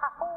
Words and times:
Ha 0.00 0.06
ha 0.06 0.30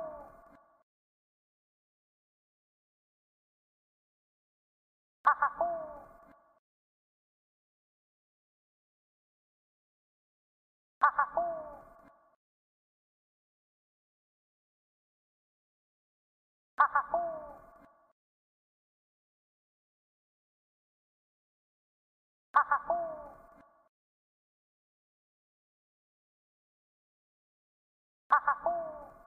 ha! 28.64 29.23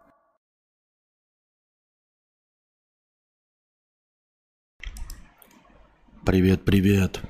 Привет, 6.27 6.65
привет. 6.65 7.21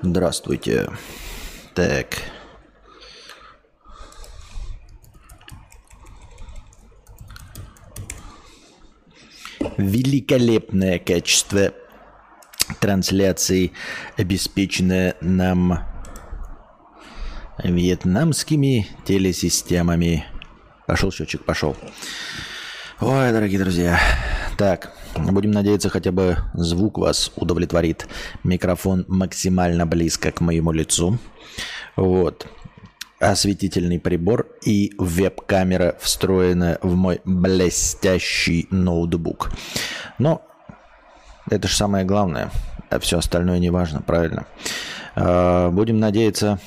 Здравствуйте. 0.00 0.88
Так. 1.74 2.16
Великолепное 9.76 11.00
качество 11.00 11.74
трансляции, 12.78 13.72
обеспеченное 14.16 15.16
нам 15.20 15.80
вьетнамскими 17.58 18.86
телесистемами. 19.04 20.24
Пошел 20.86 21.10
счетчик, 21.10 21.44
пошел. 21.44 21.76
Ой, 23.04 23.32
дорогие 23.32 23.58
друзья. 23.58 23.98
Так, 24.56 24.92
будем 25.16 25.50
надеяться, 25.50 25.88
хотя 25.88 26.12
бы 26.12 26.36
звук 26.54 26.98
вас 26.98 27.32
удовлетворит. 27.34 28.06
Микрофон 28.44 29.04
максимально 29.08 29.86
близко 29.86 30.30
к 30.30 30.40
моему 30.40 30.70
лицу. 30.70 31.18
Вот. 31.96 32.46
Осветительный 33.18 33.98
прибор 33.98 34.46
и 34.64 34.92
веб-камера 34.98 35.96
встроена 35.98 36.78
в 36.80 36.94
мой 36.94 37.20
блестящий 37.24 38.68
ноутбук. 38.70 39.50
Но 40.20 40.40
это 41.50 41.66
же 41.66 41.74
самое 41.74 42.04
главное. 42.04 42.52
А 42.88 43.00
все 43.00 43.18
остальное 43.18 43.58
не 43.58 43.70
важно, 43.70 44.00
правильно? 44.00 44.46
А, 45.16 45.70
будем 45.70 45.98
надеяться, 45.98 46.60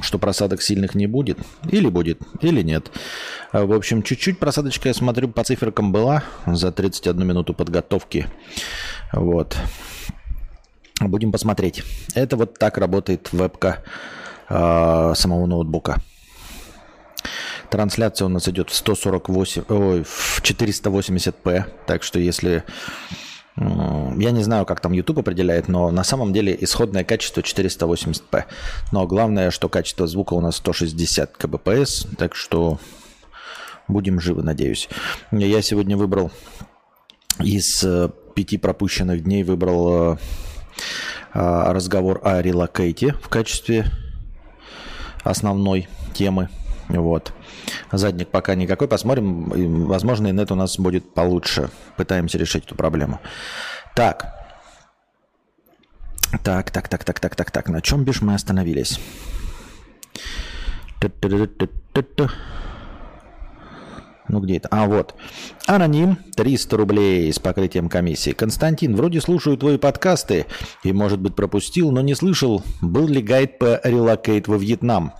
что 0.00 0.18
просадок 0.18 0.62
сильных 0.62 0.94
не 0.94 1.06
будет. 1.06 1.38
Или 1.70 1.88
будет, 1.88 2.20
или 2.40 2.62
нет. 2.62 2.90
А, 3.52 3.64
в 3.64 3.72
общем, 3.72 4.02
чуть-чуть 4.02 4.38
просадочка, 4.38 4.88
я 4.88 4.94
смотрю, 4.94 5.28
по 5.28 5.44
циферкам 5.44 5.92
была 5.92 6.24
за 6.46 6.72
31 6.72 7.26
минуту 7.26 7.54
подготовки. 7.54 8.26
Вот. 9.12 9.56
Будем 11.00 11.32
посмотреть. 11.32 11.82
Это 12.14 12.36
вот 12.36 12.58
так 12.58 12.78
работает 12.78 13.32
вебка 13.32 13.82
э, 14.48 15.12
самого 15.16 15.46
ноутбука. 15.46 16.00
Трансляция 17.70 18.26
у 18.26 18.28
нас 18.28 18.48
идет 18.48 18.70
в 18.70 18.74
148, 18.74 19.64
ой, 19.68 20.04
в 20.04 20.40
480p. 20.42 21.64
Так 21.86 22.02
что 22.02 22.18
если 22.18 22.62
я 23.56 24.30
не 24.32 24.42
знаю, 24.42 24.66
как 24.66 24.80
там 24.80 24.92
YouTube 24.92 25.20
определяет, 25.20 25.68
но 25.68 25.90
на 25.90 26.02
самом 26.02 26.32
деле 26.32 26.56
исходное 26.60 27.04
качество 27.04 27.40
480p. 27.40 28.44
Но 28.90 29.06
главное, 29.06 29.50
что 29.50 29.68
качество 29.68 30.06
звука 30.06 30.34
у 30.34 30.40
нас 30.40 30.56
160 30.56 31.36
кбпс, 31.36 32.06
так 32.18 32.34
что 32.34 32.78
будем 33.86 34.20
живы, 34.20 34.42
надеюсь. 34.42 34.88
Я 35.30 35.62
сегодня 35.62 35.96
выбрал 35.96 36.32
из 37.40 37.82
э, 37.84 38.10
пяти 38.34 38.58
пропущенных 38.58 39.22
дней 39.24 39.42
выбрал 39.42 40.12
э, 40.12 40.16
э, 41.34 41.72
разговор 41.72 42.20
о 42.22 42.40
релокейте 42.40 43.12
в 43.12 43.28
качестве 43.28 43.86
основной 45.22 45.88
темы. 46.12 46.48
Вот. 46.88 47.32
Задник 47.92 48.28
пока 48.28 48.54
никакой. 48.54 48.88
Посмотрим. 48.88 49.86
Возможно, 49.86 50.28
инет 50.28 50.50
у 50.50 50.54
нас 50.54 50.78
будет 50.78 51.14
получше. 51.14 51.70
Пытаемся 51.96 52.38
решить 52.38 52.64
эту 52.66 52.74
проблему. 52.74 53.20
Так. 53.94 54.34
Так, 56.42 56.70
так, 56.70 56.88
так, 56.88 57.04
так, 57.04 57.20
так, 57.20 57.34
так, 57.36 57.50
так. 57.50 57.68
На 57.68 57.80
чем 57.80 58.04
бишь 58.04 58.22
мы 58.22 58.34
остановились? 58.34 58.98
Ну 64.28 64.40
где 64.40 64.56
это? 64.56 64.68
А, 64.70 64.86
вот. 64.86 65.14
Аноним, 65.66 66.16
300 66.34 66.76
рублей 66.76 67.32
с 67.32 67.38
покрытием 67.38 67.88
комиссии. 67.88 68.30
Константин, 68.30 68.96
вроде 68.96 69.20
слушаю 69.20 69.58
твои 69.58 69.76
подкасты 69.76 70.46
и, 70.82 70.92
может 70.92 71.20
быть, 71.20 71.36
пропустил, 71.36 71.90
но 71.90 72.00
не 72.00 72.14
слышал, 72.14 72.62
был 72.80 73.06
ли 73.06 73.20
гайд 73.20 73.58
по 73.58 73.80
relocate 73.84 74.48
во 74.48 74.56
Вьетнам. 74.56 75.12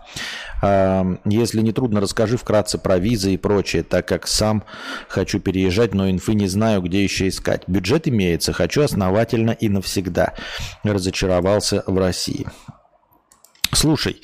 Если 1.25 1.61
не 1.61 1.73
трудно, 1.73 2.01
расскажи 2.01 2.37
вкратце 2.37 2.79
про 2.79 2.99
визы 2.99 3.35
и 3.35 3.37
прочее, 3.37 3.83
так 3.83 4.09
как 4.09 4.27
сам 4.27 4.65
хочу 5.09 5.39
переезжать, 5.41 5.95
но 5.95 6.11
инфы 6.11 6.35
не 6.35 6.49
знаю, 6.49 6.81
где 6.81 7.03
еще 7.03 7.29
искать. 7.29 7.63
Бюджет 7.67 8.09
имеется, 8.09 8.53
хочу 8.53 8.83
основательно 8.83 9.51
и 9.51 9.69
навсегда. 9.69 10.35
Разочаровался 10.83 11.85
в 11.87 11.99
России. 11.99 12.47
Слушай, 13.73 14.21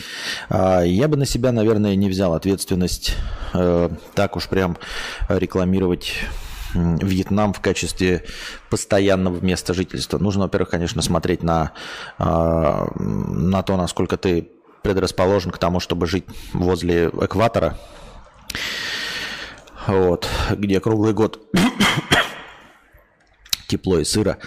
а, 0.49 0.83
я 0.83 1.09
бы 1.09 1.17
на 1.17 1.27
себя, 1.27 1.53
наверное, 1.53 1.97
не 1.97 2.09
взял 2.09 2.35
ответственность 2.35 3.17
э, 3.53 3.91
так 4.15 4.37
уж 4.37 4.49
прям 4.49 4.79
рекламировать 5.29 6.15
Вьетнам 6.75 7.53
в 7.53 7.61
качестве 7.61 8.25
постоянного 8.71 9.45
места 9.45 9.75
жительства. 9.75 10.19
Нужно, 10.19 10.45
во-первых, 10.45 10.71
конечно, 10.71 11.03
смотреть 11.03 11.43
на, 11.43 11.73
а, 12.19 12.87
на 12.97 13.63
то, 13.63 13.77
насколько 13.77 14.17
ты 14.17 14.51
предрасположен 14.83 15.51
к 15.51 15.59
тому, 15.59 15.81
чтобы 15.81 16.07
жить 16.07 16.25
возле 16.53 17.07
экватора, 17.07 17.79
вот, 19.87 20.29
где 20.51 20.81
круглый 20.81 21.13
год 21.13 21.41
тепло 23.69 23.99
и 23.99 24.05
сыро. 24.05 24.39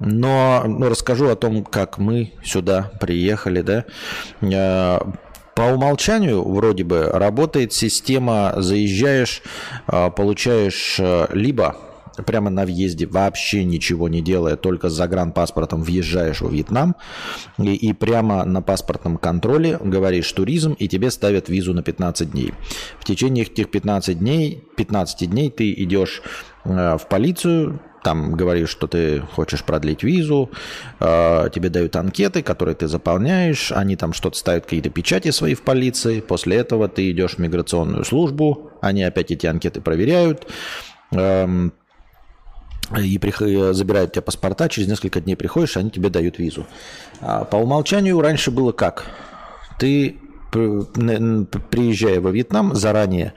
Но 0.00 0.62
ну, 0.66 0.88
расскажу 0.88 1.28
о 1.28 1.36
том, 1.36 1.62
как 1.62 1.98
мы 1.98 2.32
сюда 2.42 2.90
приехали, 3.00 3.60
да. 3.60 3.84
Э, 4.40 4.98
по 5.54 5.62
умолчанию 5.62 6.42
вроде 6.42 6.84
бы 6.84 7.04
работает 7.04 7.74
система, 7.74 8.54
заезжаешь, 8.56 9.42
э, 9.88 10.10
получаешь 10.10 10.96
э, 10.98 11.26
либо 11.34 11.76
прямо 12.22 12.50
на 12.50 12.64
въезде, 12.64 13.06
вообще 13.06 13.64
ничего 13.64 14.08
не 14.08 14.20
делая, 14.20 14.56
только 14.56 14.88
с 14.88 14.92
загранпаспортом 14.92 15.82
въезжаешь 15.82 16.40
в 16.40 16.50
Вьетнам 16.50 16.96
и, 17.58 17.74
и 17.74 17.92
прямо 17.92 18.44
на 18.44 18.62
паспортном 18.62 19.16
контроле 19.16 19.78
говоришь 19.82 20.30
туризм, 20.32 20.72
и 20.72 20.88
тебе 20.88 21.10
ставят 21.10 21.48
визу 21.48 21.74
на 21.74 21.82
15 21.82 22.30
дней. 22.30 22.54
В 22.98 23.04
течение 23.04 23.44
этих 23.44 23.70
15 23.70 24.18
дней, 24.18 24.64
15 24.76 25.30
дней 25.30 25.50
ты 25.50 25.72
идешь 25.72 26.22
э, 26.64 26.96
в 26.98 27.06
полицию, 27.08 27.80
там 28.02 28.32
говоришь, 28.32 28.70
что 28.70 28.86
ты 28.86 29.20
хочешь 29.20 29.64
продлить 29.64 30.02
визу, 30.02 30.50
э, 31.00 31.48
тебе 31.52 31.68
дают 31.68 31.96
анкеты, 31.96 32.42
которые 32.42 32.74
ты 32.74 32.88
заполняешь, 32.88 33.72
они 33.72 33.96
там 33.96 34.12
что-то 34.12 34.38
ставят, 34.38 34.64
какие-то 34.64 34.90
печати 34.90 35.30
свои 35.30 35.54
в 35.54 35.62
полиции, 35.62 36.20
после 36.20 36.56
этого 36.56 36.88
ты 36.88 37.10
идешь 37.10 37.34
в 37.34 37.38
миграционную 37.38 38.04
службу, 38.04 38.70
они 38.80 39.02
опять 39.02 39.30
эти 39.30 39.46
анкеты 39.46 39.80
проверяют, 39.80 40.46
эм, 41.12 41.72
и 42.98 43.18
прих... 43.18 43.40
забирают 43.74 44.12
тебя 44.12 44.22
паспорта, 44.22 44.68
через 44.68 44.88
несколько 44.88 45.20
дней 45.20 45.36
приходишь, 45.36 45.76
они 45.76 45.90
тебе 45.90 46.08
дают 46.10 46.38
визу. 46.38 46.66
А 47.20 47.44
по 47.44 47.56
умолчанию 47.56 48.20
раньше 48.20 48.50
было 48.50 48.72
как? 48.72 49.04
Ты 49.78 50.16
приезжая 50.50 52.20
во 52.20 52.30
Вьетнам 52.30 52.74
заранее, 52.74 53.34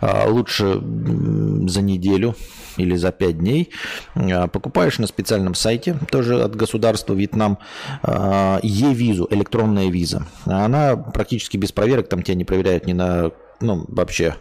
а, 0.00 0.28
лучше 0.28 0.74
за 0.74 1.80
неделю 1.80 2.36
или 2.76 2.96
за 2.96 3.12
пять 3.12 3.38
дней, 3.38 3.70
а, 4.14 4.46
покупаешь 4.46 4.98
на 4.98 5.06
специальном 5.06 5.54
сайте, 5.54 5.96
тоже 6.10 6.42
от 6.42 6.54
государства 6.54 7.14
Вьетнам, 7.14 7.58
Е-визу, 8.62 9.26
электронная 9.30 9.88
виза. 9.88 10.26
Она 10.44 10.96
практически 10.96 11.56
без 11.56 11.72
проверок, 11.72 12.08
там 12.08 12.22
тебя 12.22 12.34
не 12.34 12.44
проверяют 12.44 12.86
ни 12.86 12.92
на 12.92 13.30
ну, 13.60 13.84
вообще 13.88 14.36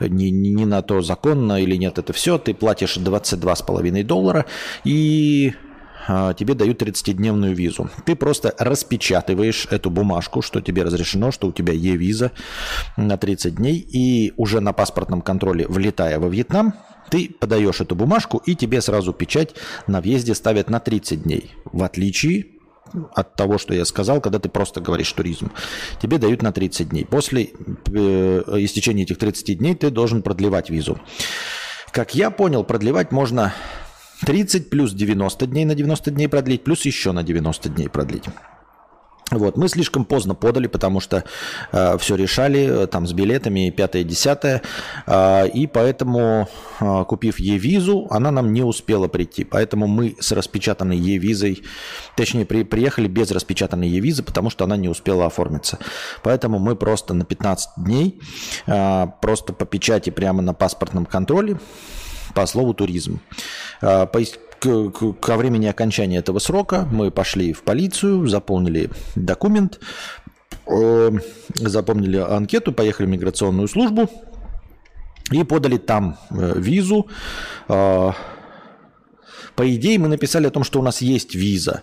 не, 0.00 0.30
не 0.30 0.64
на 0.64 0.82
то 0.82 1.00
законно 1.00 1.60
или 1.62 1.76
нет, 1.76 1.98
это 1.98 2.12
все. 2.12 2.38
Ты 2.38 2.54
платишь 2.54 2.96
22,5 2.96 4.02
доллара 4.04 4.46
и 4.84 5.54
а, 6.08 6.34
тебе 6.34 6.54
дают 6.54 6.82
30-дневную 6.82 7.54
визу. 7.54 7.90
Ты 8.04 8.16
просто 8.16 8.54
распечатываешь 8.58 9.66
эту 9.70 9.90
бумажку, 9.90 10.42
что 10.42 10.60
тебе 10.60 10.82
разрешено, 10.82 11.30
что 11.30 11.48
у 11.48 11.52
тебя 11.52 11.72
е-виза 11.72 12.32
на 12.96 13.16
30 13.16 13.56
дней, 13.56 13.78
и 13.78 14.32
уже 14.36 14.60
на 14.60 14.72
паспортном 14.72 15.22
контроле, 15.22 15.66
влетая 15.68 16.18
во 16.18 16.28
Вьетнам, 16.28 16.74
ты 17.10 17.28
подаешь 17.28 17.80
эту 17.80 17.94
бумажку, 17.94 18.38
и 18.46 18.54
тебе 18.54 18.80
сразу 18.80 19.12
печать 19.12 19.54
на 19.86 20.00
въезде 20.00 20.34
ставят 20.34 20.70
на 20.70 20.80
30 20.80 21.22
дней. 21.22 21.54
В 21.64 21.82
отличие 21.82 22.46
от 23.14 23.34
того, 23.34 23.58
что 23.58 23.74
я 23.74 23.84
сказал, 23.84 24.20
когда 24.20 24.38
ты 24.38 24.48
просто 24.48 24.80
говоришь 24.80 25.12
туризм. 25.12 25.50
Тебе 26.00 26.18
дают 26.18 26.42
на 26.42 26.52
30 26.52 26.88
дней. 26.88 27.04
После 27.04 27.50
э, 27.92 28.42
истечения 28.58 29.02
этих 29.02 29.18
30 29.18 29.58
дней 29.58 29.74
ты 29.74 29.90
должен 29.90 30.22
продлевать 30.22 30.70
визу. 30.70 30.98
Как 31.92 32.14
я 32.14 32.30
понял, 32.30 32.64
продлевать 32.64 33.10
можно 33.12 33.52
30 34.26 34.70
плюс 34.70 34.92
90 34.92 35.46
дней 35.46 35.64
на 35.64 35.74
90 35.74 36.10
дней 36.10 36.28
продлить, 36.28 36.64
плюс 36.64 36.84
еще 36.84 37.12
на 37.12 37.22
90 37.22 37.68
дней 37.70 37.88
продлить. 37.88 38.24
Вот, 39.30 39.56
мы 39.56 39.68
слишком 39.68 40.04
поздно 40.04 40.34
подали, 40.34 40.66
потому 40.66 40.98
что 40.98 41.22
э, 41.72 41.98
все 41.98 42.16
решали 42.16 42.82
э, 42.82 42.86
там 42.88 43.06
с 43.06 43.12
билетами, 43.12 43.70
пятое, 43.70 44.02
десятое, 44.02 44.62
э, 45.06 45.48
и 45.48 45.68
поэтому, 45.68 46.48
э, 46.80 47.04
купив 47.04 47.38
Е-визу, 47.38 48.08
она 48.10 48.32
нам 48.32 48.52
не 48.52 48.62
успела 48.62 49.06
прийти. 49.06 49.44
Поэтому 49.44 49.86
мы 49.86 50.16
с 50.18 50.32
распечатанной 50.32 50.96
Е-визой, 50.96 51.62
точнее, 52.16 52.44
при, 52.44 52.64
приехали 52.64 53.06
без 53.06 53.30
распечатанной 53.30 53.88
Е-визы, 53.88 54.24
потому 54.24 54.50
что 54.50 54.64
она 54.64 54.76
не 54.76 54.88
успела 54.88 55.26
оформиться. 55.26 55.78
Поэтому 56.24 56.58
мы 56.58 56.74
просто 56.74 57.14
на 57.14 57.24
15 57.24 57.70
дней, 57.76 58.20
э, 58.66 59.06
просто 59.22 59.52
по 59.52 59.64
печати 59.64 60.10
прямо 60.10 60.42
на 60.42 60.54
паспортном 60.54 61.06
контроле, 61.06 61.60
по 62.34 62.46
слову 62.46 62.74
туризм. 62.74 63.20
Э, 63.80 64.06
к, 64.60 64.90
к, 64.90 65.12
ко 65.14 65.36
времени 65.36 65.66
окончания 65.66 66.18
этого 66.18 66.38
срока 66.38 66.86
мы 66.92 67.10
пошли 67.10 67.52
в 67.52 67.62
полицию, 67.62 68.26
заполнили 68.26 68.90
документ, 69.16 69.80
э, 70.66 71.10
заполнили 71.54 72.18
анкету, 72.18 72.72
поехали 72.72 73.06
в 73.06 73.10
миграционную 73.10 73.68
службу 73.68 74.08
и 75.32 75.42
подали 75.44 75.78
там 75.78 76.18
э, 76.30 76.54
визу. 76.56 77.08
Э, 77.68 78.12
по 79.56 79.74
идее, 79.74 79.98
мы 79.98 80.08
написали 80.08 80.46
о 80.46 80.50
том, 80.50 80.62
что 80.62 80.78
у 80.78 80.82
нас 80.82 81.00
есть 81.00 81.34
виза, 81.34 81.82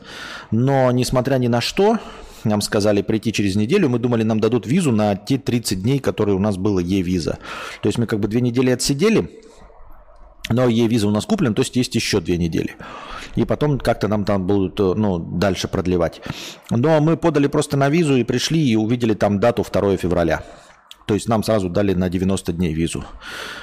но 0.51 0.91
несмотря 0.91 1.37
ни 1.37 1.47
на 1.47 1.61
что, 1.61 1.97
нам 2.43 2.61
сказали 2.61 3.01
прийти 3.01 3.33
через 3.33 3.55
неделю, 3.55 3.89
мы 3.89 3.99
думали, 3.99 4.23
нам 4.23 4.39
дадут 4.39 4.67
визу 4.67 4.91
на 4.91 5.15
те 5.15 5.37
30 5.37 5.81
дней, 5.81 5.99
которые 5.99 6.35
у 6.35 6.39
нас 6.39 6.57
было 6.57 6.79
Е-виза. 6.79 7.39
То 7.81 7.87
есть 7.87 7.97
мы 7.97 8.05
как 8.05 8.19
бы 8.19 8.27
две 8.27 8.41
недели 8.41 8.69
отсидели, 8.69 9.29
но 10.49 10.67
Е-виза 10.67 11.07
у 11.07 11.11
нас 11.11 11.25
куплен, 11.25 11.53
то 11.53 11.61
есть 11.61 11.75
есть 11.75 11.95
еще 11.95 12.19
две 12.19 12.37
недели. 12.37 12.75
И 13.35 13.45
потом 13.45 13.79
как-то 13.79 14.07
нам 14.07 14.25
там 14.25 14.47
будут 14.47 14.79
э, 14.79 14.93
ну, 14.95 15.19
дальше 15.19 15.67
продлевать. 15.67 16.21
Но 16.69 16.99
мы 17.01 17.17
подали 17.17 17.47
просто 17.47 17.77
на 17.77 17.89
визу 17.89 18.15
и 18.15 18.23
пришли 18.23 18.59
и 18.59 18.75
увидели 18.75 19.13
там 19.13 19.39
дату 19.39 19.65
2 19.69 19.97
февраля. 19.97 20.43
То 21.07 21.13
есть 21.13 21.29
нам 21.29 21.41
сразу 21.41 21.69
дали 21.69 21.93
на 21.93 22.09
90 22.09 22.51
дней 22.51 22.73
визу. 22.73 23.05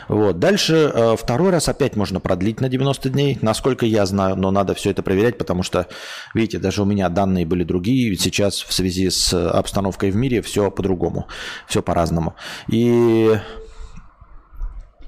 Вот. 0.08 0.38
Дальше 0.38 0.90
э, 0.94 1.16
второй 1.18 1.50
раз 1.50 1.68
опять 1.68 1.94
можно 1.94 2.18
продлить 2.18 2.60
на 2.60 2.70
90 2.70 3.10
дней, 3.10 3.38
насколько 3.42 3.84
я 3.84 4.06
знаю, 4.06 4.36
но 4.36 4.50
надо 4.50 4.74
все 4.74 4.90
это 4.90 5.02
проверять, 5.02 5.36
потому 5.36 5.62
что, 5.62 5.86
видите, 6.32 6.58
даже 6.58 6.80
у 6.80 6.86
меня 6.86 7.08
данные 7.10 7.44
были 7.44 7.62
другие, 7.62 8.08
ведь 8.08 8.22
сейчас 8.22 8.62
в 8.62 8.72
связи 8.72 9.10
с 9.10 9.34
обстановкой 9.34 10.10
в 10.10 10.16
мире 10.16 10.40
все 10.40 10.70
по-другому, 10.70 11.26
все 11.66 11.82
по-разному. 11.82 12.34
И 12.68 13.38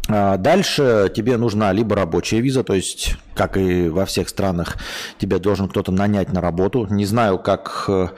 дальше 0.09 1.11
тебе 1.15 1.37
нужна 1.37 1.73
либо 1.73 1.97
рабочая 1.97 2.41
виза, 2.41 2.63
то 2.63 2.75
есть, 2.75 3.17
как 3.35 3.57
и 3.57 3.89
во 3.89 4.07
всех 4.07 4.29
странах, 4.29 4.77
тебя 5.19 5.39
должен 5.39 5.69
кто-то 5.69 5.93
нанять 5.93 6.33
на 6.33 6.41
работу. 6.41 6.87
Не 6.91 7.05
знаю, 7.05 7.39
как 7.39 7.87
э, 7.89 8.09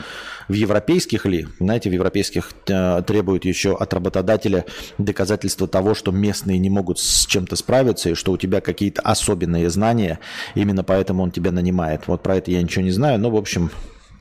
в 0.48 0.52
европейских 0.52 1.26
ли, 1.26 1.46
знаете, 1.60 1.90
в 1.90 1.92
европейских 1.92 2.52
э, 2.66 3.02
требуют 3.06 3.44
еще 3.44 3.74
от 3.74 3.92
работодателя 3.94 4.64
доказательства 4.98 5.68
того, 5.68 5.94
что 5.94 6.10
местные 6.10 6.58
не 6.58 6.70
могут 6.70 6.98
с 6.98 7.26
чем-то 7.26 7.56
справиться 7.56 8.10
и 8.10 8.14
что 8.14 8.32
у 8.32 8.36
тебя 8.36 8.60
какие-то 8.60 9.02
особенные 9.02 9.68
знания, 9.70 10.18
именно 10.54 10.84
поэтому 10.84 11.22
он 11.22 11.30
тебя 11.30 11.52
нанимает. 11.52 12.06
Вот 12.06 12.22
про 12.22 12.36
это 12.36 12.50
я 12.50 12.62
ничего 12.62 12.84
не 12.84 12.90
знаю, 12.90 13.18
но, 13.18 13.30
в 13.30 13.36
общем, 13.36 13.70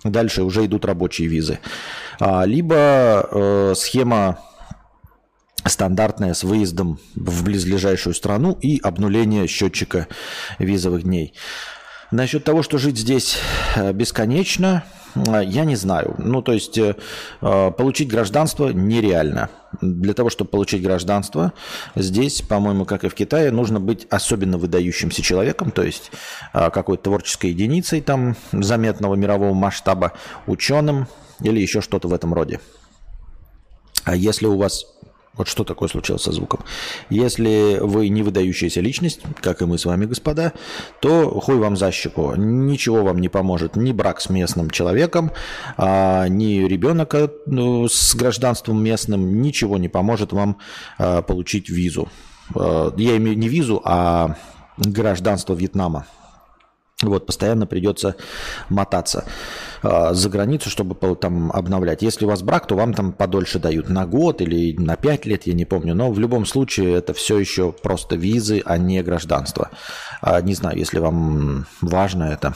дальше 0.04 0.44
уже 0.44 0.66
идут 0.66 0.86
рабочие 0.86 1.28
визы. 1.28 1.60
А, 2.20 2.46
либо 2.46 3.28
э, 3.32 3.74
схема 3.76 4.40
стандартная 5.66 6.34
с 6.34 6.44
выездом 6.44 7.00
в 7.16 7.44
близлежащую 7.44 8.14
страну 8.14 8.58
и 8.62 8.80
обнуление 8.80 9.48
счетчика 9.48 10.08
визовых 10.60 11.04
дней. 11.04 11.34
Насчет 12.12 12.44
того, 12.46 12.64
что 12.64 12.78
жить 12.78 12.98
здесь 12.98 13.38
э, 13.76 13.92
бесконечно, 13.92 14.86
э, 15.16 15.42
я 15.44 15.66
не 15.66 15.76
знаю. 15.76 16.16
Ну, 16.18 16.42
то 16.42 16.54
есть 16.54 16.78
э, 16.78 16.96
получить 17.42 18.08
гражданство 18.08 18.70
нереально. 18.70 19.50
Для 19.82 20.14
того, 20.14 20.30
чтобы 20.30 20.50
получить 20.50 20.82
гражданство, 20.82 21.52
здесь, 21.96 22.42
по-моему, 22.42 22.86
как 22.86 23.04
и 23.04 23.10
в 23.10 23.14
Китае, 23.14 23.52
нужно 23.52 23.82
быть 23.82 24.08
особенно 24.10 24.58
выдающимся 24.58 25.22
человеком, 25.22 25.72
то 25.72 25.84
есть 25.84 26.10
какой-то 26.54 27.04
творческой 27.04 27.50
единицей 27.50 28.00
там 28.00 28.38
заметного 28.54 29.16
мирового 29.16 29.54
масштаба, 29.54 30.14
ученым 30.48 31.08
или 31.42 31.60
еще 31.60 31.82
что-то 31.82 32.08
в 32.08 32.14
этом 32.14 32.34
роде. 32.34 32.62
А 34.06 34.16
если 34.16 34.46
у 34.46 34.58
вас 34.58 34.86
вот 35.38 35.48
что 35.48 35.64
такое 35.64 35.88
случилось 35.90 36.24
со 36.24 36.32
звуком. 36.32 36.62
Если 37.10 37.78
вы 37.82 38.10
не 38.10 38.24
выдающаяся 38.24 38.82
личность, 38.82 39.22
как 39.42 39.62
и 39.62 39.66
мы 39.66 39.78
с 39.78 39.86
вами, 39.86 40.06
господа, 40.06 40.54
то 41.00 41.40
хуй 41.40 41.58
вам 41.58 41.78
за 41.78 41.92
щеку. 41.92 42.34
Ничего 42.36 43.04
вам 43.04 43.20
не 43.20 43.30
поможет 43.30 43.76
ни 43.76 43.92
брак 43.92 44.22
с 44.22 44.30
местным 44.30 44.70
человеком, 44.70 45.32
а, 45.78 46.28
ни 46.28 46.68
ребенок 46.68 47.14
э, 47.16 47.30
ну, 47.46 47.88
с 47.88 48.16
гражданством 48.16 48.84
местным, 48.84 49.42
ничего 49.42 49.78
не 49.78 49.90
поможет 49.90 50.34
вам 50.34 50.58
а, 50.98 51.22
получить 51.22 51.70
визу. 51.70 52.10
А, 52.56 52.94
я 52.98 53.18
имею 53.18 53.38
не 53.38 53.48
визу, 53.48 53.82
а 53.84 54.36
гражданство 54.78 55.54
Вьетнама. 55.54 56.06
Вот, 57.04 57.28
постоянно 57.28 57.68
придется 57.68 58.16
мотаться 58.70 59.26
э, 59.84 60.14
за 60.14 60.30
границу, 60.30 60.72
чтобы 60.72 60.96
там 61.16 61.52
обновлять. 61.52 62.02
Если 62.02 62.26
у 62.26 62.28
вас 62.28 62.42
брак, 62.42 62.66
то 62.66 62.76
вам 62.76 62.96
там 62.96 63.12
подольше 63.12 63.60
дают 63.60 63.88
на 63.88 64.08
год 64.08 64.42
или 64.42 64.76
на 64.82 64.96
пять 64.96 65.28
лет, 65.28 65.46
я 65.46 65.54
не 65.54 65.66
помню. 65.66 65.94
Но 65.94 66.12
в 66.12 66.18
любом 66.18 66.48
случае 66.48 66.96
это 66.96 67.14
все 67.14 67.38
еще 67.38 67.72
просто 67.72 68.16
визы, 68.16 68.64
а 68.66 68.80
не 68.80 69.04
гражданство. 69.04 69.70
А, 70.22 70.42
не 70.42 70.56
знаю, 70.56 70.80
если 70.80 70.98
вам 70.98 71.68
важно 71.82 72.24
это. 72.24 72.56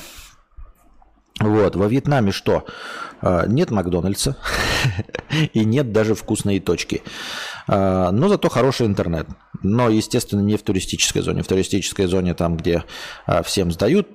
Вот, 1.40 1.76
во 1.76 1.88
Вьетнаме 1.88 2.32
что? 2.32 2.66
А, 3.22 3.46
нет 3.46 3.70
Макдональдса 3.70 4.38
и 5.54 5.64
нет 5.64 5.92
даже 5.92 6.16
вкусной 6.16 6.60
точки. 6.60 7.04
А, 7.68 8.12
но 8.12 8.30
зато 8.30 8.50
хороший 8.50 8.88
интернет. 8.88 9.28
Но, 9.64 9.90
естественно, 9.90 10.42
не 10.42 10.58
в 10.58 10.64
туристической 10.64 11.22
зоне. 11.22 11.44
В 11.44 11.48
туристической 11.48 12.08
зоне, 12.08 12.34
там, 12.34 12.58
где 12.58 12.84
а, 13.26 13.44
всем 13.44 13.72
сдают, 13.72 14.08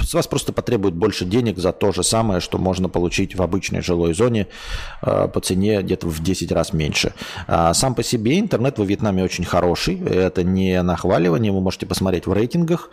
с 0.00 0.14
вас 0.14 0.26
просто 0.26 0.52
потребуют 0.52 0.94
больше 0.94 1.24
денег 1.24 1.58
за 1.58 1.72
то 1.72 1.92
же 1.92 2.02
самое, 2.02 2.40
что 2.40 2.58
можно 2.58 2.88
получить 2.88 3.34
в 3.34 3.42
обычной 3.42 3.82
жилой 3.82 4.14
зоне 4.14 4.46
а, 5.02 5.28
по 5.28 5.40
цене 5.40 5.82
где-то 5.82 6.06
в 6.08 6.22
10 6.22 6.52
раз 6.52 6.72
меньше. 6.72 7.12
Сам 7.72 7.94
по 7.94 8.02
себе 8.02 8.38
интернет 8.38 8.78
во 8.78 8.84
Вьетнаме 8.84 9.22
очень 9.22 9.44
хороший. 9.44 10.00
Это 10.00 10.42
не 10.42 10.82
нахваливание. 10.82 11.52
Вы 11.52 11.60
можете 11.60 11.86
посмотреть 11.86 12.26
в 12.26 12.32
рейтингах. 12.32 12.90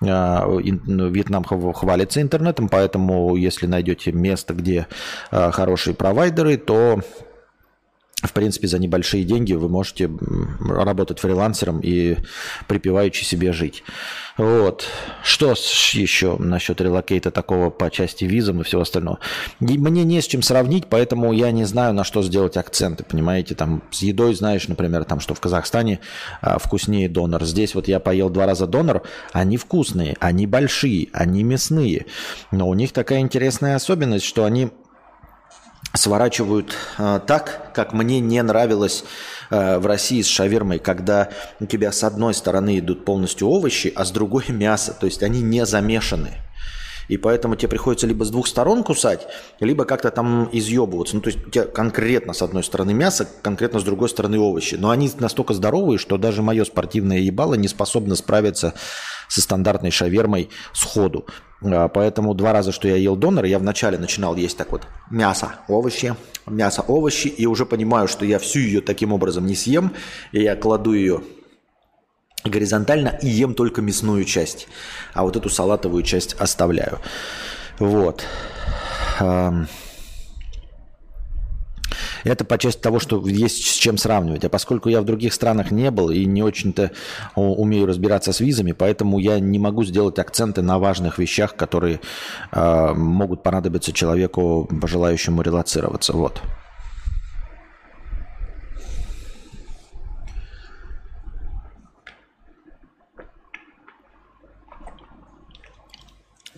Вьетнам 0.00 1.44
хвалится 1.44 2.20
интернетом, 2.22 2.68
поэтому 2.68 3.36
если 3.36 3.66
найдете 3.66 4.12
место, 4.12 4.54
где 4.54 4.86
хорошие 5.30 5.94
провайдеры, 5.94 6.56
то 6.56 7.00
в 8.22 8.32
принципе, 8.32 8.66
за 8.66 8.78
небольшие 8.78 9.24
деньги 9.24 9.52
вы 9.52 9.68
можете 9.68 10.10
работать 10.60 11.20
фрилансером 11.20 11.80
и 11.80 12.16
припеваючи 12.66 13.22
себе 13.22 13.52
жить. 13.52 13.84
Вот. 14.36 14.86
Что 15.22 15.50
еще 15.50 16.36
насчет 16.38 16.80
релокейта 16.80 17.30
такого 17.30 17.70
по 17.70 17.90
части 17.90 18.24
визам 18.24 18.60
и 18.60 18.64
всего 18.64 18.82
остального? 18.82 19.18
Мне 19.60 20.04
не 20.04 20.20
с 20.20 20.26
чем 20.26 20.42
сравнить, 20.42 20.86
поэтому 20.88 21.32
я 21.32 21.52
не 21.52 21.64
знаю, 21.64 21.94
на 21.94 22.02
что 22.02 22.22
сделать 22.22 22.56
акценты, 22.56 23.04
понимаете? 23.04 23.54
Там 23.54 23.82
с 23.90 24.02
едой 24.02 24.34
знаешь, 24.34 24.66
например, 24.66 25.04
там, 25.04 25.20
что 25.20 25.34
в 25.34 25.40
Казахстане 25.40 26.00
а, 26.40 26.58
вкуснее 26.58 27.08
донор. 27.08 27.44
Здесь 27.44 27.74
вот 27.74 27.88
я 27.88 28.00
поел 28.00 28.30
два 28.30 28.46
раза 28.46 28.66
донор, 28.66 29.02
они 29.32 29.56
вкусные, 29.56 30.16
они 30.18 30.46
большие, 30.46 31.08
они 31.12 31.44
мясные. 31.44 32.06
Но 32.50 32.68
у 32.68 32.74
них 32.74 32.92
такая 32.92 33.20
интересная 33.20 33.76
особенность, 33.76 34.24
что 34.24 34.44
они 34.44 34.70
сворачивают 35.98 36.74
э, 36.96 37.20
так, 37.26 37.72
как 37.74 37.92
мне 37.92 38.20
не 38.20 38.42
нравилось 38.42 39.04
э, 39.50 39.78
в 39.78 39.86
России 39.86 40.22
с 40.22 40.26
шавермой, 40.26 40.78
когда 40.78 41.28
у 41.60 41.66
тебя 41.66 41.92
с 41.92 42.04
одной 42.04 42.34
стороны 42.34 42.78
идут 42.78 43.04
полностью 43.04 43.48
овощи, 43.48 43.92
а 43.94 44.04
с 44.04 44.10
другой 44.10 44.44
мясо. 44.48 44.96
То 44.98 45.06
есть 45.06 45.22
они 45.22 45.42
не 45.42 45.66
замешаны. 45.66 46.30
И 47.08 47.16
поэтому 47.16 47.56
тебе 47.56 47.70
приходится 47.70 48.06
либо 48.06 48.24
с 48.24 48.30
двух 48.30 48.46
сторон 48.46 48.84
кусать, 48.84 49.26
либо 49.60 49.86
как-то 49.86 50.10
там 50.10 50.48
изъебываться. 50.52 51.16
Ну, 51.16 51.22
то 51.22 51.30
есть 51.30 51.46
у 51.46 51.50
тебя 51.50 51.64
конкретно 51.64 52.34
с 52.34 52.42
одной 52.42 52.62
стороны 52.62 52.92
мясо, 52.92 53.26
конкретно 53.42 53.80
с 53.80 53.84
другой 53.84 54.10
стороны 54.10 54.38
овощи. 54.38 54.74
Но 54.74 54.90
они 54.90 55.10
настолько 55.18 55.54
здоровые, 55.54 55.98
что 55.98 56.18
даже 56.18 56.42
мое 56.42 56.64
спортивное 56.64 57.18
ебало 57.18 57.54
не 57.54 57.66
способно 57.66 58.14
справиться 58.14 58.74
со 59.28 59.40
стандартной 59.40 59.90
шавермой 59.90 60.50
сходу. 60.74 61.26
А, 61.62 61.88
поэтому 61.88 62.34
два 62.34 62.52
раза, 62.52 62.72
что 62.72 62.88
я 62.88 62.96
ел 62.96 63.16
донор, 63.16 63.44
я 63.44 63.58
вначале 63.58 63.98
начинал 63.98 64.36
есть 64.36 64.56
так 64.56 64.72
вот 64.72 64.86
мясо, 65.10 65.52
овощи, 65.68 66.14
мясо, 66.46 66.82
овощи, 66.82 67.28
и 67.28 67.46
уже 67.46 67.66
понимаю, 67.66 68.08
что 68.08 68.24
я 68.24 68.38
всю 68.38 68.60
ее 68.60 68.80
таким 68.80 69.12
образом 69.12 69.46
не 69.46 69.54
съем, 69.54 69.92
и 70.32 70.42
я 70.42 70.56
кладу 70.56 70.92
ее 70.92 71.22
горизонтально 72.44 73.18
и 73.22 73.28
ем 73.28 73.54
только 73.54 73.82
мясную 73.82 74.24
часть, 74.24 74.68
а 75.12 75.24
вот 75.24 75.36
эту 75.36 75.48
салатовую 75.48 76.02
часть 76.02 76.34
оставляю. 76.34 76.98
Вот. 77.78 78.24
Это 82.28 82.44
по 82.44 82.58
части 82.58 82.80
того, 82.80 82.98
что 83.00 83.26
есть 83.26 83.64
с 83.64 83.74
чем 83.74 83.96
сравнивать. 83.96 84.44
А 84.44 84.48
поскольку 84.48 84.88
я 84.88 85.00
в 85.00 85.04
других 85.04 85.32
странах 85.32 85.70
не 85.70 85.90
был 85.90 86.10
и 86.10 86.24
не 86.26 86.42
очень-то 86.42 86.92
умею 87.34 87.86
разбираться 87.86 88.32
с 88.32 88.40
визами, 88.40 88.72
поэтому 88.72 89.18
я 89.18 89.40
не 89.40 89.58
могу 89.58 89.84
сделать 89.84 90.18
акценты 90.18 90.60
на 90.60 90.78
важных 90.78 91.18
вещах, 91.18 91.56
которые 91.56 92.00
э, 92.52 92.92
могут 92.94 93.42
понадобиться 93.42 93.92
человеку, 93.92 94.68
желающему 94.84 95.40
релацироваться. 95.42 96.12
Вот. 96.12 96.42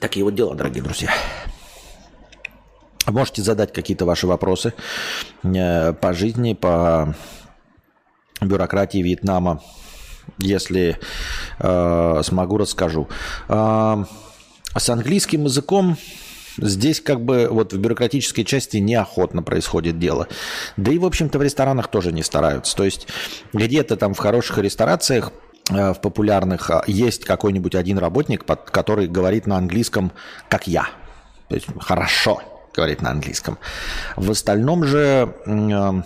Такие 0.00 0.24
вот 0.24 0.34
дела, 0.34 0.54
дорогие 0.54 0.82
друзья. 0.82 1.10
Можете 3.07 3.42
задать 3.42 3.73
какие-то 3.73 4.04
ваши 4.04 4.26
вопросы 4.26 4.75
э, 5.42 5.92
по 5.92 6.12
жизни, 6.12 6.54
по 6.54 7.14
бюрократии 8.40 8.99
Вьетнама. 8.99 9.62
Если 10.38 10.99
э, 11.59 12.21
смогу, 12.23 12.59
расскажу. 12.59 13.09
Э, 13.49 14.04
с 14.76 14.88
английским 14.88 15.45
языком 15.45 15.97
Здесь 16.59 17.00
как 17.00 17.25
бы 17.25 17.49
вот 17.50 17.73
в 17.73 17.78
бюрократической 17.78 18.45
части 18.45 18.78
неохотно 18.78 19.42
происходит 19.42 19.99
дело. 19.99 20.28
Да 20.76 20.92
и, 20.92 20.99
в 20.99 21.07
общем-то, 21.07 21.38
в 21.38 21.42
ресторанах 21.42 21.88
тоже 21.88 22.12
не 22.12 22.23
стараются. 22.23 22.76
То 22.76 22.85
есть 22.85 23.07
где-то 23.52 23.97
там 23.97 24.14
в 24.14 24.19
хороших 24.19 24.59
ресторациях 24.59 25.33
э, 25.71 25.95
в 25.95 26.00
популярных 26.00 26.71
а, 26.71 26.83
есть 26.87 27.25
какой-нибудь 27.25 27.75
один 27.75 27.99
работник, 27.99 28.45
который 28.45 29.07
говорит 29.07 29.47
на 29.47 29.57
английском, 29.57 30.12
как 30.49 30.66
я. 30.66 30.88
То 31.49 31.54
есть 31.54 31.69
хорошо 31.78 32.42
говорит 32.74 33.02
на 33.02 33.10
английском. 33.10 33.58
В 34.16 34.30
остальном 34.30 34.84
же 34.84 35.34
э, 35.46 36.02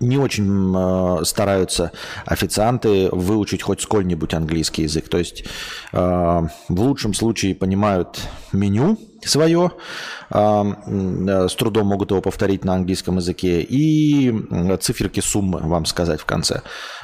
не 0.00 0.18
очень 0.18 0.74
э, 0.76 1.24
стараются 1.24 1.92
официанты 2.24 3.08
выучить 3.12 3.62
хоть 3.62 3.80
сколь-нибудь 3.80 4.34
английский 4.34 4.82
язык. 4.82 5.08
То 5.08 5.18
есть 5.18 5.44
э, 5.92 5.96
в 5.96 6.80
лучшем 6.80 7.14
случае 7.14 7.54
понимают 7.54 8.20
меню 8.52 8.98
свое, 9.24 9.70
с 10.30 11.54
трудом 11.56 11.86
могут 11.86 12.10
его 12.10 12.20
повторить 12.20 12.64
на 12.64 12.74
английском 12.74 13.18
языке, 13.18 13.60
и 13.60 14.34
циферки 14.80 15.20
суммы 15.20 15.60
вам 15.60 15.84
сказать 15.84 16.20
в 16.20 16.24
конце. 16.24 16.62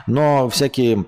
Но 0.08 0.49
всякие 0.49 1.04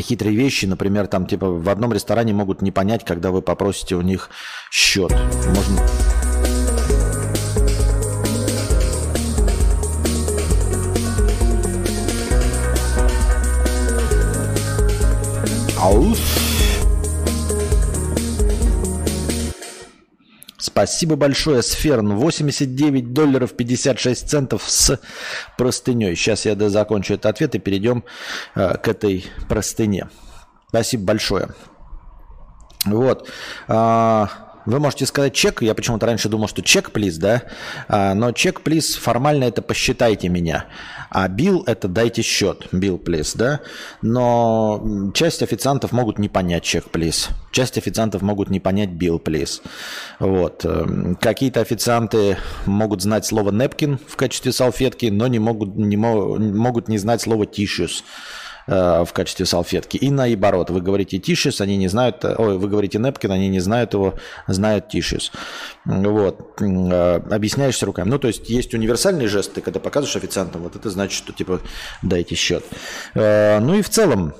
хитрые 0.00 0.36
вещи, 0.36 0.66
например, 0.66 1.06
там 1.06 1.26
типа 1.26 1.48
в 1.48 1.68
одном 1.68 1.92
ресторане 1.92 2.32
могут 2.32 2.62
не 2.62 2.70
понять, 2.70 3.04
когда 3.04 3.30
вы 3.30 3.42
попросите 3.42 3.94
у 3.94 4.02
них 4.02 4.30
счет. 4.70 5.12
Можно... 5.48 5.82
Ауф. 15.78 16.25
Спасибо 20.76 21.16
большое, 21.16 21.62
Сферн. 21.62 22.16
89 22.16 23.14
долларов 23.14 23.56
56 23.56 24.28
центов 24.28 24.62
с 24.66 25.00
простыней. 25.56 26.14
Сейчас 26.14 26.44
я 26.44 26.54
закончу 26.68 27.14
этот 27.14 27.24
ответ 27.24 27.54
и 27.54 27.58
перейдем 27.58 28.04
э, 28.54 28.76
к 28.76 28.86
этой 28.86 29.24
простыне. 29.48 30.10
Спасибо 30.68 31.04
большое. 31.04 31.48
Вот. 32.84 33.26
А, 33.68 34.28
вы 34.66 34.80
можете 34.80 35.06
сказать 35.06 35.32
чек. 35.32 35.62
Я 35.62 35.74
почему-то 35.74 36.06
раньше 36.06 36.28
думал, 36.28 36.48
что 36.48 36.60
чек, 36.60 36.90
плиз, 36.90 37.16
да? 37.16 37.44
А, 37.88 38.14
но 38.14 38.32
чек, 38.32 38.60
плиз, 38.60 38.96
формально 38.96 39.44
это 39.44 39.62
посчитайте 39.62 40.28
меня. 40.28 40.66
А 41.08 41.28
бил 41.28 41.62
это 41.66 41.88
дайте 41.88 42.22
счет. 42.22 42.66
Бил, 42.72 42.98
плиз, 42.98 43.34
да? 43.34 43.60
Но 44.02 45.12
часть 45.14 45.42
официантов 45.42 45.92
могут 45.92 46.18
не 46.18 46.28
понять 46.28 46.64
чек, 46.64 46.90
плиз. 46.90 47.28
Часть 47.52 47.78
официантов 47.78 48.22
могут 48.22 48.50
не 48.50 48.60
понять 48.60 48.90
бил, 48.90 49.18
плиз. 49.18 49.62
Вот. 50.18 50.64
Эм, 50.64 51.16
какие-то 51.16 51.60
официанты 51.60 52.36
могут 52.66 53.02
знать 53.02 53.24
слово 53.24 53.52
непкин 53.52 53.98
в 54.06 54.16
качестве 54.16 54.52
салфетки, 54.52 55.06
но 55.06 55.28
не 55.28 55.38
могут 55.38 55.76
не, 55.76 55.96
могут 55.96 56.88
не 56.88 56.98
знать 56.98 57.22
слово 57.22 57.44
tissues 57.44 58.02
Э, 58.68 59.04
в 59.04 59.12
качестве 59.12 59.46
салфетки. 59.46 59.96
И 59.96 60.10
наоборот, 60.10 60.70
вы 60.70 60.80
говорите 60.80 61.18
тишис, 61.18 61.60
они 61.60 61.76
не 61.76 61.86
знают, 61.86 62.24
э, 62.24 62.34
ой, 62.36 62.58
вы 62.58 62.66
говорите 62.66 62.98
непкин, 62.98 63.30
они 63.30 63.48
не 63.48 63.60
знают 63.60 63.94
его, 63.94 64.14
знают 64.48 64.88
тишис. 64.88 65.30
Вот. 65.84 66.60
Э, 66.60 67.20
объясняешься 67.30 67.86
руками. 67.86 68.08
Ну, 68.08 68.18
то 68.18 68.26
есть 68.26 68.50
есть 68.50 68.74
универсальные 68.74 69.28
жесты, 69.28 69.60
когда 69.60 69.78
показываешь 69.78 70.16
официантам, 70.16 70.62
вот 70.62 70.74
это 70.74 70.90
значит, 70.90 71.16
что 71.16 71.32
типа 71.32 71.60
дайте 72.02 72.34
счет. 72.34 72.64
Ну 73.14 73.74
и 73.74 73.82
в 73.82 73.88
целом, 73.88 74.34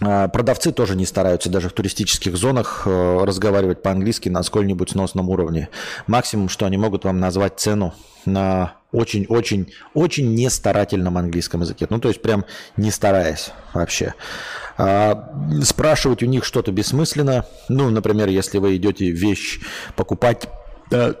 Продавцы 0.00 0.70
тоже 0.72 0.94
не 0.94 1.06
стараются 1.06 1.50
даже 1.50 1.68
в 1.68 1.72
туристических 1.72 2.36
зонах 2.36 2.86
разговаривать 2.86 3.82
по-английски 3.82 4.28
на 4.28 4.42
сколь-нибудь 4.42 4.90
сносном 4.90 5.28
уровне. 5.28 5.68
Максимум, 6.06 6.48
что 6.48 6.66
они 6.66 6.76
могут 6.76 7.04
вам 7.04 7.18
назвать 7.18 7.58
цену 7.58 7.94
на 8.24 8.74
очень-очень, 8.92 9.72
очень 9.94 10.34
не 10.34 10.48
старательном 10.50 11.18
английском 11.18 11.62
языке. 11.62 11.86
Ну, 11.90 11.98
то 11.98 12.08
есть 12.08 12.22
прям 12.22 12.44
не 12.76 12.90
стараясь 12.90 13.50
вообще. 13.74 14.14
А, 14.76 15.34
спрашивать 15.62 16.22
у 16.22 16.26
них 16.26 16.44
что-то 16.44 16.72
бессмысленно. 16.72 17.44
Ну, 17.68 17.90
например, 17.90 18.28
если 18.28 18.58
вы 18.58 18.76
идете 18.76 19.10
вещь 19.10 19.60
покупать, 19.96 20.48
да, 20.90 21.16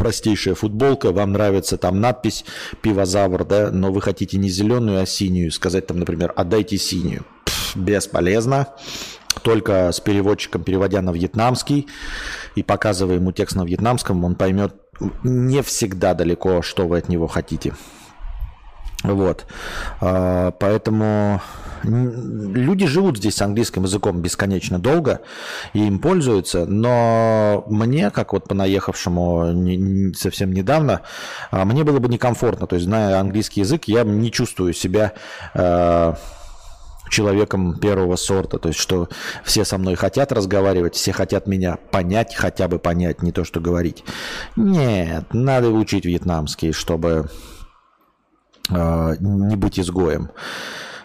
простейшая 0.00 0.54
футболка, 0.54 1.12
вам 1.12 1.32
нравится 1.32 1.76
там 1.76 2.00
надпись 2.00 2.46
пивозавр, 2.80 3.44
да, 3.44 3.70
но 3.70 3.92
вы 3.92 4.00
хотите 4.00 4.38
не 4.38 4.48
зеленую, 4.48 4.98
а 4.98 5.04
синюю. 5.04 5.52
Сказать 5.52 5.86
там, 5.86 5.98
например, 5.98 6.32
отдайте 6.36 6.78
синюю. 6.78 7.26
Пфф, 7.44 7.76
бесполезно. 7.76 8.68
Только 9.42 9.92
с 9.92 10.00
переводчиком, 10.00 10.64
переводя 10.64 11.02
на 11.02 11.10
вьетнамский 11.10 11.86
и 12.54 12.62
показывая 12.62 13.16
ему 13.16 13.32
текст 13.32 13.56
на 13.56 13.64
вьетнамском, 13.66 14.24
он 14.24 14.36
поймет 14.36 14.74
не 15.22 15.62
всегда 15.62 16.14
далеко, 16.14 16.62
что 16.62 16.88
вы 16.88 16.96
от 16.96 17.10
него 17.10 17.26
хотите. 17.26 17.74
Вот. 19.02 19.46
А, 20.00 20.52
поэтому 20.52 21.40
люди 21.82 22.86
живут 22.86 23.16
здесь 23.16 23.36
с 23.36 23.42
английским 23.42 23.84
языком 23.84 24.20
бесконечно 24.20 24.78
долго 24.78 25.22
и 25.72 25.86
им 25.86 25.98
пользуются, 25.98 26.66
но 26.66 27.64
мне, 27.68 28.10
как 28.10 28.32
вот 28.34 28.46
понаехавшему 28.46 30.12
совсем 30.14 30.52
недавно, 30.52 31.02
а, 31.50 31.64
мне 31.64 31.84
было 31.84 31.98
бы 31.98 32.08
некомфортно. 32.08 32.66
То 32.66 32.76
есть, 32.76 32.86
зная 32.86 33.18
английский 33.18 33.60
язык, 33.60 33.84
я 33.84 34.04
не 34.04 34.30
чувствую 34.30 34.74
себя 34.74 35.14
а, 35.54 36.16
человеком 37.10 37.78
первого 37.78 38.16
сорта, 38.16 38.58
то 38.58 38.68
есть 38.68 38.80
что 38.80 39.08
все 39.44 39.64
со 39.64 39.76
мной 39.76 39.96
хотят 39.96 40.32
разговаривать, 40.32 40.94
все 40.94 41.12
хотят 41.12 41.46
меня 41.46 41.76
понять, 41.90 42.34
хотя 42.34 42.68
бы 42.68 42.78
понять, 42.78 43.22
не 43.22 43.32
то 43.32 43.44
что 43.44 43.60
говорить. 43.60 44.04
Нет, 44.56 45.24
надо 45.32 45.70
учить 45.70 46.04
вьетнамский, 46.04 46.72
чтобы 46.72 47.28
э, 47.28 47.59
не 48.70 49.56
быть 49.56 49.78
изгоем. 49.78 50.30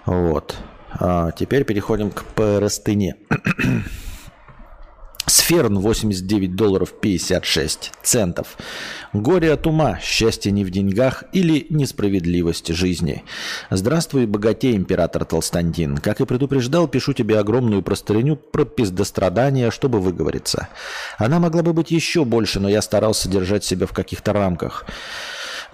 Вот. 0.06 0.56
А 0.92 1.32
теперь 1.32 1.64
переходим 1.66 2.12
к 2.12 2.24
простыне. 2.24 3.16
Сферн 5.28 5.80
89 5.80 6.56
долларов 6.56 6.94
56 7.02 7.92
центов. 8.04 8.58
Горе 9.12 9.54
от 9.54 9.66
ума, 9.66 10.00
счастье 10.00 10.52
не 10.52 10.64
в 10.64 10.70
деньгах 10.70 11.24
или 11.34 11.66
несправедливость 11.70 12.68
жизни. 12.74 13.24
Здравствуй, 13.72 14.28
богатей, 14.28 14.76
император 14.76 15.26
Толстантин. 15.26 15.98
Как 15.98 16.22
и 16.22 16.26
предупреждал, 16.26 16.88
пишу 16.88 17.14
тебе 17.14 17.40
огромную 17.40 17.82
простыню 17.82 18.36
про 18.36 18.66
пиздострадания, 18.66 19.72
чтобы 19.72 20.00
выговориться. 20.00 20.68
Она 21.18 21.40
могла 21.40 21.64
бы 21.64 21.74
быть 21.74 21.90
еще 21.90 22.24
больше, 22.24 22.60
но 22.60 22.70
я 22.70 22.84
старался 22.84 23.28
держать 23.28 23.64
себя 23.64 23.88
в 23.88 23.94
каких-то 23.94 24.32
рамках. 24.32 24.86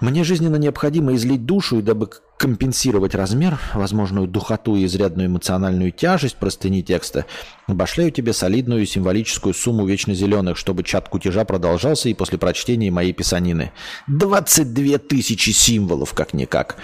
Мне 0.02 0.24
жизненно 0.24 0.56
необходимо 0.56 1.14
излить 1.14 1.46
душу, 1.46 1.78
и 1.78 1.82
дабы 1.82 2.10
компенсировать 2.36 3.14
размер, 3.14 3.60
возможную 3.72 4.26
духоту 4.26 4.74
и 4.74 4.84
изрядную 4.84 5.28
эмоциональную 5.28 5.92
тяжесть 5.92 6.34
простыни 6.38 6.82
текста, 6.82 7.24
обошляю 7.68 8.10
тебе 8.10 8.32
солидную 8.32 8.84
символическую 8.84 9.54
сумму 9.54 9.86
вечно 9.86 10.12
зеленых, 10.12 10.56
чтобы 10.56 10.82
чат 10.82 11.08
кутежа 11.08 11.44
продолжался 11.44 12.08
и 12.08 12.14
после 12.14 12.36
прочтения 12.36 12.90
моей 12.90 13.12
писанины. 13.12 13.70
22 14.08 14.98
тысячи 14.98 15.50
символов, 15.50 16.14
как-никак. 16.14 16.78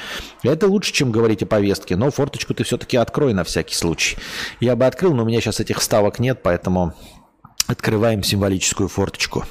Это 0.45 0.69
лучше, 0.69 0.93
чем 0.93 1.11
говорить 1.11 1.43
о 1.43 1.47
повестке, 1.47 1.97
но 1.97 2.13
форточку 2.13 2.55
ты 2.55 2.63
все-таки 2.63 2.97
открой 2.97 3.35
на 3.35 3.43
всякий 3.43 3.75
случай. 3.75 4.17
Я 4.61 4.77
бы 4.77 4.87
открыл, 4.87 5.13
но 5.13 5.25
у 5.25 5.27
меня 5.27 5.41
сейчас 5.41 5.59
этих 5.59 5.81
вставок 5.81 6.21
нет, 6.21 6.39
поэтому 6.45 6.95
Открываем 7.69 8.23
символическую 8.23 8.89
форточку. 8.89 9.45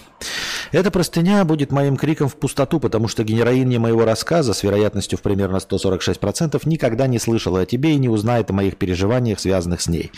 Эта 0.72 0.90
простыня 0.90 1.46
будет 1.46 1.72
моим 1.72 1.96
криком 1.96 2.28
в 2.28 2.36
пустоту, 2.36 2.80
потому 2.80 3.08
что 3.08 3.24
героиня 3.24 3.80
моего 3.80 4.06
рассказа 4.06 4.54
с 4.54 4.64
вероятностью 4.64 5.20
в 5.20 5.22
примерно 5.22 5.58
146% 5.58 6.60
никогда 6.66 7.06
не 7.06 7.20
слышала 7.20 7.62
о 7.62 7.66
тебе 7.68 7.92
и 7.92 7.98
не 7.98 8.10
узнает 8.10 8.50
о 8.50 8.54
моих 8.54 8.78
переживаниях, 8.78 9.40
связанных 9.40 9.82
с 9.82 9.88
ней. 9.88 10.12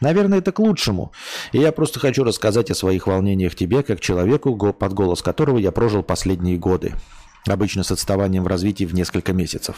Наверное, 0.00 0.38
это 0.38 0.50
к 0.50 0.58
лучшему. 0.58 1.12
И 1.52 1.58
я 1.58 1.70
просто 1.70 2.00
хочу 2.00 2.24
рассказать 2.24 2.72
о 2.72 2.74
своих 2.74 3.06
волнениях 3.06 3.54
тебе, 3.54 3.84
как 3.84 4.00
человеку, 4.00 4.56
под 4.56 4.92
голос 4.92 5.22
которого 5.22 5.58
я 5.58 5.70
прожил 5.70 6.02
последние 6.02 6.58
годы. 6.58 6.94
Обычно 7.46 7.84
с 7.84 7.92
отставанием 7.92 8.42
в 8.42 8.48
развитии 8.48 8.84
в 8.84 8.92
несколько 8.92 9.32
месяцев. 9.32 9.76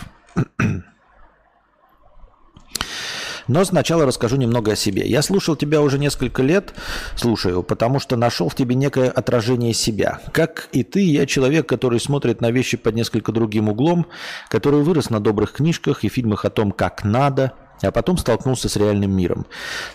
Но 3.49 3.65
сначала 3.65 4.07
расскажу 4.07 4.37
немного 4.37 4.73
о 4.73 4.77
себе. 4.77 5.07
Я 5.07 5.23
слушал 5.23 5.57
тебя 5.57 5.81
уже 5.81 5.99
несколько 5.99 6.43
лет, 6.43 6.75
слушаю, 7.17 7.63
потому 7.63 7.99
что 7.99 8.17
нашел 8.17 8.49
в 8.49 8.55
тебе 8.55 8.75
некое 8.75 9.11
отражение 9.11 9.73
себя. 9.73 10.21
Как 10.33 10.69
и 10.73 10.85
ты, 10.85 11.01
я 11.01 11.27
человек, 11.27 11.67
который 11.67 11.99
смотрит 11.99 12.41
на 12.41 12.51
вещи 12.51 12.77
под 12.77 12.95
несколько 12.95 13.33
другим 13.33 13.69
углом, 13.69 14.07
который 14.49 14.83
вырос 14.83 15.11
на 15.11 15.21
добрых 15.21 15.53
книжках 15.53 16.05
и 16.05 16.09
фильмах 16.09 16.45
о 16.45 16.51
том, 16.51 16.71
как 16.73 17.05
надо– 17.05 17.53
а 17.83 17.91
потом 17.91 18.19
столкнулся 18.19 18.69
с 18.69 18.77
реальным 18.77 19.17
миром. 19.17 19.47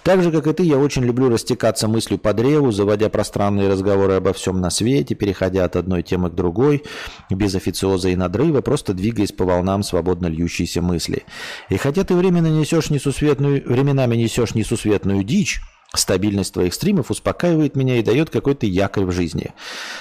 Так 0.04 0.24
же, 0.24 0.32
как 0.32 0.48
и 0.48 0.54
ты, 0.54 0.64
я 0.64 0.78
очень 0.78 1.04
люблю 1.04 1.30
растекаться 1.30 1.88
мыслью 1.88 2.20
по 2.20 2.34
древу, 2.34 2.72
заводя 2.72 3.10
пространные 3.10 3.70
разговоры 3.70 4.14
обо 4.14 4.34
всем 4.34 4.62
на 4.62 4.70
свете, 4.70 5.16
переходя 5.16 5.66
от 5.66 5.76
одной 5.76 6.04
темы 6.04 6.30
к 6.30 6.36
другой, 6.36 6.84
без 7.30 7.56
официоза 7.56 8.10
и 8.10 8.16
надрыва, 8.16 8.62
просто 8.62 8.94
двигаясь 8.94 9.32
по 9.32 9.46
волнам 9.46 9.84
свободно 9.84 10.28
льющейся 10.28 10.82
мысли. 10.82 11.24
И 11.70 11.78
хотя 11.78 12.04
ты 12.04 12.16
временно 12.16 12.48
несешь 12.48 12.90
несусветную, 12.90 13.64
временами 13.66 14.16
несешь 14.16 14.56
несусветную 14.56 15.24
дичь, 15.24 15.62
Стабильность 15.96 16.56
твоих 16.56 16.74
стримов 16.74 17.12
успокаивает 17.12 17.76
меня 17.76 18.00
и 18.00 18.02
дает 18.02 18.32
какой-то 18.32 18.66
якорь 18.66 19.06
в 19.06 19.12
жизни. 19.12 19.54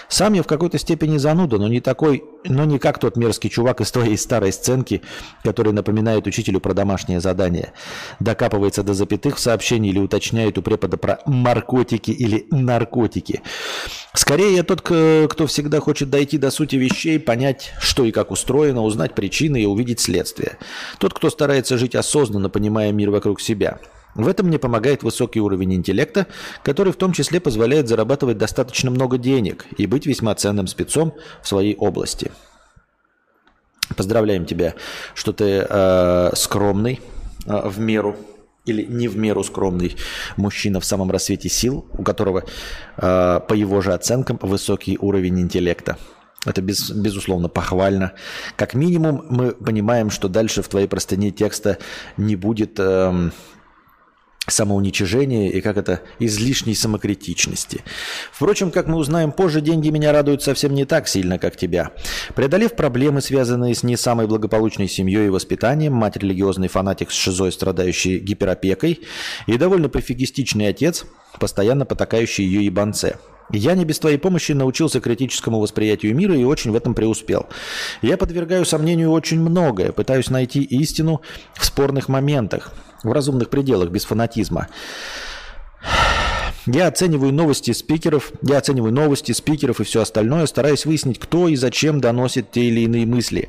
Сам 0.08 0.32
я 0.32 0.42
в 0.42 0.46
какой-то 0.46 0.78
степени 0.78 1.18
зануда, 1.18 1.58
но 1.58 1.68
не 1.68 1.82
такой, 1.82 2.25
но 2.44 2.64
не 2.64 2.78
как 2.78 2.99
тот 2.99 3.18
мерзкий 3.18 3.50
чувак 3.50 3.82
из 3.82 3.90
твоей 3.90 4.16
старой 4.16 4.54
сценки, 4.54 5.02
который 5.44 5.75
напоминает 5.75 6.26
учителю 6.26 6.61
про 6.61 6.72
домашнее 6.72 7.20
задание. 7.20 7.75
Докапывается 8.20 8.82
до 8.82 8.94
запятых 8.94 9.37
в 9.37 9.40
сообщении 9.40 9.90
или 9.90 9.99
уточняет 9.99 10.56
у 10.56 10.62
препода 10.62 10.96
про 10.96 11.18
наркотики 11.26 12.11
или 12.11 12.46
наркотики. 12.50 13.42
Скорее 14.14 14.56
я 14.56 14.62
тот, 14.62 14.80
кто 14.80 15.46
всегда 15.46 15.80
хочет 15.80 16.08
дойти 16.08 16.38
до 16.38 16.50
сути 16.50 16.76
вещей, 16.76 17.20
понять, 17.20 17.75
что 17.78 18.06
и 18.06 18.12
как 18.12 18.30
устроено, 18.30 18.82
узнать 18.82 19.14
причины 19.14 19.62
и 19.62 19.66
увидеть 19.66 20.00
следствие. 20.00 20.56
Тот, 20.99 21.12
кто 21.12 21.28
старается 21.28 21.76
жить 21.76 21.94
осознанно, 21.94 22.49
понимая 22.49 22.92
мир 22.92 23.11
вокруг 23.11 23.42
себя. 23.42 23.78
В 24.14 24.28
этом 24.28 24.49
мне 24.49 24.59
помогает 24.59 25.02
высокий 25.02 25.40
уровень 25.40 25.75
интеллекта, 25.75 26.26
который 26.62 26.92
в 26.92 26.97
том 26.97 27.12
числе 27.12 27.40
позволяет 27.40 27.88
зарабатывать 27.88 28.38
достаточно 28.38 28.90
много 28.90 29.16
денег 29.16 29.66
и 29.78 29.87
быть 29.87 30.07
весьма 30.07 30.35
ценным 30.35 30.66
спецом 30.66 31.14
в 31.42 31.49
своей 31.49 31.75
области. 31.76 32.31
Поздравляем 33.97 34.45
тебя, 34.47 34.75
что 35.14 35.33
ты 35.33 35.66
э, 35.69 36.31
скромный 36.35 37.00
э, 37.47 37.69
в 37.69 37.78
меру 37.78 38.16
или 38.64 38.85
не 38.85 39.09
в 39.09 39.16
меру 39.16 39.42
скромный 39.42 39.97
мужчина 40.37 40.81
в 40.81 40.85
самом 40.85 41.11
рассвете 41.11 41.49
сил, 41.49 41.87
у 41.92 42.02
которого, 42.02 42.45
э, 42.97 43.40
по 43.49 43.54
его 43.54 43.81
же 43.81 43.92
оценкам, 43.92 44.38
высокий 44.40 44.99
уровень 45.00 45.40
интеллекта. 45.40 45.97
Это 46.45 46.61
без, 46.61 46.90
безусловно 46.90 47.49
похвально. 47.49 48.12
Как 48.57 48.75
минимум 48.75 49.25
мы 49.28 49.52
понимаем, 49.52 50.11
что 50.11 50.28
дальше 50.28 50.62
в 50.62 50.69
твоей 50.69 50.87
простыне 50.87 51.31
текста 51.31 51.78
не 52.16 52.37
будет... 52.37 52.78
Э, 52.78 53.31
самоуничижения 54.49 55.50
и 55.50 55.61
как 55.61 55.76
это 55.76 56.00
излишней 56.18 56.75
самокритичности. 56.75 57.82
Впрочем, 58.32 58.70
как 58.70 58.88
мы 58.88 58.96
узнаем 58.96 59.30
позже, 59.32 59.61
деньги 59.61 59.88
меня 59.90 60.12
радуют 60.12 60.42
совсем 60.42 60.75
не 60.75 60.84
так 60.84 61.06
сильно, 61.06 61.38
как 61.38 61.56
тебя. 61.56 61.92
Преодолев 62.34 62.75
проблемы, 62.75 63.20
связанные 63.20 63.75
с 63.75 63.82
не 63.82 63.96
самой 63.96 64.26
благополучной 64.26 64.88
семьей 64.88 65.26
и 65.26 65.30
воспитанием, 65.30 65.92
мать 65.92 66.16
религиозный 66.16 66.68
фанатик 66.68 67.11
с 67.11 67.14
шизой, 67.14 67.52
страдающий 67.52 68.18
гиперопекой, 68.18 69.00
и 69.46 69.56
довольно 69.56 69.88
пофигистичный 69.88 70.68
отец, 70.68 71.04
постоянно 71.38 71.87
потакающий 71.87 72.44
ее 72.44 72.64
ебанце– 72.64 73.18
я 73.50 73.75
не 73.75 73.84
без 73.84 73.99
твоей 73.99 74.16
помощи 74.16 74.52
научился 74.52 75.00
критическому 75.00 75.61
восприятию 75.61 76.14
мира 76.16 76.35
и 76.35 76.44
очень 76.44 76.70
в 76.70 76.76
этом 76.76 76.94
преуспел. 76.94 77.48
Я 78.00 78.16
подвергаю 78.16 78.64
сомнению 78.64 79.11
очень 79.11 79.40
многое, 79.40 79.92
пытаюсь 79.92 80.31
найти 80.31 80.62
истину 80.62 81.20
в 81.55 81.66
спорных 81.66 82.09
моментах, 82.09 82.72
в 83.03 83.12
разумных 83.12 83.51
пределах, 83.51 83.91
без 83.91 84.05
фанатизма. 84.05 84.69
Я 86.67 86.87
оцениваю 86.87 87.33
новости 87.33 87.73
спикеров, 87.73 88.31
я 88.43 88.59
оцениваю 88.59 88.93
новости 88.93 89.33
спикеров 89.33 89.81
и 89.81 89.85
все 89.85 90.01
остальное, 90.01 90.47
стараюсь 90.47 90.87
выяснить, 90.87 91.19
кто 91.19 91.49
и 91.49 91.57
зачем 91.57 92.01
доносит 92.01 92.53
те 92.53 92.62
или 92.62 92.83
иные 92.83 93.05
мысли. 93.05 93.49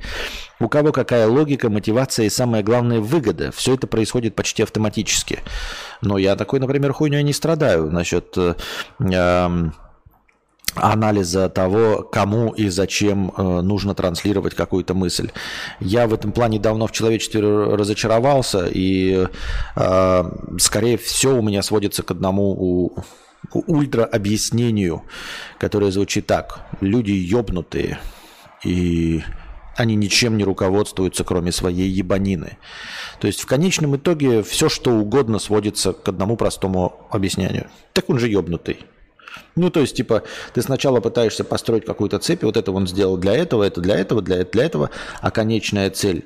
У 0.59 0.67
кого 0.67 0.91
какая 0.91 1.27
логика, 1.27 1.69
мотивация 1.69 2.25
и 2.25 2.29
самое 2.29 2.63
главное 2.63 3.01
выгода. 3.01 3.51
Все 3.51 3.75
это 3.75 3.85
происходит 3.85 4.33
почти 4.33 4.63
автоматически. 4.63 5.39
Но 6.01 6.17
я 6.17 6.35
такой, 6.35 6.59
например, 6.59 6.91
хуйней 6.93 7.21
не 7.21 7.33
страдаю 7.33 7.91
насчет 7.91 8.33
э, 8.35 8.55
э, 8.99 9.69
анализа 10.75 11.49
того, 11.49 12.03
кому 12.03 12.51
и 12.51 12.69
зачем 12.69 13.31
э, 13.35 13.61
нужно 13.61 13.93
транслировать 13.95 14.55
какую-то 14.55 14.93
мысль. 14.93 15.31
Я 15.79 16.07
в 16.07 16.13
этом 16.13 16.31
плане 16.31 16.59
давно 16.59 16.87
в 16.87 16.91
человечестве 16.91 17.41
разочаровался, 17.41 18.67
и 18.67 19.27
э, 19.75 20.23
скорее 20.57 20.97
все 20.97 21.35
у 21.35 21.41
меня 21.41 21.61
сводится 21.61 22.03
к 22.03 22.11
одному 22.11 22.51
у, 22.51 22.95
ультра 23.53 24.05
объяснению, 24.05 25.03
которое 25.59 25.91
звучит 25.91 26.27
так. 26.27 26.61
Люди 26.81 27.11
ёбнутые, 27.11 27.99
и 28.63 29.23
они 29.75 29.95
ничем 29.95 30.37
не 30.37 30.43
руководствуются, 30.43 31.23
кроме 31.23 31.51
своей 31.51 31.89
ебанины. 31.89 32.57
То 33.19 33.27
есть 33.27 33.41
в 33.41 33.45
конечном 33.45 33.95
итоге 33.95 34.43
все, 34.43 34.69
что 34.69 34.91
угодно 34.91 35.39
сводится 35.39 35.93
к 35.93 36.07
одному 36.07 36.37
простому 36.37 37.07
объяснению. 37.09 37.67
Так 37.93 38.09
он 38.09 38.19
же 38.19 38.29
ёбнутый. 38.29 38.79
Ну, 39.55 39.69
то 39.69 39.81
есть, 39.81 39.95
типа, 39.95 40.23
ты 40.53 40.61
сначала 40.61 40.99
пытаешься 40.99 41.43
построить 41.43 41.85
какую-то 41.85 42.19
цепь, 42.19 42.43
вот 42.43 42.57
это 42.57 42.71
он 42.71 42.87
сделал 42.87 43.17
для 43.17 43.35
этого, 43.35 43.63
это 43.63 43.81
для 43.81 43.95
этого, 43.95 44.21
для, 44.21 44.43
для 44.43 44.63
этого, 44.63 44.89
а 45.21 45.31
конечная 45.31 45.89
цель 45.89 46.25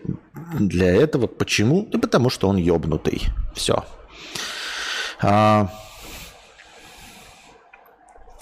для 0.59 0.95
этого. 0.95 1.27
Почему? 1.27 1.87
Да 1.91 1.99
потому 1.99 2.29
что 2.29 2.47
он 2.47 2.57
ебнутый. 2.57 3.23
Все. 3.55 3.83
А... 5.21 5.69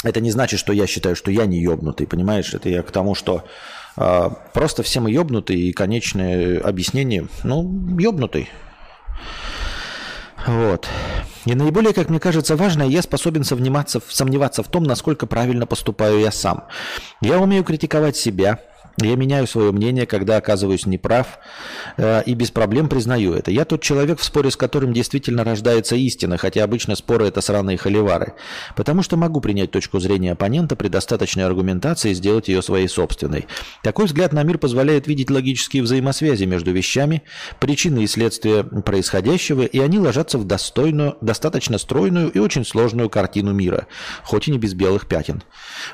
Это 0.04 0.22
не 0.22 0.30
значит, 0.30 0.60
что 0.60 0.72
я 0.72 0.86
считаю, 0.86 1.16
что 1.16 1.32
я 1.32 1.48
не 1.48 1.60
ебнутый, 1.60 2.06
понимаешь? 2.06 2.54
Это 2.54 2.70
я 2.70 2.84
к 2.84 2.92
тому, 2.92 3.16
что 3.16 3.44
а, 3.98 4.30
просто 4.54 4.84
все 4.84 5.00
мы 5.00 5.10
ебнутые, 5.10 5.60
и 5.60 5.74
конечное 5.74 6.60
объяснение, 6.60 7.28
ну, 7.44 7.64
ебнутый. 7.98 8.50
Вот. 10.46 10.88
И 11.46 11.56
наиболее, 11.56 11.94
как 11.94 12.10
мне 12.10 12.20
кажется, 12.20 12.56
важное, 12.56 12.88
я 12.88 13.02
способен 13.02 13.44
сомневаться, 13.44 14.02
сомневаться 14.08 14.64
в 14.64 14.68
том, 14.68 14.84
насколько 14.84 15.28
правильно 15.28 15.66
поступаю 15.66 16.20
я 16.20 16.32
сам. 16.32 16.66
Я 17.22 17.40
умею 17.40 17.64
критиковать 17.64 18.16
себя, 18.16 18.60
я 19.02 19.16
меняю 19.16 19.46
свое 19.46 19.72
мнение, 19.72 20.06
когда 20.06 20.38
оказываюсь 20.38 20.86
неправ, 20.86 21.40
э, 21.98 22.24
и 22.26 22.34
без 22.34 22.52
проблем 22.52 22.88
признаю 22.88 23.34
это. 23.34 23.52
Я 23.52 23.66
тот 23.66 23.82
человек, 23.82 24.20
в 24.20 24.24
споре 24.24 24.52
с 24.52 24.56
которым 24.56 24.94
действительно 24.94 25.44
рождается 25.44 25.96
истина, 25.96 26.38
хотя 26.38 26.64
обычно 26.64 26.96
споры– 26.96 27.26
это 27.28 27.42
сраные 27.42 27.78
холивары. 27.78 28.34
Потому 28.76 29.02
что 29.04 29.18
могу 29.18 29.42
принять 29.42 29.72
точку 29.72 30.00
зрения 30.00 30.32
оппонента 30.32 30.76
при 30.78 30.88
достаточной 30.88 31.46
аргументации 31.46 32.12
и 32.12 32.14
сделать 32.14 32.48
ее 32.48 32.62
своей 32.62 32.88
собственной. 32.88 33.48
Такой 33.84 34.06
взгляд 34.06 34.32
на 34.32 34.44
мир 34.44 34.58
позволяет 34.58 35.08
видеть 35.08 35.30
логические 35.30 35.84
взаимосвязи 35.84 36.46
между 36.46 36.72
вещами, 36.72 37.24
причины 37.60 38.04
и 38.04 38.08
следствия 38.08 38.64
происходящего, 38.64 39.64
и 39.64 39.80
они 39.80 40.00
ложатся 40.00 40.38
в 40.38 40.46
достойную, 40.46 41.18
достаточно 41.20 41.78
стройную 41.78 42.30
и 42.32 42.40
очень 42.40 42.66
сложную 42.66 43.10
картину 43.10 43.52
мира, 43.52 43.88
хоть 44.24 44.48
и 44.48 44.52
не 44.52 44.58
без 44.58 44.74
белых 44.74 45.08
пятен. 45.08 45.44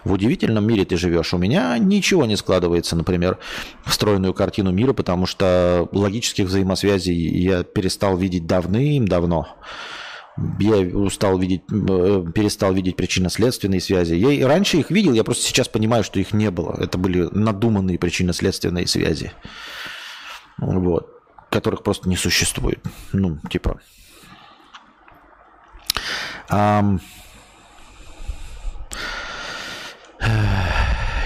В 0.03 0.13
удивительном 0.13 0.67
мире 0.67 0.85
ты 0.85 0.97
живешь. 0.97 1.33
У 1.33 1.37
меня 1.37 1.77
ничего 1.79 2.25
не 2.25 2.35
складывается 2.35 2.90
вкладываться, 2.91 2.95
например, 2.95 3.37
в 3.85 3.93
стройную 3.93 4.33
картину 4.33 4.71
мира, 4.71 4.93
потому 4.93 5.25
что 5.25 5.87
логических 5.91 6.45
взаимосвязей 6.45 7.15
я 7.15 7.63
перестал 7.63 8.17
видеть 8.17 8.45
давным-давно. 8.45 9.47
Я 10.59 10.77
устал 10.97 11.37
видеть, 11.37 11.63
э, 11.69 12.25
перестал 12.33 12.73
видеть 12.73 12.95
причинно-следственные 12.95 13.81
связи. 13.81 14.15
Я 14.15 14.31
и 14.31 14.41
раньше 14.43 14.77
их 14.77 14.89
видел, 14.89 15.13
я 15.13 15.23
просто 15.23 15.43
сейчас 15.43 15.67
понимаю, 15.67 16.03
что 16.03 16.19
их 16.19 16.33
не 16.33 16.49
было. 16.51 16.75
Это 16.79 16.97
были 16.97 17.27
надуманные 17.31 17.97
причинно-следственные 17.97 18.87
связи, 18.87 19.33
вот, 20.57 21.07
которых 21.49 21.83
просто 21.83 22.09
не 22.09 22.15
существует. 22.15 22.79
Ну, 23.13 23.39
типа. 23.49 23.79
Um... 26.49 26.99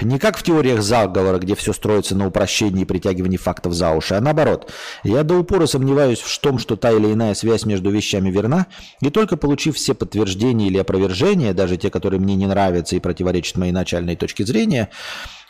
Не 0.02 0.18
как 0.18 0.36
в 0.36 0.42
теориях 0.42 0.82
заговора, 0.82 1.38
где 1.38 1.54
все 1.54 1.72
строится 1.72 2.14
на 2.14 2.26
упрощении 2.26 2.82
и 2.82 2.84
притягивании 2.84 3.36
фактов 3.36 3.72
за 3.72 3.92
уши, 3.92 4.14
а 4.14 4.20
наоборот. 4.20 4.70
Я 5.04 5.22
до 5.22 5.34
упора 5.34 5.66
сомневаюсь 5.66 6.20
в 6.20 6.38
том, 6.40 6.58
что 6.58 6.76
та 6.76 6.90
или 6.90 7.12
иная 7.12 7.34
связь 7.34 7.64
между 7.64 7.90
вещами 7.90 8.30
верна, 8.30 8.66
и 9.00 9.10
только 9.10 9.36
получив 9.36 9.76
все 9.76 9.94
подтверждения 9.94 10.66
или 10.66 10.78
опровержения, 10.78 11.54
даже 11.54 11.76
те, 11.76 11.90
которые 11.90 12.20
мне 12.20 12.34
не 12.34 12.46
нравятся 12.46 12.96
и 12.96 13.00
противоречат 13.00 13.56
моей 13.56 13.72
начальной 13.72 14.16
точке 14.16 14.44
зрения, 14.44 14.90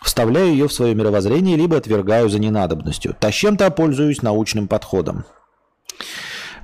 вставляю 0.02 0.48
ее 0.48 0.68
в 0.68 0.72
свое 0.72 0.94
мировоззрение, 0.94 1.56
либо 1.56 1.76
отвергаю 1.76 2.28
за 2.28 2.38
ненадобностью. 2.38 3.16
Тащем-то 3.18 3.70
пользуюсь 3.70 4.22
научным 4.22 4.68
подходом. 4.68 5.24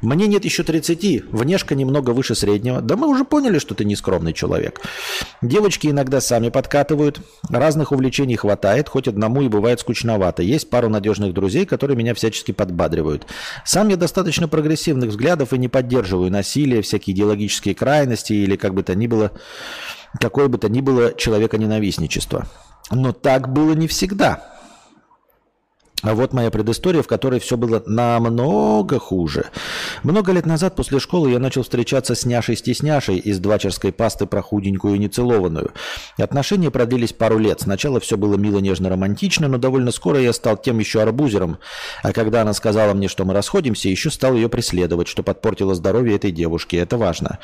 Мне 0.03 0.27
нет 0.27 0.45
еще 0.45 0.65
30, 0.65 1.31
внешка 1.31 1.77
немного 1.77 2.11
выше 2.11 2.35
среднего. 2.35 2.81
Да 2.81 2.97
мы 2.97 3.07
уже 3.07 3.25
поняли, 3.25 3.61
что 3.61 3.77
ты 3.77 3.85
не 3.85 3.95
скромный 3.95 4.33
человек. 4.33 4.81
Девочки 5.43 5.87
иногда 5.87 6.21
сами 6.21 6.49
подкатывают. 6.49 7.21
Разных 7.49 7.93
увлечений 7.93 8.35
хватает, 8.35 8.89
хоть 8.89 9.07
одному 9.07 9.43
и 9.43 9.49
бывает 9.49 9.79
скучновато. 9.79 10.43
Есть 10.43 10.71
пару 10.71 10.89
надежных 10.89 11.33
друзей, 11.33 11.67
которые 11.67 11.97
меня 11.97 12.15
всячески 12.15 12.51
подбадривают. 12.51 13.27
Сам 13.65 13.89
я 13.89 13.97
достаточно 13.97 14.49
прогрессивных 14.49 15.11
взглядов 15.11 15.53
и 15.53 15.59
не 15.59 15.69
поддерживаю 15.69 16.33
насилие, 16.33 16.83
всякие 16.83 17.15
идеологические 17.15 17.77
крайности 17.77 18.33
или 18.33 18.57
как 18.57 18.75
бы 18.75 18.83
то 18.83 18.97
ни 18.97 19.07
было, 19.07 19.31
какое 20.19 20.49
бы 20.49 20.59
то 20.59 20.69
ни 20.69 20.81
было 20.81 21.15
человека-ненавистничество. 21.15 22.49
Но 22.91 23.13
так 23.13 23.53
было 23.53 23.73
не 23.75 23.87
всегда. 23.87 24.52
А 26.03 26.15
вот 26.15 26.33
моя 26.33 26.51
предыстория, 26.51 27.03
в 27.03 27.07
которой 27.07 27.39
все 27.39 27.57
было 27.57 27.83
намного 27.87 28.99
хуже. 28.99 29.47
Много 30.03 30.33
лет 30.33 30.47
назад 30.47 30.75
после 30.75 30.99
школы 30.99 31.31
я 31.31 31.39
начал 31.39 31.63
встречаться 31.63 32.15
с 32.15 32.27
няшей-стесняшей 32.27 33.19
из 33.19 33.39
двачерской 33.39 33.93
пасты 33.93 34.27
про 34.27 34.43
худенькую 34.43 34.97
и 34.97 34.99
нецелованную. 34.99 35.73
Отношения 36.19 36.71
продлились 36.71 37.13
пару 37.13 37.39
лет. 37.39 37.61
Сначала 37.61 38.01
все 38.01 38.17
было 38.17 38.37
мило, 38.37 38.59
нежно, 38.59 38.89
романтично, 38.89 39.47
но 39.47 39.59
довольно 39.59 39.93
скоро 39.93 40.21
я 40.21 40.33
стал 40.33 40.57
тем 40.57 40.81
еще 40.81 41.01
арбузером. 41.01 41.59
А 42.03 42.13
когда 42.13 42.43
она 42.43 42.53
сказала 42.53 42.95
мне, 42.95 43.07
что 43.07 43.25
мы 43.25 43.33
расходимся, 43.33 43.89
еще 43.89 44.11
стал 44.11 44.35
ее 44.35 44.49
преследовать, 44.49 45.07
что 45.07 45.23
подпортило 45.23 45.75
здоровье 45.75 46.17
этой 46.17 46.33
девушки. 46.33 46.75
Это 46.75 46.97
важно. 46.97 47.39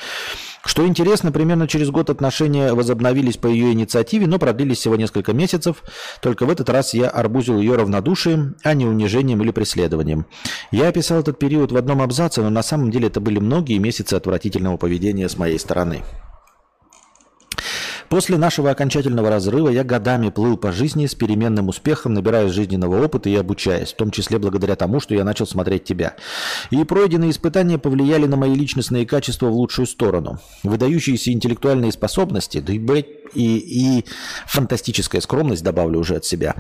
Что 0.65 0.87
интересно, 0.87 1.33
примерно 1.33 1.69
через 1.69 1.91
год 1.91 2.11
отношения 2.11 2.73
возобновились 2.73 3.37
по 3.37 3.47
ее 3.47 3.73
инициативе, 3.73 4.27
но 4.27 4.39
продлились 4.39 4.79
всего 4.79 4.97
несколько 4.97 5.33
месяцев. 5.33 5.83
Только 6.21 6.47
в 6.47 6.51
этот 6.51 6.69
раз 6.69 6.95
я 6.95 7.09
арбузил 7.09 7.59
ее 7.59 7.77
равнодушием, 7.77 8.57
а 8.65 8.75
не 8.75 8.87
унижением 8.87 9.43
или 9.43 9.51
преследованием. 9.51 10.27
Я 10.71 10.89
описал 10.89 11.21
этот 11.21 11.39
период 11.39 11.73
в 11.73 11.77
одном 11.77 12.03
абзаце, 12.03 12.43
но 12.43 12.51
на 12.51 12.63
самом 12.63 12.91
деле 12.91 13.07
это 13.09 13.21
были 13.21 13.39
многие 13.39 13.79
месяцы 13.79 14.15
отвратительного 14.15 14.77
поведения 14.77 15.29
с 15.29 15.37
моей 15.39 15.59
стороны. 15.59 16.03
После 18.09 18.39
нашего 18.39 18.71
окончательного 18.71 19.29
разрыва 19.29 19.69
я 19.69 19.85
годами 19.85 20.31
плыл 20.31 20.57
по 20.57 20.73
жизни 20.73 21.07
с 21.07 21.15
переменным 21.15 21.69
успехом, 21.69 22.15
набирая 22.15 22.49
жизненного 22.49 23.05
опыта 23.05 23.29
и 23.29 23.37
обучаясь, 23.37 23.93
в 23.93 23.97
том 23.97 24.11
числе 24.11 24.39
благодаря 24.39 24.77
тому, 24.77 24.99
что 25.01 25.15
я 25.15 25.25
начал 25.25 25.47
смотреть 25.47 25.85
тебя. 25.85 26.15
И 26.71 26.83
пройденные 26.85 27.31
испытания 27.31 27.77
повлияли 27.77 28.27
на 28.27 28.37
мои 28.37 28.55
личностные 28.55 29.05
качества 29.07 29.49
в 29.49 29.53
лучшую 29.53 29.87
сторону. 29.87 30.39
Выдающиеся 30.63 31.33
интеллектуальные 31.33 31.93
способности, 31.93 32.61
да 32.61 32.73
и, 32.73 32.79
блядь, 32.79 33.07
и, 33.35 33.99
и 33.99 34.05
фантастическая 34.47 35.21
скромность, 35.21 35.63
добавлю 35.63 36.01
уже 36.01 36.17
от 36.17 36.25
себя, 36.25 36.55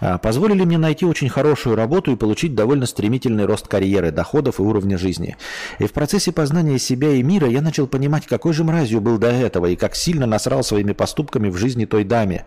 а, 0.00 0.16
позволили 0.16 0.64
мне 0.64 0.78
найти 0.78 1.04
очень 1.04 1.28
хорошую 1.28 1.76
работу 1.76 2.12
и 2.12 2.16
получить 2.16 2.54
довольно 2.54 2.86
стремительный 2.86 3.44
рост 3.44 3.68
карьеры, 3.68 4.10
доходов 4.10 4.58
и 4.58 4.62
уровня 4.62 4.96
жизни. 4.96 5.36
И 5.78 5.86
в 5.86 5.92
процессе 5.92 6.32
познания 6.32 6.78
себя 6.78 7.10
и 7.10 7.22
мира 7.22 7.46
я 7.46 7.60
начал 7.60 7.86
понимать, 7.86 8.26
какой 8.26 8.54
же 8.54 8.64
мразью 8.64 9.02
был 9.02 9.18
до 9.18 9.28
этого 9.28 9.66
и 9.66 9.76
как 9.76 9.94
сильно 9.94 10.24
насрал 10.24 10.64
своими 10.64 10.92
поступками 10.94 11.50
в 11.50 11.56
жизни 11.56 11.84
той 11.84 12.04
даме, 12.04 12.44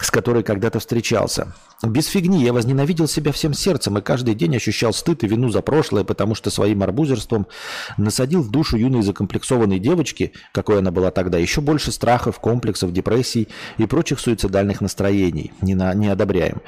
с 0.00 0.10
которой 0.10 0.42
когда-то 0.42 0.78
встречался. 0.78 1.52
Без 1.82 2.06
фигни 2.08 2.44
я 2.44 2.52
возненавидел 2.52 3.08
себя 3.08 3.32
всем 3.32 3.54
сердцем 3.54 3.96
и 3.96 4.02
каждый 4.02 4.34
день 4.34 4.54
ощущал 4.54 4.92
стыд 4.92 5.24
и 5.24 5.26
вину 5.26 5.48
за 5.48 5.62
прошлое, 5.62 6.04
потому 6.04 6.34
что 6.34 6.50
своим 6.50 6.82
арбузерством 6.82 7.46
насадил 7.96 8.42
в 8.42 8.50
душу 8.50 8.76
юной 8.76 9.02
закомплексованной 9.02 9.78
девочки, 9.78 10.32
какой 10.52 10.80
она 10.80 10.90
была 10.90 11.10
тогда, 11.10 11.38
еще 11.38 11.62
больше 11.62 11.90
страхов, 11.90 12.38
комплексов, 12.38 12.92
депрессий 12.92 13.48
и 13.78 13.86
прочих 13.86 14.20
суицидальных 14.20 14.82
настроений. 14.82 15.52
Не, 15.62 15.74
на, 15.74 15.94
не 15.94 16.08
одобряем. 16.08 16.60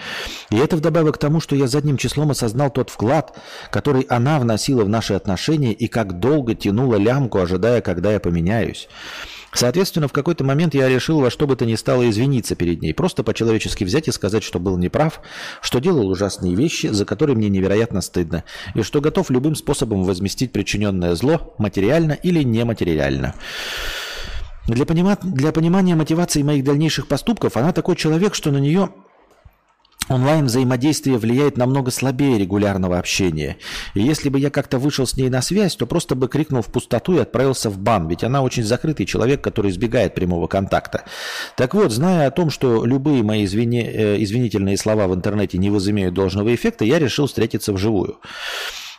И 0.51 0.57
это 0.57 0.77
вдобавок 0.77 1.17
к 1.17 1.19
тому, 1.19 1.41
что 1.41 1.57
я 1.57 1.67
задним 1.67 1.99
числом 1.99 2.31
осознал 2.31 2.71
тот 2.71 2.89
вклад, 2.89 3.39
который 3.71 4.03
она 4.03 4.39
вносила 4.39 4.83
в 4.85 4.89
наши 4.89 5.13
отношения 5.13 5.75
и 5.75 5.89
как 5.89 6.21
долго 6.21 6.55
тянула 6.55 6.97
лямку, 6.97 7.39
ожидая, 7.39 7.83
когда 7.83 8.13
я 8.13 8.21
поменяюсь. 8.21 8.89
Соответственно, 9.55 10.09
в 10.09 10.13
какой-то 10.13 10.45
момент 10.45 10.75
я 10.75 10.89
решил 10.89 11.21
во 11.21 11.31
что 11.31 11.47
бы 11.47 11.57
то 11.57 11.67
ни 11.67 11.75
стало 11.75 12.09
извиниться 12.09 12.55
перед 12.55 12.81
ней, 12.81 12.95
просто 12.95 13.23
по-человечески 13.23 13.85
взять 13.85 14.09
и 14.09 14.13
сказать, 14.13 14.43
что 14.43 14.59
был 14.59 14.79
неправ, 14.79 15.21
что 15.61 15.79
делал 15.79 16.09
ужасные 16.09 16.55
вещи, 16.55 16.87
за 16.87 17.05
которые 17.05 17.37
мне 17.37 17.51
невероятно 17.51 18.01
стыдно, 18.01 18.45
и 18.75 18.83
что 18.83 19.01
готов 19.01 19.31
любым 19.31 19.55
способом 19.55 20.05
возместить 20.05 20.53
причиненное 20.53 21.15
зло, 21.15 21.55
материально 21.59 22.13
или 22.13 22.43
нематериально. 22.43 23.35
Для, 24.69 24.87
понима... 24.87 25.19
для 25.23 25.53
понимания 25.53 25.97
мотивации 25.97 26.43
моих 26.43 26.65
дальнейших 26.65 27.07
поступков 27.07 27.57
она 27.57 27.73
такой 27.73 27.97
человек, 27.97 28.35
что 28.35 28.51
на 28.53 28.59
нее 28.59 28.91
онлайн 30.13 30.47
взаимодействие 30.47 31.19
влияет 31.19 31.57
намного 31.57 31.91
слабее 31.91 32.39
регулярного 32.39 32.99
общения. 32.99 33.57
И 33.95 34.01
если 34.01 34.29
бы 34.29 34.39
я 34.39 34.51
как-то 34.51 34.79
вышел 34.79 35.07
с 35.07 35.17
ней 35.17 35.29
на 35.29 35.43
связь, 35.43 35.77
то 35.77 35.87
просто 35.87 36.15
бы 36.15 36.29
крикнул 36.29 36.63
в 36.63 36.67
пустоту 36.67 37.17
и 37.17 37.21
отправился 37.21 37.71
в 37.71 37.79
бан, 37.79 38.09
ведь 38.09 38.25
она 38.25 38.43
очень 38.43 38.65
закрытый 38.65 39.07
человек, 39.07 39.43
который 39.43 39.71
избегает 39.71 40.15
прямого 40.15 40.47
контакта. 40.47 41.05
Так 41.57 41.75
вот, 41.75 41.93
зная 41.93 42.29
о 42.29 42.31
том, 42.31 42.51
что 42.51 42.85
любые 42.85 43.23
мои 43.23 43.45
извини... 43.45 43.83
Э, 43.83 44.23
извинительные 44.23 44.77
слова 44.77 45.07
в 45.09 45.15
интернете 45.15 45.59
не 45.59 45.71
возымеют 45.71 46.15
должного 46.15 46.55
эффекта, 46.55 46.85
я 46.85 46.99
решил 46.99 47.27
встретиться 47.27 47.73
вживую. 47.73 48.19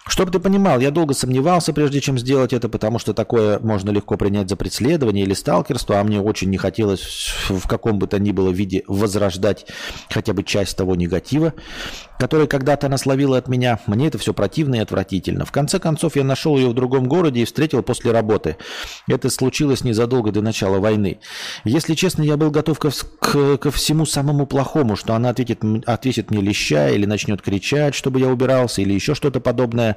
Чтобы 0.06 0.32
ты 0.32 0.40
понимал, 0.40 0.82
я 0.82 0.92
долго 0.92 1.14
сомневался, 1.14 1.72
прежде 1.72 2.02
чем 2.02 2.20
сделать 2.20 2.52
это, 2.52 2.68
потому 2.68 3.00
что 3.00 3.14
такое 3.14 3.60
можно 3.60 3.90
легко 3.90 4.18
принять 4.18 4.50
за 4.50 4.58
преследование 4.58 5.24
или 5.24 5.34
сталкерство, 5.34 6.00
а 6.00 6.04
мне 6.04 6.20
очень 6.20 6.50
не 6.50 6.58
хотелось 6.58 7.34
в 7.48 7.68
каком 7.68 8.00
бы 8.00 8.08
то 8.08 8.20
ни 8.20 8.32
было 8.32 8.50
виде 8.50 8.84
возрождать 8.88 9.66
хотя 10.10 10.34
бы 10.34 10.44
часть 10.44 10.76
того 10.76 10.96
негатива, 10.96 11.54
который 12.20 12.48
когда-то 12.48 12.88
она 12.88 12.98
словила 12.98 13.38
от 13.38 13.48
меня. 13.48 13.80
Мне 13.88 14.08
это 14.08 14.18
все 14.18 14.34
противно 14.34 14.76
и 14.76 14.80
отвратительно. 14.80 15.46
В 15.46 15.52
конце 15.52 15.80
концов, 15.80 16.18
я 16.18 16.24
нашел 16.24 16.58
ее 16.58 16.70
в 16.70 16.74
другом 16.74 17.08
городе 17.08 17.42
и 17.42 17.46
встретил 17.46 17.82
после 17.82 18.12
работы. 18.12 18.58
Это 19.08 19.30
случилось 19.30 19.84
незадолго 19.86 20.32
до 20.32 20.42
начала 20.42 20.80
войны. 20.80 21.20
Если 21.64 21.96
честно, 21.96 22.24
я 22.24 22.36
был 22.36 22.52
готов 22.52 22.78
ко, 22.78 22.90
к, 23.20 23.58
ко 23.58 23.72
всему 23.72 24.06
самому 24.06 24.48
плохому, 24.48 24.98
что 24.98 25.16
она 25.16 25.30
ответит, 25.30 25.62
ответит 25.86 26.30
мне 26.30 26.42
леща 26.42 26.90
или 26.90 27.06
начнет 27.06 27.42
кричать, 27.42 27.96
чтобы 27.96 28.20
я 28.20 28.28
убирался, 28.28 28.82
или 28.82 28.94
еще 28.94 29.16
что-то 29.16 29.40
подобное. 29.40 29.93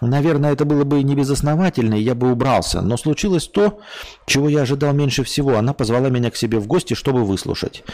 Наверное, 0.00 0.52
это 0.52 0.64
было 0.64 0.84
бы 0.84 1.02
не 1.02 1.14
безосновательно, 1.14 1.94
и 1.94 2.02
я 2.02 2.14
бы 2.14 2.30
убрался. 2.30 2.80
Но 2.80 2.96
случилось 2.96 3.48
то, 3.48 3.80
чего 4.26 4.48
я 4.48 4.62
ожидал 4.62 4.92
меньше 4.92 5.24
всего. 5.24 5.56
Она 5.56 5.72
позвала 5.72 6.08
меня 6.08 6.30
к 6.30 6.36
себе 6.36 6.58
в 6.58 6.66
гости, 6.66 6.94
чтобы 6.94 7.24
выслушать. 7.24 7.84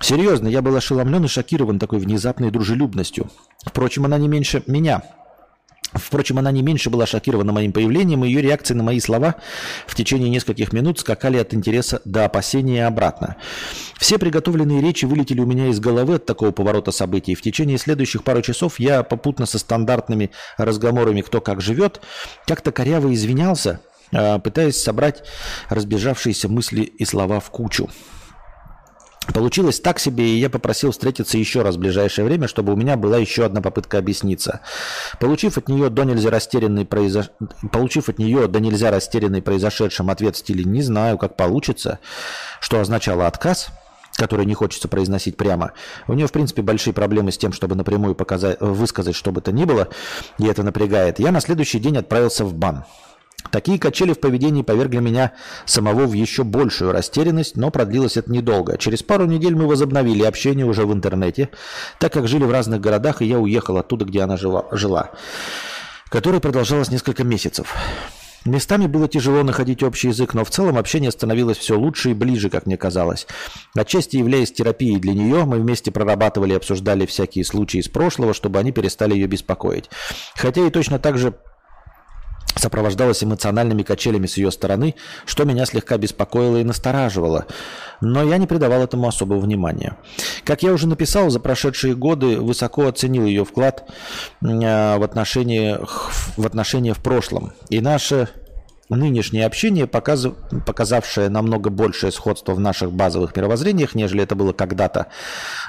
Серьезно, 0.00 0.48
я 0.48 0.62
был 0.62 0.74
ошеломлен 0.76 1.24
и 1.24 1.28
шокирован 1.28 1.78
такой 1.78 1.98
внезапной 1.98 2.50
дружелюбностью. 2.50 3.30
Впрочем, 3.64 4.04
она 4.04 4.18
не 4.18 4.28
меньше 4.28 4.62
меня. 4.66 5.02
Впрочем, 5.92 6.38
она 6.38 6.50
не 6.50 6.62
меньше 6.62 6.90
была 6.90 7.06
шокирована 7.06 7.52
моим 7.52 7.72
появлением, 7.72 8.24
и 8.24 8.28
ее 8.28 8.42
реакции 8.42 8.74
на 8.74 8.82
мои 8.82 8.98
слова 8.98 9.36
в 9.86 9.94
течение 9.94 10.28
нескольких 10.28 10.72
минут 10.72 10.98
скакали 10.98 11.38
от 11.38 11.54
интереса 11.54 12.02
до 12.04 12.24
опасения 12.24 12.78
и 12.78 12.80
обратно. 12.80 13.36
Все 13.98 14.18
приготовленные 14.18 14.80
речи 14.80 15.04
вылетели 15.04 15.40
у 15.40 15.46
меня 15.46 15.68
из 15.68 15.78
головы 15.78 16.16
от 16.16 16.26
такого 16.26 16.50
поворота 16.50 16.90
событий. 16.90 17.34
В 17.34 17.42
течение 17.42 17.78
следующих 17.78 18.24
пару 18.24 18.42
часов 18.42 18.80
я 18.80 19.02
попутно 19.02 19.46
со 19.46 19.58
стандартными 19.58 20.30
разговорами 20.58 21.20
«кто 21.20 21.40
как 21.40 21.60
живет» 21.60 22.00
как-то 22.46 22.72
коряво 22.72 23.14
извинялся, 23.14 23.80
а, 24.12 24.38
пытаясь 24.38 24.82
собрать 24.82 25.22
разбежавшиеся 25.68 26.48
мысли 26.48 26.82
и 26.82 27.04
слова 27.04 27.38
в 27.38 27.50
кучу. 27.50 27.88
Получилось 29.32 29.80
так 29.80 29.98
себе, 29.98 30.24
и 30.24 30.38
я 30.38 30.50
попросил 30.50 30.90
встретиться 30.90 31.38
еще 31.38 31.62
раз 31.62 31.76
в 31.76 31.78
ближайшее 31.78 32.24
время, 32.24 32.46
чтобы 32.46 32.72
у 32.72 32.76
меня 32.76 32.96
была 32.96 33.16
еще 33.16 33.44
одна 33.44 33.62
попытка 33.62 33.98
объясниться. 33.98 34.60
Получив 35.18 35.56
от 35.56 35.68
нее 35.68 35.88
до 35.88 36.04
нельзя 36.04 36.30
растерянный, 36.30 36.84
произош... 36.84 37.30
Получив 37.72 38.08
от 38.08 38.18
нее 38.18 38.48
до 38.48 38.60
нельзя 38.60 38.90
растерянный 38.90 39.40
произошедшим 39.40 40.10
ответ 40.10 40.36
в 40.36 40.38
стиле 40.38 40.64
«не 40.64 40.82
знаю, 40.82 41.16
как 41.16 41.36
получится», 41.36 42.00
что 42.60 42.80
означало 42.80 43.26
отказ, 43.26 43.68
который 44.16 44.44
не 44.44 44.54
хочется 44.54 44.88
произносить 44.88 45.36
прямо. 45.36 45.72
У 46.06 46.12
нее, 46.12 46.26
в 46.26 46.32
принципе, 46.32 46.62
большие 46.62 46.92
проблемы 46.92 47.32
с 47.32 47.38
тем, 47.38 47.52
чтобы 47.52 47.74
напрямую 47.76 48.14
показать, 48.14 48.60
высказать 48.60 49.16
что 49.16 49.32
бы 49.32 49.40
то 49.40 49.52
ни 49.52 49.64
было, 49.64 49.88
и 50.38 50.46
это 50.46 50.62
напрягает. 50.62 51.18
Я 51.18 51.32
на 51.32 51.40
следующий 51.40 51.78
день 51.78 51.96
отправился 51.96 52.44
в 52.44 52.54
бан. 52.54 52.84
Такие 53.50 53.78
качели 53.78 54.12
в 54.12 54.20
поведении 54.20 54.62
повергли 54.62 54.98
меня 54.98 55.32
самого 55.64 56.06
в 56.06 56.12
еще 56.12 56.44
большую 56.44 56.92
растерянность, 56.92 57.56
но 57.56 57.70
продлилось 57.70 58.16
это 58.16 58.32
недолго. 58.32 58.78
Через 58.78 59.02
пару 59.02 59.26
недель 59.26 59.54
мы 59.54 59.66
возобновили 59.66 60.24
общение 60.24 60.66
уже 60.66 60.86
в 60.86 60.92
интернете, 60.92 61.50
так 61.98 62.12
как 62.12 62.26
жили 62.26 62.44
в 62.44 62.50
разных 62.50 62.80
городах, 62.80 63.22
и 63.22 63.26
я 63.26 63.38
уехал 63.38 63.76
оттуда, 63.76 64.04
где 64.04 64.22
она 64.22 64.36
жила, 64.36 64.66
жила 64.72 65.12
которое 66.14 66.38
продолжалось 66.38 66.92
несколько 66.92 67.24
месяцев. 67.24 67.74
Местами 68.44 68.86
было 68.86 69.08
тяжело 69.08 69.42
находить 69.42 69.82
общий 69.82 70.08
язык, 70.08 70.32
но 70.32 70.44
в 70.44 70.50
целом 70.50 70.78
общение 70.78 71.10
становилось 71.10 71.58
все 71.58 71.76
лучше 71.76 72.10
и 72.10 72.14
ближе, 72.14 72.50
как 72.50 72.66
мне 72.66 72.76
казалось. 72.76 73.26
Отчасти 73.74 74.18
являясь 74.18 74.52
терапией 74.52 75.00
для 75.00 75.12
нее, 75.12 75.44
мы 75.44 75.58
вместе 75.58 75.90
прорабатывали 75.90 76.52
и 76.52 76.56
обсуждали 76.56 77.04
всякие 77.04 77.44
случаи 77.44 77.80
из 77.80 77.88
прошлого, 77.88 78.32
чтобы 78.32 78.60
они 78.60 78.70
перестали 78.70 79.14
ее 79.14 79.26
беспокоить. 79.26 79.90
Хотя 80.36 80.64
и 80.64 80.70
точно 80.70 81.00
так 81.00 81.18
же 81.18 81.34
сопровождалась 82.56 83.22
эмоциональными 83.22 83.82
качелями 83.82 84.26
с 84.26 84.36
ее 84.36 84.50
стороны, 84.50 84.94
что 85.26 85.44
меня 85.44 85.66
слегка 85.66 85.98
беспокоило 85.98 86.58
и 86.58 86.64
настораживало. 86.64 87.46
Но 88.00 88.22
я 88.22 88.38
не 88.38 88.46
придавал 88.46 88.82
этому 88.82 89.08
особого 89.08 89.40
внимания. 89.40 89.96
Как 90.44 90.62
я 90.62 90.72
уже 90.72 90.86
написал, 90.86 91.30
за 91.30 91.40
прошедшие 91.40 91.94
годы 91.94 92.38
высоко 92.38 92.86
оценил 92.86 93.24
ее 93.26 93.44
вклад 93.44 93.84
э, 94.42 94.46
в 94.98 95.02
отношения 95.02 95.78
в, 96.36 96.46
отношения 96.46 96.94
в 96.94 97.02
прошлом. 97.02 97.52
И 97.70 97.80
наше 97.80 98.28
Нынешнее 98.90 99.46
общение, 99.46 99.86
показ... 99.86 100.26
показавшее 100.66 101.30
намного 101.30 101.70
большее 101.70 102.12
сходство 102.12 102.52
в 102.52 102.60
наших 102.60 102.92
базовых 102.92 103.34
мировоззрениях, 103.34 103.94
нежели 103.94 104.22
это 104.22 104.34
было 104.34 104.52
когда-то, 104.52 105.06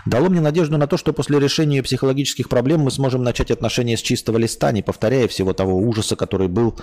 дало 0.06 0.30
мне 0.30 0.42
надежду 0.42 0.78
на 0.78 0.86
то, 0.88 0.98
что 0.98 1.14
после 1.14 1.40
решения 1.40 1.82
психологических 1.82 2.50
проблем 2.50 2.82
мы 2.82 2.92
сможем 2.92 3.24
начать 3.24 3.52
отношения 3.52 3.96
с 3.96 4.02
чистого 4.02 4.38
листа, 4.38 4.72
не 4.74 4.82
повторяя 4.82 5.30
всего 5.30 5.54
того 5.54 5.78
ужаса, 5.78 6.18
который 6.18 6.50
был, 6.50 6.78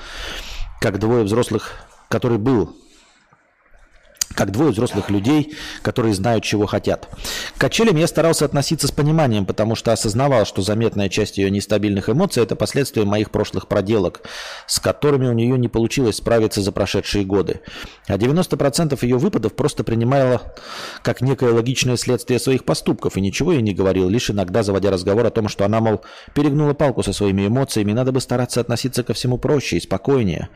как 0.81 0.99
двое 0.99 1.25
взрослых, 1.25 1.73
который 2.09 2.39
был 2.39 2.75
как 4.35 4.51
двое 4.53 4.71
взрослых 4.71 5.11
людей, 5.11 5.55
которые 5.83 6.15
знают, 6.15 6.45
чего 6.45 6.67
хотят. 6.67 7.09
К 7.57 7.61
качелям 7.61 7.97
я 7.97 8.07
старался 8.07 8.45
относиться 8.45 8.87
с 8.87 8.93
пониманием, 8.93 9.47
потому 9.47 9.75
что 9.75 9.93
осознавал, 9.93 10.47
что 10.47 10.63
заметная 10.63 11.09
часть 11.09 11.39
ее 11.39 11.51
нестабильных 11.51 12.09
эмоций– 12.09 12.43
это 12.45 12.57
последствия 12.57 13.05
моих 13.05 13.31
прошлых 13.31 13.69
проделок, 13.69 14.23
с 14.67 14.79
которыми 14.81 15.27
у 15.27 15.33
нее 15.33 15.59
не 15.59 15.69
получилось 15.69 16.17
справиться 16.17 16.61
за 16.61 16.73
прошедшие 16.73 17.25
годы. 17.25 17.61
А 18.07 18.17
90% 18.17 18.99
ее 19.03 19.17
выпадов 19.17 19.55
просто 19.55 19.85
принимала 19.85 20.43
как 21.03 21.21
некое 21.21 21.53
логичное 21.53 21.97
следствие 21.97 22.39
своих 22.39 22.65
поступков, 22.65 23.17
и 23.17 23.21
ничего 23.21 23.53
ей 23.53 23.63
не 23.63 23.75
говорил, 23.75 24.09
лишь 24.09 24.31
иногда 24.31 24.63
заводя 24.63 24.91
разговор 24.91 25.27
о 25.27 25.31
том, 25.31 25.49
что 25.49 25.65
она, 25.65 25.81
мол, 25.81 26.03
перегнула 26.35 26.75
палку 26.75 27.03
со 27.03 27.13
своими 27.13 27.47
эмоциями, 27.47 27.93
надо 27.93 28.13
бы 28.13 28.21
стараться 28.21 28.61
относиться 28.61 29.03
ко 29.03 29.15
всему 29.15 29.39
проще 29.39 29.77
и 29.77 29.81
спокойнее. 29.81 30.49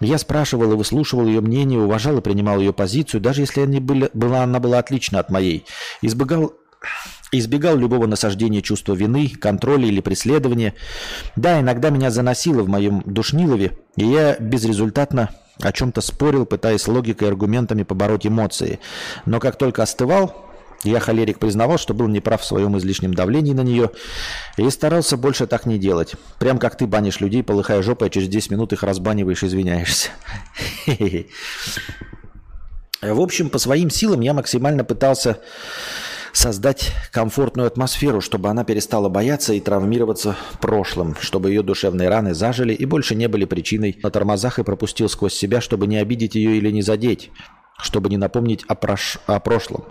Я 0.00 0.18
спрашивал 0.18 0.72
и 0.72 0.76
выслушивал 0.76 1.26
ее 1.26 1.40
мнение, 1.40 1.80
уважал 1.80 2.18
и 2.18 2.20
принимал 2.20 2.58
ее 2.58 2.72
позицию, 2.72 3.20
даже 3.20 3.42
если 3.42 3.60
они 3.60 3.80
были, 3.80 4.10
была, 4.12 4.42
она 4.42 4.60
была 4.60 4.78
отлична 4.78 5.20
от 5.20 5.30
моей. 5.30 5.64
Избегал, 6.02 6.52
избегал 7.32 7.76
любого 7.76 8.06
насаждения 8.06 8.62
чувства 8.62 8.94
вины, 8.94 9.28
контроля 9.28 9.86
или 9.86 10.00
преследования. 10.00 10.74
Да, 11.36 11.60
иногда 11.60 11.90
меня 11.90 12.10
заносило 12.10 12.62
в 12.62 12.68
моем 12.68 13.02
душнилове, 13.06 13.78
и 13.96 14.04
я 14.04 14.36
безрезультатно 14.38 15.30
о 15.60 15.72
чем-то 15.72 16.00
спорил, 16.00 16.46
пытаясь 16.46 16.88
логикой 16.88 17.28
и 17.28 17.30
аргументами 17.30 17.84
побороть 17.84 18.26
эмоции. 18.26 18.80
Но 19.24 19.40
как 19.40 19.56
только 19.56 19.82
остывал, 19.82 20.44
я, 20.84 21.00
холерик, 21.00 21.38
признавал, 21.38 21.78
что 21.78 21.94
был 21.94 22.08
неправ 22.08 22.42
в 22.42 22.44
своем 22.44 22.76
излишнем 22.78 23.14
давлении 23.14 23.52
на 23.52 23.62
нее 23.62 23.90
и 24.56 24.68
старался 24.70 25.16
больше 25.16 25.46
так 25.46 25.66
не 25.66 25.78
делать. 25.78 26.14
Прям 26.38 26.58
как 26.58 26.76
ты 26.76 26.86
банишь 26.86 27.20
людей, 27.20 27.42
полыхая 27.42 27.82
жопой, 27.82 28.08
а 28.08 28.10
через 28.10 28.28
10 28.28 28.50
минут 28.50 28.72
их 28.72 28.82
разбаниваешь 28.82 29.42
извиняешься. 29.42 30.10
В 33.02 33.20
общем, 33.20 33.50
по 33.50 33.58
своим 33.58 33.90
силам 33.90 34.20
я 34.20 34.32
максимально 34.32 34.82
пытался 34.82 35.38
создать 36.32 36.92
комфортную 37.12 37.66
атмосферу, 37.66 38.20
чтобы 38.20 38.48
она 38.48 38.64
перестала 38.64 39.08
бояться 39.08 39.54
и 39.54 39.60
травмироваться 39.60 40.36
прошлым, 40.60 41.16
чтобы 41.20 41.50
ее 41.50 41.62
душевные 41.62 42.08
раны 42.08 42.34
зажили 42.34 42.74
и 42.74 42.84
больше 42.84 43.14
не 43.14 43.28
были 43.28 43.44
причиной 43.44 43.98
на 44.02 44.10
тормозах 44.10 44.58
и 44.58 44.64
пропустил 44.64 45.08
сквозь 45.08 45.34
себя, 45.34 45.60
чтобы 45.60 45.86
не 45.86 45.96
обидеть 45.96 46.34
ее 46.34 46.56
или 46.56 46.70
не 46.70 46.82
задеть, 46.82 47.30
чтобы 47.78 48.08
не 48.08 48.16
напомнить 48.16 48.64
о, 48.68 48.74
прош... 48.74 49.18
о 49.26 49.38
прошлом. 49.38 49.84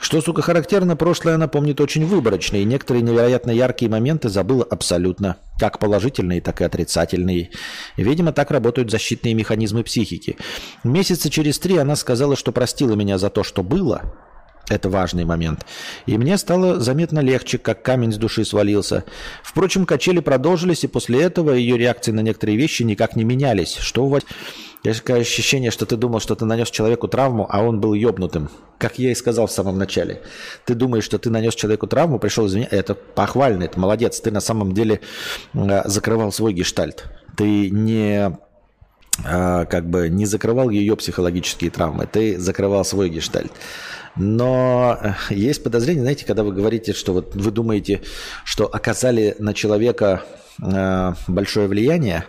Что, 0.00 0.22
сука, 0.22 0.40
характерно, 0.40 0.96
прошлое 0.96 1.34
она 1.34 1.46
помнит 1.46 1.80
очень 1.80 2.06
выборочно, 2.06 2.56
и 2.56 2.64
некоторые 2.64 3.02
невероятно 3.02 3.50
яркие 3.50 3.90
моменты 3.90 4.30
забыла 4.30 4.64
абсолютно, 4.64 5.36
как 5.58 5.78
положительные, 5.78 6.40
так 6.40 6.62
и 6.62 6.64
отрицательные. 6.64 7.50
Видимо, 7.98 8.32
так 8.32 8.50
работают 8.50 8.90
защитные 8.90 9.34
механизмы 9.34 9.84
психики. 9.84 10.38
Месяца 10.84 11.28
через 11.28 11.58
три 11.58 11.76
она 11.76 11.96
сказала, 11.96 12.34
что 12.34 12.50
простила 12.50 12.94
меня 12.94 13.18
за 13.18 13.28
то, 13.28 13.44
что 13.44 13.62
было, 13.62 14.14
это 14.70 14.88
важный 14.88 15.24
момент. 15.24 15.66
И 16.06 16.16
мне 16.16 16.38
стало 16.38 16.80
заметно 16.80 17.18
легче, 17.18 17.58
как 17.58 17.82
камень 17.82 18.12
с 18.12 18.16
души 18.16 18.44
свалился. 18.44 19.04
Впрочем, 19.42 19.84
качели 19.84 20.20
продолжились, 20.20 20.84
и 20.84 20.88
после 20.88 21.20
этого 21.20 21.52
ее 21.52 21.76
реакции 21.76 22.12
на 22.12 22.20
некоторые 22.20 22.56
вещи 22.56 22.84
никак 22.84 23.16
не 23.16 23.24
менялись. 23.24 23.76
Что 23.76 24.06
у 24.06 24.08
вас... 24.08 24.22
Я 24.82 24.94
такое 24.94 25.20
ощущение, 25.20 25.70
что 25.70 25.84
ты 25.84 25.96
думал, 25.96 26.20
что 26.20 26.34
ты 26.34 26.46
нанес 26.46 26.70
человеку 26.70 27.06
травму, 27.06 27.46
а 27.50 27.62
он 27.62 27.80
был 27.80 27.92
ёбнутым. 27.92 28.48
Как 28.78 28.98
я 28.98 29.10
и 29.10 29.14
сказал 29.14 29.46
в 29.46 29.52
самом 29.52 29.76
начале. 29.76 30.22
Ты 30.64 30.74
думаешь, 30.74 31.04
что 31.04 31.18
ты 31.18 31.28
нанес 31.28 31.54
человеку 31.54 31.86
травму, 31.86 32.18
пришел 32.18 32.46
извиняться. 32.46 32.76
Это 32.76 32.94
похвально, 32.94 33.64
это 33.64 33.78
молодец. 33.78 34.18
Ты 34.20 34.30
на 34.30 34.40
самом 34.40 34.72
деле 34.72 35.00
э, 35.52 35.82
закрывал 35.84 36.32
свой 36.32 36.54
гештальт. 36.54 37.04
Ты 37.36 37.68
не 37.68 38.38
э, 39.24 39.66
как 39.66 39.90
бы 39.90 40.08
не 40.08 40.24
закрывал 40.24 40.70
ее 40.70 40.96
психологические 40.96 41.70
травмы, 41.70 42.06
ты 42.06 42.38
закрывал 42.38 42.84
свой 42.84 43.10
гештальт. 43.10 43.52
Но 44.16 44.98
э, 45.00 45.12
есть 45.30 45.62
подозрение, 45.62 46.02
знаете, 46.02 46.26
когда 46.26 46.42
вы 46.42 46.52
говорите, 46.52 46.92
что 46.92 47.12
вот 47.12 47.34
вы 47.34 47.50
думаете, 47.50 48.02
что 48.44 48.66
оказали 48.66 49.36
на 49.38 49.54
человека 49.54 50.22
большое 51.26 51.68
влияние, 51.68 52.26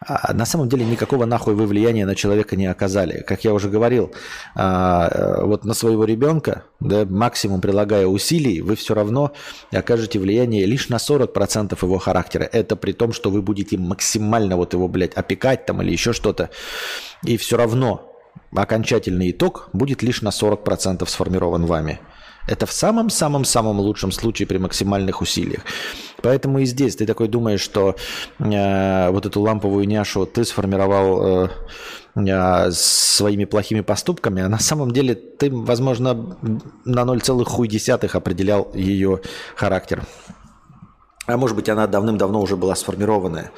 а 0.00 0.32
на 0.34 0.44
самом 0.44 0.68
деле 0.68 0.84
никакого 0.84 1.24
нахуй 1.24 1.54
вы 1.54 1.66
влияния 1.66 2.04
на 2.04 2.14
человека 2.14 2.54
не 2.54 2.66
оказали. 2.66 3.22
Как 3.22 3.44
я 3.44 3.54
уже 3.54 3.70
говорил, 3.70 4.14
а, 4.54 5.08
э, 5.08 5.44
вот 5.44 5.64
на 5.64 5.74
своего 5.74 6.04
ребенка, 6.04 6.64
да, 6.80 7.06
максимум 7.06 7.60
прилагая 7.60 8.06
усилий, 8.06 8.60
вы 8.60 8.76
все 8.76 8.94
равно 8.94 9.32
окажете 9.72 10.18
влияние 10.18 10.66
лишь 10.66 10.90
на 10.90 10.98
40% 10.98 11.78
его 11.82 11.98
характера. 11.98 12.48
Это 12.52 12.76
при 12.76 12.92
том, 12.92 13.12
что 13.12 13.30
вы 13.30 13.40
будете 13.40 13.78
максимально 13.78 14.56
вот 14.56 14.74
его, 14.74 14.86
блядь, 14.86 15.14
опекать 15.14 15.64
там 15.64 15.80
или 15.82 15.92
еще 15.92 16.12
что-то. 16.12 16.50
И 17.24 17.36
все 17.38 17.56
равно 17.56 18.15
окончательный 18.62 19.30
итог 19.30 19.68
будет 19.72 20.02
лишь 20.02 20.22
на 20.22 20.28
40% 20.28 21.06
сформирован 21.06 21.66
вами. 21.66 22.00
Это 22.48 22.64
в 22.64 22.72
самом-самом-самом 22.72 23.80
лучшем 23.80 24.12
случае 24.12 24.46
при 24.46 24.58
максимальных 24.58 25.20
усилиях. 25.20 25.62
Поэтому 26.22 26.60
и 26.60 26.64
здесь 26.64 26.96
ты 26.96 27.06
такой 27.06 27.28
думаешь, 27.28 27.60
что 27.60 27.96
э, 28.38 29.10
вот 29.10 29.26
эту 29.26 29.40
ламповую 29.40 29.88
няшу 29.88 30.26
ты 30.26 30.44
сформировал 30.44 31.46
э, 31.46 31.48
э, 32.14 32.70
своими 32.70 33.46
плохими 33.46 33.80
поступками, 33.80 34.42
а 34.42 34.48
на 34.48 34.60
самом 34.60 34.92
деле 34.92 35.14
ты, 35.16 35.50
возможно, 35.50 36.36
на 36.84 37.00
0,1 37.00 38.16
определял 38.16 38.70
ее 38.74 39.20
характер. 39.56 40.04
А 41.26 41.36
может 41.36 41.56
быть, 41.56 41.68
она 41.68 41.88
давным-давно 41.88 42.40
уже 42.40 42.56
была 42.56 42.76
сформированная. 42.76 43.50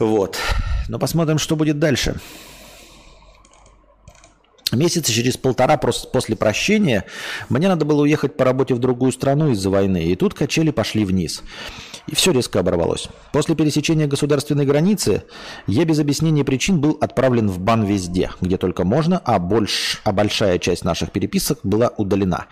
Вот. 0.00 0.36
Но 0.88 0.98
посмотрим, 0.98 1.38
что 1.38 1.54
будет 1.54 1.78
дальше. 1.78 2.20
Месяца 4.72 5.12
через 5.12 5.36
полтора 5.36 5.76
после 5.76 6.34
прощения 6.34 7.04
мне 7.50 7.68
надо 7.68 7.84
было 7.84 8.02
уехать 8.02 8.36
по 8.36 8.44
работе 8.44 8.74
в 8.74 8.78
другую 8.78 9.12
страну 9.12 9.50
из-за 9.50 9.68
войны, 9.68 10.04
и 10.04 10.16
тут 10.16 10.32
качели 10.32 10.70
пошли 10.70 11.04
вниз. 11.04 11.42
И 12.08 12.14
все 12.14 12.32
резко 12.32 12.60
оборвалось. 12.60 13.08
После 13.32 13.54
пересечения 13.54 14.06
государственной 14.06 14.64
границы 14.64 15.24
я 15.66 15.84
без 15.84 16.00
объяснения 16.00 16.42
причин 16.42 16.80
был 16.80 16.96
отправлен 17.00 17.48
в 17.48 17.60
бан 17.60 17.84
везде, 17.84 18.30
где 18.40 18.56
только 18.56 18.84
можно, 18.84 19.20
а, 19.24 19.38
больш, 19.38 20.00
а 20.04 20.12
большая 20.12 20.58
часть 20.58 20.84
наших 20.84 21.12
переписок 21.12 21.60
была 21.62 21.92
удалена. 21.96 22.46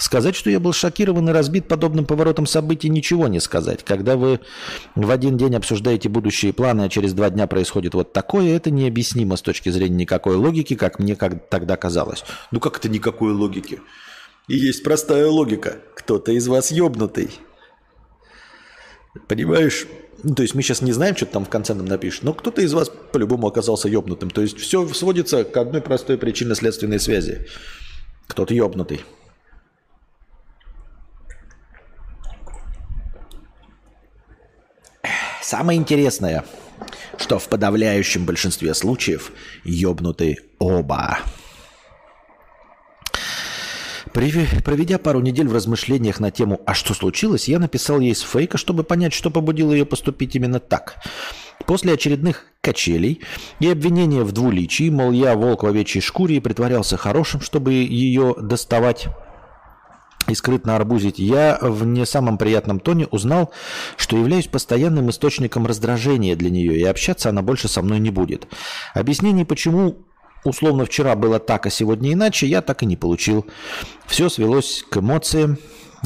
Сказать, 0.00 0.34
что 0.34 0.48
я 0.48 0.58
был 0.60 0.72
шокирован 0.72 1.28
и 1.28 1.32
разбит 1.32 1.68
подобным 1.68 2.06
поворотом 2.06 2.46
событий, 2.46 2.88
ничего 2.88 3.28
не 3.28 3.38
сказать. 3.38 3.84
Когда 3.84 4.16
вы 4.16 4.40
в 4.94 5.10
один 5.10 5.36
день 5.36 5.54
обсуждаете 5.54 6.08
будущие 6.08 6.54
планы, 6.54 6.86
а 6.86 6.88
через 6.88 7.12
два 7.12 7.28
дня 7.28 7.46
происходит 7.46 7.92
вот 7.92 8.14
такое, 8.14 8.56
это 8.56 8.70
необъяснимо 8.70 9.36
с 9.36 9.42
точки 9.42 9.68
зрения 9.68 9.96
никакой 9.96 10.36
логики, 10.36 10.74
как 10.74 11.00
мне 11.00 11.16
как 11.16 11.50
тогда 11.50 11.76
казалось. 11.76 12.24
Ну 12.50 12.60
как 12.60 12.78
это 12.78 12.88
никакой 12.88 13.34
логики? 13.34 13.82
И 14.48 14.56
есть 14.56 14.82
простая 14.84 15.26
логика. 15.26 15.80
Кто-то 15.94 16.32
из 16.32 16.48
вас 16.48 16.70
ёбнутый. 16.72 17.32
Понимаешь? 19.28 19.86
Ну, 20.22 20.34
то 20.34 20.40
есть 20.40 20.54
мы 20.54 20.62
сейчас 20.62 20.80
не 20.80 20.92
знаем, 20.92 21.14
что 21.14 21.26
там 21.26 21.44
в 21.44 21.50
конце 21.50 21.74
нам 21.74 21.84
напишет, 21.84 22.22
но 22.22 22.32
кто-то 22.32 22.62
из 22.62 22.72
вас 22.72 22.90
по-любому 23.12 23.48
оказался 23.48 23.86
ёбнутым. 23.86 24.30
То 24.30 24.40
есть 24.40 24.58
все 24.58 24.88
сводится 24.88 25.44
к 25.44 25.54
одной 25.58 25.82
простой 25.82 26.16
причинно-следственной 26.16 27.00
связи. 27.00 27.46
Кто-то 28.28 28.54
ёбнутый. 28.54 29.02
Самое 35.50 35.80
интересное, 35.80 36.44
что 37.16 37.40
в 37.40 37.48
подавляющем 37.48 38.24
большинстве 38.24 38.72
случаев 38.72 39.32
ёбнуты 39.64 40.38
оба. 40.60 41.18
Проведя 44.12 44.98
пару 44.98 45.18
недель 45.18 45.48
в 45.48 45.52
размышлениях 45.52 46.20
на 46.20 46.30
тему 46.30 46.60
«А 46.66 46.74
что 46.74 46.94
случилось?», 46.94 47.48
я 47.48 47.58
написал 47.58 47.98
ей 47.98 48.14
с 48.14 48.20
фейка, 48.20 48.58
чтобы 48.58 48.84
понять, 48.84 49.12
что 49.12 49.32
побудило 49.32 49.72
ее 49.72 49.84
поступить 49.84 50.36
именно 50.36 50.60
так. 50.60 51.02
После 51.66 51.94
очередных 51.94 52.46
качелей 52.60 53.20
и 53.58 53.68
обвинения 53.68 54.22
в 54.22 54.30
двуличии, 54.30 54.88
мол, 54.88 55.10
я 55.10 55.34
волк 55.34 55.64
в 55.64 55.66
овечьей 55.66 56.00
шкуре 56.00 56.36
и 56.36 56.40
притворялся 56.40 56.96
хорошим, 56.96 57.40
чтобы 57.40 57.72
ее 57.72 58.36
доставать 58.40 59.08
и 60.28 60.34
скрытно 60.34 60.76
арбузить, 60.76 61.18
я 61.18 61.58
в 61.60 61.84
не 61.84 62.06
самом 62.06 62.38
приятном 62.38 62.80
тоне 62.80 63.06
узнал, 63.06 63.52
что 63.96 64.16
являюсь 64.16 64.46
постоянным 64.46 65.10
источником 65.10 65.66
раздражения 65.66 66.36
для 66.36 66.50
нее, 66.50 66.78
и 66.78 66.84
общаться 66.84 67.30
она 67.30 67.42
больше 67.42 67.68
со 67.68 67.82
мной 67.82 67.98
не 67.98 68.10
будет. 68.10 68.46
Объяснений, 68.94 69.44
почему 69.44 69.96
условно 70.44 70.84
вчера 70.84 71.16
было 71.16 71.38
так, 71.38 71.66
а 71.66 71.70
сегодня 71.70 72.12
иначе, 72.12 72.46
я 72.46 72.62
так 72.62 72.82
и 72.82 72.86
не 72.86 72.96
получил. 72.96 73.46
Все 74.06 74.28
свелось 74.28 74.84
к 74.88 74.98
эмоциям, 74.98 75.58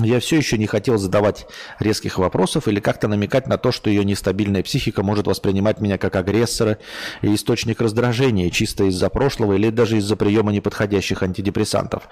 я 0.02 0.18
все 0.18 0.36
еще 0.36 0.58
не 0.58 0.66
хотел 0.66 0.98
задавать 0.98 1.46
резких 1.78 2.18
вопросов 2.18 2.66
или 2.66 2.80
как-то 2.80 3.06
намекать 3.06 3.46
на 3.46 3.58
то, 3.58 3.70
что 3.70 3.88
ее 3.88 4.04
нестабильная 4.04 4.64
психика 4.64 5.04
может 5.04 5.26
воспринимать 5.26 5.80
меня 5.80 5.98
как 5.98 6.16
агрессора 6.16 6.78
и 7.22 7.32
источник 7.32 7.80
раздражения 7.80 8.50
чисто 8.50 8.84
из-за 8.84 9.08
прошлого 9.08 9.52
или 9.52 9.70
даже 9.70 9.98
из-за 9.98 10.16
приема 10.16 10.52
неподходящих 10.52 11.22
антидепрессантов, 11.22 12.08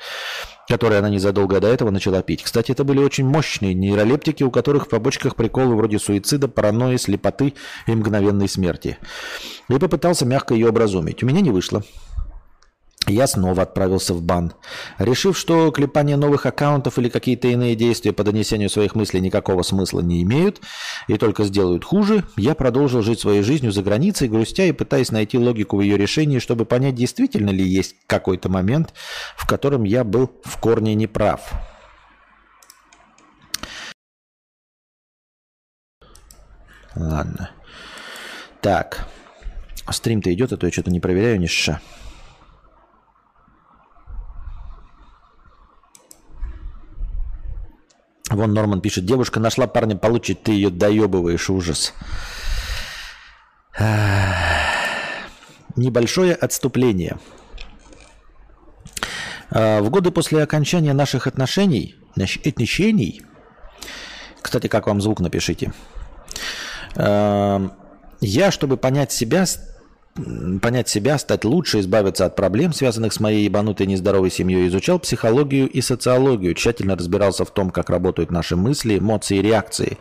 которые 0.73 1.01
она 1.01 1.11
незадолго 1.11 1.61
до 1.61 1.69
этого 1.69 1.91
начала 1.91 2.23
пить. 2.23 2.43
Кстати, 2.43 2.73
это 2.73 2.83
были 2.83 2.99
очень 2.99 3.27
мощные 3.27 3.75
нейролептики, 3.75 4.43
у 4.43 4.51
которых 4.51 4.87
в 4.87 4.89
побочках 4.89 5.37
приколы 5.37 5.77
вроде 5.77 5.99
суицида, 5.99 6.49
паранойи, 6.49 6.97
слепоты 6.97 7.53
и 7.87 7.93
мгновенной 7.93 8.49
смерти. 8.49 8.97
И 9.69 9.79
попытался 9.79 10.25
мягко 10.25 10.55
ее 10.55 10.71
образумить. 10.71 11.23
У 11.23 11.27
меня 11.27 11.43
не 11.43 11.51
вышло. 11.51 11.83
Я 13.09 13.27
снова 13.27 13.63
отправился 13.63 14.15
в 14.15 14.23
бан. 14.23 14.53
Решив, 14.99 15.37
что 15.37 15.71
клепание 15.73 16.17
новых 16.17 16.47
аккаунтов 16.47 16.99
или 16.99 17.09
какие-то 17.09 17.49
иные 17.49 17.75
действия 17.75 18.13
по 18.13 18.23
донесению 18.23 18.71
своих 18.71 18.95
мыслей 18.95 19.21
никакого 19.21 19.63
смысла 19.63 20.01
не 20.01 20.23
имеют 20.23 20.61
и 21.09 21.19
только 21.19 21.45
сделают 21.45 21.85
хуже, 21.85 22.25
я 22.37 22.55
продолжил 22.55 23.03
жить 23.03 23.19
своей 23.19 23.43
жизнью 23.43 23.73
за 23.73 23.83
границей, 23.83 24.29
грустя 24.29 24.65
и 24.65 24.73
пытаясь 24.73 25.11
найти 25.11 25.37
логику 25.37 25.79
в 25.79 25.81
ее 25.81 25.97
решении, 25.97 26.39
чтобы 26.39 26.65
понять, 26.65 26.95
действительно 26.95 27.51
ли 27.51 27.65
есть 27.65 27.97
какой-то 28.07 28.49
момент, 28.49 28.95
в 29.37 29.47
котором 29.47 29.83
я 29.83 30.05
был 30.05 30.31
в 30.45 30.59
корне 30.59 30.95
неправ. 30.95 31.53
Ладно. 36.95 37.51
Так. 38.61 39.09
Стрим-то 39.91 40.33
идет, 40.33 40.53
а 40.53 40.57
то 40.57 40.67
я 40.67 40.73
что-то 40.73 40.93
не 40.93 41.01
проверяю 41.01 41.41
ни 41.41 41.47
ша. 41.47 41.81
Вон 48.33 48.55
Норман 48.55 48.81
пишет, 48.81 49.05
девушка 49.05 49.41
нашла 49.41 49.67
парня, 49.67 49.97
получит, 49.97 50.43
ты 50.43 50.53
ее 50.53 50.71
доебываешь, 50.71 51.51
ужас. 51.51 51.93
Небольшое 55.77 56.35
отступление. 56.35 57.19
А, 59.51 59.81
в 59.81 59.91
годы 59.91 60.11
после 60.11 60.43
окончания 60.43 60.93
наших 60.93 61.27
отношений, 61.27 61.97
отношений, 62.45 63.23
кстати, 64.41 64.67
как 64.67 64.87
вам 64.87 65.01
звук 65.01 65.21
напишите, 65.21 65.73
а, 66.97 67.71
я, 68.21 68.51
чтобы 68.51 68.77
понять 68.77 69.13
себя, 69.13 69.45
понять 70.61 70.89
себя, 70.89 71.19
стать 71.19 71.45
лучше, 71.45 71.81
избавиться 71.81 72.27
от 72.27 72.37
проблем, 72.37 72.73
связанных 72.73 73.13
с 73.13 73.21
моей 73.21 73.45
ебанутой 73.45 73.87
нездоровой 73.87 74.31
семьей, 74.31 74.69
изучал 74.69 74.99
психологию 74.99 75.69
и 75.69 75.81
социологию, 75.81 76.55
тщательно 76.55 76.97
разбирался 76.97 77.45
в 77.45 77.51
том, 77.51 77.71
как 77.71 77.91
работают 77.91 78.31
наши 78.31 78.57
мысли, 78.57 78.99
эмоции 78.99 79.39
и 79.39 79.43
реакции. 79.43 79.99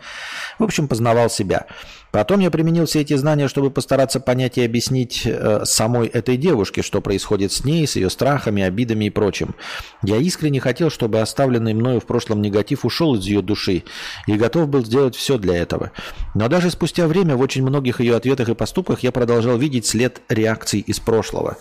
В 0.58 0.64
общем, 0.64 0.88
познавал 0.88 1.30
себя. 1.30 1.66
Потом 2.12 2.40
я 2.40 2.50
применил 2.50 2.84
все 2.84 3.00
эти 3.00 3.16
знания, 3.16 3.48
чтобы 3.48 3.70
постараться 3.70 4.20
понять 4.20 4.58
и 4.58 4.64
объяснить 4.64 5.22
э, 5.24 5.62
самой 5.64 6.08
этой 6.08 6.36
девушке, 6.36 6.82
что 6.82 7.00
происходит 7.00 7.52
с 7.52 7.64
ней, 7.64 7.86
с 7.86 7.96
ее 7.96 8.10
страхами, 8.10 8.62
обидами 8.62 9.06
и 9.06 9.10
прочим. 9.10 9.54
Я 10.02 10.18
искренне 10.18 10.60
хотел, 10.60 10.90
чтобы 10.90 11.20
оставленный 11.20 11.72
мною 11.72 12.00
в 12.00 12.06
прошлом 12.06 12.42
негатив 12.42 12.84
ушел 12.84 13.14
из 13.14 13.24
ее 13.24 13.40
души 13.40 13.84
и 14.26 14.34
готов 14.34 14.68
был 14.68 14.84
сделать 14.84 15.16
все 15.16 15.38
для 15.38 15.56
этого. 15.56 15.90
Но 16.34 16.48
даже 16.48 16.70
спустя 16.70 17.06
время 17.06 17.34
в 17.36 17.40
очень 17.40 17.62
многих 17.62 18.00
ее 18.00 18.14
ответах 18.14 18.50
и 18.50 18.54
поступках 18.54 19.00
я 19.00 19.10
продолжал 19.10 19.56
видеть 19.56 19.86
след 19.86 20.20
реакций 20.28 20.80
из 20.80 21.00
прошлого. 21.00 21.56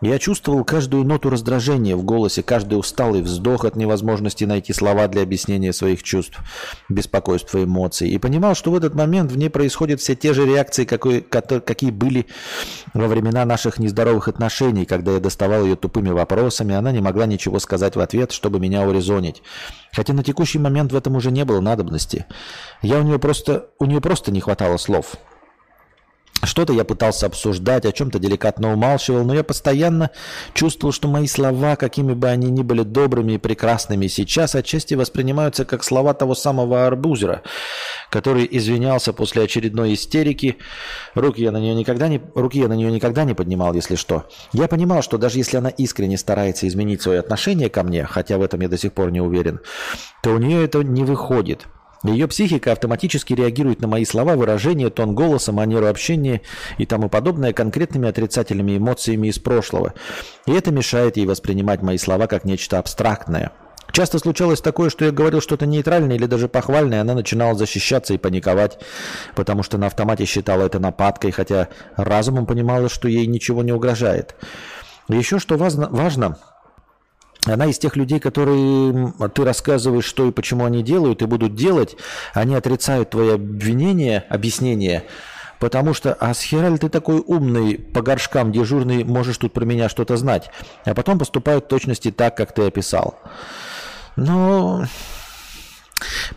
Я 0.00 0.20
чувствовал 0.20 0.62
каждую 0.62 1.02
ноту 1.04 1.28
раздражения 1.28 1.96
в 1.96 2.04
голосе, 2.04 2.44
каждый 2.44 2.78
усталый 2.78 3.20
вздох 3.20 3.64
от 3.64 3.74
невозможности 3.74 4.44
найти 4.44 4.72
слова 4.72 5.08
для 5.08 5.22
объяснения 5.22 5.72
своих 5.72 6.04
чувств, 6.04 6.38
беспокойства, 6.88 7.64
эмоций. 7.64 8.08
И 8.08 8.18
понимал, 8.18 8.54
что 8.54 8.70
в 8.70 8.76
этот 8.76 8.94
момент 8.94 9.32
в 9.32 9.36
ней 9.36 9.50
происходят 9.50 10.00
все 10.00 10.14
те 10.14 10.34
же 10.34 10.46
реакции, 10.46 10.84
какие 10.84 11.90
были 11.90 12.26
во 12.94 13.08
времена 13.08 13.44
наших 13.44 13.80
нездоровых 13.80 14.28
отношений, 14.28 14.84
когда 14.84 15.14
я 15.14 15.20
доставал 15.20 15.64
ее 15.64 15.74
тупыми 15.74 16.10
вопросами, 16.10 16.76
она 16.76 16.92
не 16.92 17.00
могла 17.00 17.26
ничего 17.26 17.58
сказать 17.58 17.96
в 17.96 18.00
ответ, 18.00 18.30
чтобы 18.30 18.60
меня 18.60 18.86
урезонить. 18.86 19.42
Хотя 19.92 20.12
на 20.12 20.22
текущий 20.22 20.60
момент 20.60 20.92
в 20.92 20.96
этом 20.96 21.16
уже 21.16 21.32
не 21.32 21.44
было 21.44 21.60
надобности. 21.60 22.26
Я 22.82 23.00
у 23.00 23.02
нее 23.02 23.18
просто, 23.18 23.70
у 23.80 23.86
нее 23.86 24.00
просто 24.00 24.30
не 24.30 24.40
хватало 24.40 24.76
слов. 24.76 25.16
Что-то 26.44 26.72
я 26.72 26.84
пытался 26.84 27.26
обсуждать, 27.26 27.84
о 27.84 27.92
чем-то 27.92 28.18
деликатно 28.18 28.72
умалчивал, 28.72 29.24
но 29.24 29.34
я 29.34 29.42
постоянно 29.42 30.10
чувствовал, 30.54 30.92
что 30.92 31.08
мои 31.08 31.26
слова, 31.26 31.74
какими 31.74 32.12
бы 32.12 32.28
они 32.28 32.50
ни 32.50 32.62
были 32.62 32.82
добрыми 32.82 33.32
и 33.32 33.38
прекрасными, 33.38 34.06
сейчас 34.06 34.54
отчасти 34.54 34.94
воспринимаются 34.94 35.64
как 35.64 35.82
слова 35.82 36.14
того 36.14 36.34
самого 36.34 36.86
арбузера, 36.86 37.42
который 38.10 38.46
извинялся 38.50 39.12
после 39.12 39.42
очередной 39.42 39.94
истерики. 39.94 40.58
Руки 41.14 41.42
я 41.42 41.50
на 41.50 41.58
нее 41.58 41.74
никогда 41.74 42.08
не, 42.08 42.20
руки 42.34 42.60
я 42.60 42.68
на 42.68 42.74
нее 42.74 42.92
никогда 42.92 43.24
не 43.24 43.34
поднимал, 43.34 43.74
если 43.74 43.96
что. 43.96 44.28
Я 44.52 44.68
понимал, 44.68 45.02
что 45.02 45.18
даже 45.18 45.38
если 45.38 45.56
она 45.56 45.70
искренне 45.70 46.18
старается 46.18 46.68
изменить 46.68 47.02
свое 47.02 47.18
отношение 47.18 47.68
ко 47.68 47.82
мне, 47.82 48.04
хотя 48.04 48.38
в 48.38 48.42
этом 48.42 48.60
я 48.60 48.68
до 48.68 48.78
сих 48.78 48.92
пор 48.92 49.10
не 49.10 49.20
уверен, 49.20 49.60
то 50.22 50.30
у 50.30 50.38
нее 50.38 50.64
это 50.64 50.82
не 50.82 51.02
выходит. 51.02 51.66
Ее 52.04 52.28
психика 52.28 52.72
автоматически 52.72 53.32
реагирует 53.32 53.80
на 53.80 53.88
мои 53.88 54.04
слова, 54.04 54.36
выражения, 54.36 54.90
тон 54.90 55.14
голоса, 55.14 55.52
манеру 55.52 55.86
общения 55.86 56.42
и 56.78 56.86
тому 56.86 57.08
подобное 57.08 57.52
конкретными 57.52 58.08
отрицательными 58.08 58.76
эмоциями 58.76 59.28
из 59.28 59.38
прошлого. 59.38 59.94
И 60.46 60.52
это 60.52 60.70
мешает 60.70 61.16
ей 61.16 61.26
воспринимать 61.26 61.82
мои 61.82 61.98
слова 61.98 62.26
как 62.26 62.44
нечто 62.44 62.78
абстрактное. 62.78 63.52
Часто 63.90 64.18
случалось 64.18 64.60
такое, 64.60 64.90
что 64.90 65.06
я 65.06 65.10
говорил 65.10 65.40
что-то 65.40 65.66
нейтральное 65.66 66.16
или 66.16 66.26
даже 66.26 66.46
похвальное, 66.46 67.00
она 67.00 67.14
начинала 67.14 67.54
защищаться 67.54 68.14
и 68.14 68.18
паниковать, 68.18 68.78
потому 69.34 69.62
что 69.62 69.78
на 69.78 69.86
автомате 69.86 70.24
считала 70.24 70.66
это 70.66 70.78
нападкой, 70.78 71.32
хотя 71.32 71.68
разумом 71.96 72.46
понимала, 72.46 72.88
что 72.88 73.08
ей 73.08 73.26
ничего 73.26 73.62
не 73.62 73.72
угрожает. 73.72 74.36
Еще 75.08 75.38
что 75.38 75.56
важно, 75.56 75.88
важно 75.88 76.36
она 77.46 77.66
из 77.66 77.78
тех 77.78 77.96
людей, 77.96 78.20
которые 78.20 79.12
ты 79.34 79.44
рассказываешь, 79.44 80.04
что 80.04 80.26
и 80.26 80.32
почему 80.32 80.64
они 80.64 80.82
делают 80.82 81.22
и 81.22 81.26
будут 81.26 81.54
делать, 81.54 81.96
они 82.34 82.54
отрицают 82.54 83.10
твои 83.10 83.30
обвинения, 83.30 84.24
объяснения, 84.28 85.04
потому 85.58 85.94
что, 85.94 86.14
а 86.14 86.34
с 86.34 86.42
хера 86.42 86.76
ты 86.76 86.88
такой 86.88 87.22
умный, 87.24 87.78
по 87.78 88.02
горшкам 88.02 88.52
дежурный, 88.52 89.04
можешь 89.04 89.38
тут 89.38 89.52
про 89.52 89.64
меня 89.64 89.88
что-то 89.88 90.16
знать, 90.16 90.50
а 90.84 90.94
потом 90.94 91.18
поступают 91.18 91.64
в 91.64 91.68
точности 91.68 92.10
так, 92.10 92.36
как 92.36 92.52
ты 92.52 92.62
описал. 92.62 93.18
Но 94.16 94.84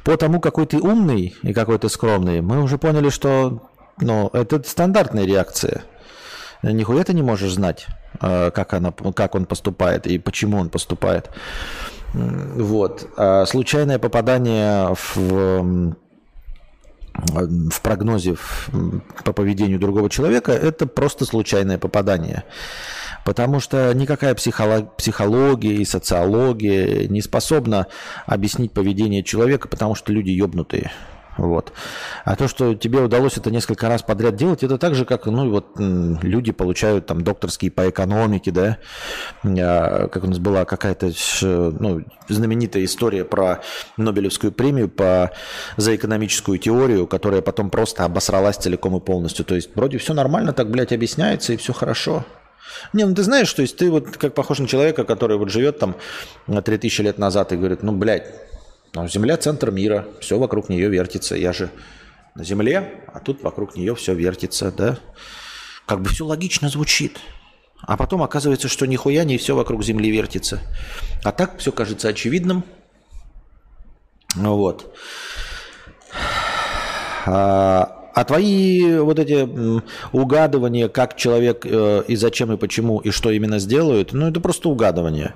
по 0.03 0.15
тому, 0.17 0.39
какой 0.39 0.65
ты 0.65 0.77
умный 0.77 1.35
и 1.41 1.53
какой 1.53 1.79
ты 1.79 1.89
скромный, 1.89 2.41
мы 2.41 2.61
уже 2.61 2.77
поняли, 2.77 3.09
что 3.09 3.67
ну, 3.99 4.29
это 4.33 4.61
стандартная 4.63 5.25
реакция. 5.25 5.83
Нихуя 6.63 7.03
ты 7.03 7.13
не 7.13 7.21
можешь 7.21 7.53
знать. 7.53 7.87
Э, 8.21 8.51
как, 8.51 8.73
она, 8.73 8.91
как 8.91 9.35
он 9.35 9.45
поступает 9.45 10.07
и 10.07 10.17
почему 10.17 10.57
он 10.57 10.69
поступает. 10.69 11.29
Вот. 12.13 13.07
А 13.17 13.45
случайное 13.45 13.97
попадание 13.97 14.93
в, 14.93 15.95
в 17.13 17.81
прогнозе 17.81 18.35
по 19.23 19.33
поведению 19.33 19.79
другого 19.79 20.09
человека– 20.09 20.51
это 20.53 20.87
просто 20.87 21.25
случайное 21.25 21.77
попадание. 21.77 22.43
Потому 23.23 23.59
что 23.59 23.93
никакая 23.93 24.33
психолог, 24.33 24.97
психология 24.97 25.75
и 25.75 25.85
социология 25.85 27.07
не 27.07 27.21
способна 27.21 27.87
объяснить 28.25 28.71
поведение 28.71 29.23
человека, 29.23 29.67
потому 29.67 29.95
что 29.95 30.11
люди 30.11 30.31
ебнутые. 30.31 30.91
Вот. 31.37 31.71
А 32.25 32.35
то, 32.35 32.47
что 32.47 32.75
тебе 32.75 32.99
удалось 32.99 33.37
это 33.37 33.51
несколько 33.51 33.87
раз 33.87 34.01
подряд 34.01 34.35
делать, 34.35 34.63
это 34.63 34.77
так 34.77 34.95
же, 34.95 35.05
как 35.05 35.25
ну, 35.27 35.49
вот, 35.49 35.67
люди 35.77 36.51
получают 36.51 37.05
там 37.05 37.23
докторские 37.23 37.71
по 37.71 37.89
экономике, 37.89 38.51
да, 38.51 38.77
а, 39.43 40.07
как 40.07 40.23
у 40.23 40.27
нас 40.27 40.39
была 40.39 40.65
какая-то 40.65 41.11
ну, 41.41 42.01
знаменитая 42.27 42.83
история 42.83 43.23
про 43.23 43.61
Нобелевскую 43.97 44.51
премию 44.51 44.89
по, 44.89 45.31
за 45.77 45.95
экономическую 45.95 46.57
теорию, 46.57 47.07
которая 47.07 47.41
потом 47.41 47.69
просто 47.69 48.03
обосралась 48.03 48.57
целиком 48.57 48.97
и 48.97 48.99
полностью. 48.99 49.45
То 49.45 49.55
есть 49.55 49.69
вроде 49.75 49.97
все 49.97 50.13
нормально, 50.13 50.53
так, 50.53 50.69
блядь, 50.69 50.91
объясняется 50.91 51.53
и 51.53 51.57
все 51.57 51.73
хорошо. 51.73 52.25
Не, 52.93 53.05
ну 53.05 53.15
ты 53.15 53.23
знаешь, 53.23 53.51
то 53.53 53.61
есть 53.61 53.77
ты 53.77 53.89
вот 53.89 54.17
как 54.17 54.33
похож 54.33 54.59
на 54.59 54.67
человека, 54.67 55.03
который 55.03 55.37
вот 55.37 55.49
живет 55.49 55.79
там 55.79 55.95
3000 56.47 57.01
лет 57.01 57.17
назад 57.17 57.51
и 57.53 57.57
говорит, 57.57 57.83
ну, 57.83 57.91
блядь, 57.91 58.27
но 58.93 59.07
Земля– 59.07 59.37
центр 59.37 59.71
мира, 59.71 60.07
все 60.19 60.37
вокруг 60.37 60.69
нее 60.69 60.89
вертится. 60.89 61.35
Я 61.35 61.53
же 61.53 61.69
на 62.35 62.43
Земле, 62.43 63.05
а 63.13 63.19
тут 63.19 63.41
вокруг 63.41 63.75
нее 63.75 63.95
все 63.95 64.13
вертится, 64.13 64.71
да? 64.71 64.99
Как 65.85 66.01
бы 66.01 66.09
все 66.09 66.25
логично 66.25 66.69
звучит. 66.69 67.19
А 67.81 67.97
потом 67.97 68.21
оказывается, 68.21 68.67
что 68.67 68.85
нихуя 68.85 69.23
не 69.23 69.37
все 69.37 69.55
вокруг 69.55 69.83
Земли 69.83 70.11
вертится. 70.11 70.59
А 71.23 71.31
так 71.31 71.57
все 71.57 71.71
кажется 71.71 72.09
очевидным. 72.09 72.63
Вот. 74.35 74.95
А, 77.25 78.09
а 78.13 78.23
твои 78.25 78.97
вот 78.97 79.19
эти 79.19 79.47
угадывания, 80.11 80.89
как 80.89 81.15
человек 81.15 81.65
э, 81.65 82.03
и 82.07 82.15
зачем 82.15 82.51
и 82.51 82.57
почему 82.57 82.99
и 82.99 83.11
что 83.11 83.31
именно 83.31 83.59
сделают, 83.59 84.13
ну 84.13 84.27
это 84.27 84.39
просто 84.39 84.69
угадывание. 84.69 85.33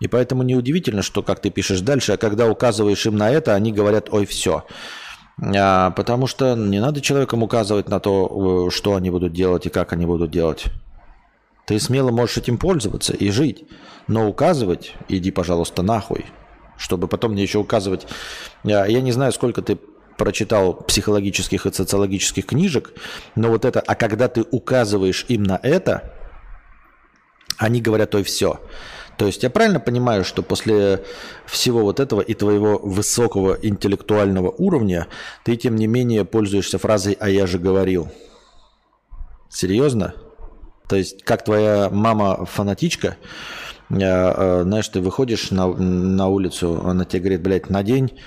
И 0.00 0.08
поэтому 0.08 0.42
неудивительно, 0.42 1.02
что, 1.02 1.22
как 1.22 1.40
ты 1.40 1.50
пишешь 1.50 1.80
дальше, 1.80 2.12
а 2.12 2.16
когда 2.16 2.48
указываешь 2.48 3.04
им 3.06 3.16
на 3.16 3.30
это, 3.30 3.54
они 3.54 3.72
говорят, 3.72 4.08
ой, 4.10 4.26
все. 4.26 4.64
А, 5.42 5.90
потому 5.90 6.26
что 6.26 6.54
не 6.54 6.80
надо 6.80 7.00
человекам 7.00 7.42
указывать 7.42 7.88
на 7.88 8.00
то, 8.00 8.66
э, 8.68 8.70
что 8.70 8.94
они 8.94 9.10
будут 9.10 9.32
делать 9.32 9.66
и 9.66 9.70
как 9.70 9.92
они 9.92 10.06
будут 10.06 10.30
делать. 10.30 10.66
Ты 11.66 11.78
смело 11.78 12.10
можешь 12.10 12.38
этим 12.38 12.58
пользоваться 12.58 13.12
и 13.12 13.30
жить. 13.30 13.64
Но 14.08 14.28
указывать, 14.28 14.94
иди, 15.08 15.30
пожалуйста, 15.30 15.82
нахуй. 15.82 16.24
Чтобы 16.76 17.06
потом 17.06 17.32
мне 17.32 17.42
еще 17.42 17.58
указывать. 17.58 18.06
Я, 18.64 18.86
я 18.86 19.00
не 19.02 19.12
знаю, 19.12 19.32
сколько 19.32 19.62
ты 19.62 19.78
прочитал 20.16 20.74
психологических 20.74 21.66
и 21.66 21.72
социологических 21.72 22.44
книжек, 22.44 22.92
но 23.36 23.48
вот 23.48 23.64
это, 23.64 23.80
а 23.80 23.94
когда 23.94 24.28
ты 24.28 24.44
указываешь 24.50 25.24
им 25.28 25.44
на 25.44 25.58
это, 25.62 26.12
они 27.56 27.80
говорят, 27.80 28.14
ой, 28.14 28.22
все. 28.22 28.60
То 29.20 29.26
есть 29.26 29.42
я 29.42 29.50
правильно 29.50 29.80
понимаю, 29.80 30.24
что 30.24 30.42
после 30.42 31.04
всего 31.44 31.82
вот 31.82 32.00
этого 32.00 32.22
и 32.22 32.32
твоего 32.32 32.78
высокого 32.78 33.52
интеллектуального 33.60 34.48
уровня 34.48 35.08
ты, 35.44 35.56
тем 35.56 35.76
не 35.76 35.86
менее, 35.86 36.24
пользуешься 36.24 36.78
фразой 36.78 37.18
«а 37.20 37.28
я 37.28 37.46
же 37.46 37.58
говорил». 37.58 38.08
Серьезно? 39.50 40.14
То 40.88 40.96
есть 40.96 41.22
как 41.22 41.44
твоя 41.44 41.90
мама 41.90 42.46
фанатичка, 42.46 43.18
э, 43.90 43.98
э, 43.98 44.62
знаешь, 44.62 44.88
ты 44.88 45.02
выходишь 45.02 45.50
на, 45.50 45.66
на 45.66 46.28
улицу, 46.28 46.80
она 46.82 47.04
тебе 47.04 47.20
говорит, 47.20 47.42
блядь, 47.42 47.68
надень, 47.68 48.18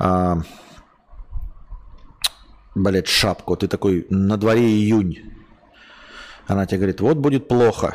а, 0.00 0.42
блядь, 2.74 3.06
шапку. 3.06 3.56
Ты 3.56 3.68
такой, 3.68 4.04
на 4.10 4.36
дворе 4.36 4.64
июнь. 4.64 5.20
Она 6.48 6.66
тебе 6.66 6.78
говорит, 6.78 7.00
вот 7.00 7.18
будет 7.18 7.46
плохо. 7.46 7.94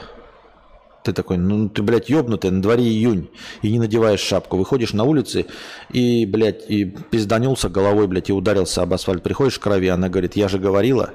Ты 1.06 1.14
такой, 1.14 1.38
ну 1.38 1.70
ты, 1.70 1.84
блядь, 1.84 2.10
ебнутый, 2.10 2.50
на 2.50 2.64
дворе 2.64 2.84
июнь, 2.84 3.30
и 3.62 3.72
не 3.72 3.78
надеваешь 3.78 4.22
шапку. 4.22 4.58
Выходишь 4.58 4.92
на 4.94 5.04
улицы 5.04 5.46
и, 5.92 6.26
блядь, 6.26 6.68
и 6.68 6.86
пизданулся 6.86 7.70
головой, 7.70 8.08
блядь, 8.08 8.30
и 8.30 8.34
ударился 8.34 8.82
об 8.82 8.92
асфальт. 8.92 9.22
Приходишь 9.22 9.60
к 9.60 9.62
крови, 9.62 9.88
она 9.90 10.10
говорит, 10.10 10.36
я 10.36 10.48
же 10.48 10.58
говорила. 10.58 11.14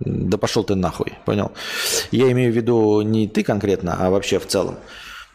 Да 0.00 0.38
пошел 0.38 0.64
ты 0.64 0.74
нахуй, 0.74 1.12
понял? 1.26 1.52
Я 2.10 2.32
имею 2.32 2.50
в 2.50 2.56
виду 2.56 3.02
не 3.02 3.28
ты 3.28 3.42
конкретно, 3.42 3.98
а 4.00 4.08
вообще 4.08 4.38
в 4.38 4.46
целом. 4.46 4.76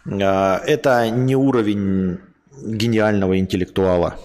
А, 0.09 0.59
это 0.65 1.07
не 1.11 1.35
уровень 1.35 2.17
гениального 2.65 3.37
интеллектуала 3.37 4.15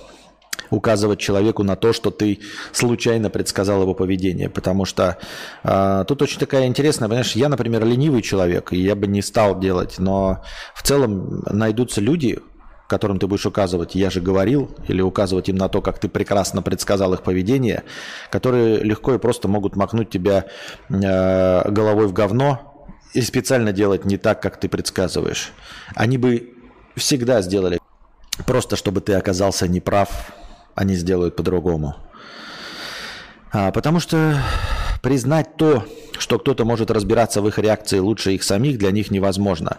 указывать 0.72 1.20
человеку 1.20 1.62
на 1.62 1.76
то, 1.76 1.92
что 1.92 2.10
ты 2.10 2.40
случайно 2.72 3.30
предсказал 3.30 3.82
его 3.82 3.94
поведение. 3.94 4.48
Потому 4.48 4.84
что 4.84 5.18
э, 5.62 6.04
тут 6.08 6.22
очень 6.22 6.38
такая 6.38 6.66
интересная, 6.66 7.08
понимаешь, 7.08 7.36
я, 7.36 7.48
например, 7.48 7.84
ленивый 7.84 8.22
человек, 8.22 8.72
и 8.72 8.80
я 8.80 8.96
бы 8.96 9.06
не 9.06 9.22
стал 9.22 9.60
делать, 9.60 9.98
но 9.98 10.42
в 10.74 10.82
целом 10.82 11.44
найдутся 11.50 12.00
люди, 12.00 12.38
которым 12.88 13.18
ты 13.18 13.26
будешь 13.26 13.46
указывать, 13.46 13.94
я 13.94 14.10
же 14.10 14.20
говорил, 14.20 14.70
или 14.88 15.00
указывать 15.00 15.48
им 15.48 15.56
на 15.56 15.68
то, 15.68 15.80
как 15.80 15.98
ты 15.98 16.08
прекрасно 16.08 16.62
предсказал 16.62 17.14
их 17.14 17.22
поведение, 17.22 17.84
которые 18.30 18.78
легко 18.78 19.14
и 19.14 19.18
просто 19.18 19.48
могут 19.48 19.76
макнуть 19.76 20.10
тебя 20.10 20.46
э, 20.88 21.70
головой 21.70 22.06
в 22.06 22.12
говно 22.12 22.86
и 23.14 23.20
специально 23.20 23.72
делать 23.72 24.04
не 24.04 24.16
так, 24.16 24.40
как 24.42 24.58
ты 24.58 24.68
предсказываешь. 24.68 25.52
Они 25.94 26.18
бы 26.18 26.54
всегда 26.96 27.42
сделали 27.42 27.78
просто, 28.46 28.76
чтобы 28.76 29.00
ты 29.00 29.14
оказался 29.14 29.68
неправ, 29.68 30.32
они 30.74 30.94
сделают 30.94 31.36
по-другому. 31.36 31.96
А, 33.52 33.70
потому 33.70 34.00
что 34.00 34.36
признать 35.02 35.56
то, 35.56 35.84
что 36.18 36.38
кто-то 36.38 36.64
может 36.64 36.90
разбираться 36.90 37.42
в 37.42 37.48
их 37.48 37.58
реакции 37.58 37.98
лучше 37.98 38.32
их 38.32 38.42
самих, 38.42 38.78
для 38.78 38.90
них 38.90 39.10
невозможно. 39.10 39.78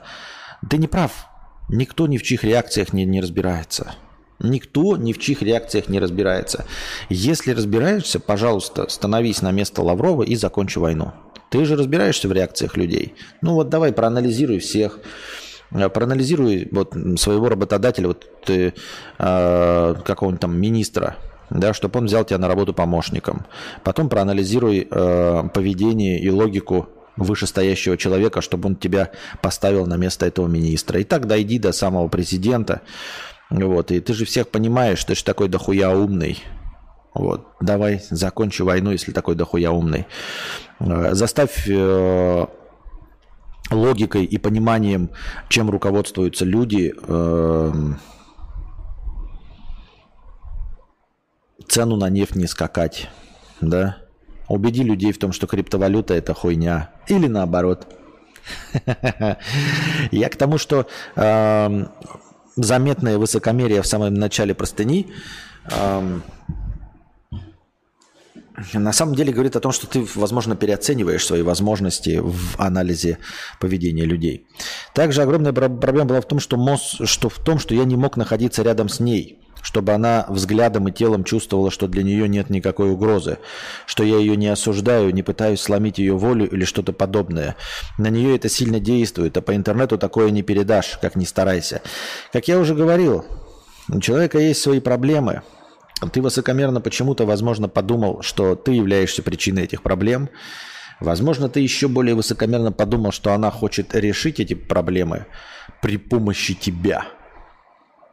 Ты 0.70 0.78
не 0.78 0.88
прав. 0.88 1.28
Никто 1.70 2.08
ни 2.08 2.18
в 2.18 2.24
чьих 2.24 2.44
реакциях 2.44 2.94
не, 2.94 3.06
не 3.06 3.22
разбирается. 3.22 3.96
Никто 4.40 4.98
ни 4.98 5.14
в 5.14 5.20
чьих 5.20 5.42
реакциях 5.42 5.88
не 5.88 6.00
разбирается. 6.00 6.66
Если 7.10 7.52
разбираешься, 7.52 8.20
пожалуйста, 8.20 8.90
становись 8.90 9.42
на 9.42 9.52
место 9.52 9.82
Лаврова 9.82 10.24
и 10.24 10.36
закончи 10.36 10.78
войну. 10.80 11.14
Ты 11.50 11.66
же 11.66 11.76
разбираешься 11.76 12.28
в 12.28 12.34
реакциях 12.34 12.76
людей. 12.76 13.16
Ну 13.42 13.54
вот 13.54 13.70
давай 13.70 13.94
проанализируй 13.94 14.60
всех. 14.60 15.00
Э, 15.74 15.90
проанализируй 15.90 16.68
вот 16.72 16.96
своего 17.18 17.50
работодателя, 17.50 18.08
вот 18.08 18.26
ты, 18.46 18.74
э, 19.20 19.96
какого-нибудь 20.06 20.42
там 20.42 20.60
министра, 20.60 21.18
да, 21.50 21.74
чтобы 21.74 22.00
он 22.00 22.06
взял 22.06 22.24
тебя 22.24 22.38
на 22.38 22.48
работу 22.48 22.74
помощником. 22.74 23.46
Потом 23.84 24.10
проанализируй 24.10 24.88
э, 24.90 25.44
поведение 25.54 26.20
и 26.20 26.30
логику 26.30 26.90
вышестоящего 27.16 27.98
человека, 27.98 28.42
чтобы 28.42 28.70
он 28.70 28.76
тебя 28.76 29.12
поставил 29.42 29.86
на 29.86 29.98
место 29.98 30.26
этого 30.26 30.48
министра. 30.48 31.00
И 31.00 31.04
так 31.04 31.28
дойди 31.28 31.60
до 31.60 31.72
самого 31.72 32.08
президента. 32.08 32.82
Вот. 33.50 33.92
И 33.92 34.00
ты 34.00 34.14
же 34.14 34.26
всех 34.26 34.50
понимаешь, 34.50 35.04
ты 35.04 35.16
же 35.16 35.24
такой 35.24 35.48
дохуя 35.48 35.92
умный. 35.92 36.44
Вот. 37.14 37.48
Давай, 37.62 38.02
закончи 38.10 38.64
войну, 38.64 38.92
если 38.92 39.12
такой 39.12 39.36
дохуя 39.36 39.72
умный. 39.72 40.08
Э, 40.80 41.14
заставь 41.14 41.68
э, 41.68 42.46
логикой 43.74 44.26
и 44.26 44.38
пониманием, 44.38 45.10
чем 45.50 45.70
руководствуются 45.70 46.46
люди, 46.46 46.94
эм, 47.08 48.00
цену 51.68 51.96
на 51.96 52.10
нефть 52.10 52.36
не 52.36 52.48
скакать, 52.48 53.10
да? 53.62 53.98
Убеди 54.48 54.84
людей 54.84 55.12
в 55.12 55.20
том, 55.20 55.32
что 55.32 55.48
криптовалюта 55.48 56.14
это 56.14 56.34
хуйня. 56.34 56.92
Или 57.08 57.28
наоборот. 57.28 57.88
Я 60.12 60.30
к 60.30 60.36
тому, 60.36 60.58
что 60.58 60.86
эм, 61.16 61.90
заметное 62.56 63.18
высокомерие 63.18 63.82
в 63.82 63.88
самом 63.88 64.14
начале 64.14 64.54
простыни 64.54 65.08
эм, 65.72 66.24
на 68.74 68.94
самом 68.94 69.16
деле 69.16 69.34
говорит 69.34 69.56
о 69.56 69.60
том, 69.60 69.72
что 69.72 69.88
ты, 69.88 70.06
возможно, 70.16 70.56
переоцениваешь 70.56 71.26
свои 71.26 71.42
возможности 71.42 72.20
в 72.22 72.60
анализе 72.60 73.18
поведения 73.60 74.06
людей. 74.06 74.48
Также 74.94 75.24
огромная 75.24 75.54
проблема 75.54 76.06
была 76.06 76.22
в 76.22 76.28
том, 76.28 76.40
что, 76.40 76.58
мозг, 76.58 77.06
что 77.06 77.30
в 77.30 77.40
том, 77.40 77.60
что 77.60 77.74
я 77.74 77.84
не 77.84 77.96
мог 77.96 78.18
находиться 78.18 78.62
рядом 78.62 78.90
с 78.90 79.00
ней, 79.00 79.40
чтобы 79.62 79.94
она 79.94 80.26
взглядом 80.30 80.88
и 80.88 80.92
телом 80.92 81.24
чувствовала, 81.24 81.72
что 81.72 81.88
для 81.88 82.04
нее 82.04 82.28
нет 82.28 82.50
никакой 82.50 82.92
угрозы, 82.92 83.38
что 83.88 84.04
я 84.04 84.18
ее 84.18 84.36
не 84.36 84.48
осуждаю, 84.48 85.14
не 85.14 85.24
пытаюсь 85.24 85.62
сломить 85.62 85.98
ее 85.98 86.16
волю 86.16 86.48
или 86.48 86.66
что-то 86.66 86.94
подобное. 86.94 87.56
На 87.98 88.08
нее 88.08 88.36
это 88.36 88.50
сильно 88.50 88.80
действует, 88.80 89.38
а 89.38 89.42
по 89.42 89.56
интернету 89.56 89.98
такое 89.98 90.30
не 90.30 90.44
передашь, 90.44 91.00
как 91.02 91.16
ни 91.16 91.26
старайся. 91.26 91.82
Как 92.32 92.48
я 92.48 92.60
уже 92.60 92.76
говорил, 92.76 93.26
у 93.90 94.00
человека 94.00 94.38
есть 94.38 94.62
свои 94.62 94.80
проблемы– 94.80 95.42
ты 96.12 96.22
высокомерно 96.22 96.82
почему-то, 96.82 97.26
возможно, 97.26 97.68
подумал, 97.68 98.22
что 98.22 98.56
ты 98.56 98.74
являешься 98.74 99.24
причиной 99.24 99.64
этих 99.64 99.84
проблем. 99.84 100.30
Возможно, 101.00 101.50
ты 101.50 101.60
еще 101.60 101.88
более 101.88 102.16
высокомерно 102.16 102.72
подумал, 102.72 103.12
что 103.12 103.34
она 103.34 103.52
хочет 103.52 103.96
решить 103.96 104.40
эти 104.40 104.54
проблемы 104.54 105.26
при 105.82 105.98
помощи 105.98 106.54
тебя. 106.54 107.06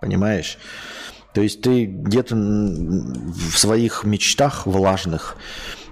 Понимаешь? 0.00 0.58
То 1.34 1.42
есть 1.42 1.62
ты 1.62 1.84
где-то 1.84 2.34
в 2.34 3.56
своих 3.56 4.04
мечтах 4.04 4.66
влажных 4.66 5.36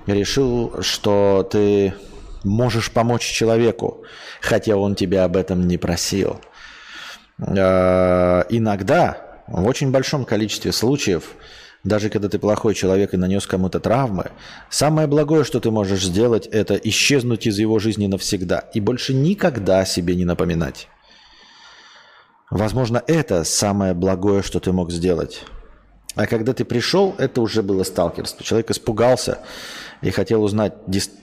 решил, 0.06 0.82
что 0.82 1.48
ты 1.50 1.94
можешь 2.42 2.90
помочь 2.90 3.22
человеку, 3.22 4.02
хотя 4.40 4.76
он 4.76 4.94
тебя 4.94 5.24
об 5.24 5.36
этом 5.36 5.68
не 5.68 5.76
просил. 5.76 6.40
Э, 7.38 8.44
иногда, 8.48 9.42
в 9.46 9.66
очень 9.66 9.90
большом 9.90 10.24
количестве 10.24 10.72
случаев, 10.72 11.34
даже 11.84 12.10
когда 12.10 12.28
ты 12.28 12.38
плохой 12.38 12.74
человек 12.74 13.14
и 13.14 13.16
нанес 13.16 13.46
кому-то 13.46 13.80
травмы, 13.80 14.30
самое 14.70 15.06
благое, 15.06 15.44
что 15.44 15.60
ты 15.60 15.70
можешь 15.70 16.04
сделать, 16.04 16.46
это 16.46 16.74
исчезнуть 16.74 17.46
из 17.46 17.58
его 17.58 17.78
жизни 17.78 18.06
навсегда 18.06 18.64
и 18.74 18.80
больше 18.80 19.14
никогда 19.14 19.84
себе 19.84 20.14
не 20.14 20.24
напоминать. 20.24 20.88
Возможно, 22.50 23.02
это 23.06 23.44
самое 23.44 23.94
благое, 23.94 24.42
что 24.42 24.58
ты 24.58 24.72
мог 24.72 24.90
сделать. 24.90 25.44
А 26.14 26.26
когда 26.26 26.52
ты 26.52 26.64
пришел, 26.64 27.14
это 27.18 27.40
уже 27.40 27.62
было 27.62 27.84
сталкерство. 27.84 28.44
Человек 28.44 28.70
испугался 28.70 29.38
и 30.00 30.10
хотел 30.10 30.42
узнать, 30.42 30.72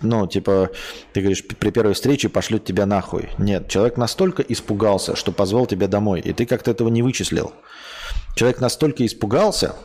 ну, 0.01 0.27
типа, 0.27 0.69
ты 1.11 1.19
говоришь, 1.19 1.45
при 1.45 1.71
первой 1.71 1.95
встрече 1.95 2.29
пошлют 2.29 2.63
тебя 2.63 2.85
нахуй. 2.85 3.29
Нет, 3.37 3.67
человек 3.67 3.97
настолько 3.97 4.41
испугался, 4.43 5.15
что 5.15 5.31
позвал 5.31 5.65
тебя 5.65 5.87
домой, 5.87 6.21
и 6.21 6.31
ты 6.31 6.45
как-то 6.45 6.71
этого 6.71 6.89
не 6.89 7.01
вычислил. 7.01 7.51
Человек 8.35 8.61
настолько 8.61 9.05
испугался, 9.05 9.75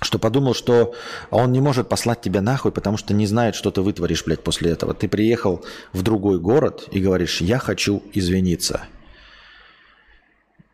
что 0.00 0.18
подумал, 0.18 0.54
что 0.54 0.94
он 1.30 1.52
не 1.52 1.60
может 1.60 1.88
послать 1.88 2.20
тебя 2.20 2.42
нахуй, 2.42 2.72
потому 2.72 2.96
что 2.96 3.14
не 3.14 3.26
знает, 3.26 3.54
что 3.54 3.70
ты 3.70 3.80
вытворишь, 3.80 4.24
блядь, 4.24 4.42
после 4.42 4.70
этого. 4.70 4.94
Ты 4.94 5.08
приехал 5.08 5.64
в 5.92 6.02
другой 6.02 6.38
город 6.38 6.88
и 6.90 7.00
говоришь, 7.00 7.40
я 7.40 7.58
хочу 7.58 8.02
извиниться. 8.12 8.82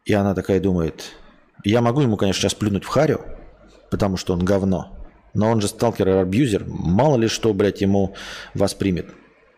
И 0.04 0.12
она 0.12 0.34
такая 0.34 0.60
думает, 0.60 1.12
я 1.64 1.80
могу 1.80 2.00
ему, 2.00 2.16
конечно, 2.16 2.42
сейчас 2.42 2.54
плюнуть 2.54 2.84
в 2.84 2.88
харю, 2.88 3.24
потому 3.90 4.16
что 4.16 4.32
он 4.32 4.44
говно. 4.44 4.96
Но 5.34 5.50
он 5.50 5.60
же 5.60 5.68
сталкер 5.68 6.08
и 6.08 6.12
абьюзер. 6.12 6.64
Мало 6.66 7.16
ли 7.16 7.28
что, 7.28 7.54
блядь, 7.54 7.80
ему 7.80 8.14
воспримет. 8.54 9.06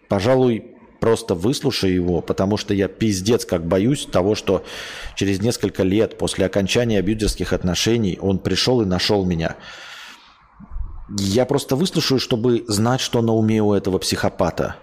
Пожалуй, 0.09 0.74
просто 1.05 1.35
выслушай 1.35 1.93
его, 1.93 2.23
потому 2.23 2.57
что 2.57 2.73
я 2.73 2.89
пиздец 2.89 3.45
как 3.45 3.67
боюсь 3.67 4.07
того, 4.07 4.35
что 4.35 4.65
через 5.17 5.39
несколько 5.39 5.83
лет 5.83 6.17
после 6.17 6.47
окончания 6.47 6.99
абьюзерских 6.99 7.53
отношений 7.53 8.19
он 8.23 8.39
пришел 8.39 8.81
и 8.81 8.87
нашел 8.87 9.23
меня. 9.27 9.57
Я 11.19 11.45
просто 11.45 11.77
выслушаю, 11.77 12.19
чтобы 12.19 12.65
знать, 12.69 13.03
что 13.03 13.21
на 13.21 13.35
уме 13.35 13.61
у 13.61 13.75
этого 13.75 13.99
психопата. 13.99 14.77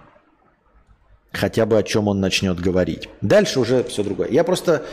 Хотя 1.32 1.66
бы 1.66 1.76
о 1.76 1.82
чем 1.82 2.06
он 2.06 2.20
начнет 2.20 2.60
говорить. 2.60 3.08
Дальше 3.20 3.58
уже 3.58 3.82
все 3.82 4.04
другое. 4.04 4.28
Я 4.28 4.44
просто 4.44 4.84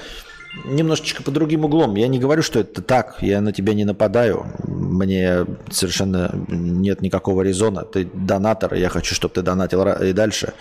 немножечко 0.65 1.21
по 1.21 1.29
другим 1.29 1.63
углом. 1.63 1.93
Я 1.93 2.07
не 2.07 2.17
говорю, 2.17 2.41
что 2.41 2.61
это 2.61 2.81
так, 2.81 3.17
я 3.21 3.39
на 3.39 3.53
тебя 3.53 3.75
не 3.75 3.85
нападаю. 3.85 4.47
Мне 4.63 5.45
совершенно 5.69 6.31
нет 6.47 7.03
никакого 7.03 7.43
резона. 7.43 7.83
Ты 7.83 8.09
донатор, 8.11 8.73
я 8.73 8.89
хочу, 8.89 9.13
чтобы 9.13 9.35
ты 9.35 9.43
донатил 9.43 9.87
и 9.87 10.11
дальше. 10.11 10.53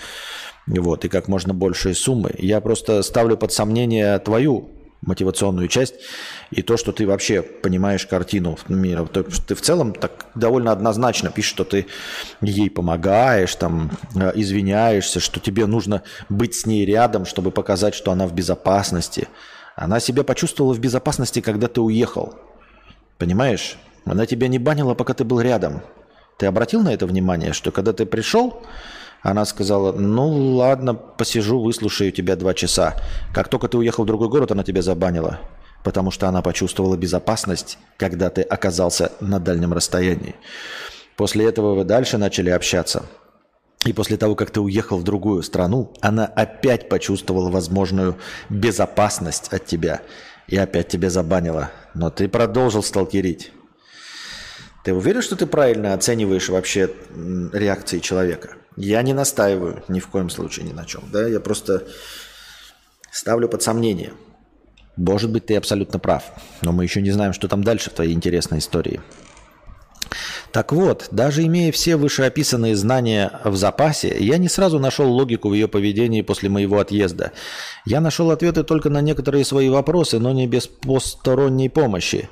Вот, 0.68 1.04
и 1.04 1.08
как 1.08 1.28
можно 1.28 1.54
большие 1.54 1.94
суммы. 1.94 2.34
Я 2.38 2.60
просто 2.60 3.02
ставлю 3.02 3.36
под 3.36 3.52
сомнение 3.52 4.18
твою 4.18 4.70
мотивационную 5.00 5.68
часть 5.68 5.94
и 6.50 6.60
то, 6.62 6.76
что 6.76 6.92
ты 6.92 7.06
вообще 7.06 7.42
понимаешь 7.42 8.06
картину 8.06 8.58
мира. 8.68 9.04
Ты 9.06 9.54
в 9.54 9.60
целом 9.60 9.92
так 9.92 10.26
довольно 10.34 10.72
однозначно 10.72 11.30
пишешь, 11.30 11.52
что 11.52 11.64
ты 11.64 11.86
ей 12.40 12.68
помогаешь, 12.68 13.54
там, 13.54 13.90
э, 14.14 14.32
извиняешься, 14.34 15.20
что 15.20 15.40
тебе 15.40 15.66
нужно 15.66 16.02
быть 16.28 16.54
с 16.54 16.66
ней 16.66 16.84
рядом, 16.84 17.26
чтобы 17.26 17.50
показать, 17.50 17.94
что 17.94 18.12
она 18.12 18.26
в 18.26 18.34
безопасности– 18.34 19.28
она 19.80 20.00
себя 20.00 20.24
почувствовала 20.24 20.74
в 20.74 20.80
безопасности, 20.80 21.40
когда 21.40 21.68
ты 21.68 21.80
уехал. 21.80 22.34
Понимаешь? 23.16 23.76
Она 24.04 24.26
тебя 24.26 24.48
не 24.48 24.58
банила, 24.58 24.94
пока 24.94 25.14
ты 25.14 25.22
был 25.22 25.40
рядом. 25.40 25.82
Ты 26.36 26.46
обратил 26.46 26.82
на 26.82 26.92
это 26.92 27.06
внимание, 27.06 27.52
что 27.52 27.70
когда 27.70 27.92
ты 27.92 28.04
пришел, 28.04 28.60
она 29.22 29.44
сказала, 29.44 29.92
ну 29.92 30.56
ладно, 30.56 30.94
посижу, 30.94 31.60
выслушаю 31.60 32.12
тебя 32.12 32.36
два 32.36 32.54
часа. 32.54 32.94
Как 33.34 33.48
только 33.48 33.68
ты 33.68 33.78
уехал 33.78 34.04
в 34.04 34.06
другой 34.06 34.28
город, 34.28 34.52
она 34.52 34.62
тебя 34.62 34.82
забанила. 34.82 35.40
Потому 35.84 36.10
что 36.10 36.28
она 36.28 36.42
почувствовала 36.42 36.96
безопасность, 36.96 37.78
когда 37.96 38.30
ты 38.30 38.42
оказался 38.42 39.12
на 39.20 39.38
дальнем 39.38 39.72
расстоянии. 39.72 40.34
После 41.16 41.46
этого 41.46 41.74
вы 41.74 41.84
дальше 41.84 42.18
начали 42.18 42.50
общаться. 42.50 43.06
И 43.84 43.92
после 43.92 44.16
того, 44.16 44.34
как 44.34 44.50
ты 44.50 44.60
уехал 44.60 44.98
в 44.98 45.04
другую 45.04 45.42
страну, 45.42 45.92
она 46.00 46.26
опять 46.26 46.88
почувствовала 46.88 47.50
возможную 47.50 48.16
безопасность 48.48 49.48
от 49.52 49.66
тебя 49.66 50.02
и 50.48 50.56
опять 50.56 50.88
тебя 50.88 51.10
забанила. 51.10 51.70
Но 51.94 52.10
ты 52.10 52.28
продолжил 52.28 52.82
сталкерить. 52.82 53.52
Ты 54.84 54.94
уверен, 54.94 55.22
что 55.22 55.36
ты 55.36 55.46
правильно 55.46 55.94
оцениваешь 55.94 56.48
вообще 56.48 56.90
реакции 57.52 57.98
человека? 57.98 58.56
Я 58.76 59.02
не 59.02 59.12
настаиваю 59.12 59.82
ни 59.88 60.00
в 60.00 60.08
коем 60.08 60.30
случае 60.30 60.66
ни 60.66 60.72
на 60.72 60.84
чем. 60.84 61.02
Да? 61.12 61.26
Я 61.26 61.40
просто 61.40 61.86
ставлю 63.10 63.48
под 63.48 63.62
сомнение. 63.62 64.12
Может 64.96 65.30
быть, 65.30 65.46
ты 65.46 65.56
абсолютно 65.56 65.98
прав. 65.98 66.24
Но 66.62 66.72
мы 66.72 66.84
еще 66.84 67.00
не 67.00 67.10
знаем, 67.10 67.32
что 67.32 67.48
там 67.48 67.62
дальше 67.62 67.90
в 67.90 67.94
твоей 67.94 68.12
интересной 68.12 68.58
истории. 68.58 69.00
Так 70.52 70.72
вот, 70.72 71.08
даже 71.10 71.44
имея 71.44 71.72
все 71.72 71.96
вышеописанные 71.96 72.74
знания 72.74 73.30
в 73.44 73.56
запасе, 73.56 74.16
я 74.18 74.38
не 74.38 74.48
сразу 74.48 74.78
нашел 74.78 75.10
логику 75.10 75.50
в 75.50 75.54
ее 75.54 75.68
поведении 75.68 76.22
после 76.22 76.48
моего 76.48 76.78
отъезда. 76.78 77.32
Я 77.84 78.00
нашел 78.00 78.30
ответы 78.30 78.62
только 78.64 78.88
на 78.88 79.00
некоторые 79.00 79.44
свои 79.44 79.68
вопросы, 79.68 80.18
но 80.18 80.32
не 80.32 80.46
без 80.46 80.66
посторонней 80.66 81.68
помощи. 81.68 82.28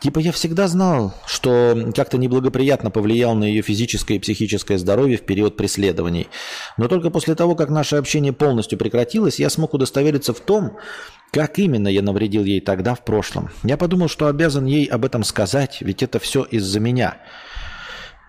Типа 0.00 0.18
я 0.18 0.32
всегда 0.32 0.66
знал, 0.66 1.14
что 1.26 1.92
как-то 1.94 2.18
неблагоприятно 2.18 2.90
повлиял 2.90 3.34
на 3.34 3.44
ее 3.44 3.62
физическое 3.62 4.14
и 4.14 4.18
психическое 4.18 4.78
здоровье 4.78 5.18
в 5.18 5.22
период 5.22 5.56
преследований. 5.56 6.28
Но 6.76 6.88
только 6.88 7.10
после 7.10 7.34
того, 7.34 7.54
как 7.54 7.68
наше 7.68 7.96
общение 7.96 8.32
полностью 8.32 8.78
прекратилось, 8.78 9.38
я 9.38 9.50
смог 9.50 9.74
удостовериться 9.74 10.32
в 10.32 10.40
том, 10.40 10.76
как 11.32 11.58
именно 11.58 11.88
я 11.88 12.02
навредил 12.02 12.44
ей 12.44 12.60
тогда 12.60 12.94
в 12.94 13.04
прошлом. 13.04 13.50
Я 13.62 13.76
подумал, 13.76 14.08
что 14.08 14.26
обязан 14.26 14.66
ей 14.66 14.86
об 14.86 15.04
этом 15.04 15.24
сказать, 15.24 15.78
ведь 15.80 16.02
это 16.02 16.18
все 16.18 16.42
из-за 16.42 16.80
меня. 16.80 17.18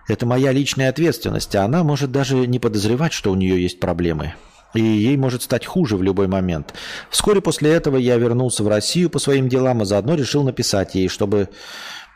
Это 0.08 0.26
моя 0.26 0.52
личная 0.52 0.88
ответственность, 0.88 1.54
а 1.54 1.64
она 1.64 1.84
может 1.84 2.10
даже 2.12 2.46
не 2.46 2.58
подозревать, 2.58 3.12
что 3.12 3.30
у 3.30 3.34
нее 3.34 3.62
есть 3.62 3.80
проблемы. 3.80 4.34
И 4.74 4.80
ей 4.80 5.16
может 5.16 5.42
стать 5.42 5.66
хуже 5.66 5.96
в 5.96 6.02
любой 6.02 6.28
момент. 6.28 6.74
Вскоре 7.10 7.40
после 7.40 7.72
этого 7.72 7.98
я 7.98 8.16
вернулся 8.16 8.64
в 8.64 8.68
Россию 8.68 9.10
по 9.10 9.18
своим 9.18 9.48
делам, 9.48 9.82
и 9.82 9.84
заодно 9.84 10.14
решил 10.14 10.42
написать 10.44 10.94
ей, 10.94 11.08
чтобы 11.08 11.50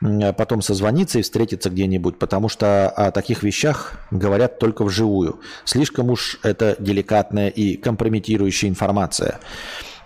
потом 0.01 0.63
созвониться 0.63 1.19
и 1.19 1.23
встретиться 1.23 1.71
где-нибудь, 1.71 2.19
потому 2.19 2.49
что 2.49 2.89
о 2.89 3.11
таких 3.13 3.43
вещах 3.43 3.95
говорят 4.11 4.59
только 4.59 4.85
вживую. 4.85 5.41
Слишком 5.65 6.11
уж 6.11 6.39
это 6.43 6.77
деликатная 6.79 7.49
и 7.49 7.77
компрометирующая 7.77 8.69
информация. 8.69 9.39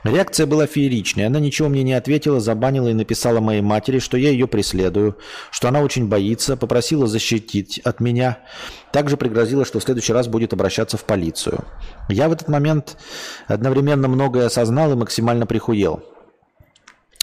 Реакция 0.03 0.47
была 0.47 0.67
фееричной. 0.67 1.27
Она 1.27 1.41
ничего 1.41 1.69
мне 1.69 1.83
не 1.83 1.93
ответила, 1.93 2.41
забанила 2.41 2.89
и 2.89 2.95
написала 2.95 3.41
моей 3.41 3.61
матери, 3.61 3.99
что 3.99 4.17
я 4.17 4.31
ее 4.31 4.47
преследую, 4.47 5.19
что 5.51 5.69
она 5.69 5.81
очень 5.83 6.09
боится, 6.09 6.57
попросила 6.57 7.07
защитить 7.07 7.79
от 7.81 8.01
меня. 8.01 8.39
Также 8.93 9.17
пригрозила, 9.17 9.65
что 9.65 9.79
в 9.79 9.83
следующий 9.83 10.13
раз 10.13 10.27
будет 10.27 10.53
обращаться 10.53 10.97
в 10.97 11.05
полицию. 11.05 11.65
Я 12.09 12.29
в 12.29 12.33
этот 12.33 12.49
момент 12.49 12.97
одновременно 13.47 14.09
многое 14.09 14.47
осознал 14.47 14.93
и 14.93 14.97
максимально 14.97 15.47
прихуел. 15.47 16.03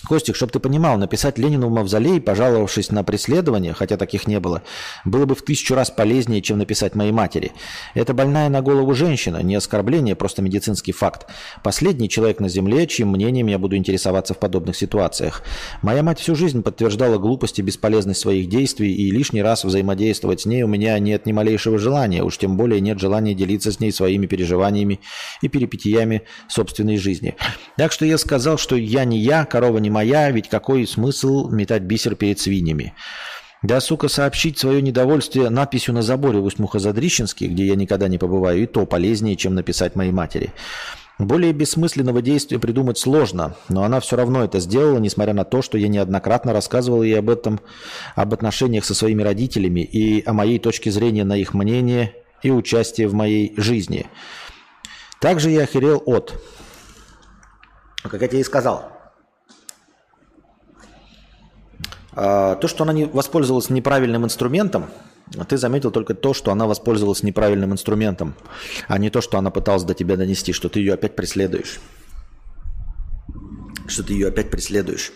Костик, 0.08 0.36
чтобы 0.36 0.52
ты 0.52 0.60
понимал, 0.60 0.98
написать 0.98 1.38
Ленину 1.38 1.68
в 1.68 1.72
мавзолей, 1.72 2.22
пожаловавшись 2.22 2.92
на 2.92 3.04
преследование, 3.04 3.74
хотя 3.74 3.98
таких 3.98 4.26
не 4.26 4.40
было, 4.40 4.64
было 5.04 5.26
бы 5.26 5.36
в 5.36 5.42
тысячу 5.42 5.76
раз 5.76 5.92
полезнее, 5.92 6.42
чем 6.42 6.58
написать 6.58 6.96
моей 6.96 7.12
матери. 7.12 7.52
Это 7.94 8.14
больная 8.14 8.48
на 8.50 8.62
голову 8.62 8.94
женщина, 8.94 9.44
не 9.44 9.56
оскорбление, 9.56 10.16
просто 10.16 10.42
медицинский 10.42 10.94
факт. 10.94 11.28
Последний 11.62 12.10
человек 12.10 12.40
на 12.40 12.48
земле, 12.48 12.88
чьим 12.88 13.10
мнением 13.10 13.48
я 13.48 13.60
буду 13.60 13.76
интересоваться 13.76 14.34
в 14.34 14.40
подобных 14.40 14.78
ситуациях. 14.78 15.44
Моя 15.82 16.04
мать 16.04 16.20
всю 16.20 16.36
жизнь 16.36 16.64
подтверждала 16.64 17.18
глупость 17.18 17.60
и 17.60 17.62
бесполезность 17.62 18.22
своих 18.22 18.48
действий, 18.48 18.94
и 18.94 19.12
лишний 19.12 19.42
раз 19.42 19.66
взаимодействовать 19.66 20.42
с 20.42 20.46
ней 20.46 20.64
у 20.64 20.68
меня 20.68 20.98
нет 21.00 21.26
ни 21.26 21.34
малейшего 21.34 21.78
желания, 21.78 22.24
уж 22.24 22.38
тем 22.38 22.56
более 22.56 22.80
нет 22.80 23.00
желания 23.00 23.34
делиться 23.34 23.72
с 23.74 23.80
ней 23.82 23.92
своими 23.92 24.26
переживаниями 24.26 25.02
и 25.42 25.50
перипетиями 25.50 26.22
собственной 26.48 26.98
жизни. 26.98 27.36
Так 27.76 27.92
что 27.92 28.06
я 28.06 28.18
сказал, 28.18 28.58
что 28.58 28.78
я 28.78 29.04
не 29.04 29.20
я, 29.20 29.44
корова 29.44 29.80
не 29.80 29.90
моя, 29.98 30.30
ведь 30.30 30.48
какой 30.48 30.86
смысл 30.86 31.50
метать 31.50 31.82
бисер 31.82 32.14
перед 32.16 32.40
свиньями? 32.40 32.94
Да, 33.64 33.82
сука, 33.82 34.08
сообщить 34.08 34.60
свое 34.60 34.80
недовольствие 34.80 35.50
надписью 35.50 35.96
на 35.96 36.04
заборе 36.04 36.38
в 36.38 36.46
Усть-Мухозадрищенске, 36.46 37.48
где 37.48 37.66
я 37.66 37.76
никогда 37.76 38.08
не 38.08 38.20
побываю, 38.20 38.62
и 38.62 38.68
то 38.68 38.86
полезнее, 38.86 39.36
чем 39.36 39.56
написать 39.56 39.96
моей 39.96 40.12
матери. 40.12 40.54
Более 41.18 41.52
бессмысленного 41.52 42.22
действия 42.22 42.60
придумать 42.60 43.00
сложно, 43.00 43.56
но 43.70 43.84
она 43.84 44.00
все 44.00 44.16
равно 44.16 44.44
это 44.44 44.60
сделала, 44.60 45.00
несмотря 45.00 45.34
на 45.34 45.44
то, 45.44 45.64
что 45.64 45.80
я 45.80 45.88
неоднократно 45.88 46.54
рассказывал 46.54 47.02
ей 47.02 47.18
об 47.18 47.32
этом, 47.32 47.60
об 48.16 48.36
отношениях 48.36 48.86
со 48.86 48.94
своими 48.94 49.24
родителями 49.24 49.80
и 49.80 50.24
о 50.28 50.34
моей 50.34 50.60
точке 50.60 50.92
зрения 50.92 51.24
на 51.24 51.36
их 51.36 51.56
мнение 51.56 52.14
и 52.44 52.52
участие 52.52 53.08
в 53.08 53.16
моей 53.16 53.56
жизни. 53.58 54.06
Также 55.20 55.50
я 55.50 55.64
охерел 55.64 56.04
от, 56.06 56.40
как 58.04 58.22
я 58.22 58.28
тебе 58.28 58.42
и 58.42 58.44
сказал, 58.44 58.92
А, 58.92 58.96
то, 62.18 62.68
что 62.68 62.84
она 62.84 62.94
не 62.94 63.06
воспользовалась 63.06 63.70
неправильным 63.70 64.26
инструментом, 64.26 64.88
ты 65.48 65.58
заметил 65.58 65.92
только 65.92 66.16
то, 66.16 66.34
что 66.34 66.52
она 66.52 66.66
воспользовалась 66.66 67.22
неправильным 67.22 67.74
инструментом, 67.74 68.34
а 68.88 68.98
не 68.98 69.10
то, 69.10 69.22
что 69.22 69.38
она 69.38 69.52
пыталась 69.52 69.84
до 69.84 69.94
тебя 69.94 70.18
донести, 70.18 70.52
что 70.52 70.68
ты 70.68 70.80
ее 70.80 70.94
опять 70.96 71.16
преследуешь. 71.16 71.80
Что 73.88 74.04
ты 74.04 74.14
ее 74.14 74.30
опять 74.30 74.50
преследуешь. 74.50 75.12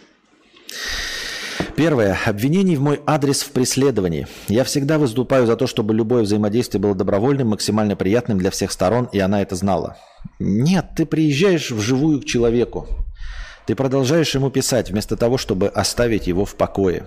Первое. 1.76 2.20
Обвинений 2.26 2.76
в 2.76 2.82
мой 2.82 3.02
адрес 3.06 3.42
в 3.42 3.52
преследовании. 3.52 4.28
Я 4.48 4.64
всегда 4.64 4.98
выступаю 5.00 5.48
за 5.48 5.56
то, 5.56 5.68
чтобы 5.68 5.94
любое 5.94 6.24
взаимодействие 6.24 6.82
было 6.82 6.94
добровольным, 6.94 7.50
максимально 7.50 7.96
приятным 7.96 8.38
для 8.38 8.52
всех 8.52 8.72
сторон, 8.72 9.10
и 9.12 9.20
она 9.20 9.42
это 9.42 9.56
знала. 9.56 9.98
Нет, 10.40 10.90
ты 10.96 11.06
приезжаешь 11.06 11.72
вживую 11.72 12.22
к 12.22 12.26
человеку. 12.26 12.88
Ты 13.66 13.76
продолжаешь 13.76 14.34
ему 14.36 14.50
писать, 14.50 14.90
вместо 14.90 15.16
того, 15.16 15.38
чтобы 15.38 15.68
оставить 15.68 16.28
его 16.28 16.46
в 16.46 16.56
покое. 16.56 17.06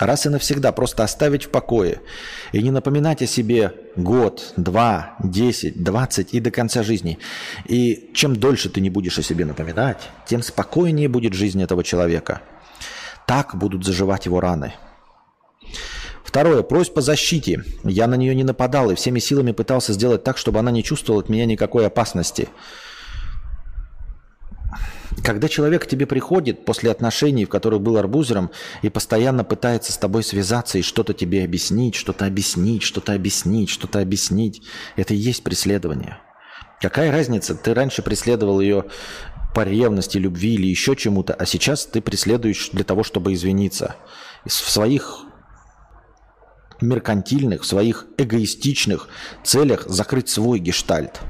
Раз 0.00 0.26
и 0.26 0.28
навсегда 0.28 0.72
просто 0.72 1.04
оставить 1.04 1.44
в 1.44 1.50
покое 1.50 2.00
и 2.52 2.60
не 2.60 2.72
напоминать 2.72 3.22
о 3.22 3.26
себе 3.26 3.74
год, 3.94 4.52
два, 4.56 5.14
десять, 5.22 5.82
двадцать 5.82 6.34
и 6.34 6.40
до 6.40 6.50
конца 6.50 6.82
жизни. 6.82 7.18
И 7.66 8.10
чем 8.12 8.34
дольше 8.34 8.70
ты 8.70 8.80
не 8.80 8.90
будешь 8.90 9.18
о 9.18 9.22
себе 9.22 9.44
напоминать, 9.44 9.98
тем 10.26 10.42
спокойнее 10.42 11.08
будет 11.08 11.34
жизнь 11.34 11.62
этого 11.62 11.84
человека. 11.84 12.42
Так 13.26 13.54
будут 13.56 13.84
заживать 13.84 14.26
его 14.26 14.40
раны. 14.40 14.74
Второе. 16.24 16.64
Просьба 16.64 17.00
защите. 17.00 17.62
Я 17.84 18.08
на 18.08 18.16
нее 18.16 18.34
не 18.34 18.42
нападал 18.42 18.90
и 18.90 18.96
всеми 18.96 19.20
силами 19.20 19.52
пытался 19.52 19.92
сделать 19.92 20.24
так, 20.24 20.38
чтобы 20.38 20.58
она 20.58 20.72
не 20.72 20.82
чувствовала 20.82 21.22
от 21.22 21.28
меня 21.28 21.46
никакой 21.46 21.86
опасности. 21.86 22.48
Когда 25.22 25.48
человек 25.48 25.84
к 25.84 25.86
тебе 25.86 26.06
приходит 26.06 26.64
после 26.64 26.90
отношений, 26.90 27.44
в 27.44 27.48
которых 27.48 27.80
был 27.80 27.96
арбузером, 27.96 28.50
и 28.82 28.88
постоянно 28.88 29.44
пытается 29.44 29.92
с 29.92 29.96
тобой 29.96 30.22
связаться 30.22 30.78
и 30.78 30.82
что-то 30.82 31.14
тебе 31.14 31.44
объяснить, 31.44 31.94
что-то 31.94 32.26
объяснить, 32.26 32.82
что-то 32.82 33.14
объяснить, 33.14 33.70
что-то 33.70 34.00
объяснить, 34.00 34.62
это 34.96 35.14
и 35.14 35.18
есть 35.18 35.44
преследование. 35.44 36.18
Какая 36.80 37.12
разница, 37.12 37.54
ты 37.54 37.72
раньше 37.72 38.02
преследовал 38.02 38.60
ее 38.60 38.86
по 39.54 39.60
ревности, 39.60 40.18
любви 40.18 40.54
или 40.54 40.66
еще 40.66 40.96
чему-то, 40.96 41.32
а 41.32 41.46
сейчас 41.46 41.86
ты 41.86 42.00
преследуешь 42.00 42.70
для 42.72 42.84
того, 42.84 43.04
чтобы 43.04 43.32
извиниться. 43.34 43.96
В 44.44 44.50
своих 44.50 45.20
меркантильных, 46.80 47.62
в 47.62 47.66
своих 47.66 48.06
эгоистичных 48.18 49.08
целях 49.44 49.86
закрыть 49.86 50.28
свой 50.28 50.58
гештальт. 50.58 51.20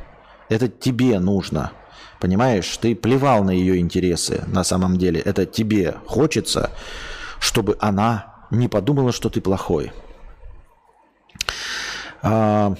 Это 0.49 0.69
тебе 0.69 1.19
нужно– 1.21 1.73
Понимаешь, 2.25 2.79
ты 2.79 2.95
плевал 2.95 3.45
на 3.45 3.51
ее 3.51 3.79
интересы 3.79 4.45
на 4.47 4.65
самом 4.65 4.97
деле. 4.97 5.21
Это 5.21 5.45
тебе 5.45 5.97
хочется, 6.07 6.71
чтобы 7.39 7.77
она 7.81 8.47
не 8.51 8.67
подумала, 8.67 9.13
что 9.13 9.29
ты 9.29 9.43
плохой. 9.43 9.93
А, 12.23 12.77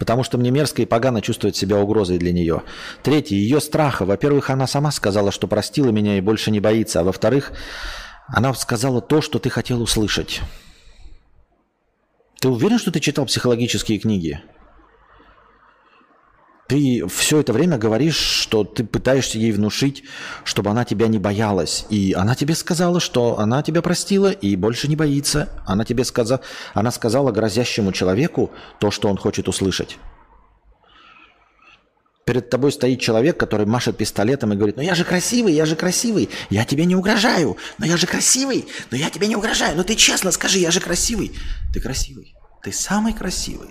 потому 0.00 0.24
что 0.24 0.36
мне 0.36 0.50
мерзко 0.50 0.82
и 0.82 0.84
погано 0.84 1.22
чувствовать 1.22 1.54
себя 1.54 1.78
угрозой 1.78 2.18
для 2.18 2.32
нее. 2.32 2.64
Третье, 3.04 3.36
ее 3.36 3.60
страха. 3.60 4.04
Во-первых, 4.04 4.50
она 4.50 4.66
сама 4.66 4.90
сказала, 4.90 5.30
что 5.30 5.46
простила 5.46 5.90
меня 5.90 6.18
и 6.18 6.20
больше 6.20 6.50
не 6.50 6.58
боится. 6.58 6.98
А 6.98 7.04
во-вторых, 7.04 7.52
она 8.26 8.52
сказала 8.52 9.00
то, 9.00 9.20
что 9.20 9.38
ты 9.38 9.48
хотел 9.48 9.80
услышать. 9.80 10.40
Ты 12.40 12.48
уверен, 12.48 12.80
что 12.80 12.90
ты 12.90 12.98
читал 12.98 13.26
психологические 13.26 14.00
книги? 14.00 14.42
Ты 16.68 17.06
все 17.08 17.40
это 17.40 17.54
время 17.54 17.78
говоришь, 17.78 18.18
что 18.18 18.62
ты 18.62 18.84
пытаешься 18.84 19.38
ей 19.38 19.52
внушить, 19.52 20.04
чтобы 20.44 20.68
она 20.68 20.84
тебя 20.84 21.08
не 21.08 21.18
боялась. 21.18 21.86
И 21.88 22.12
она 22.12 22.34
тебе 22.34 22.54
сказала, 22.54 23.00
что 23.00 23.38
она 23.38 23.62
тебя 23.62 23.80
простила 23.80 24.30
и 24.30 24.54
больше 24.54 24.86
не 24.86 24.94
боится. 24.94 25.48
Она 25.64 25.86
тебе 25.86 26.04
сказала, 26.04 26.42
она 26.74 26.90
сказала 26.90 27.32
грозящему 27.32 27.90
человеку 27.92 28.50
то, 28.80 28.90
что 28.90 29.08
он 29.08 29.16
хочет 29.16 29.48
услышать. 29.48 29.96
Перед 32.26 32.50
тобой 32.50 32.70
стоит 32.70 33.00
человек, 33.00 33.38
который 33.38 33.64
машет 33.64 33.96
пистолетом 33.96 34.52
и 34.52 34.56
говорит, 34.56 34.76
ну 34.76 34.82
я 34.82 34.94
же 34.94 35.04
красивый, 35.04 35.54
я 35.54 35.64
же 35.64 35.74
красивый, 35.74 36.28
я 36.50 36.66
тебе 36.66 36.84
не 36.84 36.94
угрожаю, 36.94 37.56
но 37.78 37.86
я 37.86 37.96
же 37.96 38.06
красивый, 38.06 38.66
но 38.90 38.98
я 38.98 39.08
тебе 39.08 39.26
не 39.26 39.36
угрожаю, 39.36 39.74
ну 39.74 39.84
ты 39.84 39.94
честно 39.94 40.30
скажи, 40.32 40.58
я 40.58 40.70
же 40.70 40.80
красивый. 40.80 41.32
Ты 41.72 41.80
красивый, 41.80 42.34
ты 42.62 42.72
самый 42.72 43.14
красивый. 43.14 43.70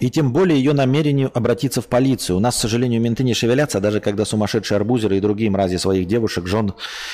И 0.00 0.10
тем 0.10 0.32
более 0.32 0.58
ее 0.58 0.72
намерению 0.72 1.30
обратиться 1.32 1.82
в 1.82 1.86
полицию. 1.86 2.38
У 2.38 2.40
нас, 2.40 2.56
к 2.56 2.60
сожалению, 2.60 3.00
менты 3.00 3.22
не 3.22 3.34
шевелятся, 3.34 3.80
даже 3.80 4.00
когда 4.00 4.24
сумасшедшие 4.24 4.76
арбузеры 4.76 5.18
и 5.18 5.20
другие 5.20 5.50
мрази 5.50 5.76
своих 5.76 6.06
девушек, 6.06 6.46
жен 6.46 6.72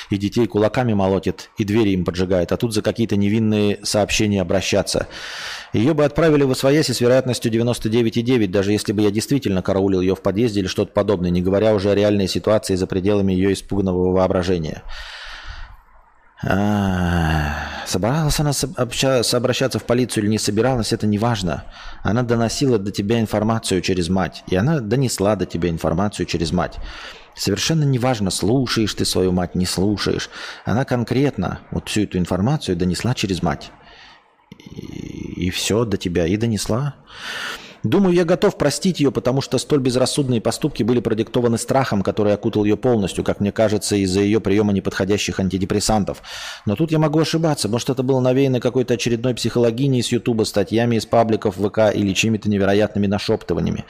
и 0.09 0.17
детей 0.17 0.47
кулаками 0.47 0.93
молотят 0.93 1.49
и 1.57 1.65
двери 1.65 1.89
им 1.89 2.05
поджигают, 2.05 2.51
а 2.51 2.57
тут 2.57 2.73
за 2.73 2.81
какие-то 2.81 3.17
невинные 3.17 3.79
сообщения 3.83 4.41
обращаться. 4.41 5.07
Ее 5.73 5.93
бы 5.93 6.05
отправили 6.05 6.43
в 6.43 6.51
освояси 6.51 6.93
с 6.93 7.01
вероятностью 7.01 7.51
99,9, 7.51 8.47
даже 8.47 8.71
если 8.71 8.93
бы 8.93 9.01
я 9.01 9.11
действительно 9.11 9.61
караулил 9.61 9.99
ее 9.99 10.15
в 10.15 10.21
подъезде 10.21 10.61
или 10.61 10.67
что-то 10.67 10.93
подобное, 10.93 11.29
не 11.29 11.41
говоря 11.41 11.73
уже 11.73 11.91
о 11.91 11.95
реальной 11.95 12.27
ситуации 12.27 12.75
за 12.75 12.87
пределами 12.87 13.33
ее 13.33 13.51
испуганного 13.51 14.13
воображения. 14.13 14.83
А, 16.43 17.85
собиралась 17.87 18.39
она 18.39 18.51
обращаться 18.77 19.79
в 19.79 19.83
полицию 19.85 20.23
или 20.23 20.31
не 20.31 20.37
собиралась, 20.37 20.93
это 20.93 21.07
не 21.07 21.17
важно. 21.17 21.63
Она 22.03 22.21
доносила 22.21 22.77
до 22.77 22.91
тебя 22.91 23.19
информацию 23.19 23.81
через 23.81 24.09
мать. 24.09 24.43
И 24.47 24.55
она 24.55 24.79
донесла 24.79 25.35
до 25.35 25.45
тебя 25.45 25.69
информацию 25.69 26.25
через 26.25 26.51
мать. 26.51 26.77
Совершенно 27.35 27.83
неважно, 27.83 28.31
слушаешь 28.31 28.93
ты 28.93 29.05
свою 29.05 29.31
мать, 29.31 29.55
не 29.55 29.65
слушаешь. 29.65 30.29
Она 30.65 30.85
конкретно 30.85 31.59
вот 31.71 31.89
всю 31.89 32.01
эту 32.01 32.17
информацию 32.17 32.75
донесла 32.75 33.13
через 33.13 33.41
мать. 33.43 33.71
И, 34.75 35.45
и 35.47 35.49
все 35.49 35.85
до 35.85 35.97
тебя 35.97 36.27
и 36.27 36.37
донесла. 36.37 36.95
Думаю, 37.87 38.13
я 38.13 38.25
готов 38.25 38.57
простить 38.57 38.99
ее, 38.99 39.13
потому 39.13 39.39
что 39.39 39.57
столь 39.57 39.79
безрассудные 39.79 40.41
поступки 40.41 40.83
были 40.83 40.99
продиктованы 40.99 41.57
страхом, 41.57 42.01
который 42.01 42.33
окутал 42.33 42.65
ее 42.65 42.75
полностью, 42.75 43.23
как 43.23 43.39
мне 43.39 43.53
кажется, 43.53 43.95
из-за 43.95 44.19
ее 44.19 44.41
приема 44.41 44.73
неподходящих 44.73 45.39
антидепрессантов. 45.39 46.21
Но 46.65 46.75
тут 46.75 46.91
я 46.91 46.99
могу 46.99 47.19
ошибаться. 47.19 47.69
Может, 47.69 47.89
это 47.89 48.03
было 48.03 48.19
навеяно 48.19 48.59
какой-то 48.59 48.95
очередной 48.95 49.35
психологией 49.35 50.03
с 50.03 50.11
Ютуба, 50.11 50.43
статьями 50.43 50.97
из 50.97 51.05
пабликов 51.05 51.55
ВК 51.55 51.93
или 51.93 52.13
чьими-то 52.13 52.49
невероятными 52.49 53.07
нашептываниями. 53.07 53.85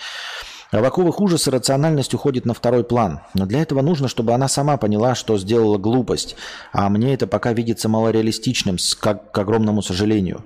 В 0.72 0.84
оковах 0.84 1.20
ужаса 1.20 1.50
рациональность 1.50 2.14
уходит 2.14 2.46
на 2.46 2.54
второй 2.54 2.84
план. 2.84 3.22
Но 3.34 3.48
для 3.48 3.64
этого 3.64 3.82
нужно, 3.82 4.08
чтобы 4.08 4.34
она 4.34 4.48
сама 4.48 4.78
поняла, 4.78 5.16
что 5.16 5.40
сделала 5.40 5.80
глупость. 5.80 6.36
А 6.72 6.88
мне 6.90 7.16
это 7.16 7.26
пока 7.26 7.52
видится 7.54 7.90
малореалистичным, 7.90 8.78
как, 9.00 9.32
к 9.32 9.38
огромному 9.40 9.82
сожалению. 9.82 10.44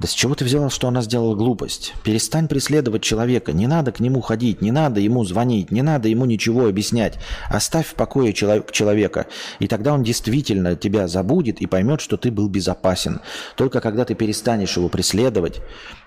Да 0.00 0.08
с 0.08 0.12
чего 0.12 0.34
ты 0.34 0.44
взяла, 0.44 0.70
что 0.70 0.88
она 0.88 1.02
сделала 1.02 1.36
глупость? 1.36 1.94
Перестань 2.02 2.48
преследовать 2.48 3.02
человека. 3.02 3.52
Не 3.52 3.68
надо 3.68 3.92
к 3.92 4.00
нему 4.00 4.20
ходить, 4.20 4.60
не 4.60 4.72
надо 4.72 4.98
ему 4.98 5.24
звонить, 5.24 5.70
не 5.70 5.82
надо 5.82 6.08
ему 6.08 6.24
ничего 6.24 6.66
объяснять. 6.66 7.18
Оставь 7.48 7.86
в 7.86 7.94
покое 7.94 8.32
человека. 8.32 9.26
И 9.60 9.68
тогда 9.68 9.94
он 9.94 10.02
действительно 10.02 10.74
тебя 10.74 11.06
забудет 11.06 11.60
и 11.60 11.66
поймет, 11.66 12.00
что 12.00 12.16
ты 12.16 12.32
был 12.32 12.48
безопасен. 12.48 13.20
Только 13.56 13.80
когда 13.80 14.04
ты 14.04 14.16
перестанешь 14.16 14.76
его 14.76 14.88
преследовать, 14.88 15.60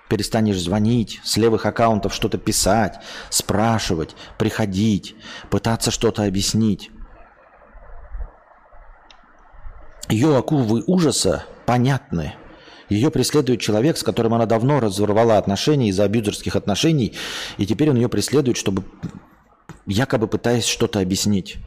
перестанешь 0.09 0.59
звонить, 0.59 1.21
с 1.23 1.37
левых 1.37 1.65
аккаунтов 1.65 2.13
что-то 2.13 2.37
писать, 2.37 2.99
спрашивать, 3.29 4.17
приходить, 4.37 5.15
пытаться 5.49 5.91
что-то 5.91 6.25
объяснить. 6.25 6.91
Ее 10.09 10.37
акувы 10.37 10.83
ужаса 10.87 11.45
понятны. 11.65 12.33
Ее 12.89 13.11
преследует 13.11 13.59
человек, 13.59 13.97
с 13.97 14.03
которым 14.03 14.33
она 14.33 14.45
давно 14.45 14.79
разорвала 14.79 15.37
отношения 15.37 15.89
из-за 15.89 16.05
абьюзерских 16.05 16.55
отношений, 16.55 17.13
и 17.57 17.65
теперь 17.65 17.89
он 17.89 17.97
ее 17.97 18.07
преследует, 18.07 18.57
чтобы 18.57 18.83
якобы 19.85 20.27
пытаясь 20.27 20.65
что-то 20.65 20.99
объяснить. 20.99 21.57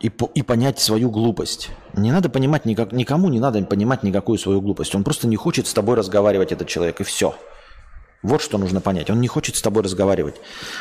И, 0.00 0.12
и 0.34 0.42
понять 0.42 0.78
свою 0.78 1.10
глупость. 1.10 1.70
Не 1.94 2.12
надо 2.12 2.28
понимать 2.28 2.64
никак, 2.64 2.92
никому 2.92 3.28
не 3.30 3.40
надо 3.40 3.60
понимать 3.62 4.04
никакую 4.04 4.38
свою 4.38 4.60
глупость. 4.60 4.94
Он 4.94 5.02
просто 5.02 5.26
не 5.26 5.34
хочет 5.34 5.66
с 5.66 5.74
тобой 5.74 5.96
разговаривать, 5.96 6.52
этот 6.52 6.68
человек, 6.68 7.00
и 7.00 7.04
все. 7.04 7.34
Вот 8.22 8.40
что 8.40 8.58
нужно 8.58 8.80
понять. 8.80 9.10
Он 9.10 9.20
не 9.20 9.26
хочет 9.26 9.56
с 9.56 9.62
тобой 9.62 9.82
разговаривать. 9.82 10.36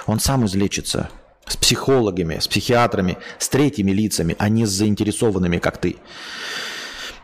Он 0.06 0.20
сам 0.20 0.46
излечится 0.46 1.10
с 1.48 1.58
психологами, 1.58 2.38
с 2.40 2.48
психиатрами, 2.48 3.18
с 3.40 3.50
третьими 3.50 3.92
лицами, 3.92 4.36
а 4.38 4.50
не 4.50 4.66
с 4.66 4.70
заинтересованными, 4.70 5.58
как 5.58 5.78
ты. 5.78 5.98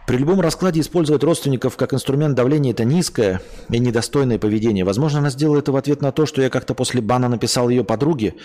При 0.05 0.17
любом 0.17 0.41
раскладе 0.41 0.81
использовать 0.81 1.23
родственников 1.23 1.77
как 1.77 1.93
инструмент 1.93 2.35
давления– 2.35 2.71
это 2.73 2.83
низкое 2.83 3.41
и 3.69 3.79
недостойное 3.79 4.37
поведение. 4.37 4.83
Возможно, 4.83 5.19
она 5.19 5.29
сделала 5.29 5.59
это 5.59 5.71
в 5.71 5.77
ответ 5.77 6.01
на 6.01 6.11
то, 6.11 6.25
что 6.25 6.41
я 6.41 6.49
как-то 6.49 6.73
после 6.73 7.01
бана 7.01 7.29
написал 7.29 7.69
ее 7.69 7.85
подруге. 7.85 8.35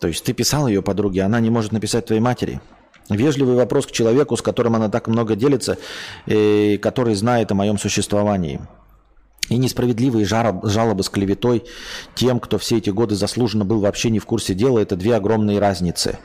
То 0.00 0.08
есть 0.08 0.22
ты 0.22 0.34
писал 0.34 0.68
ее 0.68 0.82
подруге, 0.82 1.22
она 1.22 1.40
не 1.40 1.48
может 1.48 1.72
написать 1.72 2.04
твоей 2.04 2.20
матери. 2.20 2.60
Вежливый 3.08 3.54
вопрос 3.54 3.86
к 3.86 3.92
человеку, 3.92 4.36
с 4.36 4.42
которым 4.42 4.76
она 4.76 4.90
так 4.90 5.08
много 5.08 5.36
делится, 5.36 5.78
и 6.26 6.78
который 6.82 7.14
знает 7.14 7.50
о 7.52 7.54
моем 7.54 7.78
существовании. 7.78 8.60
И 9.48 9.56
несправедливые 9.56 10.26
жалобы 10.26 11.02
с 11.02 11.08
клеветой 11.08 11.64
тем, 12.14 12.40
кто 12.40 12.58
все 12.58 12.78
эти 12.78 12.90
годы 12.90 13.14
заслуженно 13.14 13.64
был 13.64 13.80
вообще 13.80 14.10
не 14.10 14.18
в 14.18 14.26
курсе 14.26 14.54
дела, 14.54 14.78
это 14.78 14.96
две 14.96 15.16
огромные 15.16 15.58
разницы. 15.58 16.18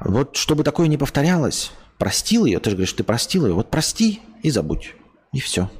Вот 0.00 0.36
чтобы 0.36 0.64
такое 0.64 0.88
не 0.88 0.96
повторялось, 0.96 1.72
Простил 2.02 2.46
ее, 2.46 2.58
ты 2.58 2.70
же 2.70 2.74
говоришь, 2.74 2.94
ты 2.94 3.04
простил 3.04 3.46
ее, 3.46 3.52
вот 3.52 3.70
прости 3.70 4.22
и 4.42 4.50
забудь. 4.50 4.96
И 5.32 5.38
все. 5.38 5.70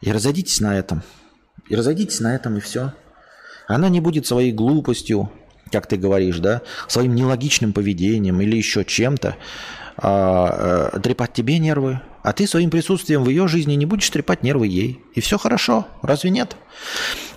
И 0.00 0.10
разойдитесь 0.10 0.60
на 0.60 0.78
этом. 0.78 1.02
И 1.68 1.76
разойдитесь 1.76 2.20
на 2.20 2.34
этом, 2.34 2.56
и 2.56 2.60
все. 2.60 2.94
Она 3.68 3.90
не 3.90 4.00
будет 4.00 4.26
своей 4.26 4.50
глупостью, 4.50 5.30
как 5.70 5.86
ты 5.86 5.98
говоришь, 5.98 6.38
да, 6.38 6.62
своим 6.88 7.14
нелогичным 7.14 7.74
поведением 7.74 8.40
или 8.40 8.56
еще 8.56 8.82
чем-то 8.82 9.36
а, 9.98 10.90
а, 10.94 11.00
трепать 11.00 11.34
тебе 11.34 11.58
нервы, 11.58 12.00
а 12.22 12.32
ты 12.32 12.46
своим 12.46 12.70
присутствием 12.70 13.24
в 13.24 13.28
ее 13.28 13.48
жизни 13.48 13.74
не 13.74 13.86
будешь 13.86 14.10
трепать 14.10 14.42
нервы 14.42 14.66
ей. 14.66 15.00
И 15.14 15.20
все 15.20 15.38
хорошо, 15.38 15.86
разве 16.02 16.30
нет? 16.30 16.56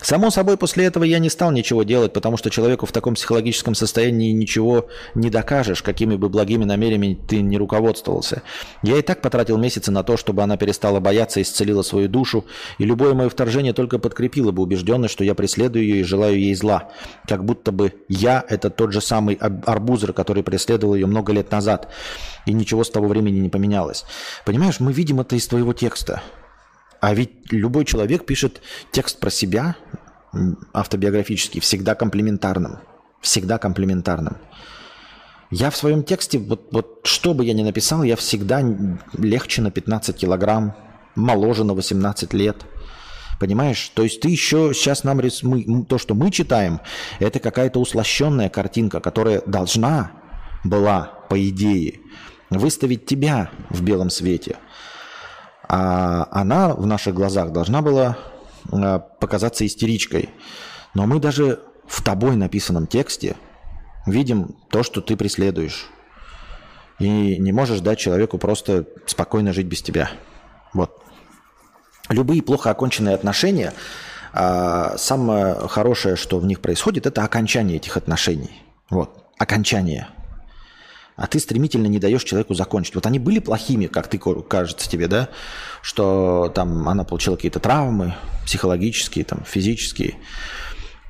Само 0.01 0.31
собой, 0.31 0.57
после 0.57 0.85
этого 0.85 1.05
я 1.05 1.19
не 1.19 1.29
стал 1.29 1.51
ничего 1.51 1.83
делать, 1.83 2.11
потому 2.11 2.35
что 2.35 2.49
человеку 2.49 2.85
в 2.85 2.91
таком 2.91 3.15
психологическом 3.15 3.73
состоянии 3.73 4.31
ничего 4.31 4.87
не 5.15 5.29
докажешь, 5.29 5.81
какими 5.81 6.17
бы 6.17 6.27
благими 6.27 6.65
намерениями 6.65 7.17
ты 7.27 7.41
не 7.41 7.57
руководствовался. 7.57 8.41
Я 8.83 8.97
и 8.97 9.01
так 9.01 9.21
потратил 9.21 9.57
месяцы 9.57 9.91
на 9.91 10.03
то, 10.03 10.17
чтобы 10.17 10.43
она 10.43 10.57
перестала 10.57 10.99
бояться 10.99 11.41
исцелила 11.41 11.83
свою 11.83 12.09
душу, 12.09 12.45
и 12.79 12.83
любое 12.83 13.13
мое 13.13 13.29
вторжение 13.29 13.71
только 13.71 13.97
подкрепило 13.97 14.51
бы 14.51 14.61
убежденность, 14.63 15.13
что 15.13 15.23
я 15.23 15.35
преследую 15.35 15.85
ее 15.85 16.01
и 16.01 16.03
желаю 16.03 16.37
ей 16.37 16.53
зла. 16.55 16.89
Как 17.25 17.45
будто 17.45 17.71
бы 17.71 17.93
я– 18.09 18.43
это 18.49 18.69
тот 18.69 18.91
же 18.91 18.99
самый 18.99 19.35
арбузер, 19.35 20.11
который 20.11 20.43
преследовал 20.43 20.95
ее 20.95 21.05
много 21.05 21.31
лет 21.31 21.49
назад, 21.49 21.89
и 22.45 22.51
ничего 22.51 22.83
с 22.83 22.89
того 22.89 23.07
времени 23.07 23.39
не 23.39 23.49
поменялось. 23.49 24.03
Понимаешь, 24.45 24.72
мы 24.79 24.93
видим 24.93 25.19
это 25.19 25.35
из 25.35 25.47
твоего 25.47 25.73
текста. 25.73 26.21
А 27.01 27.13
ведь 27.13 27.51
любой 27.51 27.85
человек 27.85 28.25
пишет 28.25 28.61
текст 28.91 29.19
про 29.19 29.29
себя 29.29 29.75
автобиографический 30.73 31.59
всегда 31.59 31.95
комплементарным. 31.95 32.79
Всегда 33.21 33.57
комплементарным. 33.57 34.37
Я 35.51 35.69
в 35.69 35.77
своем 35.77 36.03
тексте, 36.03 36.39
вот, 36.39 36.69
вот 36.71 37.01
что 37.03 37.33
бы 37.33 37.45
я 37.45 37.53
ни 37.53 37.61
написал, 37.61 38.03
я 38.03 38.15
всегда 38.15 38.63
легче 39.13 39.61
на 39.61 39.69
15 39.69 40.17
килограмм, 40.17 40.75
моложе 41.15 41.63
на 41.63 41.73
18 41.73 42.33
лет. 42.33 42.57
Понимаешь? 43.39 43.91
То 43.93 44.03
есть 44.03 44.21
ты 44.21 44.29
еще 44.29 44.71
сейчас 44.73 45.03
нам 45.03 45.19
рис... 45.19 45.43
мы, 45.43 45.85
то, 45.85 45.97
что 45.97 46.15
мы 46.15 46.31
читаем, 46.31 46.79
это 47.19 47.39
какая-то 47.39 47.79
услощенная 47.79 48.49
картинка, 48.49 48.99
которая 48.99 49.41
должна 49.45 50.11
была, 50.63 51.11
по 51.29 51.49
идее, 51.49 51.99
выставить 52.57 53.05
тебя 53.05 53.49
в 53.69 53.81
белом 53.81 54.09
свете– 54.09 54.57
а 55.75 56.27
она 56.31 56.69
в 56.75 56.85
наших 56.85 57.15
глазах 57.15 57.51
должна 57.51 57.81
была 57.81 58.17
э, 58.71 58.99
показаться 59.19 59.65
истеричкой. 59.65 60.29
Но 60.93 61.07
мы 61.07 61.19
даже 61.19 61.61
в 61.87 62.03
тобой 62.03 62.35
написанном 62.35 62.85
тексте 62.85 63.35
видим 64.05 64.55
то, 64.69 64.83
что 64.83 65.01
ты 65.01 65.15
преследуешь. 65.15 65.87
И 66.99 67.37
не 67.37 67.51
можешь 67.51 67.79
дать 67.79 67.97
человеку 67.97 68.37
просто 68.37 68.85
спокойно 69.07 69.51
жить 69.51 69.65
без 69.65 69.81
тебя. 69.81 70.11
Вот. 70.73 71.01
Любые 72.09 72.43
плохо 72.43 72.69
оконченные 72.69 73.15
отношения, 73.15 73.73
а, 74.31 74.95
самое 74.97 75.55
хорошее, 75.67 76.15
что 76.15 76.37
в 76.37 76.45
них 76.45 76.59
происходит, 76.59 77.07
это 77.07 77.23
окончание 77.23 77.77
этих 77.77 77.97
отношений. 77.97 78.61
Вот. 78.89 79.25
Окончание 79.39 80.07
а 81.15 81.27
ты 81.27 81.39
стремительно 81.39 81.87
не 81.87 81.99
даешь 81.99 82.23
человеку 82.23 82.53
закончить. 82.53 82.95
Вот 82.95 83.05
они 83.05 83.19
были 83.19 83.39
плохими, 83.39 83.87
как 83.87 84.07
ты 84.07 84.17
кажется 84.17 84.89
тебе, 84.89 85.07
да, 85.07 85.29
что 85.81 86.51
там 86.53 86.87
она 86.89 87.03
получила 87.03 87.35
какие-то 87.35 87.59
травмы 87.59 88.15
психологические, 88.45 89.25
там, 89.25 89.43
физические. 89.45 90.15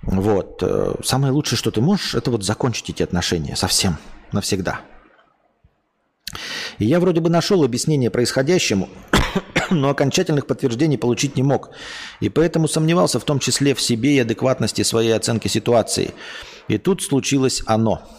Вот. 0.01 0.61
Э, 0.61 0.95
самое 1.03 1.31
лучшее, 1.31 1.57
что 1.57 1.71
ты 1.71 1.79
можешь, 1.81 2.15
это 2.15 2.31
вот 2.31 2.43
закончить 2.43 2.89
эти 2.89 3.03
отношения 3.03 3.55
совсем, 3.55 3.97
навсегда. 4.31 4.81
И 6.79 6.85
я 6.85 6.99
вроде 6.99 7.21
бы 7.21 7.29
нашел 7.29 7.63
объяснение 7.63 8.09
происходящему, 8.09 8.89
но 9.69 9.89
окончательных 9.89 10.47
подтверждений 10.47 10.97
получить 10.97 11.37
не 11.37 11.43
мог. 11.43 11.69
И 12.19 12.27
поэтому 12.27 12.67
сомневался 12.67 13.19
в 13.19 13.23
том 13.23 13.39
числе 13.39 13.73
в 13.73 13.79
себе 13.79 14.15
и 14.15 14.19
адекватности 14.19 14.81
своей 14.81 15.15
оценки 15.15 15.47
ситуации. 15.47 16.13
И 16.67 16.77
тут 16.77 17.01
случилось 17.01 17.63
оно– 17.65 18.01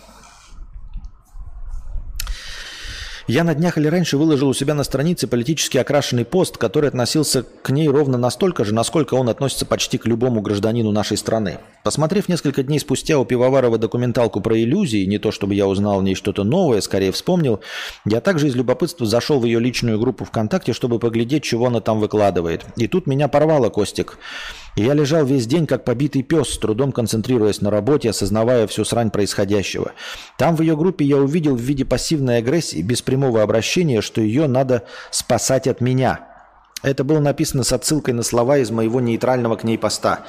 Я 3.26 3.42
на 3.42 3.54
днях 3.54 3.78
или 3.78 3.88
раньше 3.88 4.18
выложил 4.18 4.48
у 4.48 4.54
себя 4.54 4.74
на 4.74 4.84
странице 4.84 5.26
политически 5.26 5.78
окрашенный 5.78 6.26
пост, 6.26 6.58
который 6.58 6.90
относился 6.90 7.42
к 7.62 7.70
ней 7.70 7.88
ровно 7.88 8.18
настолько 8.18 8.64
же, 8.66 8.74
насколько 8.74 9.14
он 9.14 9.30
относится 9.30 9.64
почти 9.64 9.96
к 9.96 10.04
любому 10.04 10.42
гражданину 10.42 10.92
нашей 10.92 11.16
страны. 11.16 11.56
Посмотрев 11.84 12.28
несколько 12.28 12.62
дней 12.62 12.78
спустя 12.78 13.18
у 13.18 13.24
Пивоварова 13.24 13.78
документалку 13.78 14.42
про 14.42 14.60
иллюзии, 14.60 15.06
не 15.06 15.16
то 15.18 15.32
чтобы 15.32 15.54
я 15.54 15.66
узнал 15.66 16.00
в 16.00 16.02
ней 16.02 16.14
что-то 16.14 16.44
новое, 16.44 16.82
скорее 16.82 17.12
вспомнил, 17.12 17.60
я 18.04 18.20
также 18.20 18.48
из 18.48 18.56
любопытства 18.56 19.06
зашел 19.06 19.40
в 19.40 19.46
ее 19.46 19.58
личную 19.58 19.98
группу 19.98 20.26
ВКонтакте, 20.26 20.74
чтобы 20.74 20.98
поглядеть, 20.98 21.44
чего 21.44 21.68
она 21.68 21.80
там 21.80 22.00
выкладывает. 22.00 22.66
И 22.76 22.88
тут 22.88 23.06
меня 23.06 23.28
порвало, 23.28 23.70
Костик. 23.70 24.18
Я 24.76 24.92
лежал 24.92 25.24
весь 25.24 25.46
день, 25.46 25.66
как 25.66 25.84
побитый 25.84 26.22
пес, 26.22 26.48
с 26.48 26.58
трудом 26.58 26.90
концентрируясь 26.90 27.60
на 27.60 27.70
работе, 27.70 28.10
осознавая 28.10 28.66
всю 28.66 28.84
срань 28.84 29.10
происходящего. 29.10 29.92
Там 30.36 30.56
в 30.56 30.62
ее 30.62 30.76
группе 30.76 31.04
я 31.04 31.16
увидел 31.16 31.54
в 31.54 31.60
виде 31.60 31.84
пассивной 31.84 32.38
агрессии, 32.38 32.82
без 32.82 33.00
прямого 33.00 33.42
обращения, 33.42 34.00
что 34.00 34.20
ее 34.20 34.48
надо 34.48 34.82
спасать 35.12 35.68
от 35.68 35.80
меня. 35.80 36.26
Это 36.82 37.04
было 37.04 37.20
написано 37.20 37.62
с 37.62 37.72
отсылкой 37.72 38.14
на 38.14 38.22
слова 38.22 38.58
из 38.58 38.70
моего 38.70 39.00
нейтрального 39.00 39.56
к 39.56 39.64
ней 39.64 39.78
поста. 39.78 40.26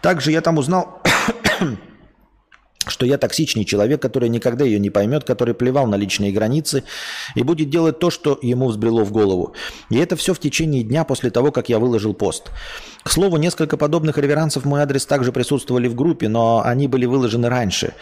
Также 0.00 0.30
я 0.30 0.40
там 0.40 0.58
узнал 0.58 1.02
что 2.86 3.06
я 3.06 3.18
токсичный 3.18 3.64
человек, 3.64 4.00
который 4.00 4.28
никогда 4.28 4.64
ее 4.64 4.78
не 4.78 4.90
поймет, 4.90 5.24
который 5.24 5.54
плевал 5.54 5.86
на 5.86 5.96
личные 5.96 6.32
границы 6.32 6.84
и 7.34 7.42
будет 7.42 7.70
делать 7.70 7.98
то, 7.98 8.10
что 8.10 8.38
ему 8.40 8.68
взбрело 8.68 9.04
в 9.04 9.12
голову. 9.12 9.54
И 9.90 9.98
это 9.98 10.16
все 10.16 10.34
в 10.34 10.38
течение 10.38 10.82
дня 10.82 11.04
после 11.04 11.30
того, 11.30 11.52
как 11.52 11.68
я 11.68 11.78
выложил 11.78 12.14
пост. 12.14 12.50
К 13.02 13.10
слову, 13.10 13.38
несколько 13.38 13.78
подобных 13.78 14.18
реверансов 14.18 14.64
в 14.64 14.66
мой 14.66 14.82
адрес 14.82 15.06
также 15.06 15.32
присутствовали 15.32 15.88
в 15.88 15.94
группе, 15.94 16.28
но 16.28 16.62
они 16.62 16.86
были 16.86 17.06
выложены 17.06 17.48
раньше. 17.48 17.94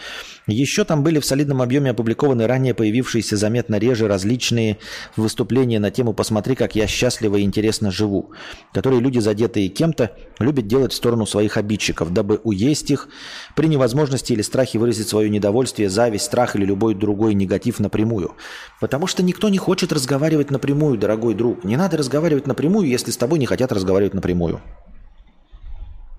Еще 0.45 0.83
там 0.83 1.03
были 1.03 1.19
в 1.19 1.25
солидном 1.25 1.61
объеме 1.61 1.91
опубликованы 1.91 2.47
ранее 2.47 2.73
появившиеся 2.73 3.37
заметно 3.37 3.75
реже 3.75 4.07
различные 4.07 4.77
выступления 5.15 5.79
на 5.79 5.89
тему 5.89 6.13
«Посмотри, 6.13 6.55
как 6.55 6.75
я 6.75 6.85
счастливо 6.85 7.37
и 7.37 7.43
интересно 7.43 7.91
живу», 7.91 8.31
которые 8.73 8.99
люди, 8.99 9.19
задетые 9.19 9.69
кем-то, 9.69 10.11
любят 10.39 10.67
делать 10.67 10.91
в 10.91 10.95
сторону 10.95 11.25
своих 11.25 11.55
обидчиков, 11.55 12.11
дабы 12.11 12.41
уесть 12.43 12.91
их 12.91 13.07
при 13.55 13.67
невозможности 13.67 14.33
или 14.33 14.41
страхе 14.41 14.79
выразить 14.79 15.07
свое 15.07 15.29
недовольствие, 15.29 15.89
зависть, 15.89 16.25
страх 16.25 16.57
или 16.57 16.65
любой 16.65 16.93
другой 16.93 17.35
негатив 17.35 17.79
напрямую. 17.79 18.33
Потому 18.81 19.07
что 19.07 19.23
никто 19.23 19.47
не 19.47 19.59
хочет 19.59 19.93
разговаривать 19.93 20.51
напрямую, 20.51 20.97
дорогой 20.97 21.35
друг. 21.35 21.63
Не 21.63 21.77
надо 21.77 21.95
разговаривать 21.95 22.47
напрямую, 22.47 22.87
если 22.87 23.11
с 23.11 23.17
тобой 23.17 23.39
не 23.39 23.45
хотят 23.45 23.71
разговаривать 23.71 24.13
напрямую. 24.13 24.61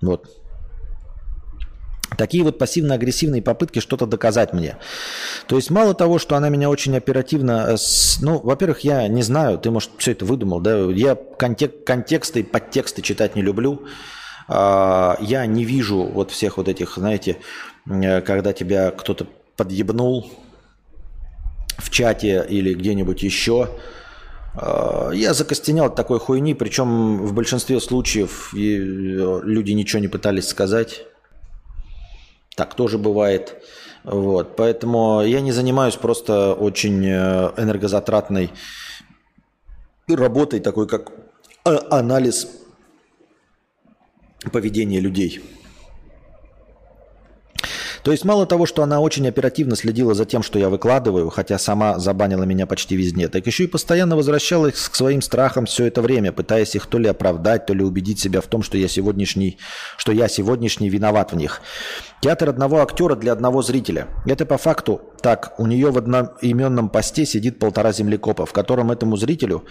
Вот. 0.01 0.29
Такие 2.17 2.43
вот 2.43 2.57
пассивно-агрессивные 2.57 3.41
попытки 3.41 3.79
что-то 3.79 4.05
доказать 4.05 4.53
мне. 4.53 4.77
То 5.47 5.55
есть 5.55 5.69
мало 5.69 5.93
того, 5.93 6.19
что 6.19 6.35
она 6.35 6.49
меня 6.49 6.69
очень 6.69 6.95
оперативно... 6.95 7.67
Э, 7.69 7.75
ну, 8.21 8.39
во-первых, 8.39 8.81
я 8.81 9.07
не 9.07 9.21
знаю, 9.23 9.57
ты, 9.57 9.71
может, 9.71 9.91
все 9.97 10.11
это 10.11 10.25
выдумал, 10.25 10.59
да? 10.59 10.77
Я 10.91 11.17
контек- 11.37 11.83
контексты, 11.85 12.43
подтексты 12.43 13.01
читать 13.01 13.35
не 13.35 13.41
люблю. 13.41 13.85
А, 14.47 15.17
я 15.21 15.45
не 15.45 15.63
вижу 15.63 16.03
вот 16.03 16.31
всех 16.31 16.57
вот 16.57 16.67
этих, 16.67 16.95
знаете, 16.95 17.37
э, 17.89 18.21
когда 18.21 18.51
тебя 18.51 18.91
кто-то 18.91 19.27
подъебнул 19.55 20.29
в 21.77 21.89
чате 21.89 22.45
или 22.49 22.73
где-нибудь 22.73 23.23
еще. 23.23 23.69
А, 24.53 25.11
я 25.11 25.33
закостенял 25.33 25.85
от 25.85 25.95
такой 25.95 26.19
хуйни, 26.19 26.53
причем 26.53 27.17
в 27.25 27.33
большинстве 27.33 27.79
случаев 27.79 28.53
э, 28.53 28.57
люди 28.57 29.71
ничего 29.71 29.99
не 29.99 30.07
пытались 30.07 30.47
сказать. 30.47 31.05
Так 32.55 32.75
тоже 32.75 32.97
бывает. 32.97 33.61
Вот. 34.03 34.55
Поэтому 34.55 35.21
я 35.21 35.41
не 35.41 35.51
занимаюсь 35.51 35.95
просто 35.95 36.53
очень 36.53 37.05
э, 37.05 37.51
энергозатратной 37.57 38.51
работой, 40.07 40.59
такой 40.59 40.87
как 40.87 41.11
э, 41.65 41.77
анализ 41.89 42.47
поведения 44.51 44.99
людей. 44.99 45.41
То 48.03 48.11
есть 48.11 48.25
мало 48.25 48.45
того, 48.45 48.65
что 48.65 48.81
она 48.81 48.99
очень 48.99 49.27
оперативно 49.27 49.75
следила 49.75 50.13
за 50.13 50.25
тем, 50.25 50.41
что 50.41 50.57
я 50.57 50.69
выкладываю, 50.69 51.29
хотя 51.29 51.59
сама 51.59 51.99
забанила 51.99 52.43
меня 52.43 52.65
почти 52.65 52.95
везде, 52.95 53.27
так 53.27 53.45
еще 53.45 53.65
и 53.65 53.67
постоянно 53.67 54.15
возвращалась 54.15 54.73
к 54.73 54.95
своим 54.95 55.21
страхам 55.21 55.65
все 55.65 55.85
это 55.85 56.01
время, 56.01 56.31
пытаясь 56.31 56.75
их 56.75 56.87
то 56.87 56.97
ли 56.97 57.07
оправдать, 57.07 57.65
то 57.65 57.73
ли 57.73 57.83
убедить 57.83 58.19
себя 58.19 58.41
в 58.41 58.47
том, 58.47 58.63
что 58.63 58.77
я 58.77 58.87
сегодняшний, 58.87 59.57
что 59.97 60.11
я 60.11 60.27
сегодняшний 60.27 60.89
виноват 60.89 61.31
в 61.31 61.35
них. 61.35 61.61
Театр 62.21 62.49
одного 62.49 62.81
актера 62.81 63.15
для 63.15 63.33
одного 63.33 63.61
зрителя. 63.61 64.07
Это 64.25 64.45
по 64.45 64.57
факту 64.57 65.01
так. 65.21 65.53
У 65.57 65.67
нее 65.67 65.91
в 65.91 65.97
одноименном 65.97 66.89
посте 66.89 67.25
сидит 67.25 67.59
полтора 67.59 67.91
землекопа, 67.91 68.45
в 68.45 68.53
котором 68.53 68.91
этому 68.91 69.17
зрителю 69.17 69.63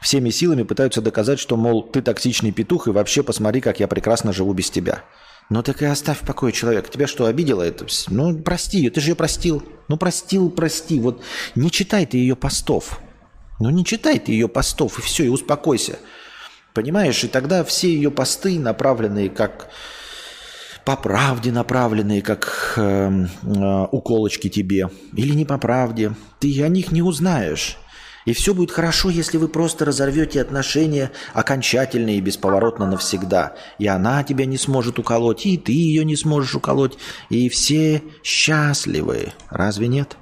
всеми 0.00 0.30
силами 0.30 0.62
пытаются 0.62 1.02
доказать, 1.02 1.38
что, 1.38 1.56
мол, 1.56 1.82
ты 1.82 2.02
токсичный 2.02 2.52
петух 2.52 2.88
и 2.88 2.90
вообще 2.90 3.22
посмотри, 3.22 3.60
как 3.60 3.80
я 3.80 3.88
прекрасно 3.88 4.32
живу 4.32 4.52
без 4.52 4.70
тебя. 4.70 5.02
Ну 5.48 5.62
так 5.62 5.80
и 5.82 5.84
оставь 5.84 6.20
в 6.20 6.26
покое 6.26 6.52
человека. 6.52 6.90
Тебя 6.90 7.06
что, 7.06 7.26
обидела 7.26 7.62
это? 7.62 7.86
Ну 8.08 8.38
прости 8.38 8.78
ее, 8.78 8.90
ты 8.90 9.00
же 9.00 9.10
ее 9.10 9.14
простил. 9.14 9.62
Ну 9.88 9.96
простил, 9.96 10.50
прости. 10.50 10.98
Вот 10.98 11.22
не 11.54 11.70
читай 11.70 12.04
ты 12.06 12.16
ее 12.16 12.34
постов. 12.34 13.00
Ну 13.60 13.70
не 13.70 13.84
читай 13.84 14.18
ты 14.18 14.32
ее 14.32 14.48
постов, 14.48 14.98
и 14.98 15.02
все, 15.02 15.24
и 15.24 15.28
успокойся. 15.28 15.98
Понимаешь, 16.74 17.24
и 17.24 17.28
тогда 17.28 17.64
все 17.64 17.88
ее 17.88 18.10
посты, 18.10 18.58
направленные 18.58 19.30
как 19.30 19.70
по 20.84 20.96
правде 20.96 21.50
направленные, 21.50 22.22
как 22.22 22.74
э, 22.76 23.10
э, 23.10 23.86
уколочки 23.90 24.48
тебе, 24.48 24.88
или 25.14 25.34
не 25.34 25.44
по 25.44 25.58
правде, 25.58 26.12
ты 26.38 26.62
о 26.62 26.68
них 26.68 26.92
не 26.92 27.02
узнаешь. 27.02 27.76
И 28.26 28.32
все 28.32 28.52
будет 28.52 28.72
хорошо, 28.72 29.08
если 29.08 29.38
вы 29.38 29.48
просто 29.48 29.84
разорвете 29.84 30.40
отношения 30.40 31.12
окончательно 31.32 32.16
и 32.16 32.20
бесповоротно 32.20 32.86
навсегда. 32.86 33.56
И 33.78 33.86
она 33.86 34.22
тебя 34.24 34.44
не 34.44 34.58
сможет 34.58 34.98
уколоть, 34.98 35.46
и 35.46 35.56
ты 35.56 35.72
ее 35.72 36.04
не 36.04 36.16
сможешь 36.16 36.56
уколоть. 36.56 36.98
И 37.30 37.48
все 37.48 38.02
счастливы. 38.22 39.32
Разве 39.48 39.86
нет? 39.86 40.16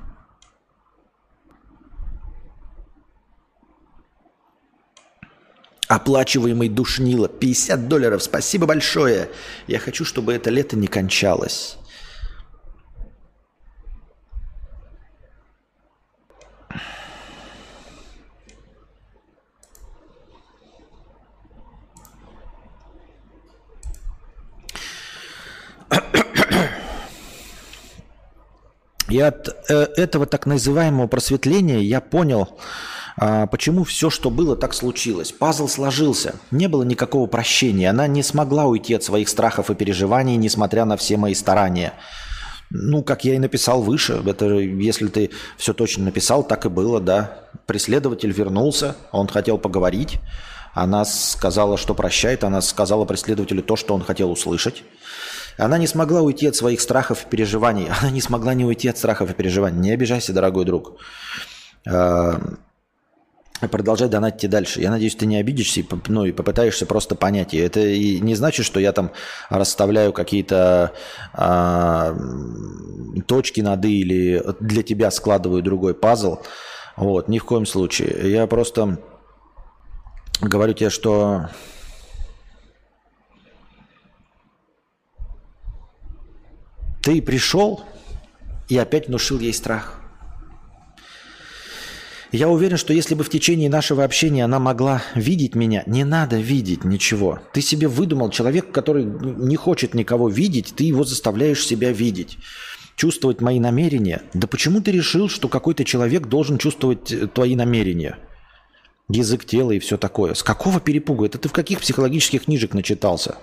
Оплачиваемый 5.88 6.68
душнило. 6.68 7.28
50 7.28 7.88
долларов. 7.88 8.22
Спасибо 8.22 8.66
большое. 8.66 9.30
Я 9.66 9.78
хочу, 9.78 10.04
чтобы 10.04 10.34
это 10.34 10.50
лето 10.50 10.76
не 10.76 10.88
кончалось. 10.88 11.78
И 29.14 29.20
от 29.20 29.48
э, 29.68 29.86
этого 29.96 30.26
так 30.26 30.44
называемого 30.44 31.06
просветления 31.06 31.78
я 31.78 32.00
понял, 32.00 32.48
а, 33.16 33.46
почему 33.46 33.84
все, 33.84 34.10
что 34.10 34.28
было, 34.28 34.56
так 34.56 34.74
случилось. 34.74 35.30
Пазл 35.30 35.68
сложился. 35.68 36.34
Не 36.50 36.66
было 36.66 36.82
никакого 36.82 37.28
прощения. 37.28 37.90
Она 37.90 38.08
не 38.08 38.24
смогла 38.24 38.64
уйти 38.64 38.92
от 38.92 39.04
своих 39.04 39.28
страхов 39.28 39.70
и 39.70 39.76
переживаний, 39.76 40.34
несмотря 40.34 40.84
на 40.84 40.96
все 40.96 41.16
мои 41.16 41.34
старания. 41.34 41.92
Ну, 42.70 43.04
как 43.04 43.24
я 43.24 43.36
и 43.36 43.38
написал 43.38 43.82
выше, 43.82 44.20
это 44.26 44.46
если 44.46 45.06
ты 45.06 45.30
все 45.58 45.74
точно 45.74 46.06
написал, 46.06 46.42
так 46.42 46.66
и 46.66 46.68
было, 46.68 47.00
да. 47.00 47.38
Преследователь 47.66 48.32
вернулся, 48.32 48.96
он 49.12 49.28
хотел 49.28 49.58
поговорить. 49.58 50.18
Она 50.72 51.04
сказала, 51.04 51.78
что 51.78 51.94
прощает, 51.94 52.42
она 52.42 52.60
сказала 52.60 53.04
преследователю 53.04 53.62
то, 53.62 53.76
что 53.76 53.94
он 53.94 54.02
хотел 54.02 54.32
услышать. 54.32 54.82
Она 55.56 55.78
не 55.78 55.86
смогла 55.86 56.22
уйти 56.22 56.46
от 56.46 56.56
своих 56.56 56.80
страхов 56.80 57.24
и 57.24 57.28
переживаний. 57.28 57.88
Она 58.00 58.10
не 58.10 58.20
смогла 58.20 58.54
не 58.54 58.64
уйти 58.64 58.88
от 58.88 58.98
страхов 58.98 59.30
и 59.30 59.34
переживаний. 59.34 59.78
Не 59.78 59.92
обижайся, 59.92 60.32
дорогой 60.32 60.64
друг. 60.64 60.96
А, 61.88 62.40
продолжай 63.70 64.08
донатить 64.08 64.50
дальше. 64.50 64.80
Я 64.80 64.90
надеюсь, 64.90 65.14
ты 65.14 65.26
не 65.26 65.36
обидишься 65.36 65.84
ну, 66.08 66.24
и 66.24 66.32
попытаешься 66.32 66.86
просто 66.86 67.14
понять. 67.14 67.54
И 67.54 67.58
это 67.58 67.80
и 67.80 68.20
не 68.20 68.34
значит, 68.34 68.66
что 68.66 68.80
я 68.80 68.92
там 68.92 69.12
расставляю 69.48 70.12
какие-то 70.12 70.92
а, 71.32 72.16
точки 73.26 73.60
над 73.60 73.84
«и» 73.84 74.00
или 74.00 74.42
для 74.60 74.82
тебя 74.82 75.10
складываю 75.10 75.62
другой 75.62 75.94
пазл. 75.94 76.38
Вот, 76.96 77.28
ни 77.28 77.38
в 77.38 77.44
коем 77.44 77.66
случае. 77.66 78.30
Я 78.30 78.46
просто 78.46 78.98
говорю 80.40 80.74
тебе, 80.74 80.90
что 80.90 81.48
Ты 87.04 87.20
пришел 87.20 87.84
и 88.68 88.78
опять 88.78 89.08
внушил 89.08 89.38
ей 89.38 89.52
страх. 89.52 90.00
Я 92.32 92.48
уверен, 92.48 92.78
что 92.78 92.94
если 92.94 93.14
бы 93.14 93.22
в 93.22 93.28
течение 93.28 93.68
нашего 93.68 94.02
общения 94.02 94.42
она 94.44 94.58
могла 94.58 95.02
видеть 95.14 95.54
меня, 95.54 95.84
не 95.86 96.02
надо 96.02 96.38
видеть 96.38 96.82
ничего. 96.82 97.40
Ты 97.52 97.60
себе 97.60 97.88
выдумал 97.88 98.30
человек, 98.30 98.72
который 98.72 99.04
не 99.04 99.54
хочет 99.54 99.92
никого 99.92 100.30
видеть, 100.30 100.72
ты 100.74 100.84
его 100.84 101.04
заставляешь 101.04 101.64
себя 101.64 101.92
видеть. 101.92 102.38
Чувствовать 102.96 103.42
мои 103.42 103.60
намерения. 103.60 104.22
Да 104.32 104.48
почему 104.48 104.80
ты 104.80 104.90
решил, 104.90 105.28
что 105.28 105.48
какой-то 105.48 105.84
человек 105.84 106.26
должен 106.26 106.58
чувствовать 106.58 107.12
э, 107.12 107.26
твои 107.26 107.54
намерения? 107.54 108.18
Язык 109.08 109.44
тела 109.44 109.72
и 109.72 109.78
все 109.78 109.98
такое. 109.98 110.34
С 110.34 110.42
какого 110.42 110.80
перепугу? 110.80 111.26
Это 111.26 111.38
ты 111.38 111.48
в 111.48 111.52
каких 111.52 111.80
психологических 111.80 112.44
книжек 112.44 112.72
начитался? 112.72 113.36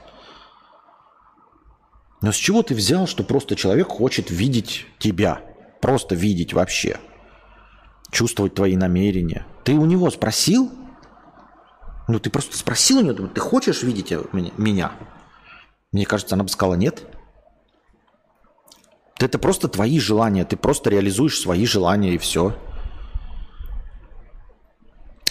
Но 2.22 2.32
с 2.32 2.36
чего 2.36 2.62
ты 2.62 2.76
взял, 2.76 3.08
что 3.08 3.24
просто 3.24 3.56
человек 3.56 3.88
хочет 3.88 4.30
видеть 4.30 4.86
тебя? 5.00 5.42
Просто 5.82 6.14
видеть 6.14 6.54
вообще. 6.54 7.00
Чувствовать 8.12 8.54
твои 8.54 8.76
намерения. 8.76 9.46
Ты 9.64 9.74
у 9.74 9.86
него 9.86 10.10
спросил? 10.12 10.72
Ну, 12.08 12.20
ты 12.20 12.30
просто 12.30 12.58
спросил 12.58 13.00
у 13.00 13.02
него, 13.02 13.28
ты 13.28 13.40
хочешь 13.40 13.84
видеть 13.84 14.14
меня? 14.34 14.92
Мне 15.92 16.06
кажется, 16.06 16.36
она 16.36 16.44
бы 16.44 16.50
сказала 16.50 16.76
нет. 16.76 17.04
Это 19.18 19.38
просто 19.38 19.68
твои 19.68 20.00
желания, 20.00 20.46
ты 20.46 20.58
просто 20.58 20.90
реализуешь 20.90 21.40
свои 21.40 21.66
желания 21.66 22.14
и 22.14 22.18
все. 22.18 22.56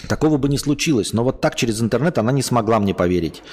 Такого 0.07 0.37
бы 0.37 0.49
не 0.49 0.57
случилось, 0.57 1.13
но 1.13 1.23
вот 1.23 1.39
так 1.41 1.55
через 1.55 1.81
интернет 1.81 2.17
она 2.17 2.31
не 2.31 2.41
смогла 2.41 2.79
мне 2.79 2.93
поверить. 2.93 3.43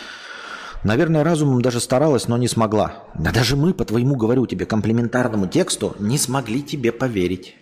Наверное, 0.84 1.24
разумом 1.24 1.60
даже 1.60 1.80
старалась, 1.80 2.28
но 2.28 2.36
не 2.36 2.48
смогла. 2.48 3.04
Да 3.14 3.32
даже 3.32 3.56
мы, 3.56 3.74
по 3.74 3.84
твоему, 3.84 4.16
говорю 4.16 4.46
тебе, 4.46 4.64
комплементарному 4.64 5.46
тексту, 5.48 5.96
не 5.98 6.18
смогли 6.18 6.62
тебе 6.62 6.92
поверить. 6.92 7.56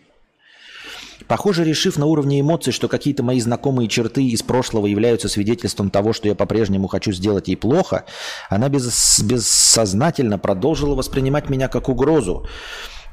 Похоже, 1.26 1.64
решив 1.64 1.96
на 1.96 2.06
уровне 2.06 2.40
эмоций, 2.40 2.72
что 2.72 2.88
какие-то 2.88 3.22
мои 3.22 3.40
знакомые 3.40 3.88
черты 3.88 4.24
из 4.24 4.42
прошлого 4.42 4.86
являются 4.86 5.28
свидетельством 5.28 5.90
того, 5.90 6.12
что 6.12 6.28
я 6.28 6.34
по-прежнему 6.34 6.88
хочу 6.88 7.10
сделать 7.10 7.48
ей 7.48 7.56
плохо, 7.56 8.04
она 8.50 8.68
без, 8.68 9.20
бессознательно 9.22 10.38
продолжила 10.38 10.94
воспринимать 10.94 11.48
меня 11.48 11.68
как 11.68 11.88
угрозу, 11.88 12.46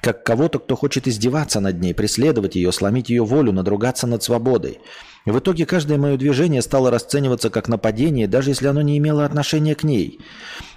как 0.04 0.24
кого-то, 0.24 0.60
кто 0.60 0.76
хочет 0.76 1.08
издеваться 1.08 1.62
над 1.62 1.80
ней, 1.80 1.93
преследовать 1.93 2.56
ее, 2.56 2.74
сломить 2.74 3.10
ее 3.10 3.24
волю, 3.24 3.54
надругаться 3.54 4.06
над 4.06 4.22
свободой. 4.22 4.80
В 5.26 5.39
итоге 5.39 5.66
каждое 5.66 5.97
мое 5.97 6.18
движение 6.18 6.62
стало 6.62 6.91
расцениваться 6.91 7.49
как 7.49 7.70
нападение, 7.70 8.28
даже 8.28 8.49
если 8.49 8.68
оно 8.68 8.82
не 8.82 8.97
имело 8.97 9.24
отношения 9.24 9.76
к 9.76 9.84
ней. 9.84 10.20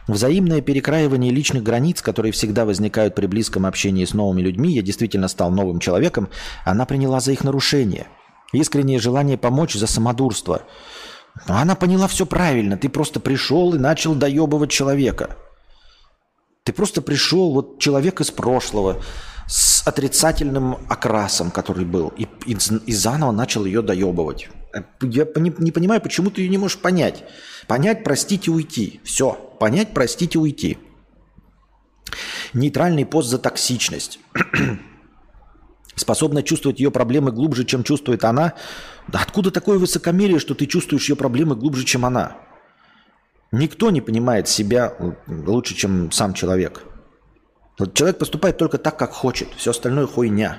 Взаимное 0.07 0.61
перекраивание 0.61 1.33
личных 1.33 1.65
границ, 1.65 2.01
которые 2.03 2.31
всегда 2.31 2.65
возникают 2.65 3.17
при 3.17 3.27
близком 3.27 3.67
общении 3.67 4.05
с 4.05 4.15
новыми 4.15 4.43
людьми, 4.43 4.73
я 4.73 4.83
действительно 4.83 5.27
стал 5.27 5.51
новым 5.51 5.81
человеком, 5.81 6.29
она 6.65 6.87
приняла 6.87 7.19
за 7.19 7.33
их 7.33 7.43
нарушение. 7.43 8.07
Искреннее 8.53 9.01
желание 9.01 9.37
помочь 9.37 9.75
за 9.75 9.89
самодурство. 9.89 10.63
Она 11.47 11.75
поняла 11.75 12.07
все 12.07 12.27
правильно. 12.27 12.77
Ты 12.77 12.89
просто 12.89 13.19
пришел 13.19 13.75
и 13.75 13.79
начал 13.79 14.15
доебывать 14.15 14.71
человека. 14.71 15.37
Ты 16.67 16.73
просто 16.73 17.01
пришел, 17.01 17.53
вот 17.53 17.79
человек 17.79 18.21
из 18.21 18.33
прошлого, 18.33 19.01
с 19.47 19.87
отрицательным 19.87 20.79
окрасом, 20.89 21.53
который 21.53 21.85
был, 21.85 22.13
и, 22.17 22.27
и, 22.45 22.57
и 22.87 22.93
заново 22.93 23.31
начал 23.31 23.65
ее 23.67 23.83
доебывать. 23.83 24.49
Э, 24.75 24.83
я 25.01 25.29
не, 25.37 25.55
не 25.59 25.71
понимаю, 25.71 26.01
почему 26.01 26.29
ты 26.29 26.41
ее 26.41 26.49
не 26.49 26.59
можешь 26.59 26.79
понять. 26.79 27.23
Понять, 27.69 28.03
простить 28.03 28.49
и 28.49 28.51
уйти. 28.51 29.01
Все. 29.05 29.35
Понять, 29.61 29.95
простить 29.95 30.35
и 30.35 30.39
уйти. 30.39 30.79
Нейтральный 32.53 33.07
пост 33.07 33.29
за 33.29 33.39
токсичность. 33.39 34.19
Способна 35.95 36.43
чувствовать 36.43 36.81
ее 36.81 36.91
проблемы 36.91 37.31
глубже, 37.31 37.65
чем 37.65 37.85
чувствует 37.85 38.25
она. 38.25 38.55
Да 39.07 39.21
откуда 39.21 39.53
такое 39.53 39.79
высокомерие, 39.79 40.41
что 40.41 40.57
ты 40.57 40.67
чувствуешь 40.67 41.09
ее 41.09 41.15
проблемы 41.15 41.55
глубже, 41.55 41.85
чем 41.85 42.05
она? 42.05 42.37
Никто 43.53 43.91
не 43.91 44.01
понимает 44.01 44.49
себя 44.49 44.95
лучше, 45.27 45.75
чем 45.75 46.11
сам 46.11 46.35
человек. 46.35 46.83
Человек 47.95 48.19
поступает 48.19 48.57
только 48.57 48.79
так, 48.79 48.99
как 48.99 49.13
хочет. 49.13 49.49
Все 49.57 49.71
остальное 49.71 50.07
хуйня. 50.07 50.59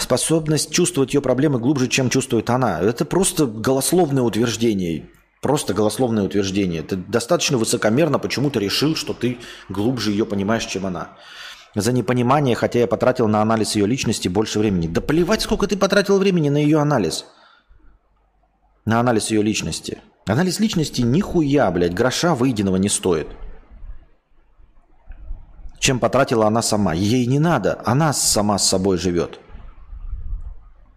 Способность 0.00 0.70
чувствовать 0.70 1.14
ее 1.14 1.20
проблемы 1.20 1.58
глубже, 1.58 1.88
чем 1.88 2.10
чувствует 2.10 2.48
она. 2.50 2.80
Это 2.80 3.04
просто 3.04 3.46
голословное 3.46 4.22
утверждение. 4.22 5.10
Просто 5.42 5.74
голословное 5.74 6.24
утверждение. 6.24 6.82
Ты 6.82 6.96
достаточно 6.96 7.58
высокомерно 7.58 8.18
почему-то 8.18 8.58
решил, 8.58 8.96
что 8.96 9.12
ты 9.12 9.38
глубже 9.68 10.10
ее 10.10 10.24
понимаешь, 10.24 10.64
чем 10.64 10.86
она. 10.86 11.16
За 11.74 11.92
непонимание, 11.92 12.56
хотя 12.56 12.78
я 12.80 12.86
потратил 12.86 13.28
на 13.28 13.42
анализ 13.42 13.76
ее 13.76 13.86
личности 13.86 14.28
больше 14.28 14.58
времени. 14.58 14.86
Да 14.88 15.00
плевать, 15.00 15.42
сколько 15.42 15.66
ты 15.66 15.76
потратил 15.76 16.18
времени 16.18 16.48
на 16.48 16.56
ее 16.56 16.78
анализ. 16.78 17.26
На 18.86 19.00
анализ 19.00 19.30
ее 19.30 19.42
личности. 19.42 20.00
Анализ 20.26 20.58
личности 20.60 21.02
нихуя, 21.02 21.70
блядь, 21.70 21.94
гроша 21.94 22.34
выеденного 22.34 22.76
не 22.76 22.88
стоит 22.88 23.28
чем 25.86 26.00
потратила 26.00 26.48
она 26.48 26.62
сама. 26.62 26.94
Ей 26.94 27.26
не 27.26 27.38
надо, 27.38 27.80
она 27.84 28.12
сама 28.12 28.58
с 28.58 28.68
собой 28.68 28.98
живет. 28.98 29.38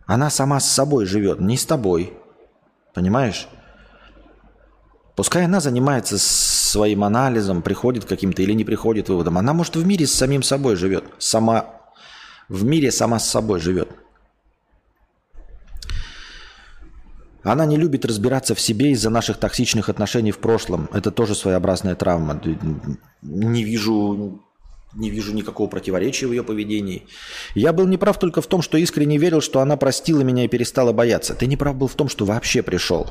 Она 0.07 0.31
сама 0.31 0.59
с 0.59 0.67
собой 0.67 1.05
живет, 1.05 1.39
не 1.39 1.57
с 1.57 1.65
тобой. 1.65 2.13
Понимаешь? 2.95 3.47
Пускай 5.15 5.45
она 5.45 5.59
занимается 5.59 6.17
своим 6.17 7.03
анализом, 7.03 7.61
приходит 7.61 8.05
каким-то 8.05 8.41
или 8.41 8.53
не 8.53 8.63
приходит 8.63 9.09
выводом. 9.09 9.37
Она, 9.37 9.53
может, 9.53 9.75
в 9.75 9.85
мире 9.85 10.07
с 10.07 10.13
самим 10.13 10.41
собой 10.41 10.75
живет. 10.75 11.03
Сама 11.19 11.67
в 12.47 12.63
мире 12.63 12.91
сама 12.91 13.19
с 13.19 13.29
собой 13.29 13.59
живет. 13.59 13.89
Она 17.43 17.65
не 17.65 17.77
любит 17.77 18.05
разбираться 18.05 18.53
в 18.53 18.59
себе 18.59 18.91
из-за 18.91 19.09
наших 19.09 19.37
токсичных 19.37 19.89
отношений 19.89 20.31
в 20.31 20.39
прошлом. 20.39 20.89
Это 20.91 21.11
тоже 21.11 21.35
своеобразная 21.35 21.95
травма. 21.95 22.41
Не 23.21 23.63
вижу 23.63 24.41
не 24.93 25.11
вижу 25.11 25.33
никакого 25.33 25.67
противоречия 25.67 26.25
в 26.25 26.31
ее 26.31 26.43
поведении. 26.43 27.05
Я 27.53 27.73
был 27.73 27.85
неправ 27.85 28.17
только 28.17 28.41
в 28.41 28.47
том, 28.47 28.61
что 28.61 28.77
искренне 28.77 29.17
верил, 29.17 29.39
что 29.39 29.59
она 29.59 29.77
простила 29.77 30.21
меня 30.21 30.45
и 30.45 30.47
перестала 30.47 30.93
бояться. 30.93 31.35
Ты 31.35 31.45
неправ 31.45 31.75
был 31.75 31.87
в 31.87 31.95
том, 31.95 32.09
что 32.09 32.25
вообще 32.25 32.63
пришел. 32.63 33.07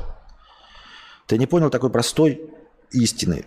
Ты 1.25 1.37
не 1.37 1.47
понял 1.47 1.69
такой 1.69 1.89
простой 1.89 2.41
истины. 2.91 3.45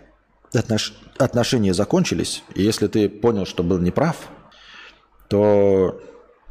Отнош... 0.55 0.95
Отношения 1.19 1.75
закончились, 1.75 2.43
и 2.55 2.63
если 2.63 2.87
ты 2.87 3.09
понял, 3.09 3.45
что 3.45 3.63
был 3.63 3.79
неправ, 3.79 4.17
то 5.29 6.01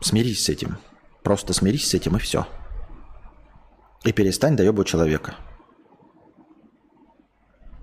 смирись 0.02 0.46
с 0.46 0.50
этим. 0.50 0.78
Просто 1.24 1.54
смирись 1.54 1.88
с 1.88 1.94
этим 1.94 2.16
и 2.18 2.20
все. 2.20 2.46
И 4.04 4.12
перестань 4.12 4.56
доебывать 4.56 4.88
человека. 4.88 5.36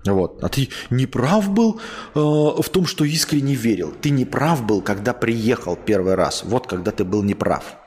Вот. 0.05 0.43
А 0.43 0.49
ты 0.49 0.69
не 0.89 1.05
прав 1.05 1.49
был 1.49 1.79
э, 2.15 2.19
в 2.19 2.69
том, 2.71 2.85
что 2.85 3.05
искренне 3.05 3.55
верил. 3.55 3.93
Ты 4.01 4.09
не 4.09 4.25
прав 4.25 4.65
был, 4.65 4.81
когда 4.81 5.13
приехал 5.13 5.75
первый 5.75 6.15
раз. 6.15 6.43
Вот 6.43 6.67
когда 6.67 6.91
ты 6.91 7.03
был 7.03 7.23
неправ. 7.23 7.77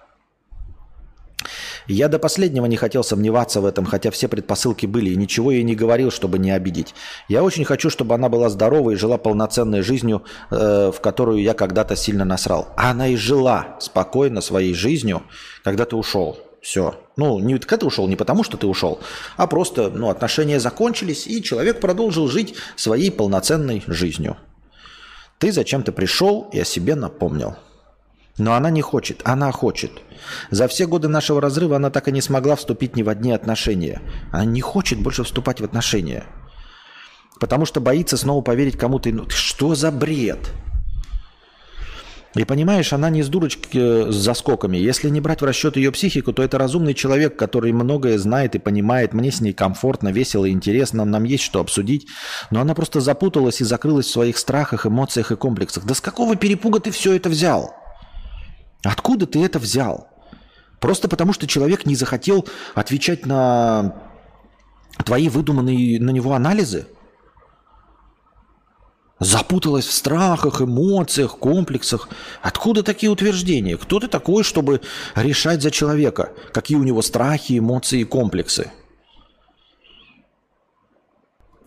Я 1.88 2.08
до 2.08 2.18
последнего 2.18 2.66
не 2.66 2.76
хотел 2.76 3.02
сомневаться 3.02 3.60
в 3.60 3.66
этом, 3.66 3.84
хотя 3.86 4.12
все 4.12 4.28
предпосылки 4.28 4.86
были, 4.86 5.10
и 5.10 5.16
ничего 5.16 5.50
ей 5.50 5.64
не 5.64 5.74
говорил, 5.74 6.12
чтобы 6.12 6.38
не 6.38 6.52
обидеть. 6.52 6.94
Я 7.28 7.42
очень 7.42 7.64
хочу, 7.64 7.90
чтобы 7.90 8.14
она 8.14 8.28
была 8.28 8.48
здорова 8.50 8.90
и 8.90 8.96
жила 8.96 9.18
полноценной 9.18 9.82
жизнью, 9.82 10.22
э, 10.50 10.92
в 10.94 11.00
которую 11.00 11.42
я 11.42 11.54
когда-то 11.54 11.96
сильно 11.96 12.24
насрал. 12.24 12.68
А 12.76 12.92
она 12.92 13.08
и 13.08 13.16
жила 13.16 13.76
спокойно 13.80 14.40
своей 14.40 14.74
жизнью, 14.74 15.22
когда 15.64 15.84
ты 15.84 15.96
ушел. 15.96 16.38
Все. 16.62 16.94
Ну, 17.16 17.40
не 17.40 17.58
когда 17.58 17.78
ты 17.78 17.86
ушел, 17.86 18.06
не 18.06 18.14
потому 18.14 18.44
что 18.44 18.56
ты 18.56 18.68
ушел, 18.68 19.00
а 19.36 19.48
просто 19.48 19.90
ну, 19.90 20.08
отношения 20.08 20.60
закончились, 20.60 21.26
и 21.26 21.42
человек 21.42 21.80
продолжил 21.80 22.28
жить 22.28 22.54
своей 22.76 23.10
полноценной 23.10 23.82
жизнью. 23.88 24.36
Ты 25.38 25.50
зачем-то 25.50 25.90
пришел 25.90 26.48
и 26.52 26.60
о 26.60 26.64
себе 26.64 26.94
напомнил. 26.94 27.56
Но 28.38 28.54
она 28.54 28.70
не 28.70 28.80
хочет, 28.80 29.20
она 29.24 29.50
хочет. 29.50 29.90
За 30.50 30.68
все 30.68 30.86
годы 30.86 31.08
нашего 31.08 31.40
разрыва 31.40 31.76
она 31.76 31.90
так 31.90 32.06
и 32.06 32.12
не 32.12 32.22
смогла 32.22 32.54
вступить 32.54 32.94
ни 32.94 33.02
в 33.02 33.08
одни 33.08 33.32
отношения. 33.32 34.00
Она 34.30 34.44
не 34.44 34.60
хочет 34.60 35.00
больше 35.00 35.24
вступать 35.24 35.60
в 35.60 35.64
отношения. 35.64 36.24
Потому 37.40 37.66
что 37.66 37.80
боится 37.80 38.16
снова 38.16 38.40
поверить 38.40 38.78
кому-то. 38.78 39.10
Ну, 39.10 39.28
что 39.28 39.74
за 39.74 39.90
бред? 39.90 40.38
И 42.34 42.44
понимаешь, 42.44 42.92
она 42.94 43.10
не 43.10 43.22
с 43.22 43.28
дурочки 43.28 43.68
э, 43.74 44.10
с 44.10 44.14
заскоками. 44.14 44.78
Если 44.78 45.10
не 45.10 45.20
брать 45.20 45.42
в 45.42 45.44
расчет 45.44 45.76
ее 45.76 45.92
психику, 45.92 46.32
то 46.32 46.42
это 46.42 46.56
разумный 46.56 46.94
человек, 46.94 47.36
который 47.36 47.72
многое 47.72 48.16
знает 48.18 48.54
и 48.54 48.58
понимает. 48.58 49.12
Мне 49.12 49.30
с 49.30 49.40
ней 49.42 49.52
комфортно, 49.52 50.08
весело, 50.08 50.48
интересно, 50.48 51.04
нам 51.04 51.24
есть 51.24 51.44
что 51.44 51.60
обсудить. 51.60 52.06
Но 52.50 52.62
она 52.62 52.74
просто 52.74 53.00
запуталась 53.00 53.60
и 53.60 53.64
закрылась 53.64 54.06
в 54.06 54.10
своих 54.10 54.38
страхах, 54.38 54.86
эмоциях 54.86 55.30
и 55.30 55.36
комплексах. 55.36 55.84
Да 55.84 55.94
с 55.94 56.00
какого 56.00 56.34
перепуга 56.36 56.80
ты 56.80 56.90
все 56.90 57.14
это 57.14 57.28
взял? 57.28 57.74
Откуда 58.82 59.26
ты 59.26 59.44
это 59.44 59.58
взял? 59.58 60.08
Просто 60.80 61.08
потому, 61.08 61.34
что 61.34 61.46
человек 61.46 61.84
не 61.84 61.94
захотел 61.94 62.48
отвечать 62.74 63.26
на 63.26 63.94
твои 65.04 65.28
выдуманные 65.28 66.00
на 66.00 66.10
него 66.10 66.32
анализы? 66.32 66.86
Запуталась 69.22 69.86
в 69.86 69.92
страхах, 69.92 70.60
эмоциях, 70.62 71.38
комплексах. 71.38 72.08
Откуда 72.42 72.82
такие 72.82 73.10
утверждения? 73.10 73.76
Кто 73.76 74.00
ты 74.00 74.08
такой, 74.08 74.42
чтобы 74.42 74.80
решать 75.14 75.62
за 75.62 75.70
человека, 75.70 76.32
какие 76.52 76.76
у 76.76 76.82
него 76.82 77.02
страхи, 77.02 77.58
эмоции 77.58 78.00
и 78.00 78.04
комплексы? 78.04 78.72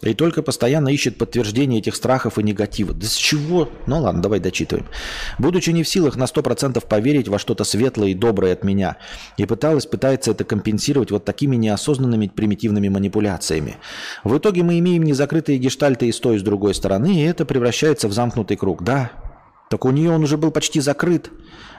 И 0.01 0.13
только 0.13 0.41
постоянно 0.41 0.89
ищет 0.89 1.17
подтверждение 1.17 1.79
этих 1.79 1.95
страхов 1.95 2.37
и 2.37 2.43
негатива. 2.43 2.93
Да 2.93 3.05
с 3.07 3.15
чего? 3.15 3.69
Ну 3.87 4.01
ладно, 4.01 4.21
давай 4.21 4.39
дочитываем. 4.39 4.87
Будучи 5.39 5.69
не 5.71 5.83
в 5.83 5.87
силах 5.87 6.15
на 6.15 6.25
100% 6.25 6.85
поверить 6.85 7.27
во 7.27 7.39
что-то 7.39 7.63
светлое 7.63 8.09
и 8.09 8.13
доброе 8.13 8.53
от 8.53 8.63
меня, 8.63 8.97
и 9.37 9.45
пыталась, 9.45 9.85
пытается 9.85 10.31
это 10.31 10.43
компенсировать 10.43 11.11
вот 11.11 11.25
такими 11.25 11.55
неосознанными 11.55 12.27
примитивными 12.27 12.89
манипуляциями. 12.89 13.77
В 14.23 14.37
итоге 14.37 14.63
мы 14.63 14.79
имеем 14.79 15.03
незакрытые 15.03 15.57
гештальты 15.57 16.07
и 16.07 16.11
с 16.11 16.19
той, 16.19 16.35
и 16.35 16.39
с 16.39 16.43
другой 16.43 16.73
стороны, 16.73 17.21
и 17.21 17.23
это 17.23 17.45
превращается 17.45 18.07
в 18.07 18.13
замкнутый 18.13 18.57
круг. 18.57 18.83
Да, 18.83 19.11
только 19.69 19.87
у 19.87 19.91
нее 19.91 20.11
он 20.11 20.23
уже 20.23 20.37
был 20.37 20.51
почти 20.51 20.79
закрыт, 20.79 21.31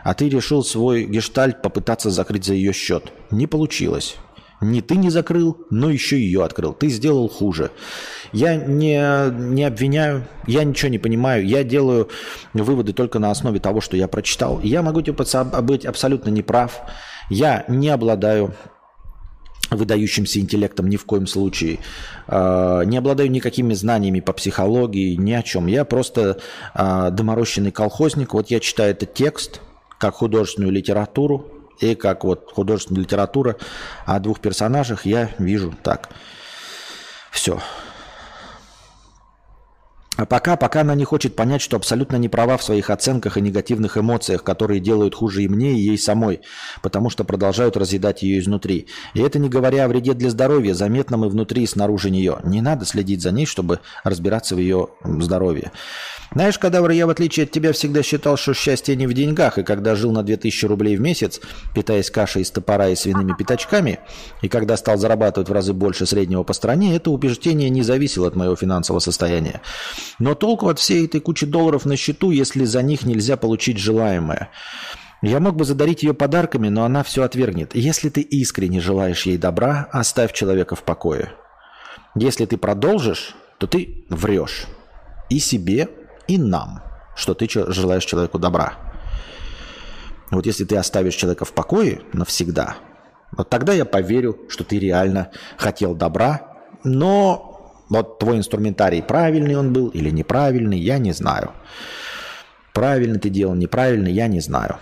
а 0.02 0.14
ты 0.14 0.28
решил 0.28 0.64
свой 0.64 1.04
гештальт 1.04 1.62
попытаться 1.62 2.10
закрыть 2.10 2.44
за 2.44 2.54
ее 2.54 2.72
счет. 2.72 3.12
Не 3.30 3.46
получилось. 3.46 4.16
Ни 4.60 4.80
ты 4.80 4.96
не 4.96 5.10
закрыл, 5.10 5.58
но 5.70 5.90
еще 5.90 6.18
ее 6.18 6.44
открыл. 6.44 6.72
Ты 6.72 6.88
сделал 6.88 7.28
хуже. 7.28 7.70
Я 8.32 8.56
не, 8.56 9.30
не 9.30 9.64
обвиняю, 9.64 10.26
я 10.46 10.64
ничего 10.64 10.90
не 10.90 10.98
понимаю. 10.98 11.46
Я 11.46 11.62
делаю 11.62 12.08
выводы 12.54 12.92
только 12.92 13.18
на 13.18 13.30
основе 13.30 13.60
того, 13.60 13.80
что 13.80 13.96
я 13.96 14.08
прочитал. 14.08 14.60
Я 14.62 14.82
могу 14.82 15.02
типа, 15.02 15.24
быть 15.62 15.84
абсолютно 15.84 16.30
неправ. 16.30 16.80
Я 17.28 17.64
не 17.68 17.90
обладаю 17.90 18.54
выдающимся 19.70 20.40
интеллектом 20.40 20.88
ни 20.88 20.96
в 20.96 21.04
коем 21.04 21.26
случае. 21.26 21.80
А, 22.28 22.82
не 22.82 22.96
обладаю 22.96 23.30
никакими 23.30 23.74
знаниями 23.74 24.20
по 24.20 24.32
психологии, 24.32 25.16
ни 25.16 25.32
о 25.32 25.42
чем. 25.42 25.66
Я 25.66 25.84
просто 25.84 26.38
а, 26.72 27.10
доморощенный 27.10 27.72
колхозник. 27.72 28.34
Вот 28.34 28.50
я 28.50 28.60
читаю 28.60 28.92
этот 28.92 29.14
текст 29.14 29.60
как 29.98 30.14
художественную 30.14 30.72
литературу, 30.72 31.50
и 31.80 31.94
как 31.94 32.24
вот 32.24 32.50
художественная 32.52 33.02
литература 33.02 33.56
о 34.04 34.18
двух 34.20 34.40
персонажах 34.40 35.06
я 35.06 35.30
вижу 35.38 35.74
так. 35.82 36.08
Все. 37.30 37.60
А 40.16 40.24
пока, 40.24 40.56
пока 40.56 40.80
она 40.80 40.94
не 40.94 41.04
хочет 41.04 41.36
понять, 41.36 41.60
что 41.60 41.76
абсолютно 41.76 42.16
не 42.16 42.30
права 42.30 42.56
в 42.56 42.62
своих 42.62 42.88
оценках 42.88 43.36
и 43.36 43.42
негативных 43.42 43.98
эмоциях, 43.98 44.42
которые 44.42 44.80
делают 44.80 45.14
хуже 45.14 45.42
и 45.42 45.48
мне, 45.48 45.72
и 45.72 45.82
ей 45.82 45.98
самой, 45.98 46.40
потому 46.80 47.10
что 47.10 47.24
продолжают 47.24 47.76
разъедать 47.76 48.22
ее 48.22 48.40
изнутри. 48.40 48.88
И 49.12 49.20
это 49.20 49.38
не 49.38 49.50
говоря 49.50 49.84
о 49.84 49.88
вреде 49.88 50.14
для 50.14 50.30
здоровья, 50.30 50.72
заметном 50.72 51.26
и 51.26 51.28
внутри, 51.28 51.64
и 51.64 51.66
снаружи 51.66 52.10
нее. 52.10 52.38
Не 52.44 52.62
надо 52.62 52.86
следить 52.86 53.20
за 53.20 53.30
ней, 53.30 53.44
чтобы 53.44 53.80
разбираться 54.04 54.54
в 54.54 54.58
ее 54.58 54.88
здоровье. 55.04 55.70
Знаешь, 56.32 56.58
кадавр, 56.58 56.90
я 56.90 57.06
в 57.06 57.10
отличие 57.10 57.44
от 57.44 57.50
тебя 57.50 57.72
всегда 57.72 58.02
считал, 58.02 58.36
что 58.36 58.52
счастье 58.54 58.96
не 58.96 59.06
в 59.06 59.14
деньгах, 59.14 59.58
и 59.58 59.62
когда 59.62 59.94
жил 59.94 60.12
на 60.12 60.22
2000 60.22 60.66
рублей 60.66 60.96
в 60.96 61.00
месяц, 61.00 61.40
питаясь 61.74 62.10
кашей 62.10 62.42
из 62.42 62.50
топора 62.50 62.88
и 62.88 62.96
свиными 62.96 63.32
пятачками, 63.38 64.00
и 64.42 64.48
когда 64.48 64.76
стал 64.76 64.98
зарабатывать 64.98 65.48
в 65.48 65.52
разы 65.52 65.72
больше 65.72 66.06
среднего 66.06 66.42
по 66.42 66.52
стране, 66.52 66.96
это 66.96 67.10
убеждение 67.10 67.70
не 67.70 67.82
зависело 67.82 68.28
от 68.28 68.36
моего 68.36 68.56
финансового 68.56 69.00
состояния. 69.00 69.60
Но 70.18 70.34
толку 70.34 70.68
от 70.68 70.78
всей 70.78 71.06
этой 71.06 71.20
кучи 71.20 71.46
долларов 71.46 71.84
на 71.84 71.96
счету, 71.96 72.30
если 72.30 72.64
за 72.64 72.82
них 72.82 73.04
нельзя 73.04 73.36
получить 73.36 73.78
желаемое. 73.78 74.50
Я 75.22 75.40
мог 75.40 75.56
бы 75.56 75.64
задарить 75.64 76.02
ее 76.02 76.12
подарками, 76.12 76.68
но 76.68 76.84
она 76.84 77.02
все 77.02 77.22
отвергнет. 77.22 77.74
Если 77.74 78.10
ты 78.10 78.20
искренне 78.20 78.80
желаешь 78.80 79.24
ей 79.24 79.38
добра, 79.38 79.88
оставь 79.90 80.32
человека 80.32 80.76
в 80.76 80.82
покое. 80.82 81.32
Если 82.14 82.44
ты 82.44 82.56
продолжишь, 82.56 83.34
то 83.58 83.66
ты 83.66 84.04
врешь. 84.10 84.66
И 85.30 85.38
себе, 85.38 85.88
и 86.28 86.38
нам, 86.38 86.82
что 87.14 87.34
ты 87.34 87.48
желаешь 87.48 88.04
человеку 88.04 88.38
добра. 88.38 88.74
Вот 90.30 90.46
если 90.46 90.64
ты 90.64 90.76
оставишь 90.76 91.14
человека 91.14 91.44
в 91.44 91.52
покое 91.52 92.02
навсегда, 92.12 92.76
вот 93.32 93.48
тогда 93.48 93.72
я 93.72 93.84
поверю, 93.84 94.38
что 94.48 94.64
ты 94.64 94.78
реально 94.78 95.30
хотел 95.56 95.94
добра, 95.94 96.56
но 96.84 97.84
вот 97.88 98.18
твой 98.18 98.38
инструментарий 98.38 99.02
правильный 99.02 99.56
он 99.56 99.72
был 99.72 99.88
или 99.88 100.10
неправильный, 100.10 100.78
я 100.78 100.98
не 100.98 101.12
знаю. 101.12 101.52
Правильно 102.72 103.18
ты 103.18 103.30
делал, 103.30 103.54
неправильно, 103.54 104.08
я 104.08 104.26
не 104.26 104.40
знаю. 104.40 104.78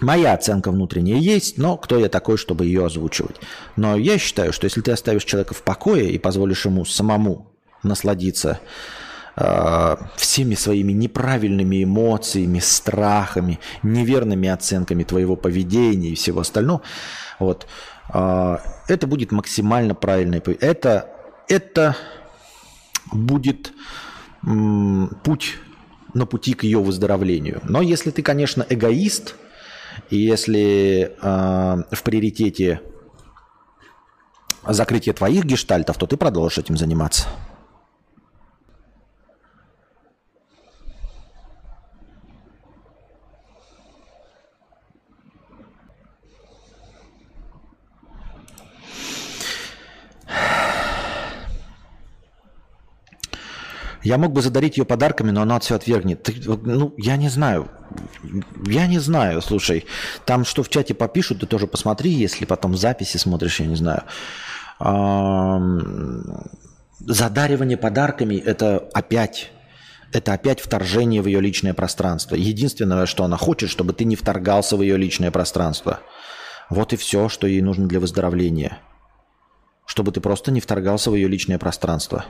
Моя 0.00 0.34
оценка 0.34 0.72
внутренняя 0.72 1.18
есть, 1.18 1.56
но 1.56 1.76
кто 1.76 1.98
я 1.98 2.08
такой, 2.08 2.36
чтобы 2.36 2.66
ее 2.66 2.84
озвучивать? 2.84 3.36
Но 3.76 3.96
я 3.96 4.18
считаю, 4.18 4.52
что 4.52 4.64
если 4.64 4.80
ты 4.80 4.90
оставишь 4.90 5.24
человека 5.24 5.54
в 5.54 5.62
покое 5.62 6.10
и 6.10 6.18
позволишь 6.18 6.64
ему 6.64 6.84
самому 6.84 7.52
насладиться 7.84 8.58
Э, 9.36 9.96
всеми 10.16 10.54
своими 10.54 10.92
неправильными 10.92 11.82
эмоциями, 11.82 12.60
страхами, 12.60 13.58
неверными 13.82 14.48
оценками 14.48 15.02
твоего 15.02 15.34
поведения 15.34 16.10
и 16.10 16.14
всего 16.14 16.40
остального, 16.40 16.82
вот, 17.40 17.66
э, 18.12 18.58
это 18.86 19.06
будет 19.08 19.32
максимально 19.32 19.96
правильное. 19.96 20.40
Это, 20.60 21.10
это 21.48 21.96
будет 23.10 23.72
путь 25.24 25.58
на 26.12 26.26
пути 26.26 26.54
к 26.54 26.62
ее 26.62 26.78
выздоровлению. 26.78 27.60
Но 27.64 27.82
если 27.82 28.10
ты, 28.12 28.22
конечно, 28.22 28.64
эгоист, 28.68 29.34
и 30.10 30.16
если 30.16 31.16
э, 31.20 31.82
в 31.90 32.02
приоритете 32.04 32.82
закрытие 34.64 35.12
твоих 35.12 35.44
гештальтов, 35.44 35.98
то 35.98 36.06
ты 36.06 36.16
продолжишь 36.16 36.58
этим 36.58 36.76
заниматься. 36.76 37.28
Я 54.04 54.18
мог 54.18 54.32
бы 54.32 54.42
задарить 54.42 54.76
ее 54.76 54.84
подарками, 54.84 55.30
но 55.30 55.40
она 55.42 55.58
все 55.60 55.76
отвергнет. 55.76 56.22
Ты, 56.22 56.34
ну, 56.46 56.94
я 56.98 57.16
не 57.16 57.30
знаю. 57.30 57.70
Я 58.66 58.86
не 58.86 58.98
знаю, 58.98 59.40
слушай. 59.40 59.86
Там 60.26 60.44
что 60.44 60.62
в 60.62 60.68
чате 60.68 60.92
попишут, 60.94 61.40
ты 61.40 61.46
тоже 61.46 61.66
посмотри, 61.66 62.10
если 62.10 62.44
потом 62.44 62.76
записи 62.76 63.16
смотришь, 63.16 63.60
я 63.60 63.66
не 63.66 63.76
знаю. 63.76 64.02
Задаривание 67.00 67.78
подарками– 67.78 68.34
это 68.46 68.88
опять 68.92 69.50
это 70.12 70.32
опять 70.32 70.60
вторжение 70.60 71.22
в 71.22 71.26
ее 71.26 71.40
личное 71.40 71.74
пространство. 71.74 72.36
Единственное, 72.36 73.04
что 73.04 73.24
она 73.24 73.36
хочет, 73.36 73.68
чтобы 73.68 73.92
ты 73.92 74.04
не 74.04 74.14
вторгался 74.14 74.76
в 74.76 74.82
ее 74.82 74.96
личное 74.96 75.32
пространство. 75.32 75.98
Вот 76.70 76.92
и 76.92 76.96
все, 76.96 77.28
что 77.28 77.48
ей 77.48 77.62
нужно 77.62 77.88
для 77.88 77.98
выздоровления. 77.98 78.78
Чтобы 79.86 80.12
ты 80.12 80.20
просто 80.20 80.52
не 80.52 80.60
вторгался 80.60 81.10
в 81.10 81.16
ее 81.16 81.26
личное 81.26 81.58
пространство. 81.58 82.24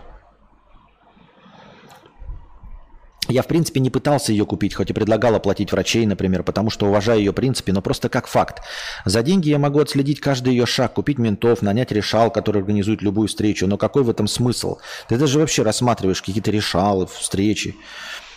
Я, 3.29 3.43
в 3.43 3.47
принципе, 3.47 3.81
не 3.81 3.91
пытался 3.91 4.33
ее 4.33 4.45
купить, 4.45 4.75
хоть 4.75 4.91
и 4.91 4.93
предлагал 4.93 5.35
оплатить 5.35 5.73
врачей, 5.73 6.05
например, 6.05 6.43
потому 6.43 6.71
что 6.71 6.87
уважаю 6.87 7.21
ее 7.21 7.33
принципе, 7.33 7.73
но 7.73 7.81
просто 7.81 8.09
как 8.09 8.27
факт. 8.27 8.63
За 9.05 9.23
деньги 9.23 9.49
я 9.49 9.59
могу 9.59 9.81
отследить 9.81 10.21
каждый 10.21 10.53
ее 10.53 10.67
шаг, 10.67 10.95
купить 10.95 11.19
ментов, 11.19 11.63
нанять 11.63 11.91
решал, 11.93 12.31
который 12.31 12.59
организует 12.59 13.01
любую 13.03 13.29
встречу. 13.29 13.67
Но 13.67 13.79
какой 13.79 14.05
в 14.05 14.11
этом 14.11 14.27
смысл? 14.27 14.79
Ты 15.09 15.17
даже 15.17 15.39
вообще 15.39 15.63
рассматриваешь 15.63 16.21
какие-то 16.21 16.51
решалы, 16.51 17.07
встречи, 17.07 17.77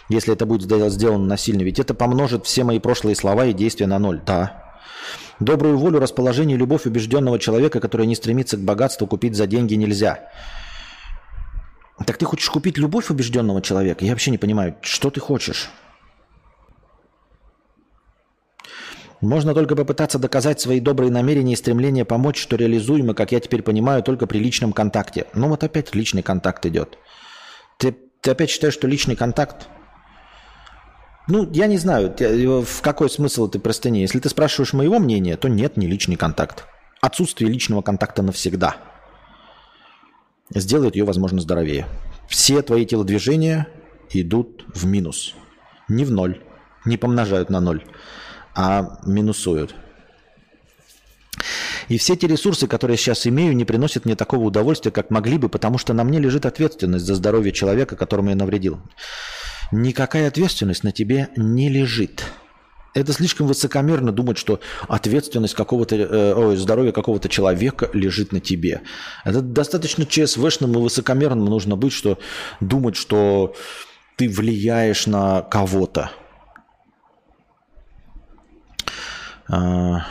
если 0.10 0.34
это 0.34 0.46
будет 0.46 0.64
сделано 0.92 1.26
насильно. 1.26 1.64
Ведь 1.64 1.80
это 1.80 1.94
помножит 1.94 2.46
все 2.46 2.64
мои 2.64 2.80
прошлые 2.80 3.16
слова 3.16 3.46
и 3.46 3.54
действия 3.54 3.88
на 3.88 4.00
ноль. 4.00 4.22
Да. 4.26 4.64
Добрую 5.40 5.78
волю, 5.78 6.00
расположение, 6.00 6.58
любовь 6.58 6.86
убежденного 6.86 7.40
человека, 7.40 7.80
который 7.80 8.08
не 8.08 8.16
стремится 8.16 8.58
к 8.58 8.62
богатству, 8.62 9.06
купить 9.06 9.36
за 9.36 9.48
деньги 9.48 9.76
нельзя. 9.76 10.30
Так 12.06 12.18
ты 12.18 12.26
хочешь 12.26 12.50
купить 12.50 12.78
любовь 12.78 13.10
убежденного 13.10 13.62
человека? 13.62 14.06
Я 14.06 14.12
вообще 14.12 14.32
не 14.32 14.38
понимаю, 14.38 14.76
что 14.82 15.10
ты 15.10 15.20
хочешь? 15.20 15.70
Можно 19.20 19.56
только 19.56 19.76
попытаться 19.76 20.20
доказать 20.20 20.62
свои 20.62 20.80
добрые 20.80 21.12
намерения 21.12 21.54
и 21.54 21.56
стремление 21.56 22.06
помочь, 22.06 22.40
что 22.40 22.56
реализуемо, 22.56 23.16
как 23.16 23.32
я 23.32 23.40
теперь 23.40 23.64
понимаю, 23.64 24.04
только 24.04 24.28
при 24.28 24.38
личном 24.38 24.74
контакте. 24.74 25.26
Ну 25.34 25.48
вот 25.48 25.64
опять 25.64 25.96
личный 25.96 26.22
контакт 26.22 26.64
идет. 26.68 27.00
Ты, 27.80 27.98
ты 28.22 28.32
опять 28.32 28.52
считаешь, 28.52 28.76
что 28.76 28.88
личный 28.88 29.16
контакт? 29.16 29.68
Ну, 31.28 31.50
я 31.52 31.66
не 31.66 31.78
знаю, 31.78 32.16
в 32.20 32.82
какой 32.82 33.10
смысл 33.10 33.48
этой 33.48 33.60
простыни. 33.60 34.02
Если 34.02 34.20
ты 34.20 34.30
спрашиваешь 34.30 34.74
моего 34.74 35.00
мнения, 35.00 35.36
то 35.36 35.48
нет, 35.48 35.78
не 35.78 35.88
личный 35.88 36.16
контакт. 36.16 36.66
Отсутствие 37.02 37.52
личного 37.52 37.82
контакта 37.82 38.22
навсегда– 38.22 38.76
сделает 40.54 40.96
ее, 40.96 41.06
возможно, 41.06 41.42
здоровее. 41.42 41.88
Все 42.28 42.62
твои 42.62 42.86
телодвижения 42.86 43.68
идут 44.12 44.66
в 44.74 44.86
минус. 44.86 45.34
Не 45.88 46.06
в 46.06 46.12
ноль, 46.12 46.42
не 46.86 46.98
помножают 46.98 47.50
на 47.50 47.60
ноль, 47.60 47.84
а 48.56 49.00
минусуют. 49.06 49.76
И 51.88 51.98
все 51.98 52.16
те 52.18 52.28
ресурсы, 52.28 52.68
которые 52.68 52.96
я 52.96 52.98
сейчас 52.98 53.28
имею, 53.28 53.56
не 53.56 53.64
приносят 53.64 54.06
мне 54.06 54.16
такого 54.16 54.44
удовольствия, 54.44 54.92
как 54.92 55.10
могли 55.10 55.38
бы, 55.38 55.48
потому 55.48 55.78
что 55.78 55.94
на 55.94 56.04
мне 56.04 56.20
лежит 56.20 56.46
ответственность 56.46 57.06
за 57.06 57.16
здоровье 57.16 57.54
человека, 57.54 57.96
которому 57.96 58.30
я 58.30 58.36
навредил. 58.36 58.80
Никакая 59.72 60.28
ответственность 60.28 60.84
на 60.84 60.92
тебе 60.92 61.30
не 61.38 61.70
лежит. 61.70 62.26
Это 62.94 63.14
слишком 63.14 63.48
высокомерно 63.48 64.12
думать, 64.12 64.38
что 64.38 64.60
ответственность 64.88 65.54
какого-то, 65.54 65.96
э, 65.96 66.56
здоровья 66.56 66.92
какого-то 66.92 67.30
человека 67.30 67.90
лежит 67.94 68.32
на 68.32 68.40
тебе. 68.40 68.82
Это 69.24 69.42
достаточно 69.42 70.06
ЧСВшным 70.06 70.74
и 70.74 70.78
высокомерным 70.78 71.46
нужно 71.46 71.76
быть, 71.76 71.94
что 71.94 72.18
думать, 72.60 72.96
что 72.96 73.56
ты 74.16 74.28
влияешь 74.28 75.06
на 75.06 75.42
кого-то. 75.42 76.12
А, 79.50 80.06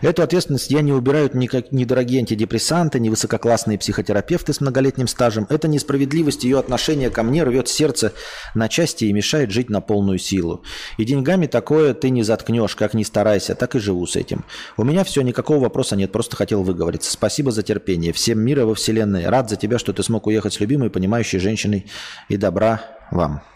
Эту 0.00 0.22
ответственность 0.22 0.70
я 0.70 0.80
не 0.82 0.92
убирают 0.92 1.34
ни, 1.34 1.46
как, 1.46 1.72
ни 1.72 1.84
дорогие 1.84 2.20
антидепрессанты, 2.20 3.00
ни 3.00 3.08
высококлассные 3.08 3.78
психотерапевты 3.78 4.52
с 4.52 4.60
многолетним 4.60 5.06
стажем. 5.06 5.46
Это 5.50 5.68
несправедливость 5.68 6.44
ее 6.44 6.58
отношения 6.58 7.10
ко 7.10 7.22
мне 7.22 7.42
рвет 7.44 7.68
сердце 7.68 8.12
на 8.54 8.68
части 8.68 9.04
и 9.04 9.12
мешает 9.12 9.50
жить 9.50 9.70
на 9.70 9.80
полную 9.80 10.18
силу. 10.18 10.62
И 10.98 11.04
деньгами 11.04 11.46
такое 11.46 11.94
ты 11.94 12.10
не 12.10 12.22
заткнешь, 12.22 12.76
как 12.76 12.94
ни 12.94 13.02
старайся, 13.02 13.54
так 13.54 13.74
и 13.74 13.78
живу 13.78 14.06
с 14.06 14.16
этим. 14.16 14.44
У 14.76 14.84
меня 14.84 15.04
все, 15.04 15.22
никакого 15.22 15.60
вопроса 15.60 15.96
нет, 15.96 16.12
просто 16.12 16.36
хотел 16.36 16.62
выговориться. 16.62 17.10
Спасибо 17.10 17.50
за 17.50 17.62
терпение. 17.62 18.12
Всем 18.12 18.40
мира 18.40 18.64
во 18.64 18.74
вселенной. 18.74 19.26
Рад 19.26 19.48
за 19.48 19.56
тебя, 19.56 19.78
что 19.78 19.92
ты 19.92 20.02
смог 20.02 20.26
уехать 20.26 20.54
с 20.54 20.60
любимой, 20.60 20.90
понимающей 20.90 21.38
женщиной 21.38 21.86
и 22.28 22.36
добра 22.36 22.82
вам. 23.10 23.53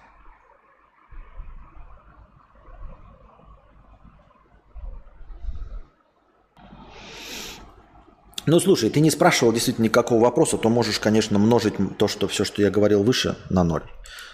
Ну, 8.49 8.61
слушай, 8.61 8.89
ты 8.89 9.01
не 9.01 9.11
спрашивал 9.11 9.53
действительно 9.53 9.85
никакого 9.85 10.23
вопроса, 10.23 10.57
то 10.57 10.71
можешь, 10.71 10.99
конечно, 10.99 11.39
множить 11.39 11.75
то, 11.99 12.09
что 12.09 12.27
все, 12.29 12.45
что 12.45 12.63
я 12.63 12.71
говорил 12.71 13.03
выше, 13.03 13.37
на 13.51 13.63
ноль. 13.63 13.83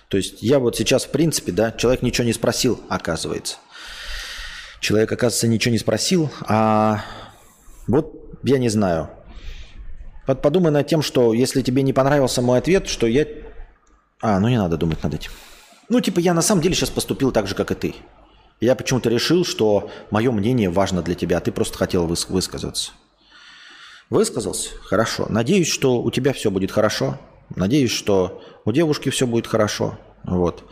То 0.06 0.16
есть 0.16 0.40
я 0.40 0.60
вот 0.60 0.76
сейчас, 0.76 1.04
в 1.04 1.10
принципе, 1.10 1.50
да, 1.50 1.72
человек 1.72 2.02
ничего 2.02 2.24
не 2.24 2.32
спросил, 2.32 2.80
оказывается. 2.88 3.56
Человек, 4.78 5.10
оказывается, 5.10 5.48
ничего 5.48 5.72
не 5.72 5.78
спросил, 5.78 6.30
а 6.46 7.02
вот 7.88 8.14
я 8.44 8.58
не 8.58 8.68
знаю. 8.68 9.10
Подумай 10.26 10.70
над 10.70 10.86
тем, 10.86 11.02
что 11.02 11.34
если 11.34 11.62
тебе 11.62 11.82
не 11.82 11.92
понравился 11.92 12.40
мой 12.40 12.58
ответ, 12.58 12.86
что 12.86 13.08
я... 13.08 13.26
А, 14.20 14.38
ну 14.38 14.46
не 14.46 14.58
надо 14.58 14.76
думать 14.76 15.02
над 15.02 15.14
этим. 15.14 15.32
Ну, 15.88 16.00
типа, 16.00 16.20
я 16.20 16.34
на 16.34 16.42
самом 16.42 16.62
деле 16.62 16.76
сейчас 16.76 16.90
поступил 16.90 17.32
так 17.32 17.48
же, 17.48 17.56
как 17.56 17.72
и 17.72 17.74
ты. 17.74 17.94
Я 18.60 18.76
почему-то 18.76 19.10
решил, 19.10 19.44
что 19.44 19.90
мое 20.12 20.30
мнение 20.30 20.70
важно 20.70 21.02
для 21.02 21.16
тебя, 21.16 21.38
а 21.38 21.40
ты 21.40 21.50
просто 21.50 21.76
хотел 21.76 22.06
выс- 22.06 22.30
высказаться. 22.30 22.92
Высказался? 24.10 24.70
Хорошо. 24.82 25.26
Надеюсь, 25.28 25.68
что 25.68 26.02
у 26.02 26.10
тебя 26.10 26.32
все 26.32 26.50
будет 26.50 26.70
хорошо. 26.70 27.18
Надеюсь, 27.56 27.90
что 27.90 28.42
у 28.64 28.72
девушки 28.72 29.08
все 29.10 29.26
будет 29.26 29.46
хорошо. 29.46 29.98
Вот. 30.24 30.64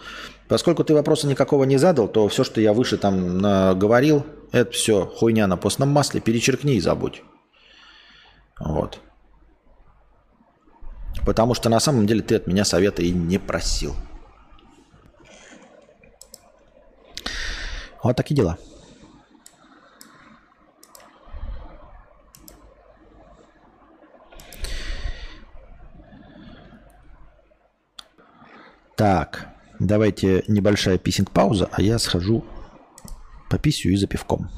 Поскольку 0.48 0.84
ты 0.84 0.94
вопроса 0.94 1.26
никакого 1.26 1.64
не 1.64 1.78
задал, 1.78 2.08
то 2.08 2.28
все, 2.28 2.44
что 2.44 2.60
я 2.60 2.72
выше 2.72 2.98
там 2.98 3.38
говорил, 3.78 4.24
это 4.52 4.70
все 4.72 5.06
хуйня 5.06 5.46
на 5.46 5.56
постном 5.56 5.88
масле. 5.88 6.20
Перечеркни 6.20 6.74
и 6.74 6.80
забудь. 6.80 7.22
Вот. 8.60 9.00
Потому 11.24 11.54
что 11.54 11.68
на 11.68 11.80
самом 11.80 12.06
деле 12.06 12.22
ты 12.22 12.36
от 12.36 12.46
меня 12.46 12.64
совета 12.64 13.02
и 13.02 13.10
не 13.10 13.38
просил. 13.38 13.94
Вот 18.02 18.16
такие 18.16 18.34
дела. 18.34 18.58
Так, 29.02 29.48
давайте 29.80 30.44
небольшая 30.46 30.96
писинг-пауза, 30.96 31.68
а 31.72 31.82
я 31.82 31.98
схожу 31.98 32.44
по 33.50 33.58
писью 33.58 33.92
и 33.92 33.96
за 33.96 34.06
пивком. 34.06 34.48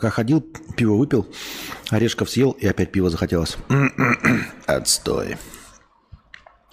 Пока 0.00 0.08
ходил, 0.10 0.40
пиво 0.76 0.94
выпил, 0.94 1.26
орешков 1.90 2.30
съел 2.30 2.52
и 2.52 2.66
опять 2.66 2.90
пиво 2.90 3.10
захотелось. 3.10 3.58
Отстой. 4.66 5.36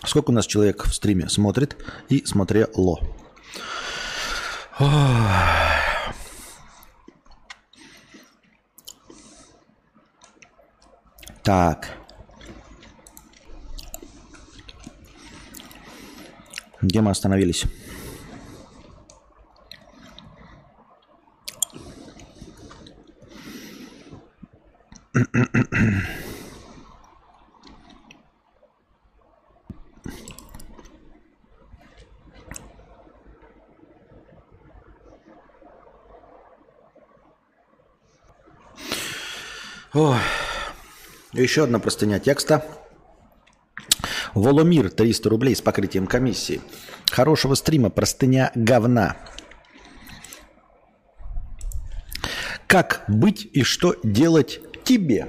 Сколько 0.06 0.30
у 0.30 0.34
нас 0.34 0.46
человек 0.46 0.86
в 0.86 0.94
стриме 0.94 1.28
смотрит 1.28 1.76
и 2.08 2.24
смотрело? 2.24 3.02
Так. 11.44 11.90
Где 16.82 17.02
мы 17.02 17.12
остановились?– 17.12 17.66
Ой. 39.94 40.20
Еще 41.34 41.64
одна 41.64 41.80
простыня 41.80 42.20
текста. 42.20 42.64
Воломир 44.36 44.92
300 44.92 45.30
рублей 45.30 45.56
с 45.56 45.62
покрытием 45.62 46.06
комиссии. 46.06 46.62
Хорошего 47.10 47.56
стрима, 47.56 47.90
простыня 47.90 48.52
говна. 48.54 49.18
Как 52.68 53.06
быть 53.08 53.48
и 53.52 53.64
что 53.64 53.96
делать 54.04 54.60
тебе? 54.88 55.28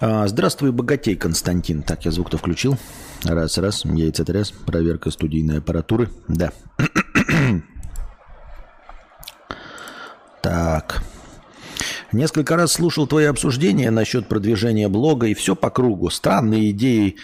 А, 0.00 0.26
здравствуй, 0.28 0.70
богатей, 0.70 1.16
Константин. 1.16 1.82
Так, 1.82 2.04
я 2.04 2.12
звук-то 2.12 2.38
включил. 2.38 2.78
Раз, 3.24 3.58
раз, 3.58 3.84
яйца 3.84 4.24
тряс, 4.24 4.52
проверка 4.52 5.10
студийной 5.10 5.58
аппаратуры. 5.58 6.08
Да. 6.28 6.52
так. 10.42 11.02
Несколько 12.12 12.56
раз 12.56 12.72
слушал 12.72 13.06
твои 13.08 13.24
обсуждения 13.24 13.90
насчет 13.90 14.28
продвижения 14.28 14.88
блога, 14.88 15.26
и 15.26 15.34
все 15.34 15.56
по 15.56 15.70
кругу. 15.70 16.10
Странные 16.10 16.70
идеи 16.70 17.16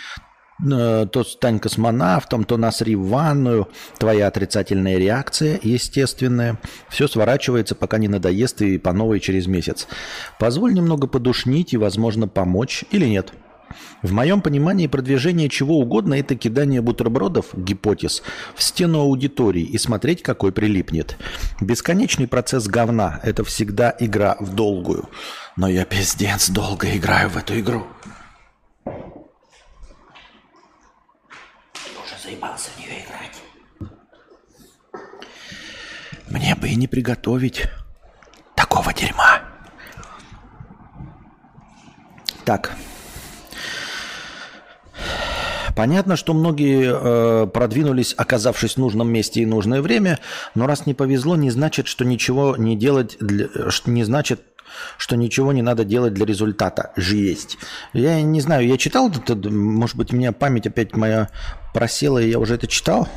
то 0.62 1.24
стань 1.24 1.58
космонавтом, 1.58 2.44
то 2.44 2.56
насри 2.56 2.96
в 2.96 3.08
ванную. 3.08 3.68
Твоя 3.98 4.26
отрицательная 4.26 4.98
реакция, 4.98 5.58
естественная. 5.62 6.58
Все 6.88 7.08
сворачивается, 7.08 7.74
пока 7.74 7.98
не 7.98 8.08
надоест 8.08 8.62
и 8.62 8.78
по 8.78 8.92
новой 8.92 9.20
через 9.20 9.46
месяц. 9.46 9.86
Позволь 10.38 10.74
немного 10.74 11.06
подушнить 11.06 11.72
и, 11.72 11.76
возможно, 11.76 12.28
помочь 12.28 12.84
или 12.90 13.06
нет. 13.06 13.32
В 14.02 14.12
моем 14.12 14.40
понимании 14.40 14.86
продвижение 14.86 15.48
чего 15.48 15.78
угодно– 15.78 16.14
это 16.20 16.36
кидание 16.36 16.80
бутербродов, 16.80 17.46
гипотез, 17.52 18.22
в 18.54 18.62
стену 18.62 19.00
аудитории 19.00 19.62
и 19.62 19.76
смотреть, 19.78 20.22
какой 20.22 20.52
прилипнет. 20.52 21.16
Бесконечный 21.60 22.28
процесс 22.28 22.66
говна– 22.66 23.20
это 23.22 23.44
всегда 23.44 23.94
игра 23.98 24.36
в 24.40 24.54
долгую. 24.54 25.08
Но 25.56 25.68
я 25.68 25.84
пиздец 25.84 26.48
долго 26.48 26.96
играю 26.96 27.28
в 27.28 27.36
эту 27.36 27.58
игру. 27.58 27.86
Уже 31.76 32.17
заебался 32.28 32.70
в 32.70 32.78
нее 32.78 33.04
играть. 33.04 33.90
Мне 36.28 36.54
бы 36.54 36.68
и 36.68 36.76
не 36.76 36.86
приготовить 36.86 37.64
такого 38.54 38.92
дерьма. 38.92 39.42
Так, 42.44 42.76
Понятно, 45.74 46.16
что 46.16 46.34
многие 46.34 46.90
э, 46.90 47.46
продвинулись, 47.46 48.12
оказавшись 48.16 48.74
в 48.74 48.78
нужном 48.78 49.12
месте 49.12 49.42
и 49.42 49.46
нужное 49.46 49.80
время, 49.80 50.18
но 50.56 50.66
раз 50.66 50.86
не 50.86 50.94
повезло, 50.94 51.36
не 51.36 51.52
значит, 51.52 51.86
что 51.86 52.04
ничего 52.04 52.56
не 52.56 52.76
делать, 52.76 53.16
для, 53.20 53.46
не 53.86 54.02
значит, 54.02 54.42
что 54.96 55.16
ничего 55.16 55.52
не 55.52 55.62
надо 55.62 55.84
делать 55.84 56.14
для 56.14 56.26
результата. 56.26 56.92
Есть. 56.96 57.58
Я 57.92 58.20
не 58.22 58.40
знаю, 58.40 58.66
я 58.66 58.76
читал 58.76 59.10
это, 59.10 59.34
может 59.50 59.96
быть, 59.96 60.12
у 60.12 60.16
меня 60.16 60.32
память 60.32 60.66
опять 60.66 60.96
моя 60.96 61.28
просела, 61.72 62.18
и 62.18 62.30
я 62.30 62.38
уже 62.38 62.54
это 62.54 62.66
читал. 62.66 63.08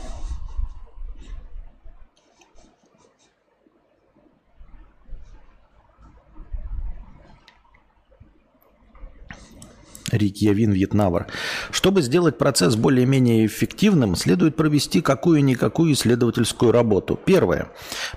Рикьявин 10.11 10.71
Вьетнавр. 10.71 11.27
Чтобы 11.71 12.01
сделать 12.01 12.37
процесс 12.37 12.75
более-менее 12.75 13.45
эффективным, 13.45 14.15
следует 14.15 14.55
провести 14.55 15.01
какую-никакую 15.01 15.93
исследовательскую 15.93 16.71
работу. 16.71 17.19
Первое. 17.23 17.69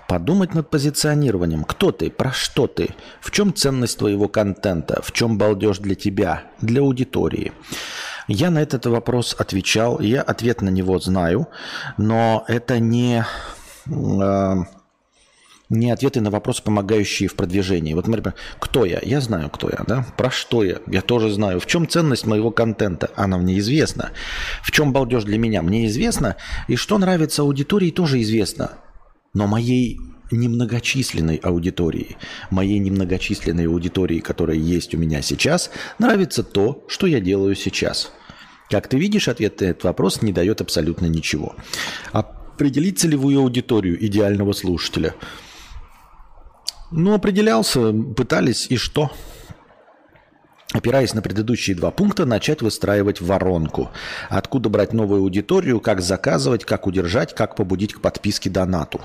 Подумать 0.08 0.54
над 0.54 0.70
позиционированием. 0.70 1.64
Кто 1.64 1.92
ты? 1.92 2.10
Про 2.10 2.32
что 2.32 2.66
ты? 2.66 2.94
В 3.20 3.30
чем 3.30 3.54
ценность 3.54 3.98
твоего 3.98 4.28
контента? 4.28 5.02
В 5.02 5.12
чем 5.12 5.38
балдеж 5.38 5.78
для 5.78 5.94
тебя? 5.94 6.44
Для 6.60 6.80
аудитории? 6.80 7.52
Я 8.28 8.50
на 8.50 8.60
этот 8.60 8.86
вопрос 8.86 9.36
отвечал. 9.38 10.00
Я 10.00 10.22
ответ 10.22 10.62
на 10.62 10.70
него 10.70 10.98
знаю. 10.98 11.48
Но 11.98 12.44
это 12.48 12.78
не... 12.78 13.24
Э, 13.86 14.64
не 15.74 15.90
ответы 15.90 16.20
на 16.20 16.30
вопросы, 16.30 16.62
помогающие 16.62 17.28
в 17.28 17.34
продвижении. 17.34 17.94
Вот, 17.94 18.06
например, 18.06 18.34
кто 18.58 18.84
я? 18.84 19.00
Я 19.02 19.20
знаю, 19.20 19.50
кто 19.50 19.68
я, 19.68 19.84
да? 19.86 20.06
Про 20.16 20.30
что 20.30 20.64
я? 20.64 20.78
Я 20.86 21.02
тоже 21.02 21.30
знаю. 21.30 21.60
В 21.60 21.66
чем 21.66 21.88
ценность 21.88 22.26
моего 22.26 22.50
контента? 22.50 23.10
Она 23.16 23.38
мне 23.38 23.58
известна. 23.58 24.10
В 24.62 24.70
чем 24.70 24.92
балдеж 24.92 25.24
для 25.24 25.38
меня? 25.38 25.62
Мне 25.62 25.86
известно. 25.86 26.36
И 26.68 26.76
что 26.76 26.98
нравится 26.98 27.42
аудитории, 27.42 27.90
тоже 27.90 28.22
известно. 28.22 28.72
Но 29.34 29.46
моей 29.46 29.98
немногочисленной 30.30 31.36
аудитории, 31.36 32.16
моей 32.50 32.78
немногочисленной 32.78 33.66
аудитории, 33.66 34.20
которая 34.20 34.56
есть 34.56 34.94
у 34.94 34.98
меня 34.98 35.22
сейчас, 35.22 35.70
нравится 35.98 36.42
то, 36.42 36.84
что 36.88 37.06
я 37.06 37.20
делаю 37.20 37.54
сейчас. 37.54 38.10
Как 38.70 38.88
ты 38.88 38.96
видишь, 38.96 39.28
ответ 39.28 39.60
на 39.60 39.66
этот 39.66 39.84
вопрос 39.84 40.22
не 40.22 40.32
дает 40.32 40.60
абсолютно 40.60 41.06
ничего. 41.06 41.54
Определить 42.12 42.98
целевую 42.98 43.40
аудиторию 43.40 44.02
идеального 44.04 44.52
слушателя– 44.52 45.14
ну, 46.90 47.14
определялся, 47.14 47.92
пытались, 47.92 48.66
и 48.70 48.76
что? 48.76 49.10
Опираясь 50.72 51.14
на 51.14 51.22
предыдущие 51.22 51.76
два 51.76 51.90
пункта, 51.90 52.26
начать 52.26 52.60
выстраивать 52.60 53.20
воронку. 53.20 53.90
Откуда 54.28 54.68
брать 54.68 54.92
новую 54.92 55.20
аудиторию, 55.20 55.80
как 55.80 56.00
заказывать, 56.00 56.64
как 56.64 56.86
удержать, 56.86 57.34
как 57.34 57.54
побудить 57.54 57.94
к 57.94 58.00
подписке 58.00 58.50
донату. 58.50 59.00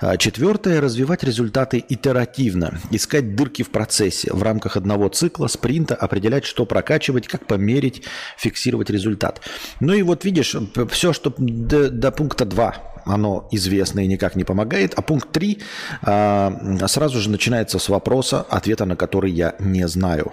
А 0.00 0.18
четвертое– 0.18 0.80
развивать 0.82 1.24
результаты 1.24 1.82
итеративно, 1.88 2.78
искать 2.90 3.34
дырки 3.34 3.62
в 3.62 3.70
процессе, 3.70 4.30
в 4.32 4.42
рамках 4.42 4.76
одного 4.76 5.08
цикла, 5.08 5.46
спринта, 5.46 5.94
определять, 5.94 6.44
что 6.44 6.66
прокачивать, 6.66 7.28
как 7.28 7.46
померить, 7.46 8.02
фиксировать 8.36 8.90
результат. 8.90 9.40
Ну 9.80 9.94
и 9.94 10.02
вот 10.02 10.24
видишь, 10.24 10.54
все, 10.90 11.12
что 11.14 11.32
до, 11.38 11.88
до 11.90 12.10
пункта 12.10 12.44
2 12.44 12.93
оно 13.04 13.48
известно 13.52 14.00
и 14.00 14.06
никак 14.06 14.36
не 14.36 14.44
помогает. 14.44 14.94
А 14.96 15.02
пункт 15.02 15.30
3 15.32 15.62
а, 16.02 16.86
сразу 16.86 17.20
же 17.20 17.30
начинается 17.30 17.78
с 17.78 17.88
вопроса, 17.88 18.42
ответа 18.42 18.84
на 18.84 18.96
который 18.96 19.30
я 19.30 19.54
не 19.58 19.86
знаю. 19.88 20.32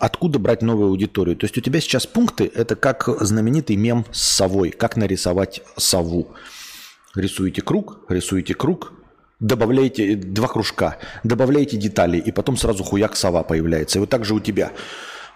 Откуда 0.00 0.38
брать 0.38 0.62
новую 0.62 0.88
аудиторию? 0.88 1.36
То 1.36 1.44
есть 1.44 1.56
у 1.58 1.60
тебя 1.60 1.80
сейчас 1.80 2.06
пункты– 2.06 2.50
это 2.54 2.76
как 2.76 3.08
знаменитый 3.20 3.76
мем 3.76 4.06
с 4.10 4.22
совой. 4.22 4.70
Как 4.70 4.96
нарисовать 4.96 5.62
сову. 5.76 6.34
Рисуете 7.14 7.62
круг, 7.62 8.00
рисуете 8.08 8.54
круг, 8.54 8.92
добавляете 9.38 10.16
два 10.16 10.48
кружка, 10.48 10.98
добавляете 11.24 11.76
детали, 11.76 12.18
и 12.18 12.32
потом 12.32 12.56
сразу 12.56 12.84
хуяк 12.84 13.16
сова 13.16 13.42
появляется. 13.42 13.98
И 13.98 14.00
вот 14.00 14.10
так 14.10 14.24
же 14.24 14.34
у 14.34 14.40
тебя– 14.40 14.72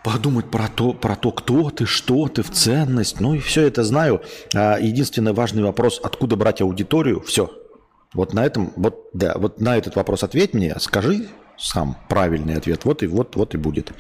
подумать 0.03 0.51
про 0.51 0.69
то, 0.69 0.93
про 0.93 1.17
то, 1.17 1.33
кто 1.33 1.71
ты, 1.71 1.87
что 1.87 2.29
ты, 2.29 2.43
в 2.43 2.51
ценность. 2.51 3.21
Ну 3.21 3.35
и 3.35 3.39
все 3.39 3.67
это 3.67 3.85
знаю. 3.85 4.23
А 4.55 4.79
единственный 4.79 5.33
важный 5.33 5.63
вопрос, 5.63 6.01
откуда 6.03 6.37
брать 6.37 6.61
аудиторию, 6.61 7.21
все. 7.21 7.51
Вот 8.13 8.33
на 8.33 8.45
этом, 8.45 8.73
вот, 8.77 9.09
да, 9.13 9.35
вот 9.37 9.61
на 9.61 9.77
этот 9.77 9.97
вопрос 9.97 10.23
ответь 10.23 10.55
мне, 10.55 10.75
скажи 10.81 11.29
сам 11.59 11.97
правильный 12.09 12.57
ответ. 12.57 12.85
Вот 12.85 13.03
и 13.03 13.07
вот, 13.07 13.37
вот 13.37 13.55
и 13.55 13.59
будет. 13.59 13.93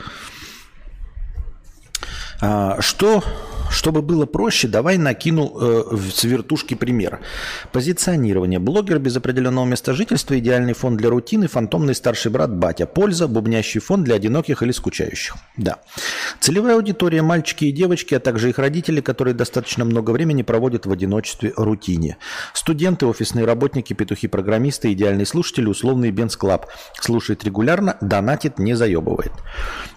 А, 2.40 2.80
что 2.80 3.22
чтобы 3.70 4.02
было 4.02 4.26
проще, 4.26 4.68
давай 4.68 4.98
накину 4.98 5.52
э, 5.60 5.96
с 6.12 6.24
вертушки 6.24 6.74
пример. 6.74 7.20
Позиционирование. 7.72 8.58
Блогер 8.58 8.98
без 8.98 9.16
определенного 9.16 9.64
места 9.64 9.94
жительства, 9.94 10.38
идеальный 10.38 10.74
фон 10.74 10.96
для 10.96 11.08
рутины, 11.08 11.48
фантомный 11.48 11.94
старший 11.94 12.30
брат 12.30 12.54
батя. 12.54 12.86
Польза, 12.86 13.28
бубнящий 13.28 13.80
фон 13.80 14.04
для 14.04 14.16
одиноких 14.16 14.62
или 14.62 14.72
скучающих. 14.72 15.36
Да. 15.56 15.78
Целевая 16.40 16.76
аудитория– 16.76 17.22
мальчики 17.22 17.66
и 17.66 17.72
девочки, 17.72 18.14
а 18.14 18.20
также 18.20 18.50
их 18.50 18.58
родители, 18.58 19.00
которые 19.00 19.34
достаточно 19.34 19.84
много 19.84 20.10
времени 20.10 20.42
проводят 20.42 20.86
в 20.86 20.92
одиночестве 20.92 21.52
рутине. 21.56 22.16
Студенты, 22.54 23.06
офисные 23.06 23.44
работники, 23.44 23.94
петухи-программисты, 23.94 24.92
идеальный 24.92 25.26
слушатель, 25.26 25.68
условный 25.68 26.10
Бенс 26.10 26.36
Клаб. 26.36 26.66
Слушает 27.00 27.44
регулярно, 27.44 27.96
донатит, 28.00 28.58
не 28.58 28.74
заебывает. 28.74 29.32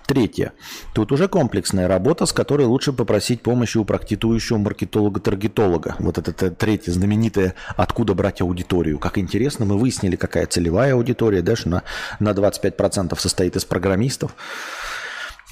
Третье. 0.05 0.51
Тут 0.93 1.11
уже 1.11 1.27
комплексная 1.29 1.87
работа, 1.87 2.25
с 2.25 2.33
которой 2.33 2.65
лучше 2.65 2.91
попросить 2.91 3.41
помощи 3.41 3.77
у 3.77 3.85
практикующего 3.85 4.57
маркетолога-таргетолога. 4.57 5.95
Вот 5.99 6.17
это, 6.17 6.51
третье 6.51 6.91
знаменитое 6.91 7.55
«Откуда 7.77 8.13
брать 8.13 8.41
аудиторию?». 8.41 8.99
Как 8.99 9.17
интересно, 9.17 9.65
мы 9.65 9.77
выяснили, 9.77 10.17
какая 10.17 10.45
целевая 10.45 10.93
аудитория, 10.93 11.41
даже 11.41 11.69
на, 11.69 11.83
на 12.19 12.29
25% 12.31 13.17
состоит 13.17 13.55
из 13.55 13.63
программистов. 13.63 14.35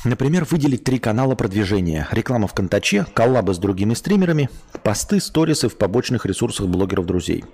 Например, 0.03 0.47
выделить 0.49 0.83
три 0.83 0.97
канала 0.97 1.35
продвижения. 1.35 2.07
Реклама 2.11 2.47
в 2.47 2.53
Контаче, 2.53 3.05
коллабы 3.13 3.53
с 3.53 3.59
другими 3.59 3.93
стримерами, 3.93 4.49
посты, 4.83 5.19
сторисы 5.19 5.69
в 5.69 5.77
побочных 5.77 6.25
ресурсах 6.25 6.67
блогеров-друзей. 6.67 7.45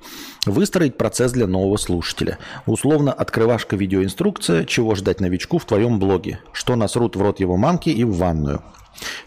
Выстроить 0.45 0.97
процесс 0.97 1.33
для 1.33 1.45
нового 1.45 1.75
слушателя. 1.75 2.37
Условно, 2.65 3.11
открывашка 3.11 3.75
видеоинструкция, 3.75 4.63
чего 4.63 4.95
ждать 4.95 5.19
новичку 5.19 5.57
в 5.57 5.65
твоем 5.65 5.99
блоге. 5.99 6.39
Что 6.53 6.77
насрут 6.77 7.17
в 7.17 7.21
рот 7.21 7.41
его 7.41 7.57
мамки 7.57 7.89
и 7.89 8.05
в 8.05 8.15
ванную. 8.15 8.61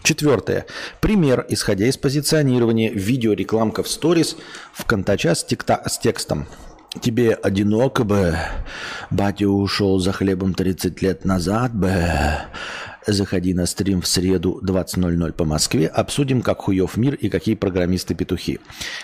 Четвертое. 0.01 0.65
Пример, 0.99 1.45
исходя 1.47 1.85
из 1.85 1.97
позиционирования 1.97 2.89
видеорекламка 2.89 3.83
в 3.83 3.87
сторис 3.87 4.35
в 4.73 4.85
Контача 4.85 5.35
с, 5.35 5.43
текта, 5.43 5.83
с 5.85 5.99
текстом. 5.99 6.47
Тебе 6.99 7.35
одиноко 7.35 8.03
бы, 8.03 8.35
батя 9.11 9.47
ушел 9.47 9.99
за 9.99 10.11
хлебом 10.11 10.53
30 10.53 11.01
лет 11.01 11.23
назад 11.23 11.73
бы, 11.73 11.93
Заходи 13.07 13.53
на 13.53 13.65
стрим 13.65 14.01
в 14.01 14.07
среду 14.07 14.61
20.00 14.63 15.31
по 15.33 15.43
Москве. 15.43 15.87
Обсудим, 15.87 16.41
как 16.41 16.59
хуев 16.59 16.97
мир 16.97 17.15
и 17.15 17.29
какие 17.29 17.55
программисты 17.55 18.13
петухи. 18.13 18.59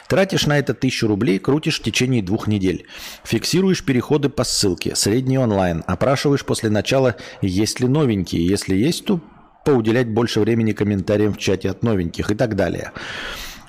Тратишь 0.07 0.45
на 0.45 0.60
это 0.60 0.76
тысячу 0.76 1.07
рублей, 1.07 1.40
крутишь 1.40 1.80
в 1.80 1.84
течение 1.84 2.22
двух 2.22 2.48
недель. 2.48 2.86
Фиксируешь 3.24 3.84
переходы 3.84 4.30
по 4.30 4.44
ссылке. 4.44 4.95
Средний 4.95 5.40
онлайн. 5.40 5.84
Опрашиваешь 5.88 6.45
после 6.45 6.69
начала, 6.69 7.15
есть 7.41 7.80
ли 7.80 7.88
новенькие. 7.88 8.45
Если 8.45 8.76
есть, 8.76 9.06
то 9.06 9.19
поуделять 9.65 10.07
больше 10.07 10.41
времени 10.41 10.74
комментариям 10.74 11.34
в 11.34 11.38
чате 11.38 11.69
от 11.69 11.82
новеньких 11.82 12.30
и 12.30 12.36
так 12.36 12.56
далее. 12.56 12.91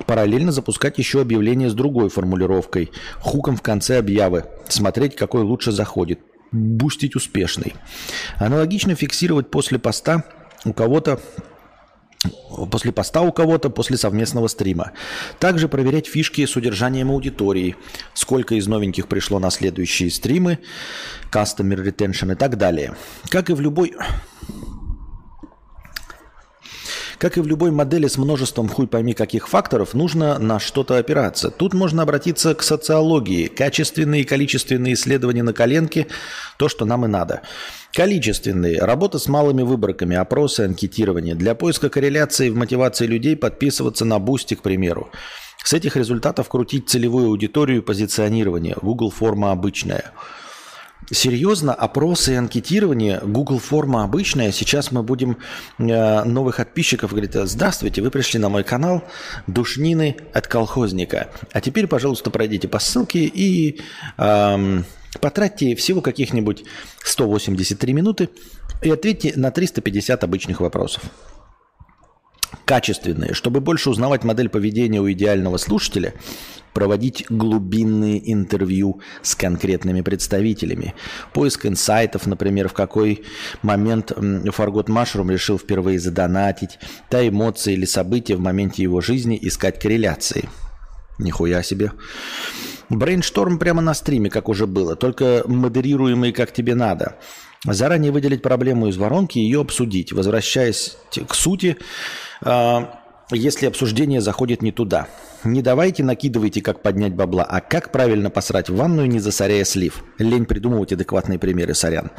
Параллельно 0.06 0.52
запускать 0.52 0.98
еще 0.98 1.22
объявление 1.22 1.70
с 1.70 1.74
другой 1.74 2.10
формулировкой. 2.10 2.92
Хуком 3.20 3.56
в 3.56 3.62
конце 3.62 3.98
объявы. 3.98 4.44
Смотреть, 4.68 5.16
какой 5.16 5.42
лучше 5.42 5.72
заходит 5.72 6.20
бустить 6.52 7.16
успешный. 7.16 7.74
Аналогично 8.36 8.94
фиксировать 8.94 9.50
после 9.50 9.78
поста 9.78 10.24
у 10.64 10.72
кого-то 10.72 11.20
после 12.70 12.92
поста 12.92 13.22
у 13.22 13.32
кого-то, 13.32 13.70
после 13.70 13.96
совместного 13.96 14.48
стрима. 14.48 14.92
Также 15.38 15.68
проверять 15.68 16.06
фишки 16.06 16.44
с 16.44 16.56
удержанием 16.56 17.10
аудитории, 17.10 17.76
сколько 18.14 18.54
из 18.54 18.66
новеньких 18.66 19.06
пришло 19.06 19.38
на 19.38 19.50
следующие 19.50 20.10
стримы, 20.10 20.58
customer 21.30 21.76
retention 21.76 22.32
и 22.32 22.34
так 22.34 22.58
далее. 22.58 22.96
Как 23.28 23.50
и 23.50 23.52
в 23.52 23.60
любой 23.60 23.94
как 27.18 27.36
и 27.36 27.40
в 27.40 27.46
любой 27.46 27.70
модели 27.70 28.06
с 28.06 28.16
множеством 28.16 28.68
хуй 28.68 28.86
пойми 28.86 29.12
каких 29.12 29.48
факторов, 29.48 29.92
нужно 29.94 30.38
на 30.38 30.60
что-то 30.60 30.96
опираться. 30.96 31.50
Тут 31.50 31.74
можно 31.74 32.02
обратиться 32.02 32.54
к 32.54 32.62
социологии. 32.62 33.48
Качественные 33.48 34.22
и 34.22 34.24
количественные 34.24 34.94
исследования 34.94 35.42
на 35.42 35.52
коленке– 35.52 36.06
то, 36.58 36.68
что 36.68 36.84
нам 36.84 37.04
и 37.04 37.08
надо. 37.08 37.42
Количественные. 37.92 38.80
Работа 38.80 39.18
с 39.18 39.26
малыми 39.26 39.62
выборками, 39.62 40.16
опросы, 40.16 40.60
анкетирование. 40.60 41.34
Для 41.34 41.54
поиска 41.54 41.88
корреляции 41.88 42.50
в 42.50 42.56
мотивации 42.56 43.06
людей 43.06 43.36
подписываться 43.36 44.04
на 44.04 44.18
Boosty, 44.18 44.54
к 44.54 44.62
примеру. 44.62 45.10
С 45.64 45.72
этих 45.72 45.96
результатов 45.96 46.48
крутить 46.48 46.88
целевую 46.88 47.26
аудиторию 47.26 47.78
и 47.78 47.84
позиционирование. 47.84 48.76
Google 48.80 49.10
форма 49.10 49.50
обычная– 49.50 50.12
Серьезно, 51.10 51.72
опросы 51.72 52.32
и 52.32 52.36
анкетирование, 52.36 53.20
Google 53.24 53.58
форма 53.58 54.04
обычная. 54.04 54.52
Сейчас 54.52 54.92
мы 54.92 55.02
будем 55.02 55.38
э, 55.78 56.24
новых 56.24 56.58
подписчиков 56.58 57.12
говорить, 57.12 57.32
здравствуйте, 57.34 58.02
вы 58.02 58.10
пришли 58.10 58.38
на 58.38 58.50
мой 58.50 58.62
канал 58.62 59.02
Душнины 59.46 60.16
от 60.34 60.46
колхозника. 60.46 61.30
А 61.52 61.62
теперь, 61.62 61.86
пожалуйста, 61.86 62.30
пройдите 62.30 62.68
по 62.68 62.78
ссылке 62.78 63.20
и 63.20 63.80
э, 64.18 64.82
потратьте 65.20 65.74
всего 65.76 66.02
каких-нибудь 66.02 66.64
183 67.02 67.92
минуты 67.94 68.28
и 68.82 68.90
ответьте 68.90 69.32
на 69.34 69.50
350 69.50 70.22
обычных 70.24 70.60
вопросов 70.60 71.04
качественные. 72.64 73.34
Чтобы 73.34 73.60
больше 73.60 73.90
узнавать 73.90 74.24
модель 74.24 74.48
поведения 74.48 75.00
у 75.00 75.10
идеального 75.10 75.56
слушателя, 75.56 76.14
проводить 76.72 77.26
глубинные 77.28 78.32
интервью 78.32 79.00
с 79.22 79.34
конкретными 79.34 80.00
представителями. 80.00 80.94
Поиск 81.32 81.66
инсайтов, 81.66 82.26
например, 82.26 82.68
в 82.68 82.72
какой 82.72 83.24
момент 83.62 84.12
Фаргот 84.52 84.88
Машрум 84.88 85.30
решил 85.30 85.58
впервые 85.58 85.98
задонатить, 85.98 86.78
та 87.10 87.26
эмоции 87.26 87.72
или 87.72 87.84
события 87.84 88.36
в 88.36 88.40
моменте 88.40 88.82
его 88.82 89.00
жизни 89.00 89.38
искать 89.40 89.80
корреляции. 89.80 90.48
Нихуя 91.18 91.62
себе. 91.62 91.92
Брейншторм 92.90 93.58
прямо 93.58 93.82
на 93.82 93.92
стриме, 93.92 94.30
как 94.30 94.48
уже 94.48 94.66
было, 94.66 94.94
только 94.94 95.42
модерируемый 95.46 96.32
как 96.32 96.52
тебе 96.52 96.74
надо. 96.74 97.16
Заранее 97.64 98.12
выделить 98.12 98.40
проблему 98.40 98.86
из 98.86 98.96
воронки 98.96 99.38
и 99.38 99.42
ее 99.42 99.60
обсудить. 99.60 100.12
Возвращаясь 100.12 100.96
к 101.26 101.34
сути, 101.34 101.76
если 102.42 103.66
обсуждение 103.66 104.20
заходит 104.20 104.62
не 104.62 104.72
туда. 104.72 105.06
Не 105.44 105.62
давайте 105.62 106.02
накидывайте, 106.02 106.60
как 106.62 106.82
поднять 106.82 107.14
бабла, 107.14 107.44
а 107.44 107.60
как 107.60 107.92
правильно 107.92 108.30
посрать 108.30 108.68
в 108.68 108.76
ванную, 108.76 109.08
не 109.08 109.20
засоряя 109.20 109.64
слив. 109.64 110.02
Лень 110.18 110.46
придумывать 110.46 110.92
адекватные 110.92 111.38
примеры, 111.38 111.74
сорян. 111.74 112.10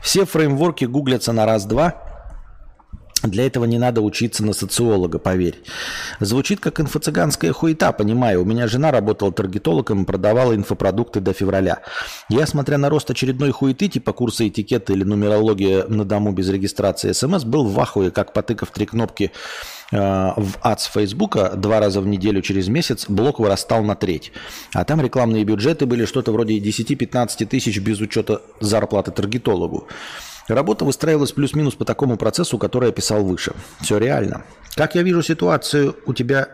Все 0.00 0.24
фреймворки 0.24 0.84
гуглятся 0.84 1.32
на 1.32 1.44
раз-два, 1.44 2.17
для 3.22 3.46
этого 3.46 3.64
не 3.64 3.78
надо 3.78 4.00
учиться 4.00 4.44
на 4.44 4.52
социолога, 4.52 5.18
поверь. 5.18 5.60
Звучит 6.20 6.60
как 6.60 6.80
инфо-цыганская 6.80 7.52
хуета, 7.52 7.92
понимаю. 7.92 8.42
У 8.42 8.44
меня 8.44 8.68
жена 8.68 8.90
работала 8.90 9.32
таргетологом 9.32 10.02
и 10.02 10.06
продавала 10.06 10.54
инфопродукты 10.54 11.20
до 11.20 11.32
февраля. 11.32 11.80
Я, 12.28 12.46
смотря 12.46 12.78
на 12.78 12.88
рост 12.88 13.10
очередной 13.10 13.50
хуеты, 13.50 13.88
типа 13.88 14.12
курса 14.12 14.46
этикета 14.46 14.92
или 14.92 15.04
нумерология 15.04 15.84
на 15.88 16.04
дому 16.04 16.32
без 16.32 16.48
регистрации 16.48 17.12
СМС, 17.12 17.44
был 17.44 17.66
в 17.66 17.80
ахуе, 17.80 18.10
как 18.10 18.32
потыкав 18.32 18.70
три 18.70 18.86
кнопки 18.86 19.32
э, 19.92 19.96
в 19.96 20.58
с 20.78 20.84
Фейсбука 20.86 21.52
два 21.56 21.80
раза 21.80 22.00
в 22.00 22.06
неделю 22.06 22.42
через 22.42 22.68
месяц, 22.68 23.06
блок 23.08 23.40
вырастал 23.40 23.82
на 23.82 23.96
треть. 23.96 24.32
А 24.74 24.84
там 24.84 25.00
рекламные 25.00 25.44
бюджеты 25.44 25.86
были 25.86 26.04
что-то 26.04 26.32
вроде 26.32 26.58
10-15 26.58 27.46
тысяч 27.46 27.78
без 27.80 28.00
учета 28.00 28.42
зарплаты 28.60 29.10
таргетологу. 29.10 29.88
Работа 30.48 30.84
выстраивалась 30.84 31.32
плюс-минус 31.32 31.74
по 31.74 31.84
такому 31.84 32.16
процессу, 32.16 32.58
который 32.58 32.86
я 32.86 32.92
писал 32.92 33.22
выше. 33.22 33.52
Все 33.80 33.98
реально. 33.98 34.44
Как 34.74 34.94
я 34.94 35.02
вижу 35.02 35.22
ситуацию, 35.22 35.96
у 36.06 36.14
тебя 36.14 36.48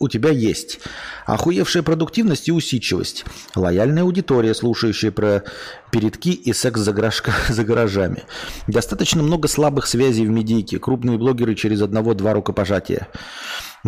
у 0.00 0.08
тебя 0.08 0.30
есть 0.30 0.78
охуевшая 1.26 1.82
продуктивность 1.82 2.48
и 2.48 2.52
усидчивость, 2.52 3.24
лояльная 3.56 4.04
аудитория, 4.04 4.54
слушающая 4.54 5.10
про 5.10 5.42
передки 5.90 6.30
и 6.30 6.52
секс 6.52 6.80
за, 6.80 6.92
гараж, 6.92 7.22
за 7.48 7.64
гаражами, 7.64 8.22
достаточно 8.68 9.22
много 9.22 9.48
слабых 9.48 9.86
связей 9.86 10.24
в 10.24 10.30
медийке, 10.30 10.78
крупные 10.78 11.18
блогеры 11.18 11.56
через 11.56 11.82
одного-два 11.82 12.32
рукопожатия. 12.32 13.08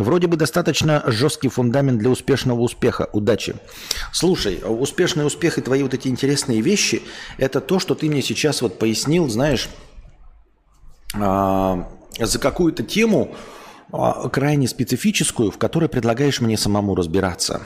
Вроде 0.01 0.29
бы 0.29 0.37
достаточно 0.37 1.03
жесткий 1.07 1.49
фундамент 1.49 1.99
для 1.99 2.09
успешного 2.09 2.61
успеха. 2.61 3.09
Удачи. 3.13 3.57
Слушай, 4.13 4.61
успешный 4.65 5.27
успех 5.27 5.59
и 5.59 5.61
твои 5.61 5.83
вот 5.83 5.93
эти 5.93 6.09
интересные 6.09 6.63
вещи, 6.63 7.03
это 7.37 7.61
то, 7.61 7.79
что 7.79 7.95
ты 7.95 8.09
мне 8.09 8.23
сейчас 8.23 8.63
вот 8.63 8.79
пояснил, 8.79 9.29
знаешь, 9.29 9.69
а, 11.15 11.87
за 12.19 12.39
какую-то 12.39 12.83
тему 12.83 13.35
а, 13.93 14.27
крайне 14.31 14.69
специфическую, 14.69 15.51
в 15.51 15.59
которой 15.59 15.91
предлагаешь 15.91 16.41
мне 16.41 16.57
самому 16.57 16.95
разбираться. 16.95 17.63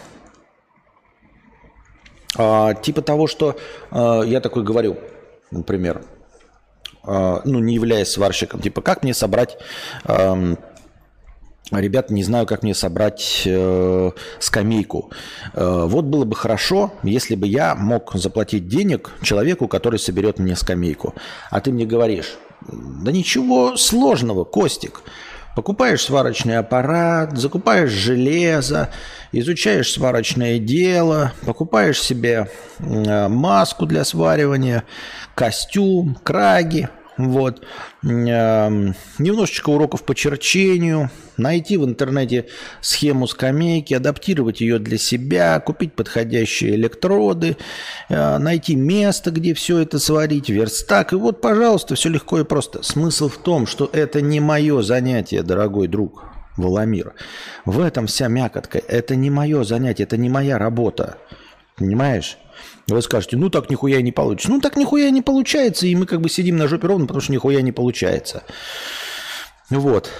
А, 2.37 2.75
типа 2.75 3.03
того, 3.03 3.29
что 3.29 3.57
я 3.93 4.41
такой 4.41 4.65
говорю, 4.65 4.99
например, 5.53 6.05
ну, 7.05 7.59
не 7.61 7.75
являясь 7.75 8.11
сварщиком, 8.11 8.61
типа, 8.61 8.81
как 8.81 9.03
мне 9.03 9.13
собрать 9.13 9.59
Ребята, 11.71 12.13
не 12.13 12.23
знаю, 12.23 12.47
как 12.47 12.63
мне 12.63 12.75
собрать 12.75 13.43
э, 13.47 14.11
скамейку. 14.39 15.11
Э, 15.55 15.85
вот 15.87 16.05
было 16.05 16.27
бы 16.27 16.37
хорошо, 16.37 16.93
если 17.03 17.37
бы 17.37 17.47
я 17.47 17.75
мог 17.75 18.13
заплатить 18.15 18.69
денег 18.69 19.13
человеку, 19.23 19.67
который 19.67 19.99
соберет 19.99 20.39
мне 20.39 20.57
скамейку. 20.57 21.15
А 21.51 21.61
ты 21.63 21.73
мне 21.73 21.87
говоришь, 21.87 22.37
да 22.71 23.11
ничего 23.11 23.77
сложного, 23.79 24.45
Костик. 24.45 25.01
Покупаешь 25.57 26.03
сварочный 26.03 26.59
аппарат, 26.59 27.39
закупаешь 27.39 27.91
железо, 27.91 28.91
изучаешь 29.33 29.91
сварочное 29.91 30.59
дело, 30.59 31.33
покупаешь 31.47 32.03
себе 32.03 32.51
э, 32.79 33.29
маску 33.29 33.87
для 33.87 34.05
сваривания, 34.05 34.85
костюм, 35.35 36.19
краги– 36.23 36.91
вот. 37.17 37.63
Немножечко 38.03 39.71
уроков 39.71 40.05
по 40.05 40.15
черчению, 40.15 41.11
найти 41.37 41.77
в 41.77 41.85
интернете 41.85 42.47
схему 42.81 43.27
скамейки, 43.27 43.95
адаптировать 43.95 44.61
ее 44.61 44.79
для 44.79 44.99
себя, 44.99 45.61
купить 45.61 45.95
подходящие 45.95 46.75
электроды, 46.75 47.57
э, 48.09 48.39
найти 48.39 48.75
место, 48.75 49.31
где 49.31 49.55
все 49.55 49.79
это 49.79 49.99
сварить, 49.99 50.49
верстак. 50.49 51.13
И 51.13 51.17
вот, 51.17 51.41
пожалуйста, 51.41 51.95
все 51.95 52.09
легко 52.09 52.41
и 52.41 52.45
просто. 52.45 52.83
Смысл 52.83 53.29
в 53.29 53.39
том, 53.39 53.67
что 53.67 53.89
это 53.93 54.21
не 54.21 54.41
мое 54.41 54.83
занятие, 54.83 55.43
дорогой 55.43 55.89
друг 55.89 56.25
Валамир. 56.57 57.15
В 57.65 57.81
этом 57.81 58.07
вся 58.07 58.29
мякотка. 58.29 58.79
Это 58.79 59.17
не 59.17 59.31
мое 59.31 59.65
занятие, 59.65 60.05
это 60.05 60.17
не 60.17 60.29
моя 60.29 60.59
работа. 60.59 61.19
Понимаешь? 61.77 62.39
Вы 62.89 63.01
скажете, 63.01 63.37
ну 63.37 63.49
так 63.49 63.71
нихуя 63.71 64.03
не 64.03 64.13
получится. 64.13 64.51
Ну 64.51 64.61
так 64.61 64.77
нихуя 64.77 65.11
не 65.11 65.23
получается, 65.23 65.87
и 65.87 65.95
мы 65.95 66.07
как 66.07 66.21
бы 66.21 66.29
сидим 66.29 66.57
на 66.57 66.69
жопе 66.69 66.87
ровно, 66.87 67.07
потому 67.07 67.23
что 67.23 67.33
нихуя 67.33 67.63
не 67.63 67.73
получается. 67.73 68.43
Вот. 69.71 70.11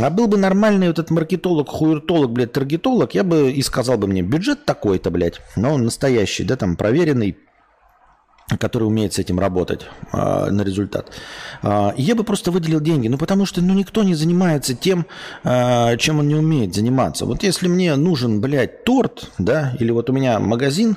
А 0.00 0.10
был 0.10 0.28
бы 0.28 0.38
нормальный 0.38 0.88
этот 0.88 1.10
маркетолог, 1.10 1.68
хуертолог, 1.68 2.30
блядь, 2.30 2.52
таргетолог, 2.52 3.14
я 3.14 3.24
бы 3.24 3.50
и 3.50 3.62
сказал 3.62 3.98
бы 3.98 4.06
мне, 4.06 4.22
бюджет 4.22 4.64
такой-то, 4.64 5.10
блядь, 5.10 5.40
но 5.56 5.74
он 5.74 5.84
настоящий, 5.84 6.44
да, 6.44 6.56
там, 6.56 6.76
проверенный, 6.76 7.36
который 8.58 8.84
умеет 8.84 9.12
с 9.12 9.18
этим 9.18 9.38
работать 9.38 9.82
э, 10.12 10.50
на 10.50 10.62
результат. 10.62 11.12
Э, 11.62 11.90
я 11.96 12.14
бы 12.14 12.24
просто 12.24 12.50
выделил 12.50 12.80
деньги, 12.80 13.08
ну 13.08 13.18
потому 13.18 13.44
что 13.44 13.60
ну, 13.60 13.74
никто 13.74 14.02
не 14.02 14.14
занимается 14.14 14.74
тем, 14.74 15.06
э, 15.44 15.96
чем 15.98 16.20
он 16.20 16.28
не 16.28 16.34
умеет 16.34 16.74
заниматься. 16.74 17.26
Вот 17.26 17.42
если 17.42 17.68
мне 17.68 17.94
нужен, 17.96 18.40
блядь, 18.40 18.84
торт, 18.84 19.30
да, 19.38 19.74
или 19.78 19.90
вот 19.90 20.08
у 20.08 20.12
меня 20.12 20.38
магазин, 20.38 20.96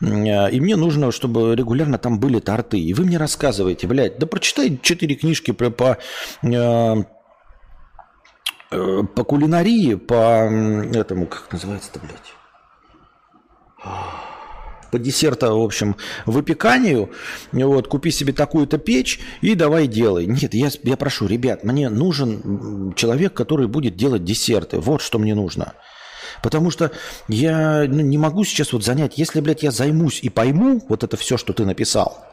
и 0.00 0.60
мне 0.60 0.76
нужно, 0.76 1.12
чтобы 1.12 1.54
регулярно 1.54 1.98
там 1.98 2.18
были 2.18 2.40
торты, 2.40 2.78
и 2.78 2.94
вы 2.94 3.04
мне 3.04 3.18
рассказываете, 3.18 3.86
блядь, 3.86 4.18
да 4.18 4.26
прочитай 4.26 4.78
четыре 4.82 5.14
книжки 5.14 5.50
про, 5.50 5.70
по, 5.70 5.98
э, 6.42 7.04
э, 8.70 9.02
по 9.14 9.24
кулинарии, 9.24 9.94
по 9.96 10.48
этому, 10.94 11.26
как 11.26 11.52
называется-то, 11.52 12.00
блядь? 12.00 12.34
по 14.90 14.98
десерта, 14.98 15.52
в 15.52 15.62
общем, 15.62 15.96
выпеканию, 16.26 17.10
вот, 17.52 17.88
купи 17.88 18.10
себе 18.10 18.32
такую-то 18.32 18.78
печь 18.78 19.20
и 19.40 19.54
давай 19.54 19.86
делай. 19.86 20.26
Нет, 20.26 20.52
я, 20.54 20.68
я 20.82 20.96
прошу, 20.96 21.26
ребят, 21.26 21.64
мне 21.64 21.88
нужен 21.88 22.92
человек, 22.96 23.34
который 23.34 23.68
будет 23.68 23.96
делать 23.96 24.24
десерты. 24.24 24.80
Вот 24.80 25.00
что 25.00 25.18
мне 25.18 25.34
нужно. 25.34 25.74
Потому 26.42 26.70
что 26.70 26.90
я 27.28 27.84
ну, 27.88 28.00
не 28.00 28.18
могу 28.18 28.44
сейчас 28.44 28.72
вот 28.72 28.84
занять, 28.84 29.18
если, 29.18 29.40
блядь, 29.40 29.62
я 29.62 29.70
займусь 29.70 30.20
и 30.22 30.28
пойму 30.28 30.82
вот 30.88 31.04
это 31.04 31.16
все, 31.16 31.36
что 31.36 31.52
ты 31.52 31.64
написал, 31.64 32.26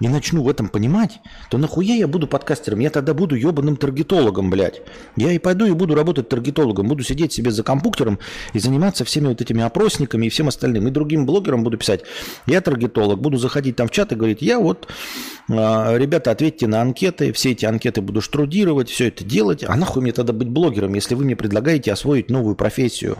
не 0.00 0.08
начну 0.08 0.42
в 0.42 0.48
этом 0.48 0.68
понимать, 0.68 1.20
то 1.50 1.58
нахуя 1.58 1.94
я 1.94 2.08
буду 2.08 2.26
подкастером? 2.26 2.80
Я 2.80 2.88
тогда 2.90 3.12
буду 3.12 3.36
ебаным 3.36 3.76
таргетологом, 3.76 4.50
блядь. 4.50 4.80
Я 5.16 5.30
и 5.32 5.38
пойду 5.38 5.66
и 5.66 5.72
буду 5.72 5.94
работать 5.94 6.28
таргетологом. 6.28 6.88
Буду 6.88 7.04
сидеть 7.04 7.34
себе 7.34 7.50
за 7.50 7.62
компьютером 7.62 8.18
и 8.54 8.58
заниматься 8.58 9.04
всеми 9.04 9.26
вот 9.26 9.42
этими 9.42 9.62
опросниками 9.62 10.26
и 10.26 10.30
всем 10.30 10.48
остальным. 10.48 10.88
И 10.88 10.90
другим 10.90 11.26
блогерам 11.26 11.62
буду 11.62 11.76
писать, 11.76 12.02
я 12.46 12.62
таргетолог. 12.62 13.20
Буду 13.20 13.36
заходить 13.36 13.76
там 13.76 13.88
в 13.88 13.90
чат 13.90 14.12
и 14.12 14.14
говорить, 14.14 14.40
я 14.40 14.58
вот, 14.58 14.88
а, 15.50 15.94
ребята, 15.96 16.30
ответьте 16.30 16.66
на 16.66 16.80
анкеты. 16.80 17.32
Все 17.34 17.52
эти 17.52 17.66
анкеты 17.66 18.00
буду 18.00 18.22
штрудировать, 18.22 18.88
все 18.88 19.08
это 19.08 19.22
делать. 19.22 19.64
А 19.64 19.76
нахуй 19.76 20.02
мне 20.02 20.12
тогда 20.12 20.32
быть 20.32 20.48
блогером, 20.48 20.94
если 20.94 21.14
вы 21.14 21.24
мне 21.24 21.36
предлагаете 21.36 21.92
освоить 21.92 22.30
новую 22.30 22.56
профессию? 22.56 23.18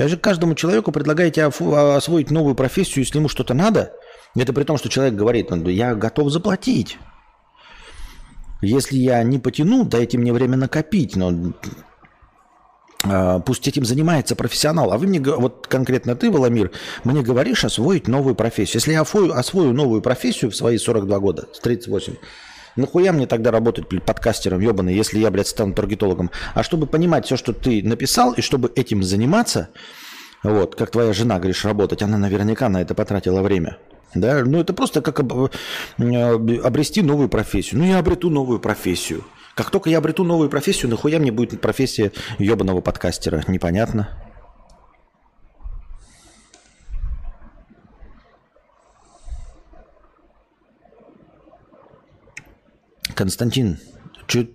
Я 0.00 0.08
же 0.08 0.16
каждому 0.16 0.54
человеку 0.54 0.92
предлагаете 0.92 1.44
освоить 1.44 2.30
новую 2.30 2.54
профессию, 2.54 3.04
если 3.04 3.18
ему 3.18 3.28
что-то 3.28 3.54
надо– 3.54 3.92
это 4.36 4.52
при 4.52 4.64
том, 4.64 4.78
что 4.78 4.88
человек 4.88 5.14
говорит, 5.14 5.50
я 5.66 5.94
готов 5.94 6.30
заплатить. 6.30 6.98
Если 8.62 8.98
я 8.98 9.22
не 9.22 9.38
потяну, 9.38 9.84
дайте 9.84 10.18
мне 10.18 10.32
время 10.32 10.56
накопить, 10.56 11.16
но 11.16 11.52
э, 13.04 13.40
пусть 13.44 13.66
этим 13.66 13.84
занимается 13.84 14.36
профессионал. 14.36 14.92
А 14.92 14.98
вы 14.98 15.06
мне, 15.06 15.20
вот 15.20 15.66
конкретно 15.66 16.14
ты, 16.14 16.30
Воломир, 16.30 16.70
мне 17.02 17.22
говоришь 17.22 17.64
освоить 17.64 18.06
новую 18.06 18.34
профессию. 18.34 18.76
Если 18.76 18.92
я 18.92 19.00
освою 19.00 19.72
новую 19.72 20.02
профессию 20.02 20.50
в 20.50 20.56
свои 20.56 20.76
42 20.76 21.18
года, 21.18 21.48
с 21.52 21.60
38, 21.60 22.16
нахуя 22.76 23.12
мне 23.12 23.26
тогда 23.26 23.50
работать 23.50 23.88
блядь, 23.88 24.04
подкастером 24.04 24.60
ебаный, 24.60 24.94
если 24.94 25.18
я, 25.18 25.30
блядь, 25.30 25.48
стану 25.48 25.74
таргетологом? 25.74 26.30
А 26.54 26.62
чтобы 26.62 26.86
понимать 26.86 27.26
все, 27.26 27.36
что 27.36 27.52
ты 27.52 27.82
написал, 27.82 28.32
и 28.32 28.40
чтобы 28.40 28.72
этим 28.74 29.02
заниматься, 29.02 29.68
вот, 30.42 30.74
как 30.74 30.90
твоя 30.90 31.12
жена, 31.12 31.38
говоришь, 31.38 31.64
работать, 31.64 32.02
она 32.02 32.18
наверняка 32.18 32.68
на 32.68 32.80
это 32.80 32.94
потратила 32.94 33.42
время. 33.42 33.78
Да? 34.14 34.42
Ну, 34.44 34.60
это 34.60 34.72
просто 34.72 35.02
как 35.02 35.20
обрести 35.20 37.02
новую 37.02 37.28
профессию. 37.28 37.80
Ну, 37.80 37.86
я 37.86 37.98
обрету 37.98 38.30
новую 38.30 38.58
профессию. 38.58 39.24
Как 39.54 39.70
только 39.70 39.90
я 39.90 39.98
обрету 39.98 40.24
новую 40.24 40.48
профессию, 40.48 40.90
нахуя 40.90 41.18
мне 41.18 41.32
будет 41.32 41.60
профессия 41.60 42.12
ебаного 42.38 42.80
подкастера? 42.80 43.44
Непонятно. 43.46 44.29
Константин, 53.20 53.76
чуть, 54.26 54.48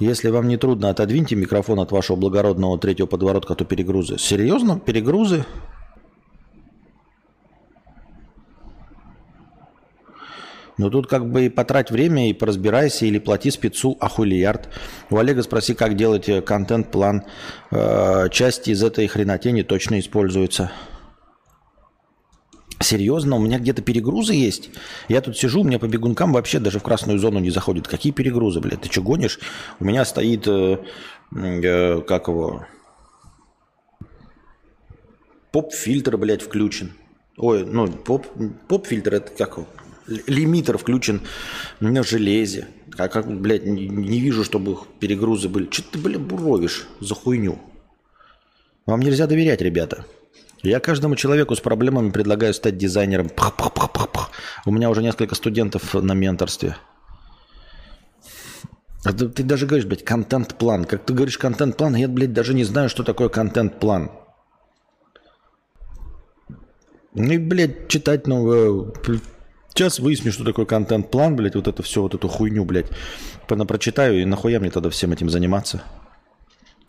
если 0.00 0.30
вам 0.30 0.48
не 0.48 0.56
трудно, 0.56 0.88
отодвиньте 0.88 1.36
микрофон 1.36 1.78
от 1.78 1.92
вашего 1.92 2.16
благородного 2.16 2.78
третьего 2.78 3.04
подворотка, 3.06 3.54
то 3.54 3.66
перегрузы. 3.66 4.16
Серьезно? 4.16 4.80
Перегрузы? 4.80 5.44
Но 10.78 10.88
тут 10.88 11.06
как 11.06 11.30
бы 11.30 11.44
и 11.44 11.48
потрать 11.50 11.90
время, 11.90 12.30
и 12.30 12.32
поразбирайся, 12.32 13.04
или 13.04 13.18
плати 13.18 13.50
спецу 13.50 13.98
ахулиярд. 14.00 14.70
У 15.10 15.18
Олега 15.18 15.42
спроси, 15.42 15.74
как 15.74 15.94
делать 15.94 16.30
э, 16.30 16.40
контент-план. 16.40 17.24
Э, 17.70 18.30
части 18.30 18.70
из 18.70 18.82
этой 18.82 19.06
хренотени 19.06 19.60
точно 19.60 20.00
используются. 20.00 20.72
Серьезно, 22.82 23.36
у 23.36 23.40
меня 23.40 23.58
где-то 23.58 23.82
перегрузы 23.82 24.34
есть. 24.34 24.70
Я 25.08 25.20
тут 25.20 25.36
сижу, 25.36 25.60
у 25.60 25.64
меня 25.64 25.78
по 25.78 25.86
бегункам 25.86 26.32
вообще 26.32 26.58
даже 26.58 26.78
в 26.78 26.82
красную 26.82 27.18
зону 27.18 27.38
не 27.38 27.50
заходит. 27.50 27.86
Какие 27.86 28.12
перегрузы, 28.12 28.60
блядь? 28.60 28.82
Ты 28.82 28.90
что 28.90 29.02
гонишь? 29.02 29.38
У 29.78 29.84
меня 29.84 30.04
стоит, 30.04 30.46
э, 30.46 30.78
э, 31.34 32.00
как 32.00 32.28
его, 32.28 32.66
поп-фильтр, 35.52 36.16
блядь, 36.16 36.42
включен. 36.42 36.92
Ой, 37.36 37.64
ну, 37.64 37.88
поп, 37.88 38.26
поп-фильтр, 38.68 39.14
это 39.14 39.32
как 39.32 39.60
лимитер 40.26 40.78
включен 40.78 41.22
на 41.80 42.02
железе. 42.02 42.68
А 42.98 43.08
как, 43.08 43.30
блядь, 43.40 43.64
не, 43.64 43.88
не 43.88 44.20
вижу, 44.20 44.44
чтобы 44.44 44.76
перегрузы 45.00 45.48
были. 45.48 45.68
Что 45.70 45.82
ты, 45.92 45.98
блядь, 45.98 46.20
буровишь 46.20 46.86
за 47.00 47.14
хуйню? 47.14 47.58
Вам 48.86 49.00
нельзя 49.00 49.26
доверять, 49.26 49.62
ребята. 49.62 50.04
Я 50.62 50.78
каждому 50.78 51.16
человеку 51.16 51.56
с 51.56 51.60
проблемами 51.60 52.10
предлагаю 52.10 52.54
стать 52.54 52.78
дизайнером. 52.78 53.28
Пах, 53.28 53.56
пах, 53.56 53.72
пах, 53.72 53.90
пах. 53.90 54.30
У 54.64 54.70
меня 54.70 54.90
уже 54.90 55.02
несколько 55.02 55.34
студентов 55.34 55.94
на 55.94 56.12
менторстве. 56.12 56.76
А 59.04 59.12
ты, 59.12 59.28
ты 59.28 59.42
даже 59.42 59.66
говоришь, 59.66 59.86
блядь, 59.86 60.04
контент-план. 60.04 60.84
Как 60.84 61.04
ты 61.04 61.12
говоришь 61.12 61.36
контент-план, 61.36 61.96
я, 61.96 62.06
блядь, 62.06 62.32
даже 62.32 62.54
не 62.54 62.62
знаю, 62.62 62.88
что 62.88 63.02
такое 63.02 63.28
контент-план. 63.28 64.12
Ну 67.14 67.32
и, 67.32 67.38
блядь, 67.38 67.88
читать 67.88 68.28
новое, 68.28 68.92
Сейчас 69.70 69.98
выясню, 69.98 70.32
что 70.32 70.44
такое 70.44 70.66
контент-план, 70.66 71.34
блядь, 71.34 71.56
вот 71.56 71.66
это 71.66 71.82
все, 71.82 72.02
вот 72.02 72.14
эту 72.14 72.28
хуйню, 72.28 72.64
блядь, 72.64 72.90
прочитаю, 73.48 74.20
и 74.20 74.24
нахуя 74.24 74.60
мне 74.60 74.70
тогда 74.70 74.90
всем 74.90 75.12
этим 75.12 75.28
заниматься? 75.28 75.82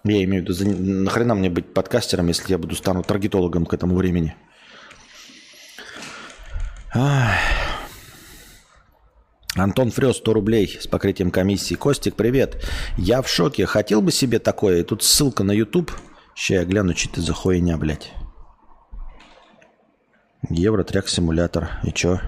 Я 0.05 0.21
имею 0.25 0.45
в 0.45 0.49
виду, 0.49 1.03
нахрена 1.03 1.33
мне 1.33 1.49
быть 1.49 1.73
подкастером, 1.73 2.27
если 2.27 2.51
я 2.51 2.57
буду 2.57 2.75
стану 2.75 3.03
таргетологом 3.03 3.65
к 3.65 3.73
этому 3.73 3.95
времени? 3.95 4.35
Антон 9.55 9.91
Фрёс, 9.91 10.17
100 10.17 10.33
рублей 10.33 10.77
с 10.81 10.87
покрытием 10.87 11.31
комиссии. 11.31 11.75
Костик, 11.75 12.15
привет. 12.15 12.65
Я 12.97 13.21
в 13.21 13.29
шоке. 13.29 13.65
Хотел 13.65 14.01
бы 14.01 14.11
себе 14.11 14.39
такое. 14.39 14.83
Тут 14.83 15.03
ссылка 15.03 15.43
на 15.43 15.51
YouTube. 15.51 15.91
Сейчас 16.35 16.49
я 16.61 16.65
гляну, 16.65 16.95
что 16.95 17.09
это 17.09 17.21
за 17.21 17.33
хуйня, 17.33 17.77
блядь. 17.77 18.11
Евротрек 20.49 21.07
симулятор. 21.07 21.69
И 21.83 21.91
чё? 21.91 22.19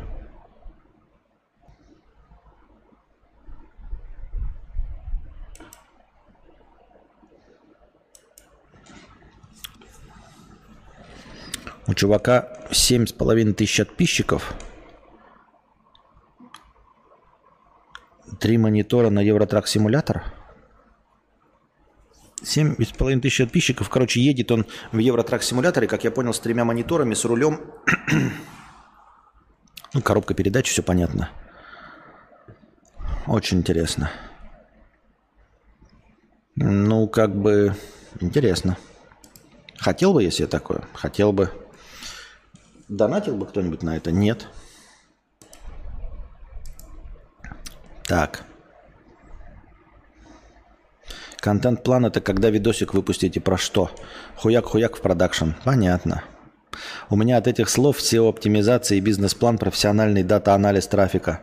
У 11.87 11.93
чувака 11.93 12.49
семь 12.71 13.05
с 13.05 13.13
половиной 13.13 13.53
тысяч 13.53 13.77
подписчиков. 13.77 14.55
Три 18.39 18.57
монитора 18.57 19.09
на 19.09 19.19
Евротрак 19.19 19.67
симулятор. 19.67 20.23
Семь 22.41 22.75
с 22.83 22.91
половиной 22.91 23.21
тысяч 23.21 23.37
подписчиков. 23.37 23.89
Короче, 23.89 24.19
едет 24.19 24.51
он 24.51 24.65
в 24.91 24.97
Евротрак 24.97 25.43
симуляторе, 25.43 25.87
как 25.87 26.03
я 26.03 26.11
понял, 26.11 26.33
с 26.33 26.39
тремя 26.39 26.65
мониторами, 26.65 27.13
с 27.13 27.23
рулем. 27.23 27.61
ну, 29.93 30.01
коробка 30.01 30.33
передач, 30.33 30.69
все 30.69 30.81
понятно. 30.81 31.29
Очень 33.27 33.59
интересно. 33.59 34.11
Ну, 36.55 37.07
как 37.07 37.35
бы 37.35 37.75
интересно. 38.19 38.77
Хотел 39.77 40.13
бы 40.13 40.29
себе 40.31 40.47
такое? 40.47 40.87
Хотел 40.93 41.31
бы. 41.31 41.51
Донатил 42.87 43.35
бы 43.35 43.45
кто-нибудь 43.45 43.83
на 43.83 43.97
это? 43.97 44.11
Нет. 44.11 44.47
Так. 48.03 48.43
Контент-план 51.37 52.05
это 52.07 52.21
когда 52.21 52.49
видосик 52.49 52.93
выпустите 52.93 53.39
про 53.39 53.57
что? 53.57 53.91
Хуяк-хуяк 54.37 54.95
в 54.95 55.01
продакшн. 55.01 55.51
Понятно. 55.63 56.23
У 57.09 57.15
меня 57.15 57.37
от 57.37 57.47
этих 57.47 57.69
слов 57.69 57.97
все 57.97 58.27
оптимизации, 58.27 58.99
бизнес-план, 58.99 59.57
профессиональный 59.57 60.23
data-анализ 60.23 60.87
трафика. 60.87 61.41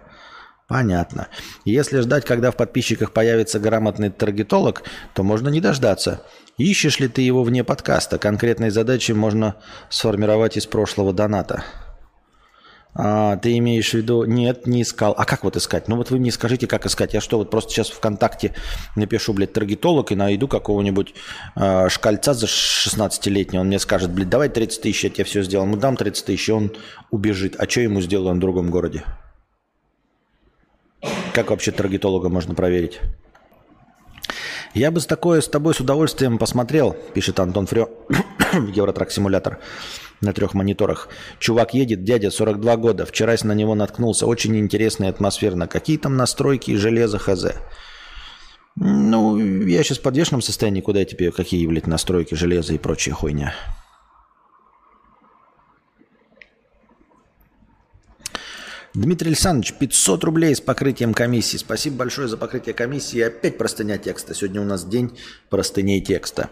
Понятно. 0.73 1.29
Если 1.67 2.01
ждать, 2.01 2.25
когда 2.25 2.51
в 2.51 2.57
подписчиках 2.57 3.13
появится 3.13 3.61
грамотный 3.61 4.09
таргетолог, 4.09 4.85
то 5.13 5.23
можно 5.23 5.51
не 5.51 5.61
дождаться. 5.61 6.23
Ищешь 6.57 6.99
ли 6.99 7.09
ты 7.09 7.21
его 7.21 7.43
вне 7.43 7.63
подкаста? 7.63 8.17
Конкретные 8.17 8.71
задачи 8.71 9.13
можно 9.13 9.57
сформировать 9.91 10.57
из 10.57 10.65
прошлого 10.65 11.13
доната. 11.13 11.63
А, 12.95 13.37
ты 13.37 13.59
имеешь 13.59 13.91
в 13.91 13.95
виду... 13.95 14.25
Нет, 14.25 14.67
не 14.67 14.81
искал. 14.81 15.15
А 15.19 15.27
как 15.27 15.45
вот 15.45 15.59
искать? 15.59 15.89
Ну 15.89 15.97
вот 15.97 16.11
вы 16.11 16.19
мне 16.19 16.33
скажите, 16.33 16.67
как 16.67 16.87
искать. 16.87 17.13
Я 17.13 17.21
что, 17.21 17.37
вот 17.37 17.51
просто 17.51 17.71
сейчас 17.71 17.91
ВКонтакте 17.91 18.55
напишу, 18.97 19.35
блядь, 19.35 19.53
таргетолог 19.53 20.11
и 20.11 20.15
найду 20.15 20.49
какого-нибудь 20.49 21.13
э, 21.55 21.91
шкальца 21.91 22.33
за 22.33 22.47
16-летнего. 22.47 23.61
Он 23.61 23.67
мне 23.67 23.79
скажет, 23.79 24.11
блядь, 24.11 24.31
давай 24.31 24.49
30 24.49 24.81
тысяч, 24.81 25.05
я 25.05 25.11
тебе 25.11 25.25
все 25.25 25.43
сделал. 25.43 25.67
Ему 25.67 25.77
дам 25.77 25.99
30 25.99 26.25
тысяч, 26.25 26.49
и 26.49 26.53
он 26.53 26.73
убежит. 27.11 27.57
А 27.59 27.69
что 27.69 27.83
ему 27.83 28.01
сделаю 28.01 28.35
в 28.35 28.39
другом 28.39 28.71
городе? 28.71 29.05
Как 31.35 31.51
вообще 31.51 31.73
таргетолога 31.73 32.29
можно 32.29 32.55
проверить? 32.55 33.01
Я 34.75 34.91
бы 34.91 35.01
с 35.01 35.07
такое 35.07 35.41
с 35.41 35.49
тобой 35.49 35.75
с 35.75 35.81
удовольствием 35.81 36.39
посмотрел, 36.39 36.97
пишет 37.15 37.41
Антон 37.41 37.67
Фрё 37.67 37.91
в 38.53 38.69
Евротрак 38.69 39.11
симулятор 39.11 39.59
на 40.23 40.33
трех 40.33 40.55
мониторах. 40.55 41.09
Чувак 41.39 41.75
едет, 41.75 42.05
дядя, 42.05 42.31
42 42.31 42.77
года. 42.77 43.05
Вчера 43.05 43.35
на 43.43 43.53
него 43.53 43.75
наткнулся. 43.75 44.27
Очень 44.27 44.57
интересно 44.57 45.05
и 45.05 45.09
атмосферно. 45.09 45.67
Какие 45.67 45.99
там 45.99 46.17
настройки 46.17 46.71
и 46.71 46.77
железо 46.77 47.19
хз? 47.19 47.47
Ну, 48.77 49.39
я 49.67 49.83
сейчас 49.83 49.99
в 49.99 50.03
подвешенном 50.03 50.41
состоянии. 50.41 50.81
Куда 50.81 51.01
я 51.01 51.05
тебе, 51.05 51.33
какие, 51.33 51.67
блядь, 51.67 51.87
настройки 51.87 52.35
железа 52.35 52.73
и 52.73 52.79
прочая 52.79 53.15
хуйня? 53.15 53.55
Дмитрий 58.95 59.29
Александрович, 59.29 59.73
500 59.73 60.23
рублей 60.23 60.55
с 60.55 60.61
покрытием 60.61 61.15
комиссии. 61.15 61.57
Спасибо 61.57 61.97
большое 61.97 62.29
за 62.29 62.37
покрытие 62.37 62.75
комиссии. 62.75 63.21
Опять 63.21 63.57
простыня 63.57 63.97
текста. 63.97 64.35
Сегодня 64.35 64.61
у 64.61 64.65
нас 64.65 64.85
день 64.85 65.17
простыней 65.49 66.03
текста. 66.03 66.51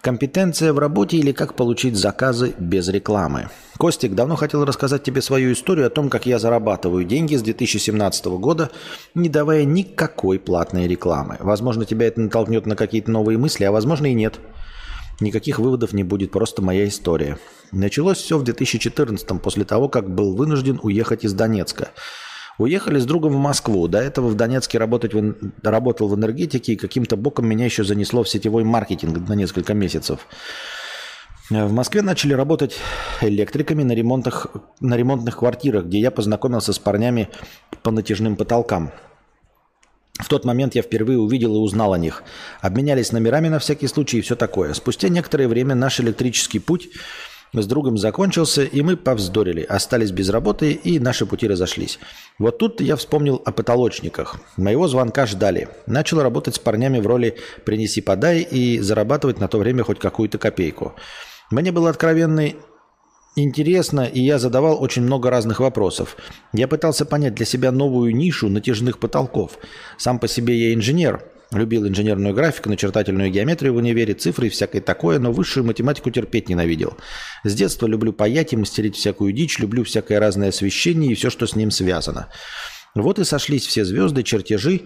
Компетенция 0.00 0.72
в 0.72 0.80
работе 0.80 1.16
или 1.16 1.30
как 1.30 1.54
получить 1.54 1.94
заказы 1.94 2.54
без 2.58 2.88
рекламы. 2.88 3.50
Костик, 3.78 4.16
давно 4.16 4.34
хотел 4.34 4.64
рассказать 4.64 5.04
тебе 5.04 5.22
свою 5.22 5.52
историю 5.52 5.86
о 5.86 5.90
том, 5.90 6.10
как 6.10 6.26
я 6.26 6.40
зарабатываю 6.40 7.04
деньги 7.04 7.36
с 7.36 7.42
2017 7.42 8.26
года, 8.26 8.72
не 9.14 9.28
давая 9.28 9.62
никакой 9.62 10.40
платной 10.40 10.88
рекламы. 10.88 11.36
Возможно, 11.38 11.84
тебя 11.84 12.08
это 12.08 12.20
натолкнет 12.20 12.66
на 12.66 12.74
какие-то 12.74 13.12
новые 13.12 13.38
мысли, 13.38 13.62
а 13.62 13.70
возможно 13.70 14.06
и 14.06 14.14
нет. 14.14 14.40
Никаких 15.20 15.58
выводов 15.58 15.92
не 15.92 16.04
будет, 16.04 16.30
просто 16.30 16.60
моя 16.60 16.86
история. 16.86 17.38
Началось 17.72 18.18
все 18.18 18.36
в 18.36 18.44
2014 18.44 19.40
после 19.40 19.64
того, 19.64 19.88
как 19.88 20.14
был 20.14 20.36
вынужден 20.36 20.78
уехать 20.82 21.24
из 21.24 21.32
Донецка. 21.32 21.88
Уехали 22.58 22.98
с 22.98 23.06
другом 23.06 23.32
в 23.32 23.38
Москву. 23.38 23.88
До 23.88 23.98
этого 23.98 24.28
в 24.28 24.34
Донецке 24.34 24.78
работать 24.78 25.14
в, 25.14 25.34
работал 25.62 26.08
в 26.08 26.14
энергетике, 26.14 26.72
и 26.72 26.76
каким-то 26.76 27.16
боком 27.16 27.46
меня 27.46 27.64
еще 27.64 27.84
занесло 27.84 28.22
в 28.22 28.28
сетевой 28.28 28.64
маркетинг 28.64 29.26
на 29.28 29.34
несколько 29.34 29.72
месяцев. 29.74 30.20
В 31.48 31.72
Москве 31.72 32.02
начали 32.02 32.34
работать 32.34 32.76
электриками 33.20 33.84
на, 33.84 33.92
ремонтах, 33.92 34.48
на 34.80 34.96
ремонтных 34.96 35.38
квартирах, 35.38 35.86
где 35.86 36.00
я 36.00 36.10
познакомился 36.10 36.72
с 36.72 36.78
парнями 36.78 37.28
по 37.82 37.90
натяжным 37.90 38.36
потолкам– 38.36 38.92
в 40.18 40.28
тот 40.28 40.44
момент 40.44 40.74
я 40.74 40.82
впервые 40.82 41.18
увидел 41.18 41.54
и 41.54 41.58
узнал 41.58 41.92
о 41.92 41.98
них. 41.98 42.22
Обменялись 42.60 43.12
номерами 43.12 43.48
на 43.48 43.58
всякий 43.58 43.86
случай 43.86 44.18
и 44.18 44.22
все 44.22 44.36
такое. 44.36 44.72
Спустя 44.74 45.08
некоторое 45.08 45.48
время 45.48 45.74
наш 45.74 46.00
электрический 46.00 46.58
путь 46.58 46.88
с 47.52 47.66
другом 47.66 47.96
закончился, 47.96 48.64
и 48.64 48.82
мы 48.82 48.96
повздорили, 48.96 49.62
остались 49.62 50.10
без 50.10 50.28
работы, 50.28 50.72
и 50.72 50.98
наши 50.98 51.26
пути 51.26 51.46
разошлись. 51.46 51.98
Вот 52.38 52.58
тут 52.58 52.80
я 52.80 52.96
вспомнил 52.96 53.40
о 53.44 53.52
потолочниках. 53.52 54.36
Моего 54.56 54.88
звонка 54.88 55.26
ждали. 55.26 55.68
Начал 55.86 56.22
работать 56.22 56.56
с 56.56 56.58
парнями 56.58 56.98
в 56.98 57.06
роли 57.06 57.36
«принеси-подай» 57.64 58.40
и 58.42 58.80
зарабатывать 58.80 59.38
на 59.38 59.48
то 59.48 59.58
время 59.58 59.84
хоть 59.84 59.98
какую-то 59.98 60.38
копейку. 60.38 60.94
Мне 61.50 61.72
было 61.72 61.90
откровенный 61.90 62.56
интересно, 63.36 64.00
и 64.00 64.20
я 64.20 64.38
задавал 64.38 64.82
очень 64.82 65.02
много 65.02 65.30
разных 65.30 65.60
вопросов. 65.60 66.16
Я 66.52 66.66
пытался 66.66 67.04
понять 67.04 67.34
для 67.34 67.46
себя 67.46 67.70
новую 67.70 68.14
нишу 68.16 68.48
натяжных 68.48 68.98
потолков. 68.98 69.58
Сам 69.98 70.18
по 70.18 70.26
себе 70.26 70.56
я 70.56 70.74
инженер, 70.74 71.24
любил 71.52 71.86
инженерную 71.86 72.34
графику, 72.34 72.68
начертательную 72.68 73.30
геометрию 73.30 73.74
в 73.74 73.76
универе, 73.76 74.14
цифры 74.14 74.46
и 74.46 74.50
всякое 74.50 74.80
такое, 74.80 75.18
но 75.18 75.32
высшую 75.32 75.64
математику 75.64 76.10
терпеть 76.10 76.48
ненавидел. 76.48 76.96
С 77.44 77.54
детства 77.54 77.86
люблю 77.86 78.12
паять 78.12 78.52
и 78.52 78.56
мастерить 78.56 78.96
всякую 78.96 79.32
дичь, 79.32 79.58
люблю 79.58 79.84
всякое 79.84 80.18
разное 80.18 80.48
освещение 80.48 81.12
и 81.12 81.14
все, 81.14 81.30
что 81.30 81.46
с 81.46 81.54
ним 81.54 81.70
связано. 81.70 82.28
Вот 82.94 83.18
и 83.18 83.24
сошлись 83.24 83.66
все 83.66 83.84
звезды, 83.84 84.22
чертежи, 84.22 84.82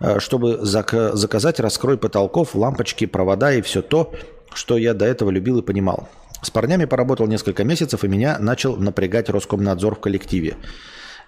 э, 0.00 0.20
чтобы 0.20 0.58
заказать 0.64 1.60
раскрой 1.60 1.96
потолков, 1.96 2.54
лампочки, 2.54 3.06
провода 3.06 3.54
и 3.54 3.62
все 3.62 3.80
то, 3.80 4.12
что 4.52 4.76
я 4.76 4.92
до 4.92 5.06
этого 5.06 5.30
любил 5.30 5.60
и 5.60 5.62
понимал. 5.62 6.08
С 6.44 6.50
парнями 6.50 6.84
поработал 6.84 7.26
несколько 7.26 7.64
месяцев, 7.64 8.04
и 8.04 8.08
меня 8.08 8.38
начал 8.38 8.76
напрягать 8.76 9.30
Роскомнадзор 9.30 9.94
в 9.94 10.00
коллективе. 10.00 10.58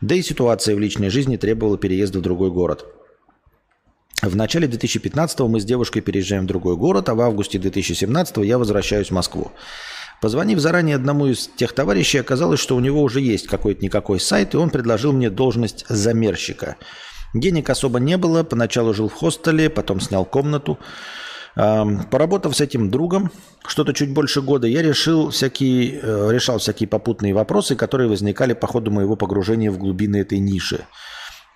Да 0.02 0.14
и 0.14 0.20
ситуация 0.20 0.76
в 0.76 0.78
личной 0.78 1.08
жизни 1.08 1.38
требовала 1.38 1.78
переезда 1.78 2.18
в 2.18 2.22
другой 2.22 2.50
город. 2.50 2.84
В 4.20 4.36
начале 4.36 4.68
2015 4.68 5.40
мы 5.40 5.58
с 5.58 5.64
девушкой 5.64 6.02
переезжаем 6.02 6.44
в 6.44 6.46
другой 6.46 6.76
город, 6.76 7.08
а 7.08 7.14
в 7.14 7.22
августе 7.22 7.58
2017 7.58 8.36
я 8.38 8.58
возвращаюсь 8.58 9.08
в 9.08 9.12
Москву. 9.12 9.52
Позвонив 10.20 10.58
заранее 10.58 10.96
одному 10.96 11.28
из 11.28 11.48
тех 11.48 11.72
товарищей, 11.72 12.18
оказалось, 12.18 12.60
что 12.60 12.76
у 12.76 12.80
него 12.80 13.02
уже 13.02 13.22
есть 13.22 13.46
какой-то 13.46 13.82
никакой 13.82 14.20
сайт, 14.20 14.52
и 14.52 14.58
он 14.58 14.68
предложил 14.68 15.14
мне 15.14 15.30
должность 15.30 15.86
замерщика. 15.88 16.76
Денег 17.32 17.70
особо 17.70 18.00
не 18.00 18.18
было, 18.18 18.42
поначалу 18.42 18.92
жил 18.92 19.08
в 19.08 19.14
хостеле, 19.14 19.70
потом 19.70 19.98
снял 19.98 20.26
комнату. 20.26 20.78
Поработав 21.56 22.54
с 22.54 22.60
этим 22.60 22.90
другом 22.90 23.30
что-то 23.66 23.94
чуть 23.94 24.12
больше 24.12 24.42
года, 24.42 24.66
я 24.66 24.82
решил 24.82 25.30
всякие, 25.30 26.00
э, 26.02 26.28
решал 26.30 26.58
всякие 26.58 26.86
попутные 26.86 27.32
вопросы, 27.32 27.74
которые 27.76 28.10
возникали 28.10 28.52
по 28.52 28.66
ходу 28.66 28.90
моего 28.90 29.16
погружения 29.16 29.70
в 29.70 29.78
глубины 29.78 30.18
этой 30.18 30.38
ниши. 30.38 30.84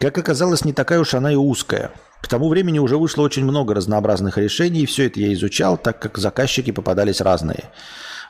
Как 0.00 0.16
оказалось, 0.16 0.64
не 0.64 0.72
такая 0.72 1.00
уж 1.00 1.12
она 1.12 1.32
и 1.32 1.36
узкая. 1.36 1.90
К 2.22 2.28
тому 2.28 2.48
времени 2.48 2.78
уже 2.78 2.96
вышло 2.96 3.22
очень 3.22 3.44
много 3.44 3.74
разнообразных 3.74 4.38
решений, 4.38 4.84
и 4.84 4.86
все 4.86 5.06
это 5.06 5.20
я 5.20 5.34
изучал, 5.34 5.76
так 5.76 6.00
как 6.00 6.16
заказчики 6.16 6.70
попадались 6.70 7.20
разные. 7.20 7.64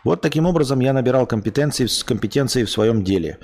Вот 0.04 0.22
таким 0.22 0.46
образом 0.46 0.80
я 0.80 0.92
набирал 0.92 1.26
компетенции, 1.26 1.86
компетенции 2.04 2.64
в 2.64 2.70
своем 2.70 3.04
деле. 3.04 3.38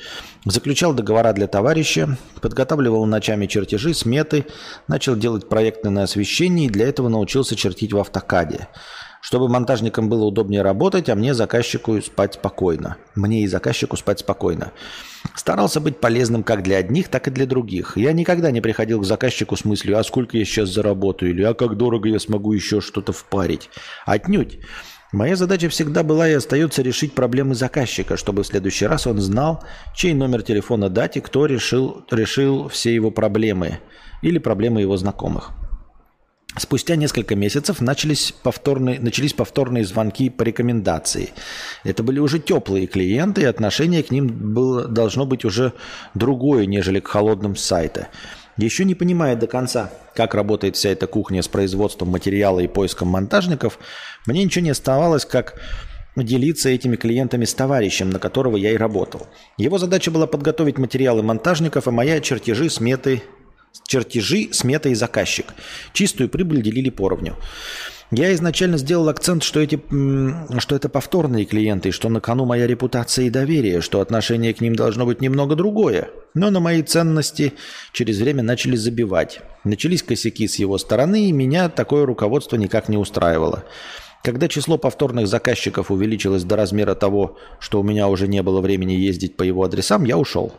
Заключал 0.44 0.94
договора 0.94 1.32
для 1.32 1.46
товарища, 1.46 2.16
подготавливал 2.40 3.04
ночами 3.04 3.46
чертежи, 3.46 3.92
сметы, 3.92 4.46
начал 4.88 5.16
делать 5.16 5.48
проектное 5.48 6.04
освещение 6.04 6.66
и 6.66 6.70
для 6.70 6.88
этого 6.88 7.08
научился 7.08 7.56
чертить 7.56 7.92
в 7.92 7.98
автокаде. 7.98 8.68
Чтобы 9.20 9.48
монтажникам 9.48 10.08
было 10.08 10.24
удобнее 10.24 10.62
работать, 10.62 11.08
а 11.08 11.16
мне 11.16 11.34
заказчику 11.34 12.00
спать 12.00 12.34
спокойно. 12.34 12.96
Мне 13.16 13.42
и 13.42 13.48
заказчику 13.48 13.96
спать 13.96 14.20
спокойно. 14.20 14.70
Старался 15.34 15.80
быть 15.80 15.98
полезным 15.98 16.44
как 16.44 16.62
для 16.62 16.76
одних, 16.76 17.08
так 17.08 17.26
и 17.26 17.32
для 17.32 17.44
других. 17.44 17.96
Я 17.96 18.12
никогда 18.12 18.52
не 18.52 18.60
приходил 18.60 19.00
к 19.00 19.04
заказчику 19.04 19.56
с 19.56 19.64
мыслью, 19.64 19.98
а 19.98 20.04
сколько 20.04 20.38
я 20.38 20.44
сейчас 20.44 20.68
заработаю, 20.68 21.32
или 21.32 21.42
а 21.42 21.54
как 21.54 21.76
дорого 21.76 22.08
я 22.08 22.20
смогу 22.20 22.52
еще 22.52 22.80
что-то 22.80 23.12
впарить. 23.12 23.68
Отнюдь. 24.04 24.60
Моя 25.16 25.34
задача 25.34 25.70
всегда 25.70 26.02
была 26.02 26.28
и 26.28 26.34
остается 26.34 26.82
решить 26.82 27.14
проблемы 27.14 27.54
заказчика, 27.54 28.18
чтобы 28.18 28.42
в 28.42 28.46
следующий 28.46 28.84
раз 28.84 29.06
он 29.06 29.18
знал, 29.18 29.64
чей 29.94 30.12
номер 30.12 30.42
телефона 30.42 30.90
дать 30.90 31.16
и 31.16 31.22
кто 31.22 31.46
решил, 31.46 32.04
решил 32.10 32.68
все 32.68 32.94
его 32.94 33.10
проблемы 33.10 33.80
или 34.20 34.36
проблемы 34.36 34.82
его 34.82 34.94
знакомых. 34.98 35.52
Спустя 36.58 36.96
несколько 36.96 37.34
месяцев 37.34 37.80
начались 37.80 38.34
повторные, 38.42 39.00
начались 39.00 39.32
повторные 39.32 39.86
звонки 39.86 40.28
по 40.28 40.42
рекомендации. 40.42 41.30
Это 41.82 42.02
были 42.02 42.18
уже 42.18 42.38
теплые 42.38 42.86
клиенты, 42.86 43.40
и 43.40 43.44
отношение 43.46 44.02
к 44.02 44.10
ним 44.10 44.26
было, 44.26 44.86
должно 44.86 45.24
быть 45.24 45.46
уже 45.46 45.72
другое, 46.12 46.66
нежели 46.66 47.00
к 47.00 47.08
холодным 47.08 47.56
сайта. 47.56 48.08
Еще 48.56 48.84
не 48.84 48.94
понимая 48.94 49.36
до 49.36 49.46
конца, 49.46 49.90
как 50.14 50.34
работает 50.34 50.76
вся 50.76 50.90
эта 50.90 51.06
кухня 51.06 51.42
с 51.42 51.48
производством 51.48 52.08
материала 52.08 52.60
и 52.60 52.66
поиском 52.66 53.08
монтажников, 53.08 53.78
мне 54.26 54.42
ничего 54.42 54.64
не 54.64 54.70
оставалось, 54.70 55.26
как 55.26 55.60
делиться 56.16 56.70
этими 56.70 56.96
клиентами 56.96 57.44
с 57.44 57.52
товарищем, 57.52 58.08
на 58.08 58.18
которого 58.18 58.56
я 58.56 58.72
и 58.72 58.76
работал. 58.76 59.26
Его 59.58 59.76
задача 59.76 60.10
была 60.10 60.26
подготовить 60.26 60.78
материалы 60.78 61.22
монтажников, 61.22 61.86
а 61.86 61.90
моя 61.90 62.20
чертежи, 62.20 62.70
сметы, 62.70 63.22
чертежи, 63.86 64.48
смета 64.52 64.88
и 64.88 64.94
заказчик. 64.94 65.46
Чистую 65.92 66.30
прибыль 66.30 66.62
делили 66.62 66.88
поровню. 66.88 67.36
Я 68.12 68.32
изначально 68.34 68.78
сделал 68.78 69.08
акцент, 69.08 69.42
что, 69.42 69.60
эти, 69.60 69.80
что 70.60 70.76
это 70.76 70.88
повторные 70.88 71.44
клиенты, 71.44 71.90
что 71.90 72.08
на 72.08 72.20
кону 72.20 72.44
моя 72.44 72.66
репутация 72.68 73.24
и 73.24 73.30
доверие, 73.30 73.80
что 73.80 74.00
отношение 74.00 74.54
к 74.54 74.60
ним 74.60 74.76
должно 74.76 75.06
быть 75.06 75.20
немного 75.20 75.56
другое. 75.56 76.10
Но 76.32 76.50
на 76.50 76.60
мои 76.60 76.82
ценности 76.82 77.54
через 77.92 78.18
время 78.20 78.44
начали 78.44 78.76
забивать. 78.76 79.40
Начались 79.64 80.04
косяки 80.04 80.46
с 80.46 80.56
его 80.56 80.78
стороны, 80.78 81.28
и 81.28 81.32
меня 81.32 81.68
такое 81.68 82.06
руководство 82.06 82.54
никак 82.54 82.88
не 82.88 82.96
устраивало. 82.96 83.64
Когда 84.22 84.46
число 84.46 84.78
повторных 84.78 85.26
заказчиков 85.26 85.90
увеличилось 85.90 86.44
до 86.44 86.54
размера 86.56 86.94
того, 86.94 87.38
что 87.58 87.80
у 87.80 87.82
меня 87.82 88.06
уже 88.06 88.28
не 88.28 88.42
было 88.42 88.60
времени 88.60 88.92
ездить 88.92 89.36
по 89.36 89.42
его 89.42 89.64
адресам, 89.64 90.04
я 90.04 90.16
ушел. 90.16 90.52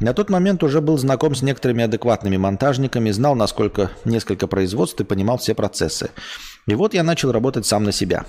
На 0.00 0.14
тот 0.14 0.30
момент 0.30 0.62
уже 0.62 0.80
был 0.80 0.96
знаком 0.96 1.34
с 1.34 1.42
некоторыми 1.42 1.82
адекватными 1.82 2.36
монтажниками, 2.36 3.10
знал, 3.10 3.34
насколько 3.34 3.90
несколько 4.04 4.46
производств 4.46 5.00
и 5.00 5.04
понимал 5.04 5.38
все 5.38 5.54
процессы. 5.54 6.10
И 6.66 6.74
вот 6.74 6.94
я 6.94 7.02
начал 7.02 7.32
работать 7.32 7.66
сам 7.66 7.82
на 7.82 7.90
себя. 7.90 8.24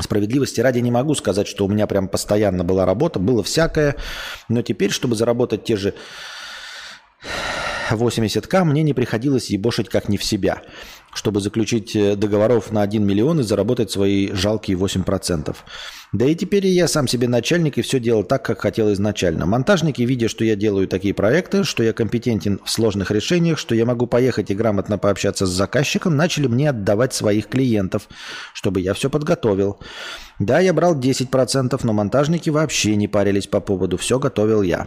Справедливости 0.00 0.60
ради 0.60 0.80
не 0.80 0.90
могу 0.90 1.14
сказать, 1.14 1.46
что 1.46 1.64
у 1.64 1.68
меня 1.68 1.86
прям 1.86 2.08
постоянно 2.08 2.64
была 2.64 2.84
работа, 2.84 3.20
было 3.20 3.42
всякое, 3.44 3.96
но 4.48 4.62
теперь, 4.62 4.90
чтобы 4.90 5.14
заработать 5.14 5.64
те 5.64 5.76
же 5.76 5.94
80к, 7.90 8.64
мне 8.64 8.82
не 8.82 8.94
приходилось 8.94 9.50
ебошить 9.50 9.88
как 9.88 10.08
не 10.08 10.18
в 10.18 10.24
себя– 10.24 10.62
чтобы 11.18 11.40
заключить 11.40 11.96
э, 11.96 12.14
договоров 12.14 12.70
на 12.70 12.82
1 12.82 13.04
миллион 13.04 13.40
и 13.40 13.42
заработать 13.42 13.90
свои 13.90 14.32
жалкие 14.32 14.78
8%. 14.78 15.56
Да 16.12 16.24
и 16.24 16.34
теперь 16.34 16.66
я 16.68 16.86
сам 16.86 17.08
себе 17.08 17.26
начальник 17.28 17.76
и 17.76 17.82
все 17.82 17.98
делал 17.98 18.22
так, 18.22 18.44
как 18.44 18.60
хотел 18.60 18.92
изначально. 18.92 19.44
Монтажники, 19.44 20.00
видя, 20.02 20.28
что 20.28 20.44
я 20.44 20.54
делаю 20.54 20.86
такие 20.86 21.12
проекты, 21.12 21.64
что 21.64 21.82
я 21.82 21.92
компетентен 21.92 22.60
в 22.64 22.70
сложных 22.70 23.10
решениях, 23.10 23.58
что 23.58 23.74
я 23.74 23.84
могу 23.84 24.06
поехать 24.06 24.50
и 24.50 24.54
грамотно 24.54 24.96
пообщаться 24.96 25.44
с 25.44 25.50
заказчиком, 25.50 26.16
начали 26.16 26.46
мне 26.46 26.70
отдавать 26.70 27.12
своих 27.12 27.48
клиентов, 27.48 28.08
чтобы 28.54 28.80
я 28.80 28.94
все 28.94 29.10
подготовил. 29.10 29.80
Да, 30.38 30.60
я 30.60 30.72
брал 30.72 30.96
10%, 30.96 31.80
но 31.82 31.92
монтажники 31.92 32.48
вообще 32.48 32.94
не 32.94 33.08
парились 33.08 33.48
по 33.48 33.60
поводу, 33.60 33.96
все 33.96 34.20
готовил 34.20 34.62
я. 34.62 34.86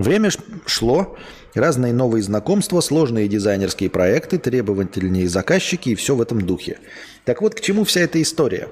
Время 0.00 0.30
шло, 0.64 1.14
разные 1.52 1.92
новые 1.92 2.22
знакомства, 2.22 2.80
сложные 2.80 3.28
дизайнерские 3.28 3.90
проекты, 3.90 4.38
требовательные 4.38 5.28
заказчики 5.28 5.90
и 5.90 5.94
все 5.94 6.14
в 6.14 6.22
этом 6.22 6.40
духе. 6.40 6.78
Так 7.26 7.42
вот, 7.42 7.54
к 7.54 7.60
чему 7.60 7.84
вся 7.84 8.00
эта 8.00 8.22
история? 8.22 8.68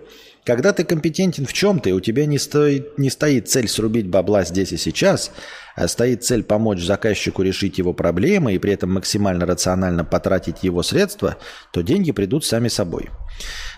Когда 0.48 0.72
ты 0.72 0.82
компетентен 0.82 1.44
в 1.44 1.52
чем-то, 1.52 1.90
и 1.90 1.92
у 1.92 2.00
тебя 2.00 2.24
не 2.24 2.38
стоит, 2.38 2.98
не 2.98 3.10
стоит 3.10 3.50
цель 3.50 3.68
срубить 3.68 4.08
бабла 4.08 4.44
здесь 4.44 4.72
и 4.72 4.78
сейчас, 4.78 5.30
а 5.76 5.86
стоит 5.88 6.24
цель 6.24 6.42
помочь 6.42 6.82
заказчику 6.82 7.42
решить 7.42 7.76
его 7.76 7.92
проблемы 7.92 8.54
и 8.54 8.58
при 8.58 8.72
этом 8.72 8.90
максимально 8.94 9.44
рационально 9.44 10.06
потратить 10.06 10.62
его 10.62 10.82
средства, 10.82 11.36
то 11.70 11.82
деньги 11.82 12.12
придут 12.12 12.46
сами 12.46 12.68
собой. 12.68 13.10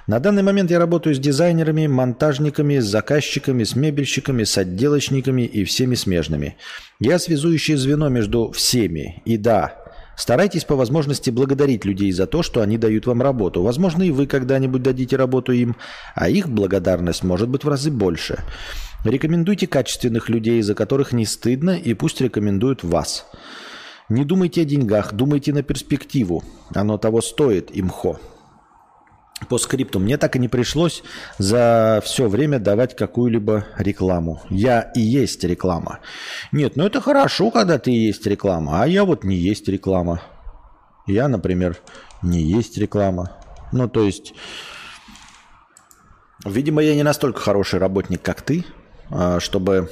На 0.07 0.21
данный 0.21 0.45
момент 0.45 0.71
я 0.71 0.79
работаю 0.79 1.17
с 1.17 1.19
дизайнерами, 1.19 1.89
монтажниками, 1.89 2.79
с 2.79 2.85
заказчиками, 2.85 3.65
с 3.65 3.75
мебельщиками, 3.75 4.45
с 4.45 4.57
отделочниками 4.57 5.43
и 5.43 5.65
всеми 5.65 5.97
смежными. 5.97 6.57
Я 7.01 7.19
связующее 7.19 7.79
звено 7.79 8.09
между 8.11 8.53
всеми. 8.53 9.23
И 9.25 9.37
да, 9.37 9.90
старайтесь 10.21 10.65
по 10.65 10.77
возможности 10.77 11.31
благодарить 11.31 11.85
людей 11.85 12.13
за 12.13 12.27
то, 12.27 12.43
что 12.43 12.61
они 12.61 12.77
дают 12.79 13.07
вам 13.07 13.23
работу. 13.23 13.63
Возможно, 13.63 14.03
и 14.03 14.11
вы 14.11 14.27
когда-нибудь 14.27 14.83
дадите 14.83 15.17
работу 15.17 15.53
им, 15.53 15.77
а 16.15 16.29
их 16.29 16.49
благодарность 16.49 17.25
может 17.25 17.49
быть 17.49 17.65
в 17.65 17.69
разы 17.69 17.91
больше. 17.91 18.45
Рекомендуйте 19.05 19.67
качественных 19.67 20.29
людей, 20.29 20.61
за 20.61 20.75
которых 20.75 21.13
не 21.13 21.25
стыдно, 21.25 21.71
и 21.71 21.95
пусть 21.95 22.21
рекомендуют 22.21 22.85
вас. 22.85 23.27
Не 24.11 24.25
думайте 24.25 24.63
о 24.63 24.65
деньгах, 24.65 25.15
думайте 25.15 25.55
на 25.55 25.63
перспективу. 25.63 26.45
Оно 26.75 26.99
того 26.99 27.23
стоит, 27.23 27.71
имхо 27.73 28.19
по 29.49 29.59
скрипту. 29.59 29.99
Мне 29.99 30.17
так 30.17 30.37
и 30.37 30.39
не 30.39 30.49
пришлось 30.49 31.03
за 31.39 32.01
все 32.05 32.29
время 32.29 32.59
давать 32.59 32.97
какую-либо 32.97 33.67
рекламу. 33.79 34.43
Я 34.51 34.91
и 34.95 35.01
есть 35.01 35.45
реклама. 35.45 36.01
Нет, 36.53 36.77
ну 36.77 36.85
это 36.85 37.01
хорошо, 37.01 37.51
когда 37.51 37.79
ты 37.79 37.93
и 37.93 38.07
есть 38.07 38.27
реклама, 38.27 38.83
а 38.83 38.87
я 38.87 39.05
вот 39.05 39.25
не 39.25 39.37
есть 39.37 39.69
реклама. 39.69 40.21
Я, 41.07 41.29
например, 41.29 41.79
не 42.23 42.43
есть 42.43 42.79
реклама. 42.79 43.33
Ну, 43.73 43.89
то 43.89 44.03
есть, 44.03 44.35
видимо, 46.45 46.83
я 46.83 46.95
не 46.95 47.03
настолько 47.03 47.41
хороший 47.41 47.79
работник, 47.79 48.23
как 48.23 48.43
ты, 48.43 48.65
а, 49.11 49.41
чтобы 49.41 49.91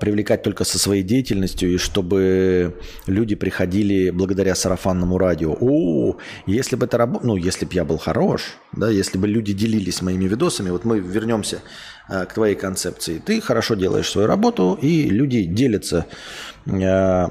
привлекать 0.00 0.42
только 0.42 0.62
со 0.64 0.78
своей 0.78 1.02
деятельностью 1.02 1.74
и 1.74 1.76
чтобы 1.76 2.76
люди 3.06 3.34
приходили 3.34 4.10
благодаря 4.10 4.54
сарафанному 4.54 5.18
радио. 5.18 5.56
О, 5.60 6.18
если 6.46 6.76
бы 6.76 6.86
это 6.86 6.98
работало, 6.98 7.26
ну, 7.26 7.36
если 7.36 7.64
бы 7.64 7.74
я 7.74 7.84
был 7.84 7.98
хорош, 7.98 8.54
да, 8.72 8.88
если 8.88 9.18
бы 9.18 9.26
люди 9.26 9.52
делились 9.52 10.00
моими 10.00 10.26
видосами, 10.26 10.70
вот 10.70 10.84
мы 10.84 11.00
вернемся 11.00 11.62
э, 12.08 12.26
к 12.26 12.34
твоей 12.34 12.54
концепции. 12.54 13.18
Ты 13.18 13.40
хорошо 13.40 13.74
делаешь 13.74 14.08
свою 14.08 14.28
работу, 14.28 14.78
и 14.80 15.10
люди 15.10 15.42
делятся 15.42 16.06
э, 16.66 17.26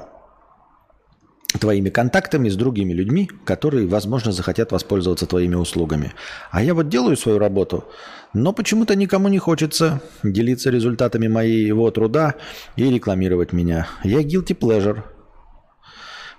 твоими 1.58 1.88
контактами 1.88 2.50
с 2.50 2.56
другими 2.56 2.92
людьми, 2.92 3.30
которые, 3.44 3.86
возможно, 3.86 4.32
захотят 4.32 4.72
воспользоваться 4.72 5.26
твоими 5.26 5.54
услугами. 5.54 6.12
А 6.50 6.62
я 6.62 6.74
вот 6.74 6.88
делаю 6.88 7.16
свою 7.16 7.38
работу, 7.38 7.84
но 8.34 8.52
почему-то 8.52 8.96
никому 8.96 9.28
не 9.28 9.38
хочется 9.38 10.00
делиться 10.22 10.70
результатами 10.70 11.28
моего 11.28 11.90
труда 11.90 12.34
и 12.76 12.90
рекламировать 12.90 13.52
меня. 13.52 13.88
Я 14.04 14.22
guilty 14.22 14.56
pleasure. 14.58 15.02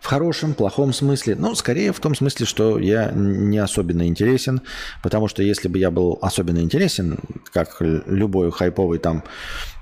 В 0.02 0.06
хорошем, 0.06 0.54
плохом 0.54 0.92
смысле. 0.92 1.36
Ну, 1.36 1.56
скорее 1.56 1.94
в 1.94 2.00
том 2.02 2.14
смысле, 2.14 2.46
что 2.46 2.78
я 2.78 3.12
не 3.16 3.58
особенно 3.58 4.06
интересен, 4.06 4.62
потому 5.02 5.30
что 5.30 5.42
если 5.42 5.70
бы 5.70 5.80
я 5.80 5.92
был 5.92 6.20
особенно 6.22 6.60
интересен, 6.60 7.20
как 7.54 7.78
любое 7.80 8.52
хайповое 8.52 9.00
там 9.00 9.24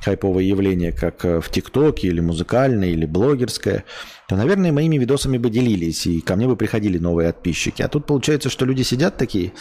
хайповое 0.04 0.44
явление, 0.44 0.92
как 0.92 1.24
в 1.24 1.50
ТикТоке 1.50 2.10
или 2.10 2.20
музыкальное, 2.20 2.90
или 2.90 3.08
блогерское, 3.08 3.84
то, 4.28 4.36
наверное, 4.36 4.72
моими 4.72 4.98
видосами 4.98 5.40
бы 5.40 5.50
делились, 5.50 6.06
и 6.06 6.22
ко 6.22 6.36
мне 6.36 6.48
бы 6.48 6.56
приходили 6.56 7.00
новые 7.00 7.34
подписчики. 7.34 7.82
А 7.82 7.88
тут 7.88 8.06
получается, 8.06 8.50
что 8.52 8.66
люди 8.66 8.84
сидят 8.84 9.18
такие, 9.18 9.54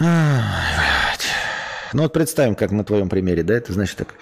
ну 0.00 2.02
вот 2.02 2.12
представим, 2.12 2.54
как 2.54 2.72
на 2.72 2.84
твоем 2.84 3.08
примере, 3.08 3.42
да, 3.42 3.54
это 3.54 3.72
значит 3.72 3.96
так. 3.96 4.14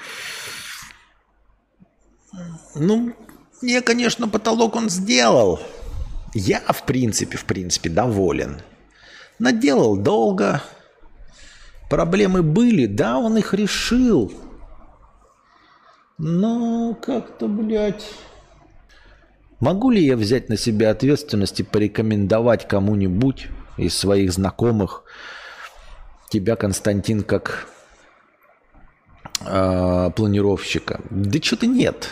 Ну, 2.74 3.14
я, 3.62 3.82
конечно, 3.82 4.28
потолок 4.28 4.76
он 4.76 4.90
сделал. 4.90 5.60
Я, 6.34 6.60
в 6.60 6.84
принципе, 6.84 7.36
в 7.36 7.44
принципе, 7.44 7.90
доволен. 7.90 8.62
Наделал 9.38 9.96
долго. 9.96 10.62
Проблемы 11.90 12.42
были, 12.42 12.86
да, 12.86 13.18
он 13.18 13.36
их 13.36 13.54
решил. 13.54 14.32
Но 16.18 16.94
как-то, 16.94 17.48
блядь... 17.48 18.08
Могу 19.60 19.90
ли 19.90 20.04
я 20.04 20.16
взять 20.16 20.48
на 20.48 20.56
себя 20.56 20.90
ответственность 20.90 21.60
и 21.60 21.62
порекомендовать 21.62 22.66
кому-нибудь 22.66 23.46
из 23.76 23.96
своих 23.96 24.32
знакомых, 24.32 25.04
тебя, 26.32 26.56
Константин, 26.56 27.22
как 27.22 27.68
э, 29.40 30.10
планировщика? 30.16 31.00
Да 31.10 31.42
что-то 31.42 31.66
нет. 31.66 32.08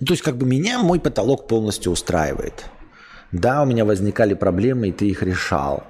Ну, 0.00 0.06
то 0.06 0.12
есть 0.12 0.22
как 0.22 0.36
бы 0.36 0.46
меня 0.46 0.78
мой 0.78 1.00
потолок 1.00 1.48
полностью 1.48 1.92
устраивает. 1.92 2.66
Да, 3.32 3.62
у 3.62 3.66
меня 3.66 3.84
возникали 3.84 4.34
проблемы, 4.34 4.88
и 4.88 4.92
ты 4.92 5.08
их 5.08 5.22
решал. 5.22 5.84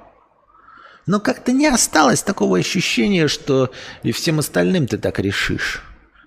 Но 1.06 1.20
как-то 1.20 1.52
не 1.52 1.66
осталось 1.66 2.22
такого 2.22 2.56
ощущения, 2.56 3.28
что 3.28 3.70
и 4.02 4.12
всем 4.12 4.38
остальным 4.38 4.86
ты 4.86 4.96
так 4.96 5.18
решишь. 5.18 5.82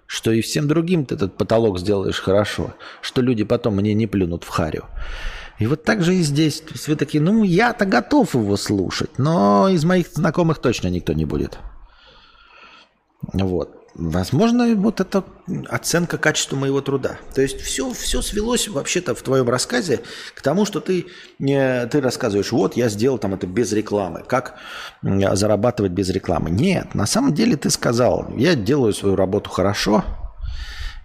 Что 0.05 0.31
и 0.31 0.41
всем 0.41 0.67
другим 0.67 1.05
ты 1.05 1.15
этот 1.15 1.37
потолок 1.37 1.79
сделаешь 1.79 2.19
хорошо. 2.19 2.75
Что 3.01 3.21
люди 3.21 3.43
потом 3.43 3.75
мне 3.77 3.93
не 3.93 4.07
плюнут 4.07 4.43
в 4.43 4.49
харю. 4.49 4.85
И 5.59 5.67
вот 5.67 5.83
так 5.83 6.03
же 6.03 6.15
и 6.15 6.21
здесь. 6.21 6.61
То 6.61 6.73
есть 6.73 6.87
вы 6.87 6.95
такие, 6.95 7.21
ну, 7.21 7.43
я-то 7.43 7.85
готов 7.85 8.35
его 8.35 8.57
слушать, 8.57 9.17
но 9.17 9.69
из 9.69 9.83
моих 9.85 10.07
знакомых 10.09 10.59
точно 10.59 10.87
никто 10.87 11.13
не 11.13 11.25
будет. 11.25 11.57
Вот. 13.33 13.73
Возможно, 13.95 14.75
вот 14.75 14.99
это 14.99 15.23
оценка 15.69 16.19
качества 16.19 16.55
моего 16.55 16.81
труда. 16.81 17.17
То 17.33 17.41
есть 17.41 17.59
все, 17.61 17.91
все 17.93 18.21
свелось 18.21 18.67
вообще-то 18.67 19.15
в 19.15 19.23
твоем 19.23 19.49
рассказе 19.49 20.01
к 20.35 20.41
тому, 20.43 20.65
что 20.65 20.79
ты, 20.79 21.07
не, 21.39 21.87
ты 21.87 21.99
рассказываешь, 21.99 22.51
вот 22.51 22.77
я 22.77 22.89
сделал 22.89 23.17
там 23.17 23.33
это 23.33 23.47
без 23.47 23.71
рекламы. 23.71 24.23
Как 24.27 24.59
зарабатывать 25.01 25.93
без 25.93 26.09
рекламы? 26.09 26.51
Нет, 26.51 26.93
на 26.93 27.07
самом 27.07 27.33
деле 27.33 27.57
ты 27.57 27.71
сказал, 27.71 28.31
я 28.37 28.53
делаю 28.53 28.93
свою 28.93 29.15
работу 29.15 29.49
хорошо, 29.49 30.03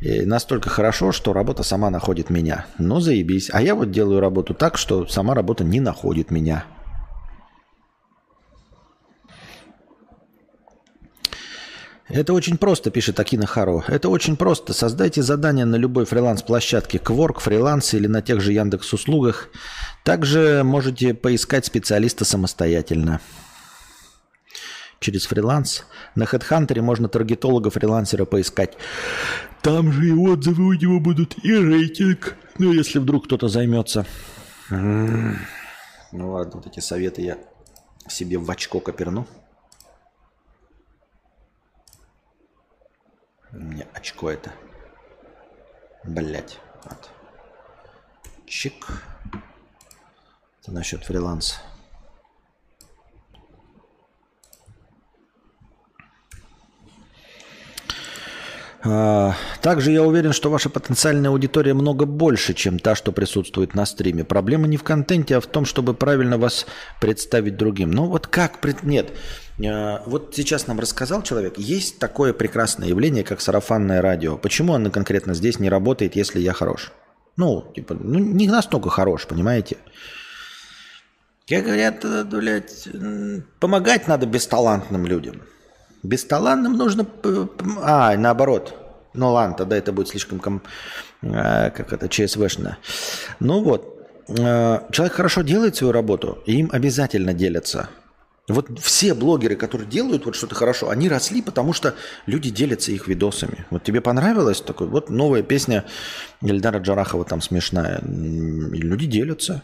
настолько 0.03 0.69
хорошо, 0.69 1.13
что 1.13 1.33
работа 1.33 1.63
сама 1.63 1.91
находит 1.91 2.31
меня. 2.31 2.67
Ну, 2.79 3.01
заебись. 3.01 3.51
А 3.53 3.63
я 3.63 3.75
вот 3.75 3.91
делаю 3.91 4.21
работу 4.21 4.55
так, 4.55 4.77
что 4.77 5.07
сама 5.07 5.35
работа 5.35 5.65
не 5.65 5.81
находит 5.81 6.31
меня. 6.31 6.65
Это 12.09 12.35
очень 12.35 12.59
просто, 12.59 12.91
пишет 12.91 13.19
Акина 13.21 13.47
Харо. 13.47 13.85
Это 13.89 14.11
очень 14.11 14.37
просто. 14.37 14.75
Создайте 14.75 15.23
задание 15.23 15.65
на 15.65 15.77
любой 15.77 16.05
фриланс-площадке, 16.05 16.99
Quark, 16.99 17.41
фриланс 17.41 17.95
или 17.95 18.07
на 18.07 18.21
тех 18.21 18.43
же 18.43 18.53
Яндекс 18.53 18.93
услугах. 18.93 19.49
Также 20.05 20.63
можете 20.63 21.15
поискать 21.15 21.65
специалиста 21.65 22.27
самостоятельно 22.27 23.21
через 25.01 25.27
фриланс. 25.27 25.85
На 26.15 26.25
HeadHunter 26.25 26.81
можно 26.83 27.09
таргетолога-фрилансера 27.09 28.25
поискать. 28.25 28.77
Там 29.63 29.93
же 29.93 30.09
и 30.09 30.13
отзывы 30.13 30.65
у 30.65 30.73
него 30.73 30.99
будут, 31.01 31.43
и 31.45 31.53
рейтинг. 31.53 32.37
Ну, 32.59 32.73
если 32.73 32.99
вдруг 32.99 33.27
кто-то 33.27 33.49
займется. 33.49 34.07
Ну 34.71 35.37
ладно, 36.13 36.53
вот 36.55 36.67
эти 36.67 36.81
советы 36.81 37.23
я 37.23 37.39
себе 38.09 38.39
в 38.39 38.51
очко 38.51 38.81
коперну. 38.81 39.27
Мне 43.53 43.87
очко 43.95 44.31
это 44.31 44.53
Блять. 46.05 46.59
Вот. 46.85 47.11
Чик. 48.47 49.05
Это 50.61 50.73
насчет 50.73 51.05
фриланса. 51.05 51.57
Также 58.83 59.93
я 59.93 60.03
уверен, 60.03 60.33
что 60.33 60.51
ваша 60.51 60.69
потенциальная 60.69 61.31
аудитория 61.31 61.73
много 61.73 62.05
больше, 62.05 62.53
чем 62.53 62.79
та, 62.81 62.97
что 62.97 63.13
присутствует 63.13 63.75
на 63.75 63.87
стриме. 63.87 64.25
Проблема 64.25 64.67
не 64.67 64.77
в 64.77 64.83
контенте, 64.83 65.37
а 65.37 65.41
в 65.41 65.47
том, 65.47 65.65
чтобы 65.65 65.95
правильно 65.95 66.37
вас 66.37 66.67
представить 67.01 67.57
другим. 67.57 67.93
Ну 67.93 68.07
вот 68.07 68.27
как... 68.27 68.59
Нет. 68.83 69.13
А, 69.65 70.03
вот 70.07 70.35
сейчас 70.35 70.67
нам 70.67 70.81
рассказал 70.81 71.23
человек, 71.23 71.59
есть 71.59 71.99
такое 71.99 72.33
прекрасное 72.33 72.89
явление, 72.89 73.23
как 73.23 73.41
сарафанное 73.41 74.03
радио. 74.03 74.37
Почему 74.37 74.75
оно 74.75 74.91
конкретно 74.91 75.35
здесь 75.35 75.61
не 75.61 75.69
работает, 75.69 76.17
если 76.17 76.41
я 76.41 76.53
хорош? 76.53 76.93
Ну, 77.37 77.73
типа, 77.75 77.95
ну, 77.95 78.19
не 78.19 78.49
настолько 78.49 78.91
хорош, 78.91 79.27
понимаете? 79.27 79.77
Как 81.49 81.65
говорят, 81.65 82.05
э, 82.05 82.25
блядь, 82.25 82.89
помогать 83.61 84.09
надо 84.09 84.27
бесталантным 84.27 85.07
людям. 85.07 85.43
Бесталантным 86.03 86.77
нужно... 86.77 87.07
А, 87.83 88.17
наоборот. 88.17 88.75
Ну 89.15 89.33
ладно, 89.33 89.57
тогда 89.57 89.77
это 89.77 89.93
будет 89.93 90.09
слишком 90.09 90.39
ком... 90.41 90.63
Э, 91.23 91.71
как 91.71 91.93
это, 91.93 92.09
ЧСВшно. 92.09 92.79
Ну 93.41 93.63
вот. 93.63 94.09
Э, 94.29 94.81
человек 94.91 95.15
хорошо 95.15 95.43
делает 95.43 95.77
свою 95.77 95.93
работу, 95.93 96.39
и 96.47 96.59
им 96.59 96.71
обязательно 96.73 97.35
делятся. 97.35 97.89
Вот 98.49 98.81
все 98.81 99.15
блогеры, 99.15 99.55
которые 99.55 99.89
делают 99.89 100.27
вот 100.27 100.35
что-то 100.35 100.57
хорошо, 100.57 100.91
они 100.91 101.09
росли, 101.09 101.43
потому 101.43 101.73
что 101.73 101.95
люди 102.27 102.51
делятся 102.51 102.91
их 102.91 103.07
видосами. 103.07 103.67
Вот 103.71 103.85
тебе 103.85 104.01
понравилось 104.01 104.61
такой? 104.61 104.89
Вот 104.89 105.11
новая 105.11 105.43
песня 105.43 105.85
Эльдара 106.41 106.81
Джарахова 106.81 107.25
там 107.25 107.41
смешная. 107.41 108.01
Люди 108.03 109.07
делятся. 109.07 109.63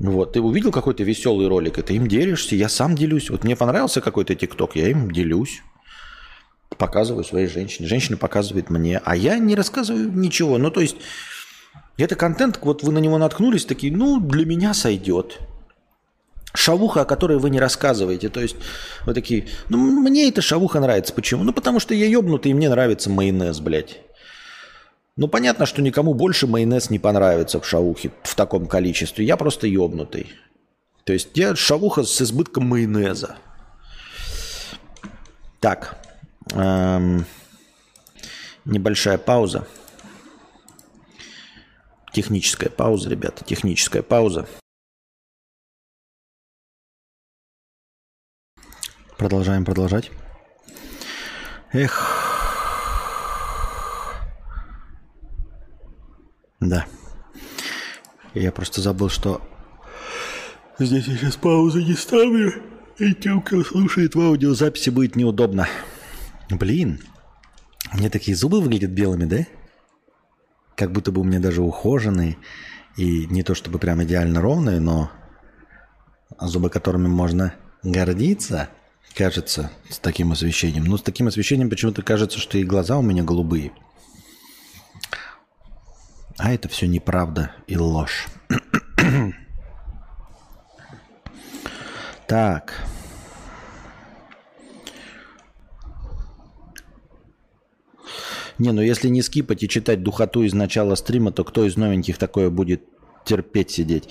Вот, 0.00 0.32
ты 0.32 0.40
увидел 0.40 0.70
какой-то 0.70 1.02
веселый 1.02 1.48
ролик, 1.48 1.78
и 1.78 1.82
ты 1.82 1.94
им 1.94 2.06
делишься, 2.06 2.54
я 2.54 2.68
сам 2.68 2.94
делюсь. 2.94 3.30
Вот 3.30 3.42
мне 3.42 3.56
понравился 3.56 4.00
какой-то 4.00 4.34
ТикТок, 4.34 4.76
я 4.76 4.88
им 4.88 5.10
делюсь. 5.10 5.62
Показываю 6.76 7.24
своей 7.24 7.48
женщине. 7.48 7.88
Женщина 7.88 8.16
показывает 8.16 8.70
мне, 8.70 9.00
а 9.04 9.16
я 9.16 9.38
не 9.38 9.56
рассказываю 9.56 10.12
ничего. 10.12 10.58
Ну, 10.58 10.70
то 10.70 10.80
есть, 10.80 10.96
это 11.96 12.14
контент, 12.14 12.60
вот 12.62 12.84
вы 12.84 12.92
на 12.92 12.98
него 12.98 13.18
наткнулись, 13.18 13.64
такие, 13.64 13.92
ну, 13.92 14.20
для 14.20 14.46
меня 14.46 14.72
сойдет. 14.72 15.40
Шавуха, 16.54 17.00
о 17.00 17.04
которой 17.04 17.38
вы 17.38 17.50
не 17.50 17.58
рассказываете. 17.58 18.28
То 18.28 18.40
есть, 18.40 18.56
вы 19.04 19.14
такие, 19.14 19.48
ну, 19.68 19.78
мне 19.78 20.28
эта 20.28 20.42
шавуха 20.42 20.78
нравится. 20.78 21.12
Почему? 21.12 21.42
Ну, 21.42 21.52
потому 21.52 21.80
что 21.80 21.94
я 21.94 22.06
ебнутый, 22.06 22.52
и 22.52 22.54
мне 22.54 22.68
нравится 22.68 23.10
майонез, 23.10 23.58
блядь. 23.58 23.98
Ну, 25.18 25.26
понятно, 25.26 25.66
что 25.66 25.82
никому 25.82 26.14
больше 26.14 26.46
майонез 26.46 26.90
не 26.90 27.00
понравится 27.00 27.60
в 27.60 27.66
шаухе 27.66 28.12
в 28.22 28.36
таком 28.36 28.68
количестве. 28.68 29.24
Я 29.24 29.36
просто 29.36 29.66
ебнутый. 29.66 30.30
То 31.02 31.12
есть 31.12 31.36
я 31.36 31.56
шавуха 31.56 32.04
с 32.04 32.22
избытком 32.22 32.68
майонеза. 32.68 33.36
Так. 35.58 35.98
Эм, 36.52 37.26
небольшая 38.64 39.18
пауза. 39.18 39.66
Техническая 42.12 42.70
пауза, 42.70 43.10
ребята. 43.10 43.44
Техническая 43.44 44.02
пауза. 44.02 44.46
Продолжаем 49.16 49.64
продолжать. 49.64 50.12
Эх, 51.72 52.27
Да. 56.60 56.86
Я 58.34 58.52
просто 58.52 58.80
забыл, 58.80 59.08
что 59.08 59.40
здесь 60.78 61.06
я 61.06 61.16
сейчас 61.16 61.36
паузу 61.36 61.80
не 61.80 61.94
ставлю. 61.94 62.62
И 62.98 63.14
тем, 63.14 63.42
кто 63.42 63.62
слушает 63.62 64.16
в 64.16 64.20
аудиозаписи, 64.20 64.90
будет 64.90 65.14
неудобно. 65.14 65.68
Блин, 66.50 67.00
мне 67.92 68.10
такие 68.10 68.36
зубы 68.36 68.60
выглядят 68.60 68.90
белыми, 68.90 69.24
да? 69.24 69.46
Как 70.74 70.90
будто 70.90 71.12
бы 71.12 71.20
у 71.20 71.24
меня 71.24 71.38
даже 71.38 71.62
ухоженные. 71.62 72.36
И 72.96 73.26
не 73.26 73.44
то 73.44 73.54
чтобы 73.54 73.78
прям 73.78 74.02
идеально 74.02 74.40
ровные, 74.40 74.80
но 74.80 75.12
зубы, 76.40 76.70
которыми 76.70 77.06
можно 77.06 77.54
гордиться, 77.84 78.68
кажется, 79.14 79.70
с 79.88 79.98
таким 79.98 80.32
освещением. 80.32 80.84
Но 80.84 80.96
с 80.96 81.02
таким 81.02 81.28
освещением 81.28 81.70
почему-то 81.70 82.02
кажется, 82.02 82.40
что 82.40 82.58
и 82.58 82.64
глаза 82.64 82.98
у 82.98 83.02
меня 83.02 83.22
голубые– 83.22 83.70
а 86.38 86.52
это 86.52 86.68
все 86.68 86.86
неправда 86.86 87.50
и 87.66 87.76
ложь. 87.76 88.26
так. 92.26 92.74
Не, 98.58 98.72
ну 98.72 98.80
если 98.80 99.08
не 99.08 99.22
скипать 99.22 99.62
и 99.62 99.68
читать 99.68 100.02
духоту 100.02 100.42
из 100.42 100.52
начала 100.52 100.94
стрима, 100.94 101.32
то 101.32 101.44
кто 101.44 101.64
из 101.64 101.76
новеньких 101.76 102.18
такое 102.18 102.50
будет 102.50 102.82
терпеть 103.24 103.70
сидеть? 103.70 104.08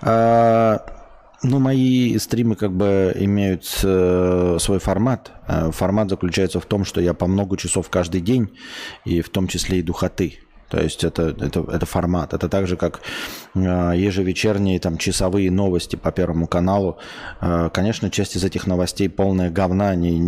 А, 0.00 1.00
ну, 1.42 1.58
мои 1.58 2.16
стримы 2.18 2.56
как 2.56 2.72
бы 2.72 3.14
имеют 3.18 3.64
э, 3.82 4.56
свой 4.60 4.78
формат. 4.78 5.32
А 5.46 5.70
формат 5.70 6.08
заключается 6.10 6.60
в 6.60 6.66
том, 6.66 6.84
что 6.84 7.00
я 7.00 7.14
по 7.14 7.26
много 7.26 7.56
часов 7.56 7.90
каждый 7.90 8.20
день, 8.20 8.56
и 9.04 9.20
в 9.20 9.30
том 9.30 9.48
числе 9.48 9.80
и 9.80 9.82
духоты. 9.82 10.38
То 10.70 10.80
есть 10.80 11.02
это, 11.02 11.34
это, 11.40 11.60
это 11.60 11.84
формат. 11.84 12.32
Это 12.32 12.48
так 12.48 12.68
же, 12.68 12.76
как 12.76 13.00
э, 13.54 13.58
ежевечерние 13.58 14.78
там, 14.78 14.98
часовые 14.98 15.50
новости 15.50 15.96
по 15.96 16.12
Первому 16.12 16.46
каналу. 16.46 16.98
Э, 17.40 17.70
конечно, 17.72 18.08
часть 18.08 18.36
из 18.36 18.44
этих 18.44 18.68
новостей 18.68 19.08
полная 19.08 19.50
говна, 19.50 19.96
не, 19.96 20.18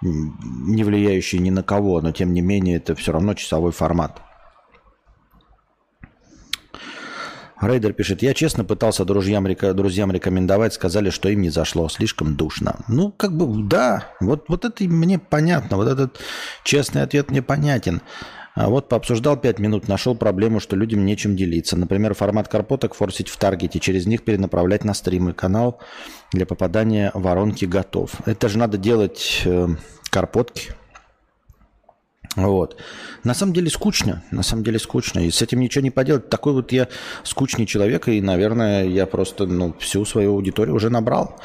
не 0.00 0.84
влияющая 0.84 1.38
ни 1.38 1.50
на 1.50 1.62
кого, 1.62 2.00
но 2.00 2.12
тем 2.12 2.32
не 2.32 2.40
менее 2.40 2.78
это 2.78 2.94
все 2.94 3.12
равно 3.12 3.34
часовой 3.34 3.72
формат. 3.72 4.22
Рейдер 7.60 7.92
пишет, 7.92 8.22
я 8.22 8.32
честно 8.32 8.64
пытался 8.64 9.04
друзьям, 9.04 9.46
друзьям 9.74 10.10
рекомендовать, 10.12 10.72
сказали, 10.72 11.10
что 11.10 11.28
им 11.28 11.42
не 11.42 11.50
зашло, 11.50 11.90
слишком 11.90 12.34
душно. 12.34 12.76
Ну, 12.88 13.12
как 13.12 13.36
бы, 13.36 13.62
да, 13.64 14.06
вот, 14.20 14.46
вот 14.48 14.64
это 14.64 14.84
мне 14.84 15.18
понятно, 15.18 15.76
вот 15.76 15.88
этот 15.88 16.18
честный 16.64 17.02
ответ 17.02 17.30
мне 17.30 17.42
понятен. 17.42 18.00
А 18.54 18.68
вот 18.68 18.88
пообсуждал 18.88 19.36
5 19.36 19.58
минут, 19.58 19.88
нашел 19.88 20.14
проблему, 20.14 20.60
что 20.60 20.76
людям 20.76 21.04
нечем 21.04 21.36
делиться. 21.36 21.76
Например, 21.76 22.14
формат 22.14 22.48
карпоток 22.48 22.94
форсить 22.94 23.28
в 23.28 23.36
таргете, 23.36 23.78
через 23.78 24.06
них 24.06 24.24
перенаправлять 24.24 24.84
на 24.84 24.94
стримы. 24.94 25.32
Канал 25.32 25.78
для 26.32 26.46
попадания 26.46 27.10
воронки 27.14 27.64
готов. 27.64 28.12
Это 28.26 28.48
же 28.48 28.58
надо 28.58 28.76
делать 28.76 29.42
э, 29.44 29.68
карпотки, 30.10 30.72
вот. 32.36 32.76
На 33.24 33.34
самом 33.34 33.52
деле 33.52 33.68
скучно, 33.70 34.22
на 34.30 34.44
самом 34.44 34.62
деле 34.62 34.78
скучно, 34.78 35.18
и 35.18 35.30
с 35.30 35.42
этим 35.42 35.58
ничего 35.58 35.82
не 35.82 35.90
поделать. 35.90 36.28
Такой 36.28 36.52
вот 36.52 36.70
я 36.70 36.86
скучный 37.24 37.66
человек, 37.66 38.08
и, 38.08 38.20
наверное, 38.20 38.86
я 38.86 39.06
просто 39.06 39.46
ну, 39.46 39.74
всю 39.80 40.04
свою 40.04 40.34
аудиторию 40.34 40.76
уже 40.76 40.90
набрал. 40.90 41.40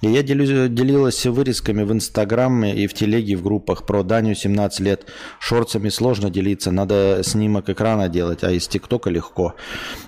И 0.00 0.08
я 0.08 0.24
делюсь, 0.24 0.70
делилась 0.70 1.24
вырезками 1.24 1.84
в 1.84 1.92
Инстаграме 1.92 2.74
и 2.74 2.88
в 2.88 2.94
телеге 2.94 3.36
в 3.36 3.42
группах 3.42 3.86
про 3.86 4.02
Даню 4.02 4.34
17 4.34 4.80
лет. 4.80 5.06
Шорцами 5.38 5.88
сложно 5.88 6.30
делиться, 6.30 6.72
надо 6.72 7.20
снимок 7.22 7.70
экрана 7.70 8.08
делать, 8.08 8.42
а 8.42 8.50
из 8.50 8.66
ТикТока 8.66 9.10
легко. 9.10 9.54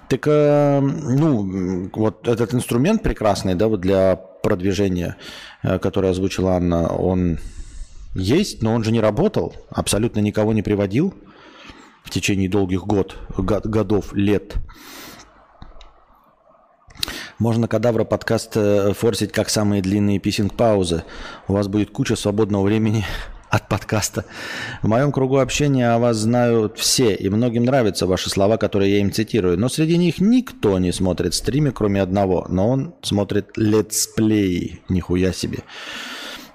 Так, 0.08 0.26
э, 0.26 0.80
ну, 0.80 1.88
вот 1.94 2.26
этот 2.26 2.52
инструмент 2.52 3.02
прекрасный, 3.02 3.54
да, 3.54 3.68
вот 3.68 3.80
для 3.80 4.16
продвижения, 4.16 5.16
э, 5.62 5.78
который 5.78 6.10
озвучила 6.10 6.56
Анна, 6.56 6.88
он 6.88 7.38
есть, 8.16 8.62
но 8.62 8.72
он 8.74 8.84
же 8.84 8.92
не 8.92 9.00
работал, 9.00 9.54
абсолютно 9.70 10.20
никого 10.20 10.52
не 10.52 10.62
приводил 10.62 11.14
в 12.04 12.10
течение 12.10 12.48
долгих 12.48 12.86
год, 12.86 13.16
год, 13.36 13.66
годов, 13.66 14.12
лет. 14.12 14.54
Можно 17.38 17.68
кадавра 17.68 18.04
подкаст 18.04 18.52
э, 18.56 18.94
форсить 18.94 19.32
как 19.32 19.50
самые 19.50 19.82
длинные 19.82 20.18
писинг-паузы. 20.18 21.04
У 21.48 21.52
вас 21.52 21.68
будет 21.68 21.90
куча 21.90 22.16
свободного 22.16 22.62
времени 22.62 23.04
от 23.50 23.68
подкаста. 23.68 24.24
В 24.82 24.88
моем 24.88 25.12
кругу 25.12 25.38
общения 25.38 25.90
о 25.90 25.98
вас 25.98 26.16
знают 26.16 26.78
все, 26.78 27.14
и 27.14 27.28
многим 27.28 27.64
нравятся 27.64 28.06
ваши 28.06 28.30
слова, 28.30 28.56
которые 28.56 28.92
я 28.92 29.00
им 29.00 29.12
цитирую. 29.12 29.58
Но 29.58 29.68
среди 29.68 29.98
них 29.98 30.18
никто 30.18 30.78
не 30.78 30.92
смотрит 30.92 31.34
стримы, 31.34 31.72
кроме 31.72 32.00
одного. 32.00 32.46
Но 32.48 32.70
он 32.70 32.94
смотрит 33.02 33.50
летсплей. 33.56 34.80
Нихуя 34.88 35.34
себе. 35.34 35.58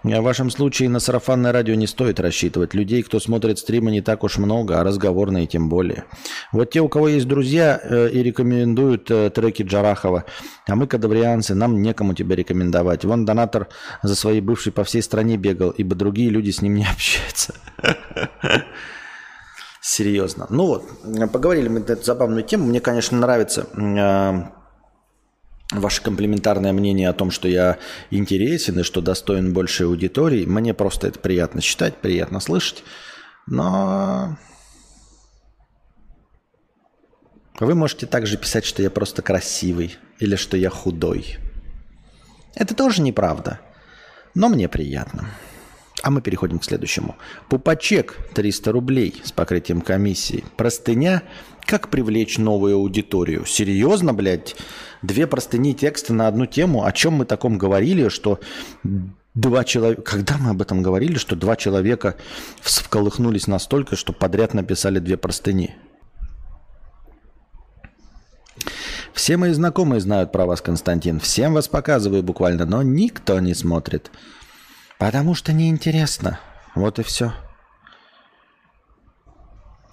В 0.04 0.22
вашем 0.22 0.50
случае 0.50 0.90
на 0.90 1.00
сарафанное 1.00 1.52
радио 1.52 1.76
не 1.76 1.86
стоит 1.86 2.20
рассчитывать. 2.20 2.74
Людей, 2.74 3.04
кто 3.04 3.20
смотрит 3.20 3.60
стримы, 3.60 3.92
не 3.92 4.02
так 4.02 4.24
уж 4.24 4.38
много, 4.38 4.80
а 4.80 4.84
разговорные 4.84 5.46
тем 5.46 5.70
более. 5.70 6.06
Вот 6.52 6.72
те, 6.72 6.82
у 6.82 6.90
кого 6.90 7.08
есть 7.08 7.28
друзья 7.28 7.80
э, 7.84 8.10
и 8.10 8.24
рекомендуют 8.24 9.12
э, 9.12 9.30
треки 9.30 9.62
Джарахова, 9.62 10.26
а 10.68 10.76
мы, 10.76 10.88
кадаврианцы, 10.88 11.54
нам 11.54 11.84
некому 11.84 12.16
тебя 12.16 12.36
рекомендовать. 12.36 13.06
Вон 13.06 13.26
донатор 13.26 13.68
за 14.02 14.16
своей 14.16 14.42
бывшей 14.42 14.72
по 14.72 14.84
всей 14.84 15.04
стране 15.04 15.38
бегал, 15.38 15.70
ибо 15.70 15.94
другие 15.96 16.32
люди 16.32 16.50
с 16.50 16.64
ним 16.64 16.76
не 16.76 16.86
общаются. 16.92 17.54
Серьезно. 19.82 20.48
Ну 20.50 20.66
вот, 20.66 21.32
поговорили 21.32 21.68
мы 21.68 21.80
на 21.80 21.92
эту 21.92 22.04
забавную 22.04 22.44
тему. 22.44 22.66
Мне, 22.66 22.80
конечно, 22.80 23.20
нравится 23.20 23.68
э, 23.76 24.61
ваше 25.72 26.02
комплиментарное 26.02 26.74
мнение 26.74 27.10
о 27.10 27.14
том, 27.14 27.32
что 27.32 27.48
я 27.48 27.80
интересен 28.10 28.80
и 28.80 28.84
что 28.84 29.02
достоин 29.02 29.54
большей 29.54 29.88
аудитории. 29.88 30.46
Мне 30.46 30.74
просто 30.74 31.08
это 31.08 31.20
приятно 31.20 31.62
читать, 31.62 31.98
приятно 31.98 32.40
слышать. 32.40 32.84
Но 33.48 34.38
вы 37.60 37.76
можете 37.76 38.06
также 38.06 38.38
писать, 38.38 38.66
что 38.66 38.82
я 38.82 38.90
просто 38.90 39.22
красивый 39.22 39.98
или 40.20 40.36
что 40.36 40.58
я 40.58 40.70
худой. 40.70 41.38
Это 42.54 42.76
тоже 42.76 43.02
неправда, 43.02 43.60
но 44.36 44.50
мне 44.50 44.68
приятно. 44.68 45.30
А 46.02 46.10
мы 46.10 46.22
переходим 46.22 46.60
к 46.60 46.64
следующему. 46.64 47.16
Пупачек 47.48 48.18
300 48.34 48.72
рублей 48.72 49.22
с 49.24 49.32
покрытием 49.32 49.82
комиссии. 49.82 50.44
Простыня 50.58 51.24
как 51.66 51.90
привлечь 51.90 52.38
новую 52.38 52.76
аудиторию? 52.76 53.46
Серьезно, 53.46 54.14
блядь? 54.14 54.56
Две 55.02 55.28
простыни 55.28 55.74
текста 55.74 56.14
на 56.14 56.28
одну 56.28 56.46
тему? 56.46 56.86
О 56.86 56.92
чем 56.92 57.14
мы 57.14 57.26
таком 57.26 57.58
говорили, 57.58 58.10
что 58.10 58.40
два 59.36 59.64
человека... 59.64 60.02
Когда 60.02 60.38
мы 60.38 60.50
об 60.52 60.62
этом 60.62 60.82
говорили, 60.82 61.18
что 61.18 61.36
два 61.36 61.56
человека 61.56 62.16
всколыхнулись 62.62 63.48
настолько, 63.48 63.96
что 63.96 64.12
подряд 64.12 64.54
написали 64.54 65.00
две 65.00 65.18
простыни? 65.18 65.76
Все 69.14 69.38
мои 69.38 69.52
знакомые 69.52 70.02
знают 70.02 70.32
про 70.32 70.46
вас, 70.46 70.62
Константин. 70.62 71.20
Всем 71.20 71.54
вас 71.54 71.68
показываю 71.68 72.24
буквально, 72.24 72.66
но 72.66 72.82
никто 72.82 73.40
не 73.40 73.54
смотрит. 73.54 74.10
Потому 75.02 75.34
что 75.34 75.52
неинтересно. 75.52 76.40
Вот 76.76 77.00
и 77.00 77.02
все. 77.02 77.34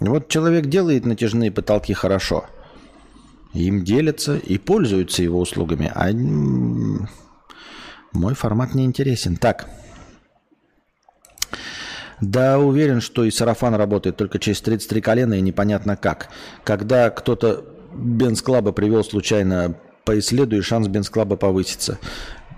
Вот 0.01 0.29
человек 0.29 0.67
делает 0.67 1.07
натяжные 1.07 1.51
потолки 1.51 1.95
хорошо. 1.95 2.45
Им 3.55 3.85
делятся 3.85 4.37
и 4.37 4.59
пользуются 4.59 5.23
его 5.23 5.41
услугами. 5.41 5.91
А 5.95 6.11
мой 8.13 8.35
формат 8.35 8.75
не 8.75 8.85
интересен. 8.85 9.37
Так. 9.37 9.71
Да, 12.21 12.59
уверен, 12.59 13.01
что 13.01 13.25
и 13.25 13.31
сарафан 13.31 13.77
работает 13.77 14.19
только 14.19 14.39
через 14.39 14.61
33 14.61 15.01
колена 15.01 15.35
и 15.35 15.41
непонятно 15.41 15.97
как. 15.97 16.29
Когда 16.65 17.09
кто-то 17.09 17.65
Бенс 17.95 18.43
Клаба 18.43 18.73
привел 18.73 19.03
случайно 19.03 19.75
по 20.05 20.19
исследу, 20.19 20.59
и 20.59 20.61
шанс 20.61 20.87
Бенс 20.87 21.09
Клаба 21.09 21.37
повысится. 21.37 21.99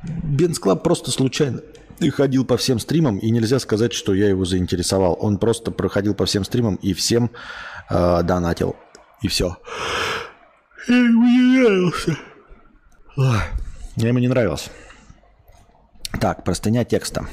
Бенс 0.03 0.59
просто 0.59 1.13
случайно 1.13 1.61
и 2.01 2.11
ходил 2.11 2.45
по 2.45 2.57
всем 2.57 2.79
стримам, 2.79 3.19
и 3.19 3.31
нельзя 3.31 3.59
сказать, 3.59 3.93
что 3.93 4.15
я 4.15 4.29
его 4.29 4.45
заинтересовал. 4.45 5.17
Он 5.21 5.39
просто 5.39 5.71
проходил 5.71 6.15
по 6.15 6.27
всем 6.27 6.45
стримам 6.45 6.77
и 6.77 6.93
всем 6.95 7.31
э, 7.89 8.23
донатил. 8.23 8.77
И 9.23 9.29
все. 9.29 9.57
Я 10.89 10.97
ему 10.97 11.25
не 11.25 11.59
нравился. 11.59 12.17
Я 13.97 14.09
ему 14.09 14.19
не 14.19 14.29
нравился. 14.29 14.71
Так, 16.21 16.43
простыня 16.45 16.85
текста. 16.85 17.27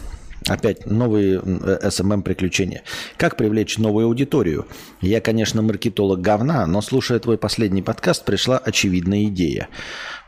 Опять 0.48 0.86
новые 0.86 1.40
SMM-приключения. 1.40 2.84
Как 3.18 3.36
привлечь 3.36 3.78
новую 3.78 4.06
аудиторию? 4.08 4.66
Я, 5.02 5.20
конечно, 5.20 5.62
маркетолог 5.62 6.22
говна, 6.22 6.66
но 6.66 6.82
слушая 6.82 7.20
твой 7.20 7.38
последний 7.38 7.82
подкаст, 7.82 8.24
пришла 8.24 8.58
очевидная 8.58 9.26
идея. 9.26 9.68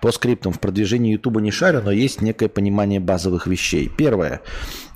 По 0.02 0.12
скриптам 0.12 0.54
в 0.54 0.60
продвижении 0.60 1.14
YouTube 1.14 1.42
не 1.42 1.52
шарю, 1.52 1.82
но 1.84 1.92
есть 1.92 2.22
некое 2.22 2.50
понимание 2.50 3.00
базовых 3.00 3.48
вещей. 3.48 3.90
Первое. 3.90 4.42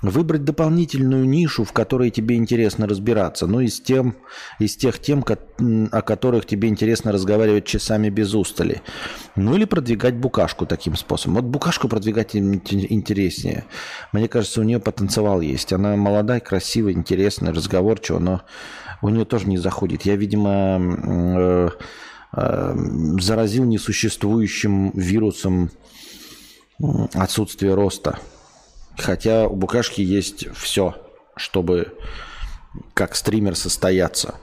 Выбрать 0.02 0.44
дополнительную 0.44 1.24
нишу, 1.26 1.64
в 1.64 1.72
которой 1.72 2.10
тебе 2.10 2.36
интересно 2.36 2.86
разбираться. 2.86 3.46
Ну, 3.46 3.60
из, 3.60 3.80
тем, 3.80 4.16
из 4.58 4.76
тех 4.76 4.98
тем, 4.98 5.24
о 5.92 6.02
которых 6.02 6.46
тебе 6.46 6.68
интересно 6.68 7.12
разговаривать 7.12 7.64
часами 7.66 8.10
без 8.10 8.34
устали. 8.34 8.82
Ну, 9.36 9.56
или 9.56 9.64
продвигать 9.64 10.16
букашку 10.16 10.66
таким 10.66 10.96
способом. 10.96 11.36
Вот 11.36 11.44
букашку 11.44 11.88
продвигать 11.88 12.34
интереснее. 12.34 13.64
Мне 14.12 14.28
кажется, 14.28 14.60
у 14.60 14.64
нее 14.64 14.80
потенциал 14.80 15.13
есть. 15.40 15.72
Она 15.72 15.96
молодая, 15.96 16.40
красивая, 16.40 16.92
интересная, 16.92 17.52
разговорчивая, 17.52 18.20
но 18.20 18.42
у 19.02 19.08
нее 19.08 19.24
тоже 19.24 19.48
не 19.48 19.58
заходит. 19.58 20.02
Я, 20.02 20.16
видимо, 20.16 20.78
э, 20.80 21.68
Эм, 22.36 23.20
заразил 23.20 23.64
несуществующим 23.64 24.90
вирусом 24.90 25.70
отсутствие 27.12 27.74
роста. 27.74 28.18
Хотя 28.98 29.46
у 29.46 29.54
букашки 29.54 30.00
есть 30.00 30.48
все, 30.56 30.96
чтобы 31.36 31.96
как 32.92 33.14
стример 33.14 33.54
состояться. 33.54 34.34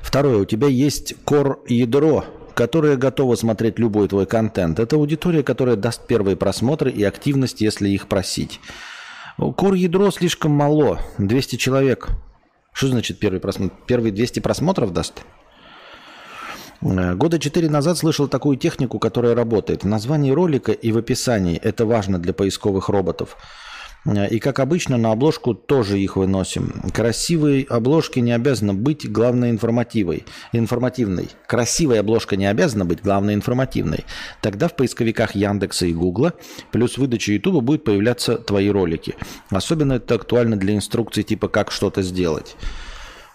Второе, 0.00 0.38
у 0.38 0.44
тебя 0.46 0.68
есть 0.68 1.14
кор-ядро, 1.24 2.24
которое 2.56 2.96
готово 2.96 3.34
смотреть 3.34 3.78
любой 3.78 4.08
твой 4.08 4.24
контент. 4.24 4.80
Это 4.80 4.96
аудитория, 4.96 5.42
которая 5.42 5.76
даст 5.76 6.06
первые 6.06 6.36
просмотры 6.36 6.90
и 6.90 7.04
активность, 7.04 7.60
если 7.60 7.90
их 7.90 8.08
просить. 8.08 8.60
Кор-ядро 9.36 10.10
слишком 10.10 10.52
мало, 10.52 10.98
200 11.18 11.56
человек. 11.56 12.08
Что 12.72 12.88
значит 12.88 13.18
первый 13.18 13.40
просмотр? 13.40 13.74
Первые 13.86 14.10
200 14.10 14.40
просмотров 14.40 14.94
даст? 14.94 15.22
Э, 16.80 17.14
года 17.14 17.38
четыре 17.38 17.68
назад 17.68 17.98
слышал 17.98 18.26
такую 18.26 18.56
технику, 18.56 18.98
которая 18.98 19.34
работает. 19.34 19.82
В 19.82 19.86
названии 19.86 20.30
ролика 20.30 20.72
и 20.72 20.92
в 20.92 20.96
описании. 20.96 21.58
Это 21.58 21.84
важно 21.84 22.18
для 22.18 22.32
поисковых 22.32 22.88
роботов. 22.88 23.36
Э, 24.06 24.28
и 24.28 24.38
как 24.38 24.60
обычно, 24.60 24.96
на 24.96 25.12
обложку 25.12 25.54
тоже 25.54 25.98
их 25.98 26.16
выносим. 26.16 26.82
Красивой 26.94 27.62
обложки 27.62 28.20
не 28.20 28.32
обязана 28.32 28.74
быть 28.74 29.10
главной 29.10 29.50
информативой, 29.50 30.24
информативной. 30.52 31.28
Красивая 31.46 32.00
обложка 32.00 32.36
не 32.36 32.46
обязана 32.46 32.84
быть 32.84 33.02
главной 33.02 33.34
информативной. 33.34 34.04
Тогда 34.40 34.68
в 34.68 34.76
поисковиках 34.76 35.34
Яндекса 35.34 35.86
и 35.86 35.92
Гугла 35.92 36.34
плюс 36.72 36.98
выдача 36.98 37.32
Ютуба 37.32 37.60
будет 37.60 37.84
появляться 37.84 38.36
твои 38.36 38.68
ролики. 38.68 39.14
Особенно 39.50 39.94
это 39.94 40.14
актуально 40.14 40.56
для 40.56 40.74
инструкций 40.74 41.22
типа 41.22 41.48
«Как 41.48 41.70
что-то 41.70 42.02
сделать». 42.02 42.56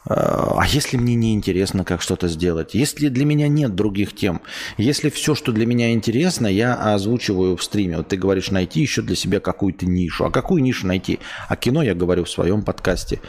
А, 0.06 0.57
а 0.60 0.68
если 0.68 0.98
мне 0.98 1.15
не 1.15 1.34
интересно, 1.34 1.84
как 1.84 2.02
что-то 2.02 2.28
сделать? 2.28 2.73
Если 2.73 3.10
для 3.10 3.26
меня 3.26 3.48
нет 3.48 3.76
других 3.76 4.15
тем? 4.15 4.41
Если 4.78 5.10
все, 5.10 5.36
что 5.36 5.52
для 5.52 5.65
меня 5.65 5.91
интересно, 5.91 6.48
я 6.48 6.76
озвучиваю 6.94 7.56
в 7.56 7.64
стриме. 7.64 7.98
Вот 7.98 8.07
ты 8.07 8.18
говоришь 8.18 8.52
найти 8.52 8.82
еще 8.82 9.02
для 9.02 9.15
себя 9.15 9.40
какую-то 9.40 9.86
нишу. 9.86 10.26
А 10.26 10.32
какую 10.32 10.64
нишу 10.64 10.88
найти? 10.88 11.19
А 11.48 11.56
кино 11.56 11.84
я 11.84 11.94
говорю 11.94 12.23
в 12.23 12.30
своем 12.30 12.64
подкасте. 12.64 13.22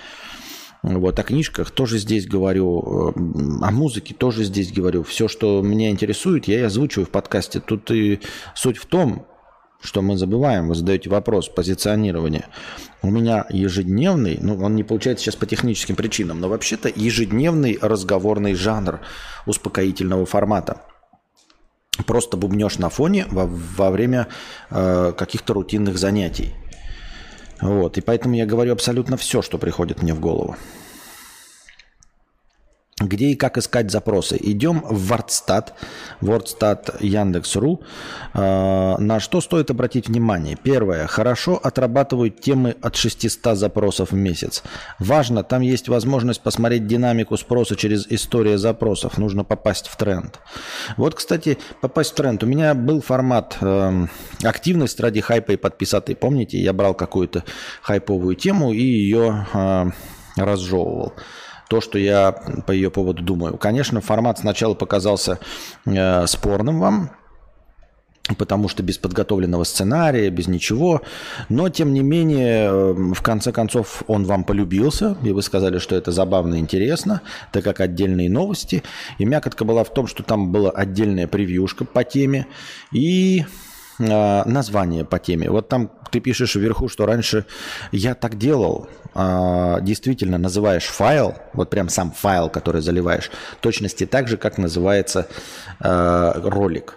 Вот, 0.82 1.16
о 1.16 1.22
книжках 1.22 1.70
тоже 1.70 1.98
здесь 1.98 2.26
говорю, 2.26 3.12
о 3.14 3.70
музыке 3.70 4.14
тоже 4.14 4.42
здесь 4.42 4.72
говорю. 4.72 5.04
Все, 5.04 5.28
что 5.28 5.62
меня 5.62 5.90
интересует, 5.90 6.48
я 6.48 6.58
и 6.58 6.62
озвучиваю 6.62 7.06
в 7.06 7.10
подкасте. 7.10 7.60
Тут 7.60 7.92
и 7.92 8.18
суть 8.56 8.78
в 8.78 8.86
том, 8.86 9.24
что 9.82 10.00
мы 10.00 10.16
забываем, 10.16 10.68
вы 10.68 10.74
задаете 10.74 11.10
вопрос 11.10 11.48
позиционирования. 11.48 12.46
У 13.02 13.10
меня 13.10 13.46
ежедневный, 13.50 14.38
ну 14.40 14.62
он 14.62 14.76
не 14.76 14.84
получается 14.84 15.24
сейчас 15.24 15.36
по 15.36 15.46
техническим 15.46 15.96
причинам, 15.96 16.40
но 16.40 16.48
вообще-то 16.48 16.88
ежедневный 16.94 17.78
разговорный 17.80 18.54
жанр 18.54 19.00
успокоительного 19.46 20.24
формата. 20.24 20.82
Просто 22.06 22.36
бубнешь 22.36 22.78
на 22.78 22.88
фоне 22.88 23.26
во, 23.30 23.46
во 23.46 23.90
время 23.90 24.28
э, 24.70 25.12
каких-то 25.16 25.52
рутинных 25.52 25.98
занятий. 25.98 26.54
Вот, 27.60 27.98
и 27.98 28.00
поэтому 28.00 28.34
я 28.34 28.46
говорю 28.46 28.72
абсолютно 28.72 29.16
все, 29.16 29.42
что 29.42 29.58
приходит 29.58 30.02
мне 30.02 30.14
в 30.14 30.20
голову. 30.20 30.56
Где 33.08 33.26
и 33.26 33.34
как 33.34 33.58
искать 33.58 33.90
запросы? 33.90 34.38
Идем 34.40 34.82
в 34.88 35.12
WordStat, 35.12 35.72
WordStat 36.20 36.96
Яндекс.ру. 37.00 37.82
А, 38.34 38.96
на 38.98 39.20
что 39.20 39.40
стоит 39.40 39.70
обратить 39.70 40.08
внимание? 40.08 40.56
Первое. 40.62 41.06
Хорошо 41.06 41.60
отрабатывают 41.62 42.40
темы 42.40 42.76
от 42.80 42.96
600 42.96 43.56
запросов 43.56 44.12
в 44.12 44.14
месяц. 44.14 44.62
Важно, 44.98 45.42
там 45.42 45.62
есть 45.62 45.88
возможность 45.88 46.40
посмотреть 46.40 46.86
динамику 46.86 47.36
спроса 47.36 47.76
через 47.76 48.06
историю 48.08 48.58
запросов. 48.58 49.18
Нужно 49.18 49.44
попасть 49.44 49.88
в 49.88 49.96
тренд. 49.96 50.40
Вот, 50.96 51.14
кстати, 51.14 51.58
попасть 51.80 52.12
в 52.12 52.14
тренд. 52.14 52.42
У 52.42 52.46
меня 52.46 52.74
был 52.74 53.00
формат 53.00 53.56
э, 53.60 54.06
активность 54.42 55.00
ради 55.00 55.20
хайпа 55.20 55.52
и 55.52 55.56
подписаты. 55.56 56.14
Помните, 56.14 56.58
я 56.58 56.72
брал 56.72 56.94
какую-то 56.94 57.44
хайповую 57.82 58.36
тему 58.36 58.72
и 58.72 58.82
ее 58.82 59.46
э, 59.52 59.90
разжевывал 60.36 61.12
то, 61.72 61.80
что 61.80 61.98
я 61.98 62.32
по 62.66 62.72
ее 62.72 62.90
поводу 62.90 63.22
думаю. 63.22 63.56
Конечно, 63.56 64.02
формат 64.02 64.40
сначала 64.40 64.74
показался 64.74 65.38
э, 65.86 66.26
спорным 66.26 66.80
вам, 66.80 67.12
потому 68.36 68.68
что 68.68 68.82
без 68.82 68.98
подготовленного 68.98 69.64
сценария, 69.64 70.28
без 70.28 70.48
ничего. 70.48 71.00
Но, 71.48 71.70
тем 71.70 71.94
не 71.94 72.02
менее, 72.02 72.68
э, 72.68 72.92
в 73.14 73.22
конце 73.22 73.52
концов, 73.52 74.02
он 74.06 74.26
вам 74.26 74.44
полюбился, 74.44 75.16
и 75.22 75.32
вы 75.32 75.40
сказали, 75.40 75.78
что 75.78 75.96
это 75.96 76.12
забавно 76.12 76.56
и 76.56 76.58
интересно, 76.58 77.22
так 77.52 77.64
как 77.64 77.80
отдельные 77.80 78.28
новости. 78.28 78.82
И 79.16 79.24
мякотка 79.24 79.64
была 79.64 79.82
в 79.82 79.94
том, 79.94 80.06
что 80.06 80.22
там 80.22 80.52
была 80.52 80.72
отдельная 80.72 81.26
превьюшка 81.26 81.86
по 81.86 82.04
теме, 82.04 82.48
и 82.92 83.46
э, 83.98 84.44
название 84.44 85.06
по 85.06 85.18
теме. 85.18 85.48
Вот 85.48 85.70
там 85.70 85.90
ты 86.12 86.20
пишешь 86.20 86.54
вверху, 86.54 86.88
что 86.88 87.06
раньше 87.06 87.44
я 87.90 88.14
так 88.14 88.38
делал, 88.38 88.86
э, 89.14 89.78
действительно 89.82 90.38
называешь 90.38 90.84
файл, 90.84 91.34
вот 91.54 91.70
прям 91.70 91.88
сам 91.88 92.12
файл, 92.12 92.50
который 92.50 92.82
заливаешь, 92.82 93.30
точности 93.60 94.06
так 94.06 94.28
же, 94.28 94.36
как 94.36 94.58
называется 94.58 95.26
э, 95.80 96.32
ролик 96.44 96.96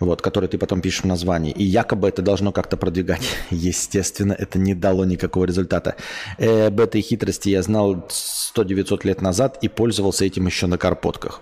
вот, 0.00 0.22
который 0.22 0.48
ты 0.48 0.58
потом 0.58 0.80
пишешь 0.80 1.02
в 1.02 1.06
названии. 1.06 1.52
И 1.52 1.64
якобы 1.64 2.08
это 2.08 2.22
должно 2.22 2.52
как-то 2.52 2.76
продвигать. 2.76 3.22
Естественно, 3.50 4.32
это 4.32 4.58
не 4.58 4.74
дало 4.74 5.04
никакого 5.04 5.44
результата. 5.44 5.96
Э, 6.38 6.66
об 6.66 6.80
этой 6.80 7.00
хитрости 7.00 7.48
я 7.50 7.62
знал 7.62 8.06
100-900 8.08 9.00
лет 9.04 9.22
назад 9.22 9.58
и 9.62 9.68
пользовался 9.68 10.24
этим 10.24 10.46
еще 10.46 10.66
на 10.66 10.78
карпотках. 10.78 11.40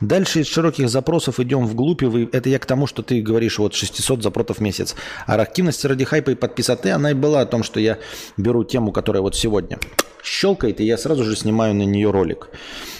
Дальше 0.00 0.40
из 0.40 0.46
широких 0.46 0.88
запросов 0.88 1.40
идем 1.40 1.66
вглубь. 1.66 2.02
И 2.02 2.28
это 2.32 2.48
я 2.48 2.58
к 2.58 2.66
тому, 2.66 2.86
что 2.86 3.02
ты 3.02 3.20
говоришь, 3.20 3.58
вот 3.58 3.74
600 3.74 4.22
запросов 4.22 4.58
в 4.58 4.60
месяц. 4.60 4.94
А 5.26 5.34
активность 5.34 5.84
ради 5.84 6.04
хайпа 6.04 6.30
и 6.30 6.34
подписоты, 6.34 6.90
она 6.90 7.10
и 7.10 7.14
была 7.14 7.40
о 7.40 7.46
том, 7.46 7.62
что 7.62 7.80
я 7.80 7.98
беру 8.36 8.64
тему, 8.64 8.92
которая 8.92 9.22
вот 9.22 9.36
сегодня 9.36 9.78
щелкает, 10.22 10.80
и 10.80 10.84
я 10.84 10.96
сразу 10.96 11.24
же 11.24 11.36
снимаю 11.36 11.74
на 11.74 11.82
нее 11.82 12.10
ролик. 12.10 12.48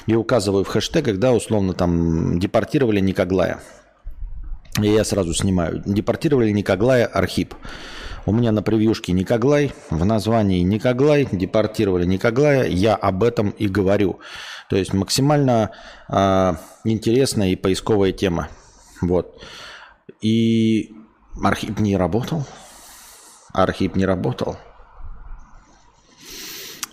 И 0.06 0.14
указываю 0.14 0.64
в 0.64 0.68
хэштегах, 0.68 1.18
да, 1.18 1.32
условно 1.32 1.72
там 1.72 2.38
депортировали 2.38 3.00
Никоглая. 3.00 3.60
И 4.80 4.86
я 4.86 5.04
сразу 5.04 5.34
снимаю. 5.34 5.82
Депортировали 5.84 6.50
Никоглая 6.50 7.06
Архип. 7.06 7.54
У 8.24 8.32
меня 8.32 8.52
на 8.52 8.62
превьюшке 8.62 9.12
Никоглай, 9.12 9.72
в 9.90 10.04
названии 10.04 10.60
Никоглай, 10.60 11.28
депортировали 11.30 12.06
Никоглая, 12.06 12.68
я 12.68 12.94
об 12.94 13.24
этом 13.24 13.50
и 13.50 13.66
говорю. 13.66 14.20
То 14.70 14.76
есть 14.76 14.92
максимально 14.92 15.72
э, 16.08 16.54
интересная 16.84 17.48
и 17.48 17.56
поисковая 17.56 18.12
тема. 18.12 18.48
Вот. 19.00 19.42
И 20.20 20.94
Архип 21.42 21.80
не 21.80 21.96
работал. 21.96 22.44
Архип 23.52 23.96
не 23.96 24.06
работал. 24.06 24.56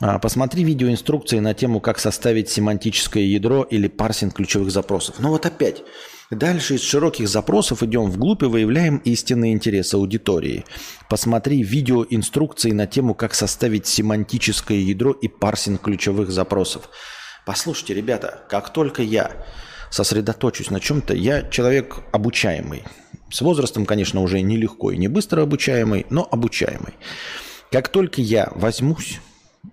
А, 0.01 0.17
посмотри 0.17 0.63
видеоинструкции 0.63 1.39
на 1.39 1.53
тему, 1.53 1.79
как 1.79 1.99
составить 1.99 2.49
семантическое 2.49 3.23
ядро 3.23 3.63
или 3.63 3.87
парсинг 3.87 4.33
ключевых 4.33 4.71
запросов. 4.71 5.15
Ну 5.19 5.29
вот 5.29 5.45
опять, 5.45 5.83
Дальше 6.31 6.75
из 6.75 6.83
широких 6.83 7.27
запросов 7.27 7.81
идем 7.81 8.11
вглубь 8.11 8.43
и 8.43 8.45
выявляем 8.45 8.97
истинные 8.97 9.51
интересы 9.51 9.95
аудитории. 9.95 10.63
Посмотри 11.09 11.63
видеоинструкции 11.63 12.69
на 12.69 12.85
тему, 12.85 13.15
как 13.15 13.33
составить 13.33 13.87
семантическое 13.87 14.77
ядро 14.77 15.11
и 15.11 15.27
парсинг 15.27 15.81
ключевых 15.81 16.29
запросов. 16.29 16.89
Послушайте, 17.47 17.95
ребята, 17.95 18.43
как 18.47 18.71
только 18.71 19.01
я 19.01 19.43
сосредоточусь 19.89 20.69
на 20.69 20.79
чем-то, 20.79 21.15
я 21.15 21.41
человек 21.49 22.01
обучаемый. 22.11 22.83
С 23.31 23.41
возрастом, 23.41 23.87
конечно, 23.87 24.21
уже 24.21 24.41
нелегко 24.41 24.91
и 24.91 24.97
не 24.97 25.07
быстро 25.07 25.41
обучаемый, 25.41 26.05
но 26.11 26.27
обучаемый. 26.29 26.93
Как 27.71 27.89
только 27.89 28.21
я 28.21 28.51
возьмусь 28.53 29.19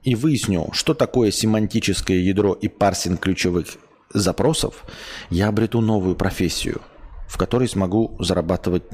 и 0.05 0.15
выясню, 0.15 0.71
что 0.73 0.95
такое 0.95 1.31
семантическое 1.31 2.17
ядро 2.17 2.55
и 2.55 2.69
парсинг 2.69 3.21
ключевых 3.21 3.77
запросов, 4.13 4.85
я 5.31 5.49
обрету 5.49 5.81
новую 5.81 6.17
профессию, 6.17 6.81
в 7.29 7.37
которой 7.37 7.69
смогу 7.69 8.17
зарабатывать 8.21 8.85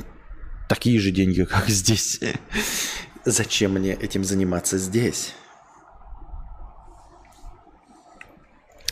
такие 0.68 0.98
же 0.98 1.10
деньги, 1.10 1.44
как 1.44 1.68
здесь. 1.68 2.20
Зачем 3.24 3.72
мне 3.72 3.92
этим 3.92 4.24
заниматься 4.24 4.78
здесь? 4.78 5.34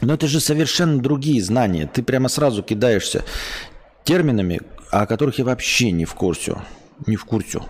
Но 0.01 0.15
это 0.15 0.27
же 0.27 0.41
совершенно 0.41 1.01
другие 1.01 1.43
знания. 1.43 1.87
Ты 1.87 2.03
прямо 2.03 2.29
сразу 2.29 2.63
кидаешься 2.63 3.25
терминами, 4.05 4.61
о 4.91 5.07
которых 5.07 5.39
я 5.39 5.45
вообще 5.45 5.91
не 5.91 6.05
в 6.05 6.15
курсе. 6.15 6.57
Не 7.07 7.17
в 7.17 7.25
курсе. 7.25 7.61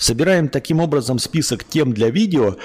Собираем 0.00 0.48
таким 0.48 0.80
образом 0.80 1.18
список 1.18 1.62
тем 1.62 1.92
для 1.92 2.08
видео 2.08 2.56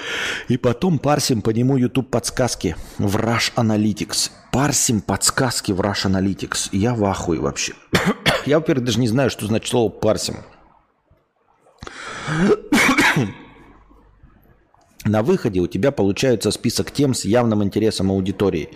и 0.48 0.56
потом 0.56 0.98
парсим 0.98 1.42
по 1.42 1.50
нему 1.50 1.76
YouTube 1.76 2.08
подсказки 2.08 2.76
в 2.96 3.14
Rush 3.16 3.52
Analytics. 3.56 4.30
Парсим 4.50 5.02
подсказки 5.02 5.70
в 5.70 5.82
Rush 5.82 6.06
Analytics. 6.06 6.70
Я 6.72 6.94
в 6.94 7.04
ахуе 7.04 7.38
вообще. 7.38 7.74
Я, 8.46 8.58
во-первых, 8.58 8.86
даже 8.86 9.00
не 9.00 9.08
знаю, 9.08 9.28
что 9.28 9.44
значит 9.44 9.68
слово 9.68 9.90
парсим. 9.90 10.38
На 15.04 15.22
выходе 15.22 15.60
у 15.60 15.66
тебя 15.66 15.92
получается 15.92 16.50
список 16.50 16.90
тем 16.90 17.12
с 17.12 17.26
явным 17.26 17.62
интересом 17.62 18.10
аудитории. 18.10 18.70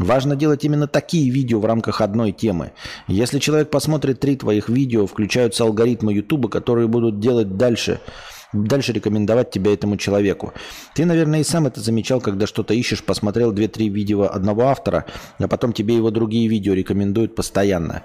Важно 0.00 0.34
делать 0.34 0.64
именно 0.64 0.86
такие 0.86 1.30
видео 1.30 1.60
в 1.60 1.66
рамках 1.66 2.00
одной 2.00 2.32
темы. 2.32 2.72
Если 3.06 3.38
человек 3.38 3.68
посмотрит 3.68 4.18
три 4.18 4.34
твоих 4.34 4.70
видео, 4.70 5.06
включаются 5.06 5.64
алгоритмы 5.64 6.14
YouTube, 6.14 6.50
которые 6.50 6.88
будут 6.88 7.20
делать 7.20 7.58
дальше, 7.58 8.00
дальше 8.54 8.94
рекомендовать 8.94 9.50
тебя 9.50 9.74
этому 9.74 9.98
человеку. 9.98 10.54
Ты, 10.94 11.04
наверное, 11.04 11.40
и 11.40 11.44
сам 11.44 11.66
это 11.66 11.80
замечал, 11.80 12.22
когда 12.22 12.46
что-то 12.46 12.72
ищешь, 12.72 13.04
посмотрел 13.04 13.52
2-3 13.52 13.88
видео 13.88 14.22
одного 14.22 14.68
автора, 14.68 15.04
а 15.38 15.48
потом 15.48 15.74
тебе 15.74 15.96
его 15.96 16.10
другие 16.10 16.48
видео 16.48 16.72
рекомендуют 16.72 17.34
постоянно. 17.34 18.02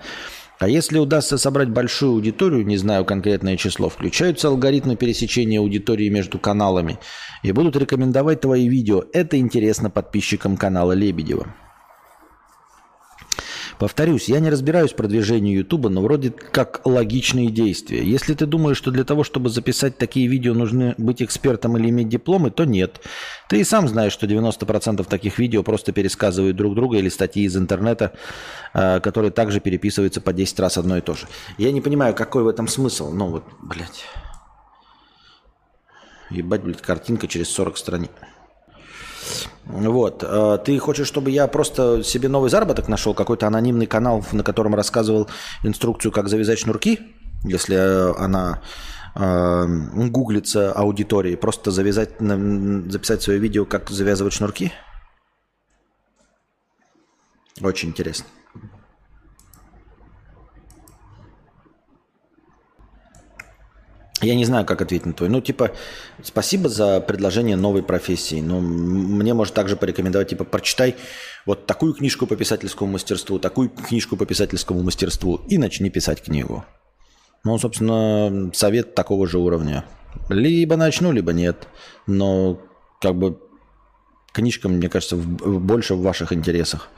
А 0.60 0.68
если 0.68 1.00
удастся 1.00 1.38
собрать 1.38 1.70
большую 1.70 2.12
аудиторию, 2.12 2.66
не 2.66 2.76
знаю 2.76 3.06
конкретное 3.06 3.56
число, 3.56 3.88
включаются 3.88 4.50
алгоритмы 4.50 4.98
пересечения 4.98 5.62
аудитории 5.62 6.10
между 6.10 6.40
каналами 6.40 7.00
и 7.42 7.54
будут 7.54 7.78
рекомендовать 7.78 8.42
твои 8.42 8.68
видео. 8.68 9.06
Это 9.14 9.40
интересно 9.40 9.90
подписчикам 9.90 10.58
канала 10.58 10.92
Лебедева. 10.92 11.48
Повторюсь, 13.80 14.30
я 14.30 14.40
не 14.40 14.50
разбираюсь 14.50 14.92
в 14.92 14.96
продвижении 14.96 15.56
Ютуба, 15.56 15.90
но 15.90 16.02
вроде 16.02 16.32
как 16.32 16.82
логичные 16.86 17.50
действия. 17.50 18.04
Если 18.04 18.34
ты 18.34 18.46
думаешь, 18.46 18.78
что 18.78 18.92
для 18.92 19.04
того, 19.04 19.24
чтобы 19.24 19.50
записать 19.50 19.98
такие 19.98 20.28
видео, 20.28 20.54
нужно 20.54 20.96
быть 20.98 21.22
экспертом 21.22 21.78
или 21.78 21.90
иметь 21.90 22.08
дипломы, 22.08 22.52
то 22.52 22.66
нет. 22.66 23.02
Ты 23.50 23.60
и 23.60 23.64
сам 23.64 23.88
знаешь, 23.88 24.14
что 24.14 24.28
90% 24.28 25.06
таких 25.08 25.40
видео 25.40 25.64
просто 25.64 25.92
пересказывают 25.92 26.56
друг 26.56 26.76
друга 26.76 26.98
или 26.98 27.10
статьи 27.10 27.44
из 27.44 27.58
интернета, 27.58 28.14
э, 28.74 29.00
которые 29.02 29.32
также 29.32 29.60
переписываются 29.60 30.22
по 30.22 30.32
10 30.32 30.60
раз 30.60 30.78
одно 30.78 30.98
и 30.98 31.02
то 31.02 31.14
же. 31.14 31.28
Я 31.58 31.72
не 31.72 31.82
понимаю, 31.82 32.14
какой 32.14 32.44
в 32.44 32.48
этом 32.48 32.68
смысл. 32.68 33.12
Ну 33.12 33.28
вот, 33.28 33.44
блядь. 33.62 34.06
Ебать, 36.30 36.64
блядь, 36.64 36.82
картинка 36.82 37.28
через 37.28 37.50
40 37.50 37.78
страниц. 37.78 38.10
Вот. 39.66 40.24
Э, 40.26 40.58
ты 40.64 40.78
хочешь, 40.80 41.08
чтобы 41.08 41.32
я 41.32 41.48
просто 41.48 42.04
себе 42.04 42.30
новый 42.30 42.50
заработок 42.50 42.88
нашел, 42.88 43.14
какой-то 43.14 43.48
анонимный 43.48 43.88
канал, 43.88 44.26
на 44.32 44.44
котором 44.44 44.76
рассказывал 44.76 45.28
инструкцию, 45.64 46.12
как 46.12 46.28
завязать 46.30 46.60
шнурки, 46.60 47.00
если 47.44 47.76
э, 47.76 48.14
она 48.18 48.62
э, 49.16 49.66
гуглится 50.10 50.72
аудиторией, 50.72 51.38
просто 51.38 51.72
завязать, 51.72 52.20
записать 52.20 53.22
свое 53.22 53.40
видео, 53.40 53.66
как 53.66 53.90
завязывать 53.90 54.34
шнурки? 54.34 54.72
Очень 57.62 57.90
интересно. 57.90 58.26
Я 64.26 64.36
не 64.36 64.46
знаю, 64.46 64.66
как 64.66 64.82
ответить 64.82 65.06
на 65.06 65.14
твой. 65.14 65.30
Ну, 65.30 65.40
типа, 65.40 65.72
спасибо 66.24 66.68
за 66.68 67.00
предложение 67.00 67.56
новой 67.56 67.84
профессии. 67.84 68.42
Но 68.42 68.60
мне 68.60 69.34
может 69.34 69.54
также 69.54 69.76
порекомендовать, 69.76 70.30
типа, 70.30 70.44
прочитай 70.44 70.96
вот 71.46 71.68
такую 71.68 71.94
книжку 71.94 72.26
по 72.26 72.36
писательскому 72.36 72.92
мастерству, 72.92 73.40
такую 73.40 73.70
книжку 73.70 74.18
по 74.18 74.26
писательскому 74.26 74.82
мастерству 74.82 75.42
и 75.48 75.58
начни 75.58 75.90
писать 75.90 76.24
книгу. 76.24 76.66
Ну, 77.44 77.58
собственно, 77.60 78.52
совет 78.54 78.96
такого 78.96 79.28
же 79.28 79.38
уровня. 79.38 79.86
Либо 80.30 80.76
начну, 80.76 81.12
либо 81.12 81.32
нет. 81.32 81.68
Но, 82.08 82.60
как 83.00 83.16
бы, 83.16 83.40
книжка, 84.34 84.68
мне 84.68 84.90
кажется, 84.90 85.16
больше 85.16 85.94
в 85.94 86.02
ваших 86.02 86.34
интересах. 86.34 86.90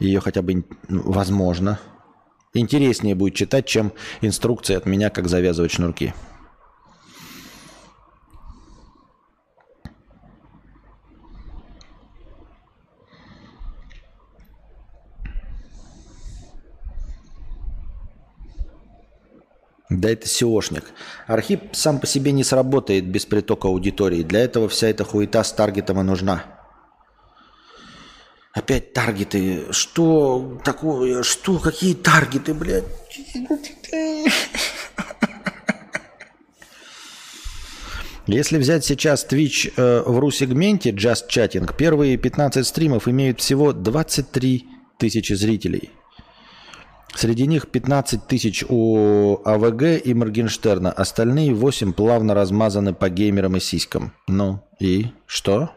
Ее 0.00 0.20
хотя 0.20 0.42
бы, 0.42 0.64
возможно, 0.88 1.78
интереснее 2.54 3.14
будет 3.14 3.34
читать, 3.34 3.66
чем 3.66 3.92
инструкции 4.20 4.74
от 4.74 4.86
меня, 4.86 5.10
как 5.10 5.28
завязывать 5.28 5.72
шнурки. 5.72 6.12
Да 19.90 20.10
это 20.10 20.26
SEOшник. 20.26 20.84
Архип 21.26 21.74
сам 21.74 21.98
по 21.98 22.06
себе 22.06 22.32
не 22.32 22.44
сработает 22.44 23.06
без 23.06 23.24
притока 23.24 23.68
аудитории. 23.68 24.22
Для 24.22 24.40
этого 24.40 24.68
вся 24.68 24.88
эта 24.88 25.04
хуета 25.04 25.42
с 25.42 25.52
таргетом 25.52 26.00
и 26.00 26.02
нужна. 26.02 26.44
Опять 28.52 28.92
таргеты. 28.92 29.72
Что 29.72 30.60
такое? 30.64 31.22
Что? 31.22 31.58
Какие 31.58 31.94
таргеты, 31.94 32.52
блядь? 32.52 32.84
Если 38.26 38.58
взять 38.58 38.84
сейчас 38.84 39.26
Twitch 39.26 39.72
э, 39.74 40.02
в 40.04 40.18
ру-сегменте 40.18 40.90
Just 40.90 41.30
Chatting, 41.30 41.74
первые 41.74 42.18
15 42.18 42.66
стримов 42.66 43.08
имеют 43.08 43.40
всего 43.40 43.72
23 43.72 44.68
тысячи 44.98 45.32
зрителей. 45.32 45.92
Среди 47.18 47.48
них 47.48 47.66
15 47.66 48.28
тысяч 48.28 48.64
у 48.68 49.40
АВГ 49.44 50.06
и 50.06 50.14
Моргенштерна. 50.14 50.92
Остальные 50.92 51.52
8 51.52 51.92
плавно 51.92 52.32
размазаны 52.32 52.94
по 52.94 53.08
геймерам 53.08 53.56
и 53.56 53.60
сиськам. 53.60 54.12
Ну 54.28 54.60
и 54.78 55.06
что? 55.26 55.72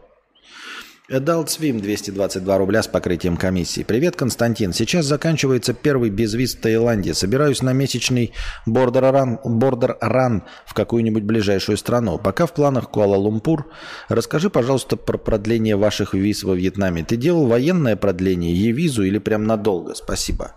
Adult 1.10 1.46
Swim 1.46 1.80
222 1.80 2.58
рубля 2.58 2.80
с 2.80 2.86
покрытием 2.86 3.36
комиссии. 3.36 3.82
Привет, 3.82 4.14
Константин. 4.14 4.72
Сейчас 4.72 5.06
заканчивается 5.06 5.74
первый 5.74 6.10
безвиз 6.10 6.54
в 6.54 6.60
Таиланде. 6.60 7.12
Собираюсь 7.12 7.60
на 7.60 7.72
месячный 7.72 8.32
run, 8.68 9.40
border 9.44 9.98
run 10.00 10.42
в 10.64 10.74
какую-нибудь 10.74 11.24
ближайшую 11.24 11.76
страну. 11.76 12.18
Пока 12.18 12.46
в 12.46 12.54
планах 12.54 12.88
Куала-Лумпур. 12.88 13.64
Расскажи, 14.08 14.48
пожалуйста, 14.48 14.96
про 14.96 15.18
продление 15.18 15.74
ваших 15.74 16.14
виз 16.14 16.44
во 16.44 16.54
Вьетнаме. 16.54 17.02
Ты 17.02 17.16
делал 17.16 17.48
военное 17.48 17.96
продление, 17.96 18.54
Е-визу 18.54 19.02
или 19.02 19.18
прям 19.18 19.42
надолго? 19.42 19.96
Спасибо. 19.96 20.54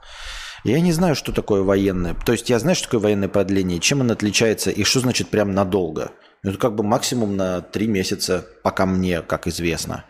Я 0.65 0.79
не 0.79 0.91
знаю, 0.91 1.13
что 1.13 1.31
такое 1.31 1.61
военное. 1.61 2.15
То 2.25 2.31
есть 2.31 2.49
я 2.49 2.57
знаю, 2.57 2.75
что 2.75 2.85
такое 2.85 3.01
военное 3.01 3.29
продление, 3.29 3.79
чем 3.79 4.01
оно 4.01 4.13
отличается 4.13 4.71
и 4.71 4.83
что 4.83 4.99
значит 4.99 5.29
прям 5.29 5.53
надолго. 5.53 6.13
Это 6.41 6.57
как 6.57 6.73
бы 6.73 6.83
максимум 6.83 7.37
на 7.37 7.61
три 7.61 7.85
месяца, 7.85 8.47
пока 8.63 8.87
мне, 8.87 9.21
как 9.21 9.45
известно. 9.45 10.05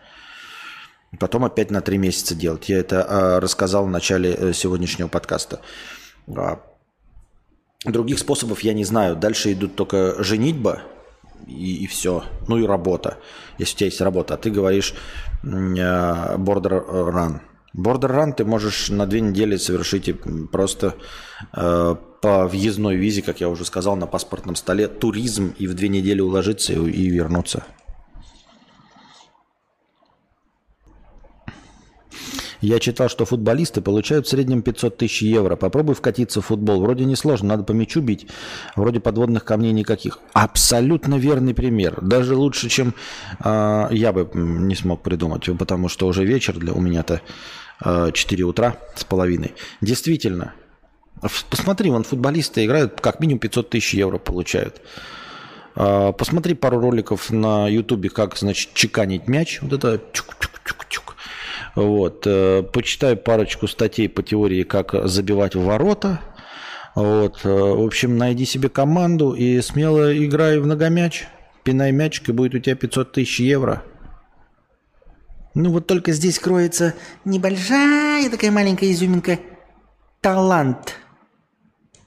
Потом 1.20 1.44
опять 1.44 1.70
на 1.70 1.82
три 1.82 1.98
месяца 1.98 2.34
делать. 2.34 2.70
Я 2.70 2.78
это 2.78 3.06
э, 3.06 3.38
рассказал 3.38 3.84
в 3.84 3.90
начале 3.90 4.32
э, 4.32 4.52
сегодняшнего 4.54 5.08
подкаста. 5.08 5.60
А, 6.34 6.62
других 7.84 8.18
способов 8.18 8.60
я 8.60 8.72
не 8.72 8.84
знаю. 8.84 9.14
Дальше 9.14 9.52
идут 9.52 9.76
только 9.76 10.22
женитьба 10.24 10.80
и, 11.46 11.84
и 11.84 11.86
все. 11.86 12.24
Ну 12.48 12.56
и 12.56 12.66
работа. 12.66 13.18
Если 13.58 13.74
у 13.74 13.76
тебя 13.76 13.86
есть 13.88 14.00
работа. 14.00 14.32
А 14.32 14.36
ты 14.38 14.50
говоришь 14.50 14.94
э, 15.42 15.46
border 15.46 17.12
run. 17.12 17.40
Run 17.74 18.32
ты 18.32 18.44
можешь 18.44 18.88
на 18.88 19.06
две 19.06 19.20
недели 19.20 19.56
совершить 19.56 20.10
просто 20.50 20.94
э, 21.52 21.96
по 22.20 22.46
въездной 22.46 22.96
визе, 22.96 23.22
как 23.22 23.40
я 23.40 23.48
уже 23.48 23.64
сказал, 23.64 23.96
на 23.96 24.06
паспортном 24.06 24.56
столе 24.56 24.88
туризм 24.88 25.54
и 25.58 25.66
в 25.66 25.74
две 25.74 25.88
недели 25.88 26.20
уложиться 26.20 26.72
и, 26.72 26.90
и 26.90 27.08
вернуться. 27.08 27.64
Я 32.66 32.80
читал, 32.80 33.08
что 33.08 33.24
футболисты 33.24 33.80
получают 33.80 34.26
в 34.26 34.28
среднем 34.28 34.60
500 34.60 34.96
тысяч 34.96 35.22
евро. 35.22 35.54
Попробуй 35.54 35.94
вкатиться 35.94 36.40
в 36.40 36.46
футбол. 36.46 36.80
Вроде 36.80 37.04
несложно, 37.04 37.50
надо 37.50 37.62
по 37.62 37.70
мячу 37.70 38.00
бить. 38.00 38.26
Вроде 38.74 38.98
подводных 38.98 39.44
камней 39.44 39.70
никаких. 39.70 40.18
Абсолютно 40.32 41.14
верный 41.14 41.54
пример. 41.54 42.00
Даже 42.02 42.34
лучше, 42.34 42.68
чем 42.68 42.92
э, 43.38 43.86
я 43.92 44.12
бы 44.12 44.28
не 44.34 44.74
смог 44.74 45.04
придумать. 45.04 45.48
Потому 45.56 45.88
что 45.88 46.08
уже 46.08 46.24
вечер 46.24 46.58
для 46.58 46.72
у 46.72 46.80
меня-то 46.80 47.20
э, 47.84 48.10
4 48.12 48.42
утра 48.42 48.76
с 48.96 49.04
половиной. 49.04 49.54
Действительно. 49.80 50.52
Посмотри, 51.48 51.92
вон 51.92 52.02
футболисты 52.02 52.64
играют, 52.64 53.00
как 53.00 53.20
минимум 53.20 53.38
500 53.38 53.70
тысяч 53.70 53.94
евро 53.94 54.18
получают. 54.18 54.82
Посмотри 55.74 56.54
пару 56.54 56.80
роликов 56.80 57.30
на 57.30 57.68
ютубе, 57.68 58.08
как, 58.08 58.36
значит, 58.36 58.74
чеканить 58.74 59.28
мяч. 59.28 59.60
Вот 59.62 59.72
это 59.72 60.00
чук-чук-чук-чук 60.12 61.05
вот. 61.76 62.26
Э, 62.26 62.62
почитаю 62.62 63.16
парочку 63.16 63.68
статей 63.68 64.08
по 64.08 64.22
теории, 64.22 64.64
как 64.64 65.06
забивать 65.06 65.54
в 65.54 65.62
ворота. 65.62 66.20
Вот. 66.94 67.40
Э, 67.44 67.48
в 67.48 67.84
общем, 67.84 68.16
найди 68.16 68.46
себе 68.46 68.68
команду 68.68 69.34
и 69.34 69.60
смело 69.60 70.16
играй 70.16 70.58
в 70.58 70.64
многомяч. 70.64 71.28
Пинай 71.62 71.92
мячик, 71.92 72.30
и 72.30 72.32
будет 72.32 72.54
у 72.54 72.58
тебя 72.58 72.74
500 72.76 73.12
тысяч 73.12 73.40
евро. 73.40 73.82
Ну 75.54 75.70
вот 75.70 75.86
только 75.86 76.12
здесь 76.12 76.38
кроется 76.38 76.94
небольшая 77.24 78.30
такая 78.30 78.50
маленькая 78.50 78.90
изюминка. 78.92 79.38
Талант. 80.20 80.96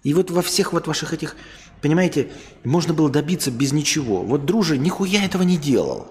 И 0.04 0.14
вот 0.14 0.32
во 0.32 0.41
всех 0.41 0.74
вот 0.74 0.88
ваших 0.88 1.14
этих, 1.14 1.36
понимаете, 1.82 2.32
можно 2.64 2.94
было 2.94 3.10
добиться 3.10 3.52
без 3.52 3.72
ничего. 3.72 4.24
Вот 4.24 4.46
Дружи 4.46 4.78
нихуя 4.78 5.26
этого 5.26 5.44
не 5.44 5.58
делал. 5.58 6.08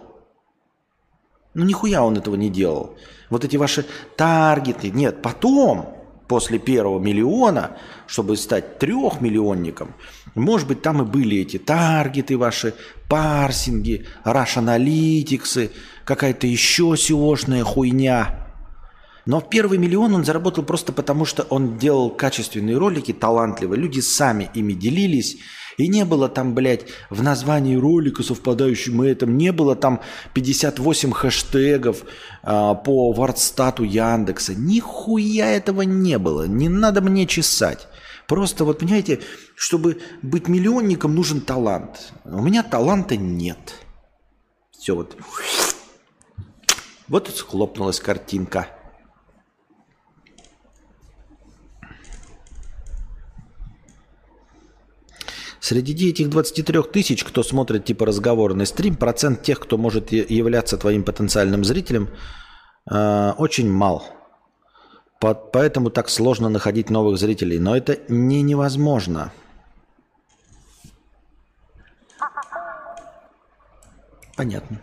Ну 1.55 1.65
нихуя 1.65 2.05
он 2.05 2.17
этого 2.17 2.37
не 2.37 2.51
делал. 2.51 2.97
Вот 3.31 3.45
эти 3.45 3.57
ваши 3.57 3.87
таргеты. 4.17 4.91
Нет, 4.91 5.23
потом, 5.23 5.97
после 6.29 6.59
первого 6.59 6.99
миллиона, 6.99 7.77
чтобы 8.07 8.37
стать 8.37 8.79
трехмиллионником, 8.79 9.95
может 10.35 10.69
быть, 10.69 10.83
там 10.83 11.03
и 11.03 11.05
были 11.05 11.39
эти 11.39 11.59
таргеты 11.59 12.37
ваши, 12.37 12.75
парсинги, 13.09 14.07
Rush 14.25 15.71
какая-то 16.05 16.47
еще 16.47 16.97
seo 16.97 17.65
хуйня. 17.65 18.47
Но 19.27 19.43
первый 19.43 19.77
миллион 19.77 20.15
он 20.15 20.25
заработал 20.25 20.65
просто 20.65 20.91
потому, 20.91 21.27
что 21.27 21.43
он 21.51 21.77
делал 21.77 22.09
качественные 22.09 22.79
ролики, 22.79 23.13
талантливые. 23.13 23.79
Люди 23.79 24.01
сами 24.01 24.51
ими 24.55 24.73
делились, 24.73 25.37
и 25.79 25.87
не 25.87 26.05
было 26.05 26.29
там, 26.29 26.55
блядь, 26.55 26.87
в 27.09 27.23
названии 27.23 27.77
ролика, 27.77 28.23
совпадающем 28.23 29.01
этом, 29.01 29.39
не 29.39 29.53
было 29.53 29.77
там 29.77 30.01
58 30.35 31.13
хэштегов 31.13 32.03
а, 32.43 32.75
по 32.75 33.13
вардстату 33.13 33.85
Яндекса. 33.85 34.55
Нихуя 34.57 35.53
этого 35.53 35.83
не 35.83 36.19
было. 36.19 36.49
Не 36.49 36.69
надо 36.69 37.01
мне 37.01 37.27
чесать. 37.27 37.87
Просто 38.27 38.65
вот, 38.65 38.81
понимаете, 38.81 39.21
чтобы 39.55 40.01
быть 40.21 40.49
миллионником, 40.49 41.15
нужен 41.15 41.41
талант. 41.41 42.13
У 42.25 42.43
меня 42.43 42.65
таланта 42.65 43.17
нет. 43.17 43.75
Все 44.73 44.97
вот. 44.97 45.17
Вот 47.07 47.29
схлопнулась 47.29 48.01
картинка. 48.01 48.67
Среди 55.69 56.09
этих 56.09 56.31
23 56.31 56.83
тысяч, 56.85 57.25
кто 57.25 57.43
смотрит 57.43 57.85
типа 57.85 58.07
разговорный 58.07 58.65
стрим, 58.65 58.97
процент 58.97 59.43
тех, 59.43 59.61
кто 59.61 59.77
может 59.77 60.13
являться 60.13 60.79
твоим 60.79 61.05
потенциальным 61.05 61.63
зрителем, 61.63 62.09
э, 62.91 63.33
очень 63.37 63.71
мал. 63.71 64.03
Поэтому 65.21 65.91
так 65.91 66.09
сложно 66.09 66.49
находить 66.49 66.89
новых 66.89 67.19
зрителей. 67.19 67.59
Но 67.59 67.77
это 67.77 67.99
не 68.09 68.41
невозможно. 68.41 69.31
Понятно. 74.37 74.81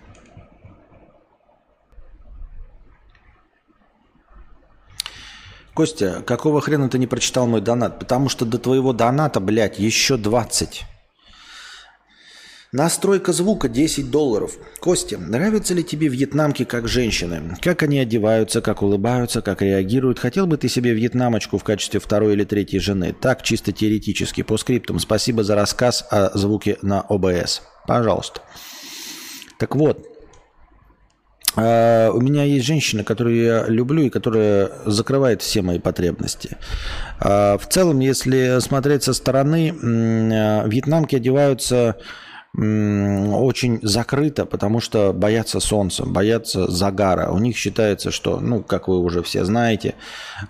Костя, 5.75 6.23
какого 6.25 6.61
хрена 6.61 6.87
ты 6.87 6.97
не 6.97 7.05
прочитал 7.05 7.47
мой 7.47 7.59
донат? 7.59 7.99
Потому 7.99 8.29
что 8.29 8.45
до 8.45 8.57
твоего 8.57 8.93
доната, 8.93 9.41
блядь, 9.41 9.77
еще 9.77 10.15
20. 10.15 10.83
Настройка 12.71 13.33
звука 13.33 13.67
10 13.67 14.09
долларов. 14.09 14.53
Костя, 14.79 15.17
нравятся 15.17 15.73
ли 15.73 15.83
тебе 15.83 16.07
вьетнамки 16.07 16.63
как 16.63 16.87
женщины? 16.87 17.57
Как 17.61 17.83
они 17.83 17.99
одеваются, 17.99 18.61
как 18.61 18.81
улыбаются, 18.83 19.41
как 19.41 19.61
реагируют? 19.61 20.17
Хотел 20.17 20.47
бы 20.47 20.55
ты 20.55 20.69
себе 20.69 20.93
вьетнамочку 20.93 21.57
в 21.57 21.65
качестве 21.65 21.99
второй 21.99 22.33
или 22.33 22.45
третьей 22.45 22.79
жены? 22.79 23.13
Так, 23.13 23.43
чисто 23.43 23.73
теоретически. 23.73 24.43
По 24.43 24.57
скриптам. 24.57 24.99
Спасибо 24.99 25.43
за 25.43 25.55
рассказ 25.55 26.07
о 26.09 26.37
звуке 26.37 26.77
на 26.81 27.01
ОБС. 27.01 27.61
Пожалуйста. 27.85 28.41
Так 29.59 29.75
вот, 29.75 30.14
у 31.55 32.21
меня 32.21 32.43
есть 32.43 32.65
женщина, 32.65 33.03
которую 33.03 33.35
я 33.35 33.65
люблю 33.67 34.03
и 34.03 34.09
которая 34.09 34.71
закрывает 34.85 35.41
все 35.41 35.61
мои 35.61 35.79
потребности. 35.79 36.57
А, 37.19 37.57
в 37.57 37.67
целом, 37.67 37.99
если 37.99 38.59
смотреть 38.59 39.03
со 39.03 39.13
стороны, 39.13 39.73
а, 39.73 40.67
вьетнамки 40.67 41.15
одеваются 41.15 41.97
очень 42.57 43.79
закрыто, 43.81 44.45
потому 44.45 44.79
что 44.79 45.11
боятся 45.11 45.59
солнца, 45.59 46.05
боятся 46.05 46.71
загара. 46.71 47.29
У 47.29 47.37
них 47.37 47.57
считается, 47.57 48.11
что, 48.11 48.39
ну, 48.39 48.63
как 48.63 48.87
вы 48.87 48.99
уже 48.99 49.21
все 49.23 49.43
знаете, 49.43 49.95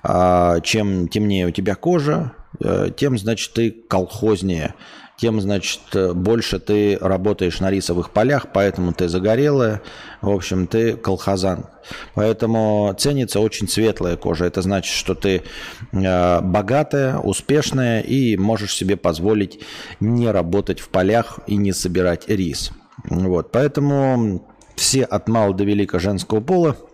чем 0.04 1.08
темнее 1.08 1.48
у 1.48 1.50
тебя 1.50 1.74
кожа, 1.74 2.34
э, 2.64 2.92
тем, 2.96 3.18
значит, 3.18 3.54
ты 3.54 3.72
колхознее 3.72 4.76
тем, 5.18 5.40
значит, 5.40 5.82
больше 6.14 6.60
ты 6.60 6.98
работаешь 7.00 7.60
на 7.60 7.72
рисовых 7.72 8.12
полях, 8.12 8.48
поэтому 8.54 8.94
ты 8.94 9.08
загорелая, 9.08 9.82
в 10.22 10.30
общем, 10.30 10.68
ты 10.68 10.98
колхозан. 10.98 11.68
Поэтому 12.16 12.94
ценится 12.98 13.40
очень 13.40 13.68
светлая 13.68 14.18
кожа. 14.18 14.46
Это 14.46 14.62
значит, 14.62 14.94
что 14.94 15.16
ты 15.16 15.44
э, 15.92 16.42
богатая, 16.42 17.18
успешная 17.18 18.02
и 18.02 18.36
можешь 18.38 18.76
себе 18.76 18.98
позволить 18.98 19.62
не 20.00 20.30
работать 20.30 20.80
в 20.80 20.90
полях 20.90 21.40
и 21.48 21.56
не 21.56 21.72
собирать 21.72 22.28
рис. 22.28 22.72
Вот, 23.10 23.52
поэтому 23.52 24.48
все 24.76 25.04
от 25.04 25.30
мала 25.30 25.54
до 25.54 25.64
велика 25.64 26.00
женского 26.00 26.42
пола– 26.42 26.76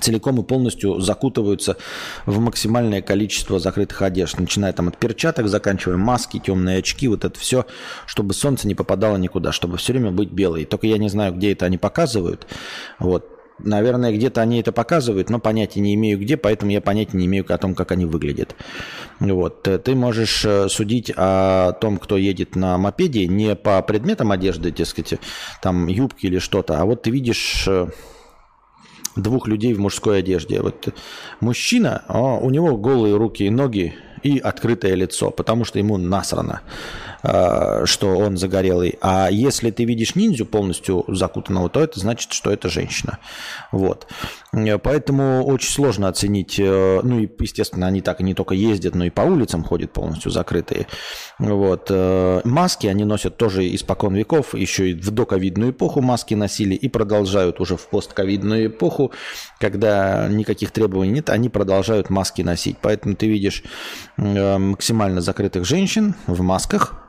целиком 0.00 0.40
и 0.40 0.44
полностью 0.44 1.00
закутываются 1.00 1.76
в 2.26 2.38
максимальное 2.38 3.02
количество 3.02 3.58
закрытых 3.58 4.02
одежд, 4.02 4.38
начиная 4.38 4.72
там 4.72 4.88
от 4.88 4.98
перчаток, 4.98 5.48
заканчивая 5.48 5.96
маски, 5.96 6.38
темные 6.38 6.78
очки, 6.78 7.08
вот 7.08 7.24
это 7.24 7.38
все, 7.38 7.66
чтобы 8.06 8.34
солнце 8.34 8.68
не 8.68 8.74
попадало 8.74 9.16
никуда, 9.16 9.52
чтобы 9.52 9.76
все 9.78 9.92
время 9.92 10.10
быть 10.10 10.30
белой. 10.30 10.64
Только 10.64 10.86
я 10.86 10.98
не 10.98 11.08
знаю, 11.08 11.34
где 11.34 11.52
это 11.52 11.66
они 11.66 11.78
показывают. 11.78 12.46
Вот. 12.98 13.34
Наверное, 13.60 14.12
где-то 14.12 14.40
они 14.40 14.60
это 14.60 14.70
показывают, 14.70 15.30
но 15.30 15.40
понятия 15.40 15.80
не 15.80 15.94
имею 15.96 16.20
где, 16.20 16.36
поэтому 16.36 16.70
я 16.70 16.80
понятия 16.80 17.16
не 17.16 17.26
имею 17.26 17.44
о 17.52 17.58
том, 17.58 17.74
как 17.74 17.90
они 17.90 18.04
выглядят. 18.04 18.54
Вот. 19.18 19.62
Ты 19.62 19.94
можешь 19.96 20.44
э, 20.44 20.68
судить 20.68 21.12
о 21.16 21.72
том, 21.72 21.98
кто 21.98 22.16
едет 22.16 22.54
на 22.54 22.78
мопеде, 22.78 23.26
не 23.26 23.56
по 23.56 23.82
предметам 23.82 24.30
одежды, 24.30 24.70
так 24.70 24.86
сказать, 24.86 25.18
там 25.60 25.88
юбки 25.88 26.26
или 26.26 26.38
что-то, 26.38 26.80
а 26.80 26.84
вот 26.84 27.02
ты 27.02 27.10
видишь 27.10 27.64
э, 27.66 27.88
двух 29.22 29.48
людей 29.48 29.74
в 29.74 29.80
мужской 29.80 30.18
одежде. 30.20 30.60
Вот 30.60 30.88
мужчина, 31.40 32.04
у 32.08 32.50
него 32.50 32.76
голые 32.76 33.16
руки 33.16 33.44
и 33.44 33.50
ноги 33.50 33.94
и 34.22 34.38
открытое 34.38 34.94
лицо, 34.94 35.30
потому 35.30 35.64
что 35.64 35.78
ему 35.78 35.96
насрано. 35.96 36.62
Э, 37.22 37.84
что 37.84 38.16
он 38.16 38.36
загорелый. 38.36 38.96
А 39.00 39.28
если 39.30 39.72
ты 39.72 39.84
видишь 39.84 40.14
ниндзю 40.14 40.46
полностью 40.46 41.04
закутанного, 41.08 41.68
то 41.68 41.80
это 41.80 41.98
значит, 41.98 42.32
что 42.32 42.50
это 42.50 42.68
женщина. 42.68 43.18
Вот. 43.72 44.06
Э, 44.52 44.78
поэтому 44.78 45.44
очень 45.44 45.70
сложно 45.70 46.08
оценить. 46.08 46.58
Э, 46.58 47.00
ну 47.02 47.20
и, 47.20 47.28
естественно, 47.38 47.86
они 47.86 48.00
так 48.00 48.20
и 48.20 48.24
не 48.24 48.34
только 48.34 48.54
ездят, 48.54 48.94
но 48.94 49.04
и 49.04 49.10
по 49.10 49.22
улицам 49.22 49.64
ходят 49.64 49.92
полностью 49.92 50.30
закрытые. 50.30 50.86
Вот. 51.38 51.90
Маски 52.44 52.86
они 52.86 53.04
носят 53.04 53.36
тоже 53.36 53.74
испокон 53.74 54.14
веков. 54.14 54.54
Еще 54.54 54.90
и 54.90 54.94
в 54.94 55.10
доковидную 55.10 55.72
эпоху 55.72 56.00
маски 56.00 56.34
носили 56.34 56.74
и 56.74 56.88
продолжают 56.88 57.60
уже 57.60 57.76
в 57.76 57.88
постковидную 57.88 58.66
эпоху, 58.66 59.12
когда 59.58 60.28
никаких 60.28 60.70
требований 60.70 61.12
нет, 61.12 61.30
они 61.30 61.48
продолжают 61.48 62.10
маски 62.10 62.42
носить. 62.42 62.76
Поэтому 62.80 63.14
ты 63.14 63.28
видишь 63.28 63.62
максимально 64.16 65.20
закрытых 65.20 65.64
женщин 65.64 66.14
в 66.26 66.42
масках, 66.42 67.07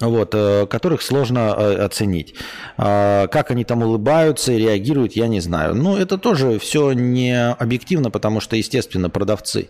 вот, 0.00 0.34
э, 0.34 0.66
которых 0.66 1.02
сложно 1.02 1.54
э, 1.56 1.74
оценить. 1.84 2.34
А, 2.76 3.26
как 3.28 3.50
они 3.50 3.64
там 3.64 3.82
улыбаются 3.82 4.52
и 4.52 4.58
реагируют, 4.58 5.12
я 5.12 5.28
не 5.28 5.40
знаю. 5.40 5.74
Но 5.74 5.98
это 5.98 6.18
тоже 6.18 6.58
все 6.58 6.92
не 6.92 7.50
объективно, 7.52 8.10
потому 8.10 8.40
что, 8.40 8.56
естественно, 8.56 9.10
продавцы 9.10 9.68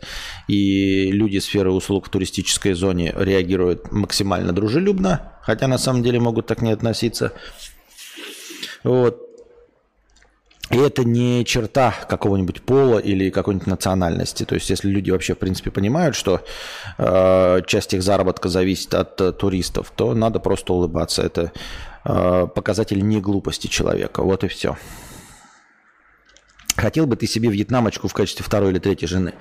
и 0.49 1.11
люди 1.11 1.39
сферы 1.39 1.71
услуг 1.71 2.07
в 2.07 2.11
туристической 2.11 2.75
зоне 2.75 3.13
реагируют 3.17 3.91
максимально 3.91 4.53
дружелюбно, 4.53 5.33
хотя 5.43 5.67
на 5.67 5.79
самом 5.79 6.03
деле 6.03 6.21
могут 6.21 6.47
так 6.47 6.63
не 6.63 6.73
относиться. 6.73 7.33
Вот. 8.85 9.30
И 10.71 10.77
это 10.77 11.03
не 11.03 11.45
черта 11.45 11.93
какого-нибудь 12.09 12.63
пола 12.63 12.99
или 12.99 13.31
какой-нибудь 13.31 13.67
национальности. 13.67 14.45
То 14.45 14.55
есть, 14.55 14.71
если 14.71 14.89
люди 14.89 15.11
вообще, 15.11 15.35
в 15.35 15.39
принципе, 15.39 15.73
понимают, 15.73 16.15
что 16.15 16.43
э, 16.97 17.63
часть 17.67 17.93
их 17.93 18.03
заработка 18.03 18.49
зависит 18.49 18.95
от 18.95 19.21
э, 19.21 19.33
туристов, 19.33 19.93
то 19.95 20.15
надо 20.15 20.39
просто 20.39 20.73
улыбаться. 20.73 21.23
Это 21.23 21.51
э, 22.05 22.47
показатель 22.55 23.05
не 23.05 23.21
глупости 23.21 23.67
человека. 23.67 24.23
Вот 24.23 24.45
и 24.45 24.49
все. 24.49 24.77
Хотел 26.77 27.07
бы 27.07 27.17
ты 27.17 27.27
себе 27.27 27.51
вьетнамочку 27.51 28.07
в 28.07 28.15
качестве 28.15 28.45
второй 28.45 28.71
или 28.71 28.79
третьей 28.79 29.09
жены? 29.09 29.35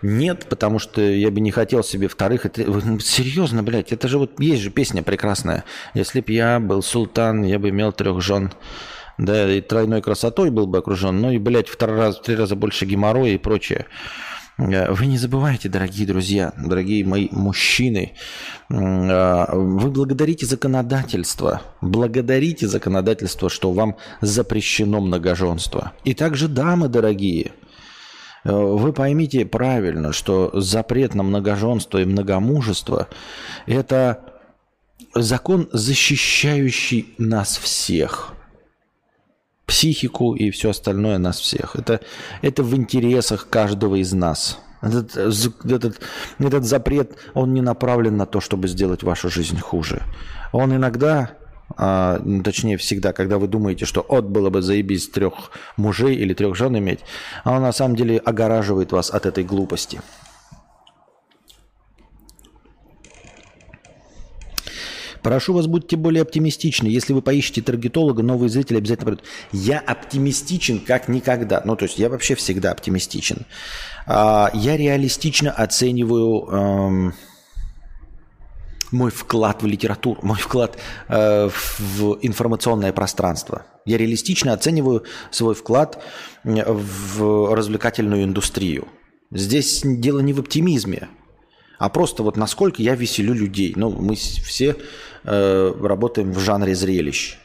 Нет, 0.00 0.46
потому 0.48 0.78
что 0.78 1.02
я 1.02 1.30
бы 1.30 1.40
не 1.40 1.50
хотел 1.50 1.84
себе 1.84 2.08
вторых. 2.08 2.46
Это, 2.46 2.62
серьезно, 3.00 3.62
блядь, 3.62 3.92
это 3.92 4.08
же 4.08 4.16
вот 4.18 4.40
есть 4.40 4.62
же 4.62 4.70
песня 4.70 5.02
прекрасная. 5.02 5.64
Если 5.92 6.20
б 6.20 6.32
я 6.32 6.60
был 6.60 6.82
султан, 6.82 7.44
я 7.44 7.58
бы 7.58 7.68
имел 7.68 7.92
трех 7.92 8.22
жен 8.22 8.52
да, 9.18 9.50
и 9.52 9.60
тройной 9.60 10.02
красотой 10.02 10.50
был 10.50 10.66
бы 10.66 10.78
окружен, 10.78 11.20
ну 11.20 11.30
и, 11.30 11.38
блядь, 11.38 11.68
в 11.68 11.82
раза, 11.82 12.18
в 12.18 12.22
три 12.22 12.36
раза 12.36 12.56
больше 12.56 12.84
геморроя 12.84 13.32
и 13.32 13.38
прочее. 13.38 13.86
Э, 14.58 14.90
вы 14.92 15.06
не 15.06 15.18
забывайте, 15.18 15.68
дорогие 15.68 16.06
друзья, 16.06 16.52
дорогие 16.56 17.04
мои 17.04 17.28
мужчины, 17.30 18.12
э, 18.68 19.44
вы 19.52 19.90
благодарите 19.90 20.46
законодательство, 20.46 21.62
благодарите 21.80 22.66
законодательство, 22.66 23.50
что 23.50 23.72
вам 23.72 23.96
запрещено 24.20 25.00
многоженство. 25.00 25.92
И 26.04 26.14
также 26.14 26.48
дамы, 26.48 26.88
дорогие, 26.88 27.52
э, 28.44 28.52
вы 28.52 28.92
поймите 28.92 29.44
правильно, 29.44 30.12
что 30.12 30.50
запрет 30.54 31.14
на 31.14 31.22
многоженство 31.22 31.98
и 31.98 32.04
многомужество– 32.04 33.08
это 33.66 34.24
закон, 35.14 35.68
защищающий 35.72 37.14
нас 37.18 37.56
всех– 37.58 38.32
психику 39.66 40.34
и 40.34 40.50
все 40.50 40.70
остальное 40.70 41.18
нас 41.18 41.38
всех. 41.38 41.76
Это, 41.76 42.00
это 42.42 42.62
в 42.62 42.74
интересах 42.74 43.48
каждого 43.48 43.96
из 43.96 44.12
нас. 44.12 44.58
Этот, 44.80 45.16
этот, 45.16 46.00
этот 46.38 46.64
запрет, 46.64 47.16
он 47.34 47.52
не 47.54 47.60
направлен 47.60 48.16
на 48.16 48.26
то, 48.26 48.40
чтобы 48.40 48.68
сделать 48.68 49.02
вашу 49.02 49.28
жизнь 49.28 49.58
хуже. 49.58 50.02
Он 50.52 50.74
иногда, 50.74 51.32
а, 51.76 52.20
ну, 52.24 52.42
точнее 52.42 52.76
всегда, 52.76 53.12
когда 53.12 53.38
вы 53.38 53.48
думаете, 53.48 53.84
что 53.84 54.04
от 54.08 54.28
было 54.28 54.50
бы 54.50 54.62
заебись 54.62 55.08
трех 55.08 55.50
мужей 55.76 56.14
или 56.14 56.34
трех 56.34 56.54
жен 56.54 56.78
иметь, 56.78 57.00
а 57.42 57.56
он 57.56 57.62
на 57.62 57.72
самом 57.72 57.96
деле 57.96 58.18
огораживает 58.18 58.92
вас 58.92 59.10
от 59.10 59.26
этой 59.26 59.44
глупости. 59.44 60.00
Прошу 65.26 65.54
вас, 65.54 65.66
будьте 65.66 65.96
более 65.96 66.22
оптимистичны. 66.22 66.86
Если 66.86 67.12
вы 67.12 67.20
поищете 67.20 67.60
таргетолога, 67.60 68.22
новые 68.22 68.48
зрители 68.48 68.78
обязательно 68.78 69.06
придут. 69.06 69.24
Я 69.50 69.80
оптимистичен 69.80 70.78
как 70.78 71.08
никогда. 71.08 71.62
Ну, 71.64 71.74
то 71.74 71.84
есть 71.84 71.98
я 71.98 72.08
вообще 72.08 72.36
всегда 72.36 72.70
оптимистичен. 72.70 73.44
А, 74.06 74.52
я 74.54 74.76
реалистично 74.76 75.50
оцениваю 75.50 76.48
эм, 76.48 77.14
мой 78.92 79.10
вклад 79.10 79.64
в 79.64 79.66
литературу, 79.66 80.20
мой 80.22 80.38
вклад 80.38 80.78
э, 81.08 81.50
в 81.78 82.18
информационное 82.22 82.92
пространство. 82.92 83.66
Я 83.84 83.96
реалистично 83.98 84.52
оцениваю 84.52 85.02
свой 85.32 85.56
вклад 85.56 86.00
в 86.44 87.52
развлекательную 87.52 88.22
индустрию. 88.22 88.86
Здесь 89.32 89.80
дело 89.84 90.20
не 90.20 90.32
в 90.32 90.38
оптимизме, 90.38 91.08
а 91.78 91.88
просто 91.88 92.22
вот 92.22 92.36
насколько 92.36 92.82
я 92.82 92.94
веселю 92.94 93.34
людей. 93.34 93.72
Ну, 93.76 93.90
мы 93.90 94.14
все 94.14 94.76
э, 95.26 95.74
работаем 95.82 96.32
в 96.32 96.38
жанре 96.38 96.74
зрелищ. 96.74 97.38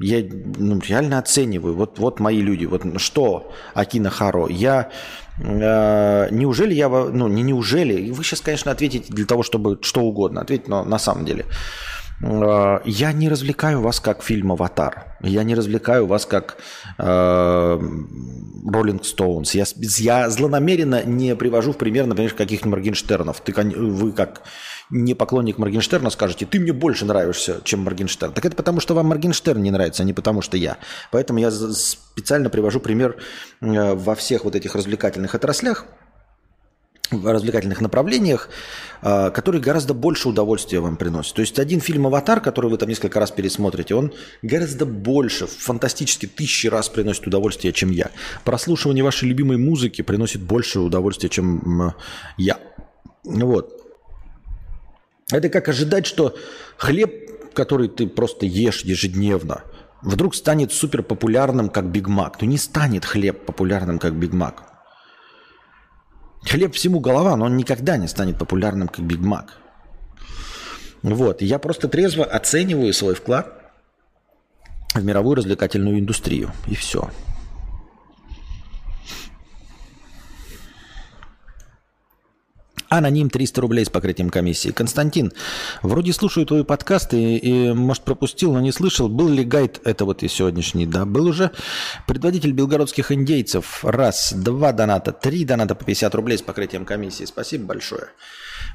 Я 0.00 0.24
ну, 0.58 0.80
реально 0.80 1.18
оцениваю. 1.18 1.76
Вот, 1.76 1.98
вот 2.00 2.18
мои 2.18 2.40
люди. 2.40 2.64
Вот 2.64 2.82
что 3.00 3.52
Акина 3.74 4.10
Харо? 4.10 4.48
Я 4.48 4.90
э, 5.38 6.28
неужели 6.32 6.74
я 6.74 6.88
ну 6.88 7.28
не 7.28 7.42
неужели? 7.42 8.10
Вы 8.10 8.24
сейчас, 8.24 8.40
конечно, 8.40 8.72
ответите 8.72 9.12
для 9.12 9.24
того, 9.24 9.44
чтобы 9.44 9.78
что 9.82 10.00
угодно 10.00 10.40
ответить, 10.40 10.66
но 10.66 10.84
на 10.84 10.98
самом 10.98 11.24
деле 11.24 11.44
э, 12.22 12.78
я 12.84 13.12
не 13.12 13.28
развлекаю 13.28 13.82
вас 13.82 14.00
как 14.00 14.24
фильм 14.24 14.50
«Аватар». 14.50 15.16
Я 15.20 15.44
не 15.44 15.54
развлекаю 15.54 16.06
вас 16.06 16.26
как 16.26 16.58
Роллинг 16.98 17.82
э, 19.02 19.04
Стоунс. 19.04 19.54
Я, 19.54 19.64
я 19.76 20.28
злонамеренно 20.28 21.04
не 21.04 21.36
привожу 21.36 21.72
в 21.72 21.78
пример, 21.78 22.06
например, 22.06 22.34
каких-нибудь 22.34 22.78
Моргенштернов. 22.78 23.40
Ты, 23.40 23.54
вы 23.54 24.12
как 24.12 24.42
не 24.94 25.14
поклонник 25.14 25.58
Моргенштерна 25.58 26.08
скажете, 26.08 26.46
ты 26.46 26.60
мне 26.60 26.72
больше 26.72 27.04
нравишься, 27.04 27.60
чем 27.64 27.80
Моргенштерн. 27.80 28.32
Так 28.32 28.44
это 28.44 28.54
потому, 28.54 28.78
что 28.78 28.94
вам 28.94 29.06
Моргенштерн 29.06 29.60
не 29.60 29.72
нравится, 29.72 30.04
а 30.04 30.06
не 30.06 30.12
потому, 30.12 30.40
что 30.40 30.56
я. 30.56 30.78
Поэтому 31.10 31.40
я 31.40 31.50
специально 31.50 32.48
привожу 32.48 32.78
пример 32.78 33.16
э, 33.60 33.94
во 33.94 34.14
всех 34.14 34.44
вот 34.44 34.54
этих 34.54 34.76
развлекательных 34.76 35.34
отраслях, 35.34 35.86
в 37.10 37.26
развлекательных 37.26 37.80
направлениях, 37.80 38.48
э, 39.02 39.30
которые 39.32 39.60
гораздо 39.60 39.94
больше 39.94 40.28
удовольствия 40.28 40.78
вам 40.78 40.96
приносят. 40.96 41.34
То 41.34 41.40
есть 41.40 41.58
один 41.58 41.80
фильм 41.80 42.06
«Аватар», 42.06 42.40
который 42.40 42.70
вы 42.70 42.78
там 42.78 42.88
несколько 42.88 43.18
раз 43.18 43.32
пересмотрите, 43.32 43.96
он 43.96 44.12
гораздо 44.42 44.86
больше, 44.86 45.48
фантастически 45.48 46.26
тысячи 46.26 46.68
раз 46.68 46.88
приносит 46.88 47.26
удовольствие, 47.26 47.72
чем 47.72 47.90
я. 47.90 48.12
Прослушивание 48.44 49.02
вашей 49.02 49.28
любимой 49.28 49.56
музыки 49.56 50.02
приносит 50.02 50.40
больше 50.40 50.78
удовольствия, 50.78 51.30
чем 51.30 51.94
я. 52.38 52.58
Вот. 53.24 53.83
Это 55.34 55.48
как 55.48 55.68
ожидать, 55.68 56.06
что 56.06 56.36
хлеб, 56.76 57.52
который 57.54 57.88
ты 57.88 58.06
просто 58.06 58.46
ешь 58.46 58.82
ежедневно, 58.82 59.64
вдруг 60.00 60.36
станет 60.36 60.72
супер 60.72 61.02
популярным, 61.02 61.70
как 61.70 61.90
Биг 61.90 62.06
Мак. 62.06 62.40
Ну 62.40 62.46
не 62.46 62.56
станет 62.56 63.04
хлеб 63.04 63.44
популярным, 63.44 63.98
как 63.98 64.14
Биг 64.14 64.32
Мак. 64.32 64.62
Хлеб 66.44 66.72
всему 66.74 67.00
голова, 67.00 67.36
но 67.36 67.46
он 67.46 67.56
никогда 67.56 67.96
не 67.96 68.06
станет 68.06 68.38
популярным, 68.38 68.86
как 68.86 69.04
Биг 69.04 69.18
Мак. 69.18 69.58
Вот. 71.02 71.42
Я 71.42 71.58
просто 71.58 71.88
трезво 71.88 72.24
оцениваю 72.24 72.92
свой 72.92 73.16
вклад 73.16 73.72
в 74.94 75.04
мировую 75.04 75.34
развлекательную 75.34 75.98
индустрию. 75.98 76.52
И 76.68 76.76
все. 76.76 77.10
Аноним 82.88 83.30
300 83.30 83.60
рублей 83.60 83.84
с 83.84 83.88
покрытием 83.88 84.30
комиссии. 84.30 84.70
Константин, 84.70 85.32
вроде 85.82 86.12
слушаю 86.12 86.46
твой 86.46 86.64
подкаст 86.64 87.14
и, 87.14 87.36
и, 87.36 87.72
может, 87.72 88.02
пропустил, 88.02 88.52
но 88.52 88.60
не 88.60 88.72
слышал. 88.72 89.08
Был 89.08 89.28
ли 89.28 89.44
гайд, 89.44 89.80
это 89.84 90.04
вот 90.04 90.22
и 90.22 90.28
сегодняшний, 90.28 90.86
да, 90.86 91.04
был 91.04 91.26
уже 91.26 91.50
предводитель 92.06 92.52
белгородских 92.52 93.10
индейцев. 93.10 93.84
Раз, 93.84 94.32
два 94.32 94.72
доната, 94.72 95.12
три 95.12 95.44
доната 95.44 95.74
по 95.74 95.84
50 95.84 96.14
рублей 96.14 96.38
с 96.38 96.42
покрытием 96.42 96.84
комиссии. 96.84 97.24
Спасибо 97.24 97.66
большое. 97.66 98.08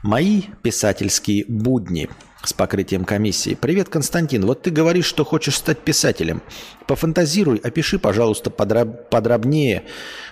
Мои 0.04 0.44
писательские 0.62 1.46
будни 1.48 2.10
с 2.44 2.54
покрытием 2.54 3.04
комиссии. 3.04 3.58
Привет, 3.60 3.90
Константин. 3.90 4.46
Вот 4.46 4.62
ты 4.62 4.72
говоришь, 4.72 5.06
что 5.06 5.26
хочешь 5.26 5.58
стать 5.58 5.80
писателем. 5.80 6.42
Пофантазируй, 6.88 7.58
опиши, 7.58 8.00
пожалуйста, 8.00 8.50
подроб- 8.50 9.10
подробнее, 9.10 9.84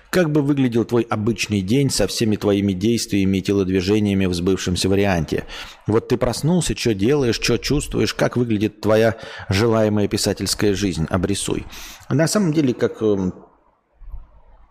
как 0.10 0.32
бы 0.32 0.42
выглядел 0.42 0.86
твой 0.86 1.04
обычный 1.04 1.62
день 1.62 1.90
со 1.90 2.08
всеми 2.08 2.36
твоими 2.36 2.74
действиями 2.74 3.38
и 3.38 3.42
телодвижениями 3.42 4.26
в 4.26 4.34
сбывшемся 4.34 4.90
варианте? 4.90 5.46
Вот 5.86 6.10
ты 6.10 6.18
проснулся, 6.18 6.76
что 6.78 6.94
делаешь, 6.94 7.36
что 7.36 7.58
чувствуешь, 7.58 8.14
как 8.14 8.38
выглядит 8.38 8.82
твоя 8.82 9.18
желаемая 9.50 10.08
писательская 10.08 10.74
жизнь? 10.74 11.08
Обрисуй. 11.10 11.66
На 12.10 12.28
самом 12.28 12.54
деле, 12.54 12.74
как 12.74 13.02
эм, 13.02 13.34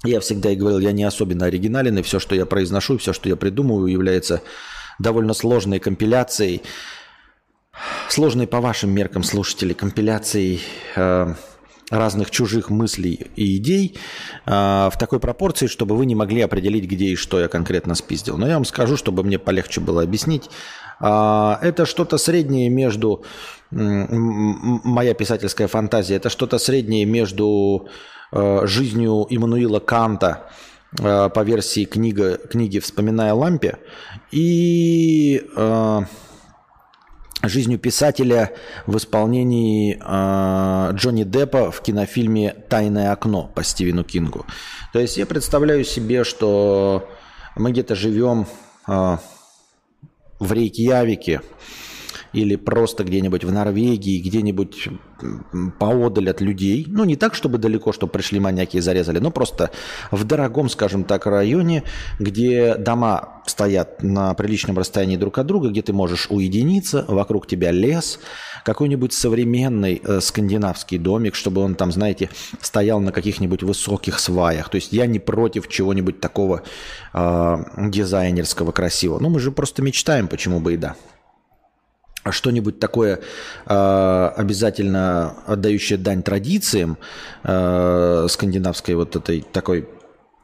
я 0.04 0.20
всегда 0.20 0.50
и 0.50 0.56
говорил, 0.56 0.78
я 0.78 0.92
не 0.92 1.04
особенно 1.04 1.46
оригинален, 1.46 1.98
и 1.98 2.02
все, 2.02 2.18
что 2.18 2.34
я 2.34 2.46
произношу, 2.46 2.98
все, 2.98 3.12
что 3.12 3.28
я 3.28 3.36
придумываю, 3.36 3.90
является 3.90 4.42
довольно 4.98 5.34
сложной 5.34 5.78
компиляцией, 5.78 6.62
сложной 8.08 8.46
по 8.46 8.60
вашим 8.60 8.90
меркам 8.90 9.22
слушателей, 9.22 9.74
компиляцией 9.74 10.62
э, 10.94 11.34
разных 11.90 12.30
чужих 12.30 12.70
мыслей 12.70 13.28
и 13.36 13.56
идей 13.56 13.96
э, 14.44 14.50
в 14.50 14.92
такой 14.98 15.20
пропорции, 15.20 15.66
чтобы 15.66 15.96
вы 15.96 16.06
не 16.06 16.14
могли 16.14 16.40
определить, 16.40 16.84
где 16.84 17.06
и 17.06 17.16
что 17.16 17.40
я 17.40 17.48
конкретно 17.48 17.94
спиздил. 17.94 18.38
Но 18.38 18.46
я 18.46 18.54
вам 18.54 18.64
скажу, 18.64 18.96
чтобы 18.96 19.22
мне 19.22 19.38
полегче 19.38 19.80
было 19.80 20.02
объяснить. 20.02 20.50
Э, 21.00 21.56
это 21.62 21.86
что-то 21.86 22.18
среднее 22.18 22.68
между... 22.68 23.24
Моя 23.70 25.14
писательская 25.14 25.66
фантазия, 25.66 26.14
это 26.14 26.30
что-то 26.30 26.58
среднее 26.58 27.04
между 27.04 27.88
э, 28.30 28.66
жизнью 28.66 29.26
Иммануила 29.28 29.80
Канта, 29.80 30.48
э, 31.00 31.28
по 31.28 31.40
версии 31.42 31.84
книга, 31.84 32.36
книги 32.36 32.78
«Вспоминая 32.78 33.34
лампе» 33.34 33.78
и 34.30 35.50
э, 35.56 36.00
жизнью 37.42 37.78
писателя 37.78 38.52
в 38.86 38.96
исполнении 38.96 39.98
э, 40.00 40.92
Джонни 40.94 41.24
Деппа 41.24 41.70
в 41.70 41.82
кинофильме 41.82 42.54
«Тайное 42.68 43.12
окно» 43.12 43.50
по 43.54 43.62
Стивену 43.62 44.04
Кингу. 44.04 44.46
То 44.92 45.00
есть 45.00 45.16
я 45.16 45.26
представляю 45.26 45.84
себе, 45.84 46.24
что 46.24 47.08
мы 47.54 47.72
где-то 47.72 47.94
живем 47.94 48.46
э, 48.88 49.16
в 50.38 50.52
Рейкьявике, 50.52 51.40
или 52.36 52.56
просто 52.56 53.02
где-нибудь 53.02 53.44
в 53.44 53.50
Норвегии, 53.52 54.20
где-нибудь 54.20 54.88
поодаль 55.78 56.28
от 56.28 56.42
людей. 56.42 56.84
Ну, 56.86 57.04
не 57.04 57.16
так, 57.16 57.34
чтобы 57.34 57.56
далеко, 57.56 57.92
чтобы 57.92 58.12
пришли 58.12 58.38
маньяки 58.38 58.76
и 58.76 58.80
зарезали, 58.80 59.18
но 59.20 59.30
просто 59.30 59.70
в 60.10 60.22
дорогом, 60.24 60.68
скажем 60.68 61.04
так, 61.04 61.24
районе, 61.24 61.82
где 62.18 62.74
дома 62.74 63.40
стоят 63.46 64.02
на 64.02 64.34
приличном 64.34 64.76
расстоянии 64.76 65.16
друг 65.16 65.38
от 65.38 65.46
друга, 65.46 65.70
где 65.70 65.80
ты 65.80 65.94
можешь 65.94 66.26
уединиться, 66.28 67.06
вокруг 67.08 67.46
тебя 67.46 67.70
лес, 67.70 68.20
какой-нибудь 68.64 69.14
современный 69.14 70.02
э, 70.04 70.20
скандинавский 70.20 70.98
домик, 70.98 71.34
чтобы 71.34 71.62
он 71.62 71.74
там, 71.74 71.90
знаете, 71.90 72.28
стоял 72.60 73.00
на 73.00 73.12
каких-нибудь 73.12 73.62
высоких 73.62 74.18
сваях. 74.18 74.68
То 74.68 74.76
есть 74.76 74.92
я 74.92 75.06
не 75.06 75.20
против 75.20 75.68
чего-нибудь 75.68 76.20
такого 76.20 76.64
э, 77.14 77.56
дизайнерского 77.78 78.72
красивого. 78.72 79.20
Ну, 79.20 79.30
мы 79.30 79.40
же 79.40 79.52
просто 79.52 79.80
мечтаем, 79.80 80.28
почему 80.28 80.60
бы 80.60 80.74
и 80.74 80.76
да 80.76 80.96
что-нибудь 82.32 82.78
такое 82.78 83.20
э, 83.66 84.30
обязательно 84.36 85.34
отдающее 85.46 85.98
дань 85.98 86.22
традициям 86.22 86.98
э, 87.44 88.26
скандинавской 88.28 88.94
вот 88.94 89.16
этой 89.16 89.42
такой 89.42 89.88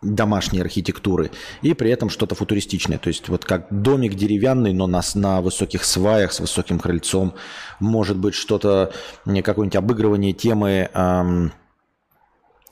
домашней 0.02 0.60
архитектуры 0.60 1.30
и 1.62 1.74
при 1.74 1.90
этом 1.90 2.10
что-то 2.10 2.34
футуристичное. 2.34 2.98
То 2.98 3.08
есть 3.08 3.28
вот 3.28 3.44
как 3.44 3.66
домик 3.70 4.14
деревянный, 4.14 4.72
но 4.72 4.86
нас 4.86 5.14
на 5.14 5.40
высоких 5.40 5.84
сваях 5.84 6.32
с 6.32 6.40
высоким 6.40 6.78
крыльцом. 6.78 7.34
Может 7.78 8.18
быть 8.18 8.34
что-то, 8.34 8.92
какое-нибудь 9.24 9.76
обыгрывание 9.76 10.32
темы 10.32 10.90
эм, 10.92 11.52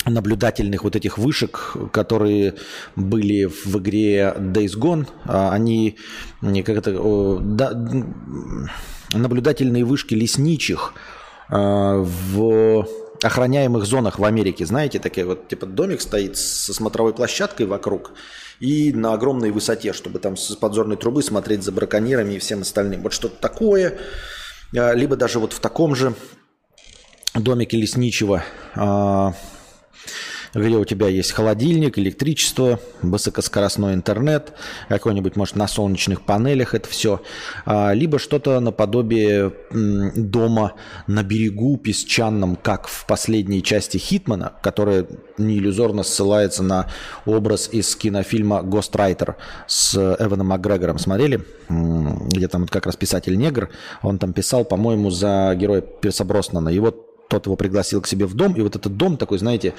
наблюдательных 0.06 0.84
вот 0.84 0.96
этих 0.96 1.18
вышек, 1.18 1.76
которые 1.92 2.54
были 2.96 3.44
в 3.44 3.78
игре 3.78 4.34
Days 4.36 4.76
Gone. 4.76 5.06
А 5.24 5.52
они 5.52 5.96
как 6.40 6.76
это... 6.76 7.38
Да, 7.40 7.72
наблюдательные 9.12 9.84
вышки 9.84 10.14
лесничих 10.14 10.94
э, 11.48 11.54
в 11.54 12.86
охраняемых 13.22 13.84
зонах 13.84 14.18
в 14.18 14.24
Америке. 14.24 14.64
Знаете, 14.64 14.98
такие 14.98 15.26
вот 15.26 15.48
типа 15.48 15.66
домик 15.66 16.00
стоит 16.00 16.36
со 16.36 16.72
смотровой 16.72 17.12
площадкой 17.12 17.66
вокруг 17.66 18.12
и 18.60 18.92
на 18.92 19.12
огромной 19.12 19.50
высоте, 19.50 19.92
чтобы 19.92 20.18
там 20.18 20.36
с 20.36 20.54
подзорной 20.56 20.96
трубы 20.96 21.22
смотреть 21.22 21.62
за 21.62 21.72
браконьерами 21.72 22.34
и 22.34 22.38
всем 22.38 22.62
остальным. 22.62 23.02
Вот 23.02 23.12
что-то 23.12 23.36
такое. 23.40 23.98
Э, 24.74 24.94
либо 24.94 25.16
даже 25.16 25.38
вот 25.38 25.52
в 25.52 25.60
таком 25.60 25.94
же 25.94 26.14
домике 27.34 27.76
лесничего 27.76 28.42
э, 28.74 29.32
где 30.54 30.76
у 30.76 30.84
тебя 30.84 31.08
есть 31.08 31.32
холодильник, 31.32 31.98
электричество, 31.98 32.80
высокоскоростной 33.02 33.94
интернет, 33.94 34.52
какой-нибудь, 34.88 35.36
может, 35.36 35.56
на 35.56 35.68
солнечных 35.68 36.22
панелях 36.22 36.74
это 36.74 36.88
все, 36.88 37.20
а, 37.64 37.92
либо 37.92 38.18
что-то 38.18 38.60
наподобие 38.60 39.52
дома 39.70 40.74
на 41.06 41.22
берегу 41.22 41.76
песчаном, 41.76 42.56
как 42.56 42.88
в 42.88 43.06
последней 43.06 43.62
части 43.62 43.98
Хитмана, 43.98 44.52
которая 44.62 45.06
не 45.38 45.58
иллюзорно 45.58 46.02
ссылается 46.02 46.62
на 46.62 46.88
образ 47.26 47.68
из 47.72 47.94
кинофильма 47.96 48.62
«Гострайтер» 48.62 49.36
с 49.66 49.96
Эваном 50.18 50.48
Макгрегором. 50.48 50.98
Смотрели? 50.98 51.44
Где 51.68 52.48
там 52.48 52.66
как 52.66 52.86
раз 52.86 52.96
писатель-негр, 52.96 53.70
он 54.02 54.18
там 54.18 54.32
писал, 54.32 54.64
по-моему, 54.64 55.10
за 55.10 55.54
героя 55.56 55.80
Пирса 55.80 56.24
Броснана. 56.24 56.68
И 56.68 56.78
вот 56.78 57.28
тот 57.30 57.46
его 57.46 57.56
пригласил 57.56 58.02
к 58.02 58.08
себе 58.08 58.26
в 58.26 58.34
дом, 58.34 58.54
и 58.54 58.60
вот 58.60 58.76
этот 58.76 58.96
дом 58.96 59.16
такой, 59.16 59.38
знаете, 59.38 59.74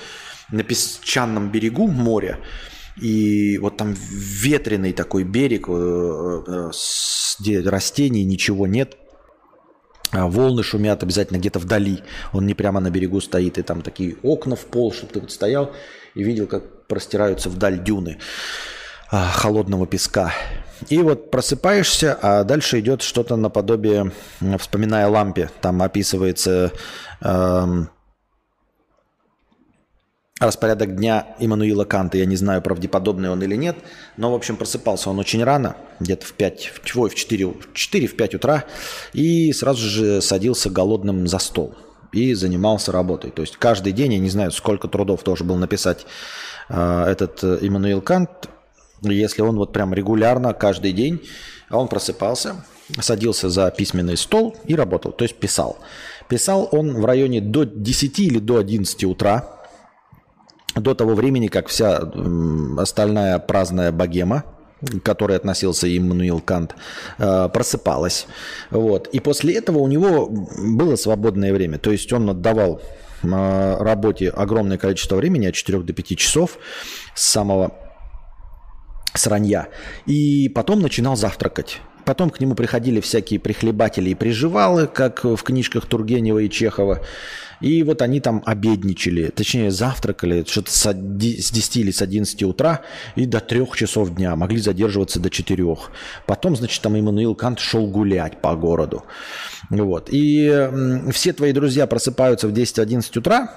на 0.52 0.64
песчаном 0.64 1.52
берегу 1.52 1.88
моря, 1.88 2.40
и 3.00 3.58
вот 3.58 3.78
там 3.78 3.94
ветреный 3.94 4.94
такой 4.94 5.24
берег, 5.24 5.68
э, 5.70 6.44
э, 6.48 6.72
где 7.40 7.62
растений 7.62 8.24
ничего 8.24 8.68
нет, 8.68 8.98
а 10.12 10.28
волны 10.28 10.62
шумят 10.62 11.04
обязательно 11.04 11.38
где-то 11.38 11.60
вдали. 11.60 12.04
Он 12.34 12.46
не 12.46 12.54
прямо 12.54 12.80
на 12.80 12.90
берегу 12.90 13.22
стоит, 13.22 13.58
и 13.58 13.62
там 13.62 13.82
такие 13.82 14.18
окна 14.24 14.56
в 14.56 14.66
пол, 14.66 14.94
чтобы 14.94 15.14
ты 15.14 15.20
вот 15.22 15.32
стоял 15.32 15.74
и 16.16 16.24
видел, 16.24 16.48
как 16.48 16.88
простираются 16.88 17.50
вдаль 17.50 17.82
дюны 17.82 18.18
а, 19.10 19.30
холодного 19.30 19.88
песка. 19.88 20.34
И 20.90 20.98
вот 20.98 21.32
просыпаешься, 21.32 22.18
а 22.22 22.44
дальше 22.44 22.80
идет 22.80 23.02
что-то 23.04 23.36
наподобие, 23.36 24.12
вспоминая 24.60 25.08
лампе, 25.08 25.50
там 25.62 25.82
описывается 25.82 26.72
эм, 27.22 27.90
распорядок 30.42 30.96
дня 30.96 31.28
Иммануила 31.40 31.86
Канта. 31.86 32.18
Я 32.18 32.26
не 32.26 32.36
знаю, 32.36 32.62
правдеподобный 32.62 33.30
он 33.30 33.42
или 33.44 33.56
нет, 33.56 33.78
но, 34.18 34.32
в 34.32 34.36
общем, 34.36 34.58
просыпался 34.58 35.10
он 35.10 35.20
очень 35.20 35.44
рано, 35.44 35.78
где-то 36.00 36.26
в 36.26 36.34
5, 36.34 36.72
в, 36.74 36.82
в 36.84 37.16
4, 37.16 37.46
в 37.46 37.74
4, 37.74 38.08
в 38.08 38.16
5 38.16 38.36
утра, 38.36 38.66
и 39.14 39.54
сразу 39.54 39.88
же 39.88 40.22
садился 40.22 40.70
голодным 40.70 41.28
за 41.28 41.38
стол 41.38 41.76
и 42.12 42.34
занимался 42.34 42.92
работой. 42.92 43.32
То 43.32 43.44
есть 43.44 43.58
каждый 43.58 43.94
день, 43.94 44.14
я 44.14 44.20
не 44.20 44.30
знаю, 44.30 44.52
сколько 44.52 44.88
трудов 44.88 45.24
тоже 45.24 45.44
был 45.44 45.56
написать 45.56 46.06
э, 46.70 47.06
этот 47.08 47.44
э, 47.44 47.60
Иммануил 47.62 48.02
Кант, 48.02 48.50
если 49.04 49.44
он 49.44 49.56
вот 49.58 49.72
прям 49.74 49.94
регулярно, 49.94 50.54
каждый 50.54 50.92
день, 50.92 51.22
он 51.70 51.88
просыпался, 51.88 52.66
садился 53.00 53.50
за 53.50 53.70
письменный 53.72 54.18
стол 54.18 54.58
и 54.66 54.76
работал, 54.76 55.12
то 55.12 55.24
есть 55.24 55.36
писал. 55.36 55.78
Писал 56.28 56.68
он 56.72 57.00
в 57.00 57.06
районе 57.06 57.42
до 57.42 57.64
10 57.64 58.20
или 58.20 58.40
до 58.40 58.58
11 58.58 59.04
утра, 59.06 59.61
до 60.76 60.94
того 60.94 61.16
времени, 61.16 61.48
как 61.48 61.68
вся 61.68 62.02
остальная 62.78 63.40
праздная 63.40 63.92
богема, 63.92 64.44
к 64.82 65.02
которой 65.02 65.38
относился 65.38 65.96
Иммануил 65.96 66.40
Кант, 66.40 66.76
э, 67.18 67.50
просыпалась. 67.54 68.28
Вот. 68.72 69.08
И 69.08 69.20
после 69.20 69.56
этого 69.56 69.80
у 69.80 69.88
него 69.88 70.28
было 70.28 70.96
свободное 70.96 71.54
время. 71.54 71.78
То 71.78 71.92
есть 71.92 72.12
он 72.14 72.30
отдавал 72.30 72.82
э, 73.22 73.78
работе 73.80 74.30
огромное 74.30 74.78
количество 74.78 75.16
времени, 75.18 75.48
от 75.48 75.56
4 75.56 75.80
до 75.80 75.94
5 75.94 76.18
часов 76.18 76.58
с 77.16 77.24
самого 77.24 77.74
сранья. 79.14 79.68
И 80.06 80.50
потом 80.50 80.82
начинал 80.82 81.16
завтракать. 81.16 81.82
Потом 82.12 82.30
к 82.30 82.42
нему 82.42 82.56
приходили 82.56 83.00
всякие 83.00 83.40
прихлебатели 83.40 84.10
и 84.10 84.16
приживалы, 84.16 84.86
как 84.86 85.24
в 85.24 85.38
книжках 85.38 85.86
Тургенева 85.86 86.40
и 86.40 86.50
Чехова. 86.50 87.00
И 87.62 87.84
вот 87.84 88.02
они 88.02 88.20
там 88.20 88.44
обедничали, 88.46 89.28
точнее 89.28 89.72
завтракали 89.72 90.44
что-то 90.46 90.72
с 90.72 90.94
10 90.94 91.78
или 91.78 91.92
с 91.92 92.02
11 92.02 92.44
утра 92.44 92.82
и 93.16 93.26
до 93.26 93.40
3 93.40 93.66
часов 93.76 94.14
дня. 94.14 94.36
Могли 94.36 94.60
задерживаться 94.60 95.22
до 95.22 95.30
4. 95.30 95.64
Потом, 96.26 96.58
значит, 96.58 96.82
там 96.82 97.00
Иммануил 97.00 97.34
Кант 97.34 97.60
шел 97.60 97.88
гулять 97.88 98.42
по 98.42 98.58
городу. 98.58 99.06
Вот. 99.70 100.10
И 100.12 100.70
все 101.14 101.32
твои 101.32 101.54
друзья 101.54 101.88
просыпаются 101.88 102.50
в 102.50 102.52
10-11 102.52 103.20
утра, 103.20 103.54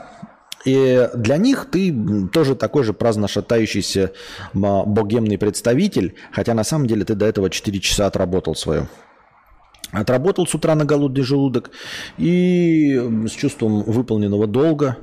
и 0.65 1.09
для 1.15 1.36
них 1.36 1.69
ты 1.70 1.95
тоже 2.32 2.55
такой 2.55 2.85
же 2.85 2.93
праздно 2.93 3.28
шатающийся 3.28 4.12
богемный 4.53 5.39
представитель, 5.39 6.15
хотя 6.32 6.55
на 6.55 6.65
самом 6.65 6.86
деле 6.86 7.05
ты 7.05 7.15
до 7.15 7.27
этого 7.27 7.51
4 7.51 7.81
часа 7.81 8.07
отработал 8.07 8.55
свое. 8.55 8.89
Отработал 9.93 10.47
с 10.47 10.55
утра 10.55 10.74
на 10.74 10.85
голодный 10.85 11.23
желудок 11.23 11.70
и 12.19 12.97
с 13.28 13.31
чувством 13.32 13.82
выполненного 13.82 14.47
долга 14.47 14.97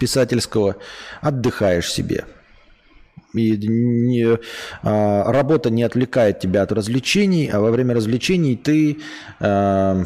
писательского 0.00 0.76
отдыхаешь 1.20 1.92
себе. 1.92 2.24
И 3.34 3.56
не, 3.56 4.38
а, 4.82 5.30
работа 5.30 5.68
не 5.70 5.82
отвлекает 5.82 6.40
тебя 6.40 6.62
от 6.62 6.72
развлечений, 6.72 7.48
а 7.52 7.60
во 7.60 7.70
время 7.70 7.94
развлечений 7.94 8.56
ты 8.56 8.98
а, 9.40 10.04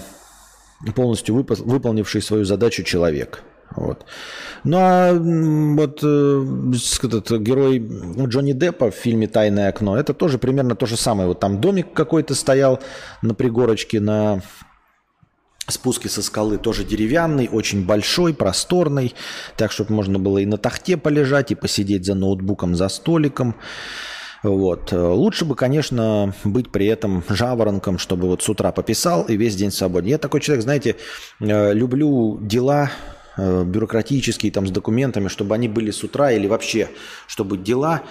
полностью 0.95 1.37
выпол- 1.37 1.63
выполнивший 1.63 2.23
свою 2.23 2.45
задачу 2.45 2.83
человек. 2.83 3.43
Вот. 3.77 4.05
Ну 4.65 4.77
а 4.81 5.13
вот 5.15 6.01
э, 6.03 6.73
этот 7.03 7.41
герой 7.41 7.79
Джонни 7.79 8.53
Деппа 8.53 8.91
в 8.91 8.95
фильме 8.95 9.29
«Тайное 9.29 9.69
окно» 9.69 9.97
это 9.97 10.13
тоже 10.13 10.39
примерно 10.39 10.75
то 10.75 10.87
же 10.87 10.97
самое. 10.97 11.29
Вот 11.29 11.41
там 11.41 11.61
домик 11.61 11.93
какой-то 11.93 12.35
стоял 12.35 12.81
на 13.23 13.35
пригорочке 13.35 14.01
на 14.01 14.43
спуске 15.69 16.09
со 16.09 16.21
скалы, 16.23 16.59
тоже 16.59 16.83
деревянный, 16.83 17.49
очень 17.51 17.87
большой, 17.87 18.35
просторный, 18.35 19.15
так, 19.57 19.71
чтобы 19.71 19.93
можно 19.93 20.19
было 20.19 20.39
и 20.39 20.47
на 20.47 20.59
тахте 20.59 20.97
полежать, 20.97 21.53
и 21.53 21.55
посидеть 21.55 22.05
за 22.05 22.15
ноутбуком, 22.15 22.75
за 22.75 22.89
столиком. 22.89 23.55
Вот. 24.43 24.91
Лучше 24.91 25.45
бы, 25.45 25.55
конечно, 25.55 26.35
быть 26.43 26.73
при 26.73 26.87
этом 26.87 27.23
жаворонком, 27.29 27.99
чтобы 27.99 28.27
вот 28.27 28.43
с 28.43 28.49
утра 28.49 28.73
пописал 28.73 29.23
и 29.25 29.37
весь 29.37 29.55
день 29.55 29.71
свободен. 29.71 30.09
Я 30.09 30.19
такой 30.19 30.41
человек, 30.41 30.65
знаете, 30.65 30.97
э, 31.39 31.73
люблю 31.73 32.39
дела 32.41 32.91
Э, 32.91 33.20
бюрократические, 33.65 34.53
там, 34.53 34.67
с 34.67 34.71
документами, 34.71 35.29
чтобы 35.29 35.55
они 35.55 35.69
были 35.69 35.91
с 35.91 36.03
утра 36.03 36.33
или 36.33 36.47
вообще, 36.47 36.89
чтобы 37.27 37.59
дела 37.59 38.03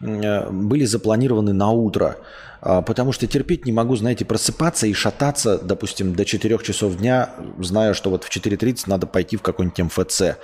э, 0.00 0.50
были 0.50 0.84
запланированы 0.84 1.52
на 1.52 1.70
утро. 1.70 2.16
А, 2.60 2.82
потому 2.82 3.12
что 3.12 3.26
терпеть 3.26 3.66
не 3.66 3.72
могу, 3.72 3.96
знаете, 3.96 4.24
просыпаться 4.24 4.86
и 4.86 4.92
шататься, 4.92 5.58
допустим, 5.58 6.14
до 6.14 6.24
4 6.24 6.58
часов 6.62 6.96
дня, 6.96 7.30
зная, 7.58 7.94
что 7.94 8.10
вот 8.10 8.24
в 8.24 8.30
4.30 8.34 8.84
надо 8.86 9.06
пойти 9.06 9.36
в 9.36 9.42
какой-нибудь 9.42 9.78
МФЦ 9.78 10.22
э, 10.22 10.34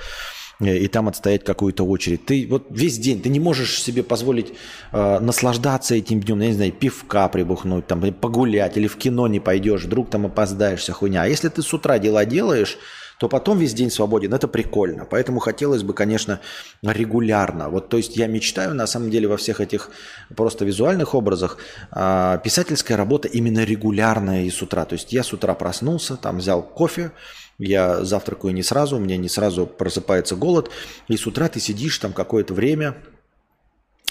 и 0.61 0.87
там 0.87 1.09
отстоять 1.09 1.45
какую-то 1.45 1.85
очередь. 1.85 2.25
Ты 2.25 2.47
вот 2.49 2.67
весь 2.71 2.99
день, 2.99 3.21
ты 3.21 3.29
не 3.29 3.41
можешь 3.41 3.83
себе 3.83 4.03
позволить 4.03 4.55
э, 4.93 5.19
наслаждаться 5.19 5.95
этим 5.95 6.21
днем, 6.21 6.41
я 6.41 6.49
не 6.49 6.55
знаю, 6.55 6.73
пивка 6.73 7.29
прибухнуть, 7.29 7.87
там, 7.87 8.01
погулять 8.13 8.77
или 8.77 8.87
в 8.87 8.97
кино 8.97 9.27
не 9.27 9.41
пойдешь, 9.41 9.85
вдруг 9.85 10.11
там 10.11 10.27
опоздаешься, 10.27 10.93
хуйня. 10.93 11.23
А 11.23 11.27
если 11.27 11.49
ты 11.49 11.63
с 11.63 11.75
утра 11.75 11.99
дела 11.99 12.25
делаешь, 12.25 12.79
то 13.19 13.29
потом 13.29 13.59
весь 13.59 13.75
день 13.75 13.91
свободен. 13.91 14.35
Это 14.35 14.49
прикольно. 14.49 15.05
Поэтому 15.05 15.41
хотелось 15.41 15.83
бы, 15.83 15.95
конечно, 15.95 16.41
регулярно. 16.83 17.69
Вот, 17.69 17.89
то 17.89 17.97
есть 17.97 18.17
я 18.17 18.27
мечтаю, 18.27 18.75
на 18.75 18.87
самом 18.87 19.11
деле, 19.11 19.29
во 19.29 19.37
всех 19.37 19.61
этих 19.61 19.91
просто 20.37 20.65
визуальных 20.65 21.15
образах, 21.15 21.59
э, 21.93 22.39
писательская 22.43 22.97
работа 22.97 23.29
именно 23.29 23.65
регулярная 23.65 24.45
и 24.45 24.51
с 24.51 24.63
утра. 24.63 24.85
То 24.85 24.95
есть 24.95 25.13
я 25.13 25.23
с 25.23 25.33
утра 25.33 25.55
проснулся, 25.55 26.17
там 26.17 26.39
взял 26.39 26.63
кофе, 26.63 27.13
я 27.59 28.05
завтракаю 28.05 28.53
не 28.55 28.63
сразу, 28.63 28.97
у 28.97 29.01
меня 29.01 29.17
не 29.17 29.29
сразу 29.29 29.67
просыпается 29.67 30.37
голод, 30.37 30.71
и 31.09 31.17
с 31.17 31.27
утра 31.27 31.49
ты 31.49 31.61
сидишь 31.61 31.99
там 31.99 32.13
какое-то 32.13 32.53
время, 32.53 32.97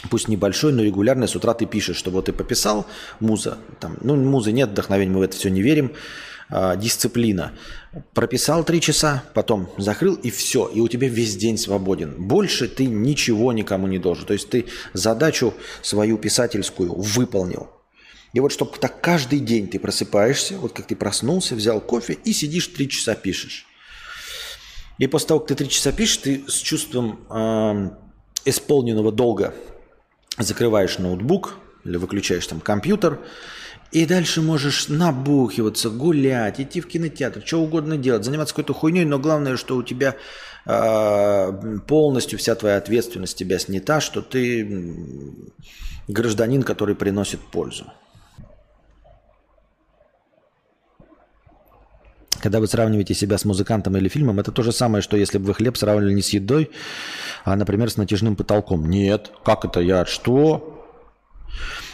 пусть 0.09 0.27
небольшой, 0.27 0.73
но 0.73 0.83
регулярно 0.83 1.27
с 1.27 1.35
утра 1.35 1.53
ты 1.53 1.65
пишешь, 1.65 1.97
что 1.97 2.11
вот 2.11 2.25
ты 2.25 2.33
пописал, 2.33 2.85
муза, 3.19 3.57
там, 3.79 3.97
ну 4.01 4.15
музы 4.15 4.51
нет, 4.51 4.69
вдохновения, 4.69 5.11
мы 5.11 5.19
в 5.19 5.23
это 5.23 5.35
все 5.35 5.49
не 5.49 5.61
верим, 5.61 5.93
а, 6.55 6.75
дисциплина. 6.75 7.51
Прописал 8.13 8.63
три 8.63 8.79
часа, 8.79 9.23
потом 9.33 9.71
закрыл 9.79 10.13
и 10.13 10.29
все. 10.29 10.67
И 10.67 10.81
у 10.81 10.87
тебя 10.87 11.07
весь 11.07 11.35
день 11.35 11.57
свободен. 11.57 12.13
Больше 12.27 12.67
ты 12.67 12.85
ничего 12.85 13.51
никому 13.53 13.87
не 13.87 13.97
должен. 13.97 14.27
То 14.27 14.33
есть 14.33 14.51
ты 14.51 14.67
задачу 14.93 15.55
свою 15.81 16.19
писательскую 16.19 16.93
выполнил. 16.93 17.71
И 18.33 18.39
вот 18.39 18.51
чтобы 18.51 18.77
так 18.77 19.01
каждый 19.01 19.39
день 19.39 19.67
ты 19.67 19.79
просыпаешься, 19.79 20.59
вот 20.59 20.73
как 20.73 20.85
ты 20.85 20.95
проснулся, 20.95 21.55
взял 21.55 21.81
кофе 21.81 22.19
и 22.23 22.33
сидишь 22.33 22.67
три 22.67 22.87
часа 22.87 23.15
пишешь. 23.15 23.65
И 24.99 25.07
после 25.07 25.29
того, 25.29 25.39
как 25.39 25.49
ты 25.49 25.55
три 25.55 25.69
часа 25.69 25.91
пишешь, 25.91 26.17
ты 26.17 26.43
с 26.47 26.57
чувством 26.57 27.25
э, 27.31 27.89
исполненного 28.45 29.11
долга 29.11 29.55
закрываешь 30.37 30.99
ноутбук 30.99 31.55
или 31.83 31.97
выключаешь 31.97 32.45
там 32.45 32.59
компьютер, 32.59 33.19
и 33.91 34.05
дальше 34.05 34.41
можешь 34.41 34.87
набухиваться, 34.87 35.89
гулять, 35.89 36.59
идти 36.59 36.81
в 36.81 36.87
кинотеатр, 36.87 37.43
что 37.45 37.61
угодно 37.61 37.97
делать, 37.97 38.25
заниматься 38.25 38.53
какой-то 38.55 38.73
хуйней, 38.73 39.05
но 39.05 39.19
главное, 39.19 39.57
что 39.57 39.75
у 39.75 39.83
тебя 39.83 40.15
э, 40.65 41.79
полностью 41.87 42.39
вся 42.39 42.55
твоя 42.55 42.77
ответственность 42.77 43.37
тебя 43.37 43.59
снята, 43.59 44.01
что 44.01 44.21
ты 44.21 45.33
гражданин, 46.07 46.63
который 46.63 46.95
приносит 46.95 47.39
пользу. 47.39 47.85
Когда 52.41 52.59
вы 52.59 52.67
сравниваете 52.67 53.13
себя 53.13 53.37
с 53.37 53.45
музыкантом 53.45 53.95
или 53.95 54.09
фильмом, 54.09 54.37
это 54.37 54.51
то 54.51 54.63
же 54.63 54.73
самое, 54.73 55.01
что 55.01 55.15
если 55.15 55.37
бы 55.37 55.45
вы 55.45 55.53
хлеб 55.53 55.77
сравнивали 55.77 56.13
не 56.13 56.21
с 56.21 56.29
едой, 56.29 56.71
а, 57.45 57.55
например, 57.55 57.89
с 57.89 57.95
натяжным 57.95 58.35
потолком. 58.35 58.89
Нет, 58.89 59.31
как 59.45 59.63
это 59.63 59.79
я? 59.79 60.05
Что? 60.05 60.85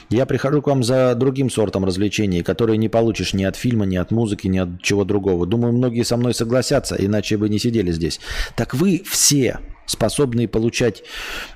Я 0.09 0.25
прихожу 0.25 0.61
к 0.61 0.67
вам 0.67 0.83
за 0.83 1.13
другим 1.13 1.49
сортом 1.49 1.85
развлечений, 1.85 2.41
которые 2.41 2.77
не 2.77 2.89
получишь 2.89 3.33
ни 3.33 3.43
от 3.43 3.55
фильма, 3.55 3.85
ни 3.85 3.95
от 3.95 4.09
музыки, 4.09 4.47
ни 4.47 4.57
от 4.57 4.81
чего 4.81 5.03
другого. 5.05 5.45
Думаю, 5.45 5.73
многие 5.73 6.03
со 6.03 6.17
мной 6.17 6.33
согласятся, 6.33 6.95
иначе 6.95 7.37
бы 7.37 7.47
не 7.47 7.59
сидели 7.59 7.91
здесь. 7.91 8.19
Так 8.55 8.73
вы 8.73 9.03
все 9.05 9.59
способные 9.85 10.47
получать 10.47 11.03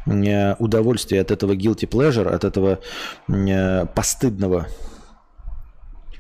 э, 0.05 0.55
удовольствие 0.55 1.21
от 1.21 1.31
этого 1.31 1.53
guilty 1.53 1.87
pleasure, 1.87 2.27
от 2.27 2.43
этого 2.43 2.79
э, 3.27 3.85
постыдного 3.87 4.67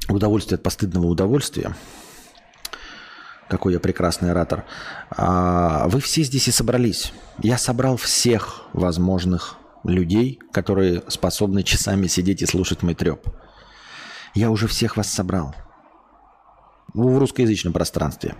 удовольствия 0.09 0.55
от 0.55 0.63
постыдного 0.63 1.05
удовольствия. 1.05 1.75
Какой 3.47 3.73
я 3.73 3.79
прекрасный 3.79 4.31
оратор. 4.31 4.63
А, 5.11 5.87
вы 5.87 5.99
все 5.99 6.23
здесь 6.23 6.47
и 6.47 6.51
собрались. 6.51 7.13
Я 7.39 7.57
собрал 7.57 7.97
всех 7.97 8.63
возможных 8.73 9.57
людей, 9.83 10.39
которые 10.51 11.03
способны 11.07 11.63
часами 11.63 12.07
сидеть 12.07 12.41
и 12.41 12.45
слушать 12.45 12.83
мой 12.83 12.95
треп. 12.95 13.27
Я 14.33 14.49
уже 14.49 14.67
всех 14.67 14.97
вас 14.97 15.11
собрал. 15.11 15.55
В 16.93 17.17
русскоязычном 17.17 17.73
пространстве. 17.73 18.35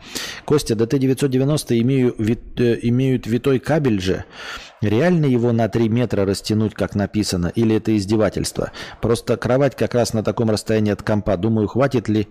Костя, 0.45 0.75
ДТ-990 0.75 1.81
имею, 1.81 2.15
вит, 2.19 2.59
э, 2.59 2.77
имеют 2.83 3.25
витой 3.25 3.59
кабель 3.59 3.99
же. 3.99 4.25
Реально 4.79 5.25
его 5.25 5.51
на 5.51 5.69
3 5.69 5.89
метра 5.89 6.23
растянуть, 6.23 6.75
как 6.75 6.93
написано, 6.93 7.47
или 7.47 7.75
это 7.75 7.97
издевательство? 7.97 8.71
Просто 9.01 9.37
кровать 9.37 9.75
как 9.75 9.95
раз 9.95 10.13
на 10.13 10.23
таком 10.23 10.51
расстоянии 10.51 10.91
от 10.91 11.01
компа. 11.01 11.35
Думаю, 11.35 11.67
хватит 11.67 12.07
ли 12.09 12.27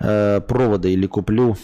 э, 0.00 0.40
провода 0.40 0.88
или 0.88 1.06
куплю 1.06 1.58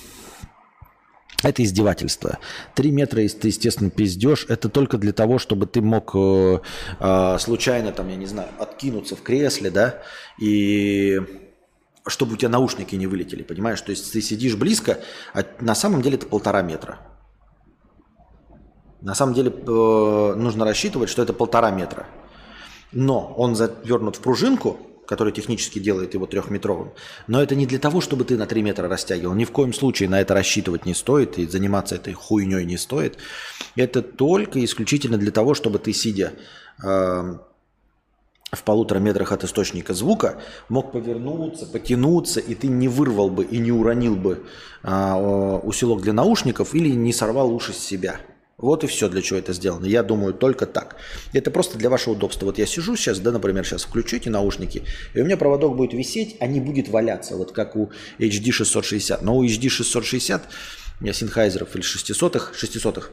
это 1.43 1.63
издевательство. 1.63 2.39
Три 2.75 2.91
метра, 2.91 3.17
ты, 3.29 3.49
естественно, 3.49 3.91
пиздешь, 3.91 4.47
это 4.49 4.69
только 4.69 4.99
для 4.99 5.13
того, 5.13 5.39
чтобы 5.39 5.67
ты 5.67 5.81
мог 5.83 6.13
э, 6.15 6.61
э, 7.01 7.39
случайно, 7.39 7.93
там, 7.93 8.09
я 8.09 8.17
не 8.17 8.27
знаю, 8.27 8.49
откинуться 8.59 9.17
в 9.17 9.23
кресле, 9.23 9.71
да, 9.71 10.03
и 10.41 11.21
чтобы 12.07 12.35
у 12.35 12.37
тебя 12.37 12.49
наушники 12.49 12.95
не 12.95 13.07
вылетели, 13.07 13.43
понимаешь? 13.43 13.81
То 13.81 13.91
есть 13.91 14.13
ты 14.13 14.23
сидишь 14.23 14.57
близко, 14.57 15.01
а 15.35 15.45
на 15.61 15.75
самом 15.75 16.03
деле 16.03 16.17
это 16.17 16.27
полтора 16.27 16.63
метра. 16.63 17.01
На 19.01 19.15
самом 19.15 19.35
деле 19.35 19.51
э, 19.51 20.35
нужно 20.37 20.65
рассчитывать, 20.65 21.11
что 21.11 21.23
это 21.23 21.33
полтора 21.33 21.71
метра. 21.71 22.07
Но 22.93 23.35
он 23.37 23.55
завернут 23.55 24.17
в 24.17 24.21
пружинку, 24.21 24.79
который 25.07 25.33
технически 25.33 25.79
делает 25.79 26.15
его 26.15 26.27
трехметровым. 26.27 26.93
Но 27.27 27.43
это 27.43 27.55
не 27.55 27.67
для 27.67 27.79
того, 27.79 28.01
чтобы 28.01 28.25
ты 28.25 28.37
на 28.37 28.47
3 28.47 28.63
метра 28.63 28.89
растягивал. 28.89 29.35
Ни 29.35 29.45
в 29.45 29.53
коем 29.53 29.73
случае 29.73 30.09
на 30.09 30.21
это 30.21 30.35
рассчитывать 30.35 30.87
не 30.87 30.95
стоит 30.95 31.39
и 31.39 31.47
заниматься 31.47 31.95
этой 31.95 32.13
хуйней 32.13 32.65
не 32.65 32.77
стоит. 32.77 33.19
Это 33.77 34.03
только 34.03 34.65
исключительно 34.65 35.17
для 35.17 35.31
того, 35.31 35.55
чтобы 35.55 35.79
ты, 35.79 35.93
сидя 35.93 36.33
э, 36.85 37.39
в 38.53 38.63
полутора 38.65 38.99
метрах 38.99 39.33
от 39.33 39.45
источника 39.45 39.95
звука, 39.95 40.41
мог 40.69 40.93
повернуться, 40.93 41.67
потянуться, 41.67 42.41
и 42.41 42.55
ты 42.55 42.69
не 42.69 42.89
вырвал 42.89 43.31
бы 43.31 43.45
и 43.45 43.59
не 43.59 43.73
уронил 43.73 44.17
бы 44.17 44.45
э, 44.83 45.61
усилок 45.63 46.03
для 46.03 46.13
наушников 46.13 46.75
или 46.75 46.91
не 46.91 47.13
сорвал 47.13 47.55
уши 47.55 47.73
с 47.73 47.79
себя. 47.79 48.21
Вот 48.59 48.85
и 48.85 48.87
все, 48.87 49.09
для 49.09 49.21
чего 49.21 49.39
это 49.39 49.53
сделано. 49.53 49.85
Я 49.85 50.03
думаю 50.03 50.33
только 50.33 50.67
так. 50.67 50.97
Это 51.35 51.51
просто 51.51 51.77
для 51.77 51.91
вашего 51.91 52.15
удобства. 52.15 52.47
Вот 52.47 52.59
я 52.59 52.65
сижу 52.65 52.97
сейчас, 52.97 53.19
да, 53.19 53.31
например, 53.31 53.67
сейчас 53.67 53.85
включу 53.85 54.17
эти 54.17 54.31
наушники, 54.31 54.85
и 55.15 55.21
у 55.21 55.25
меня 55.25 55.37
проводок 55.37 55.77
будет 55.77 55.93
висеть, 55.93 56.37
а 56.41 56.47
не 56.47 56.61
будет 56.61 56.89
валяться, 56.89 57.37
вот 57.37 57.53
как 57.53 57.77
у 57.77 57.91
HD 58.19 58.51
660. 58.53 59.21
Но 59.23 59.37
у 59.37 59.45
HD 59.45 59.69
660 59.69 60.43
Синхайзеров 61.13 61.75
или 61.75 61.85
600-х, 61.85 62.55
600 62.55 63.11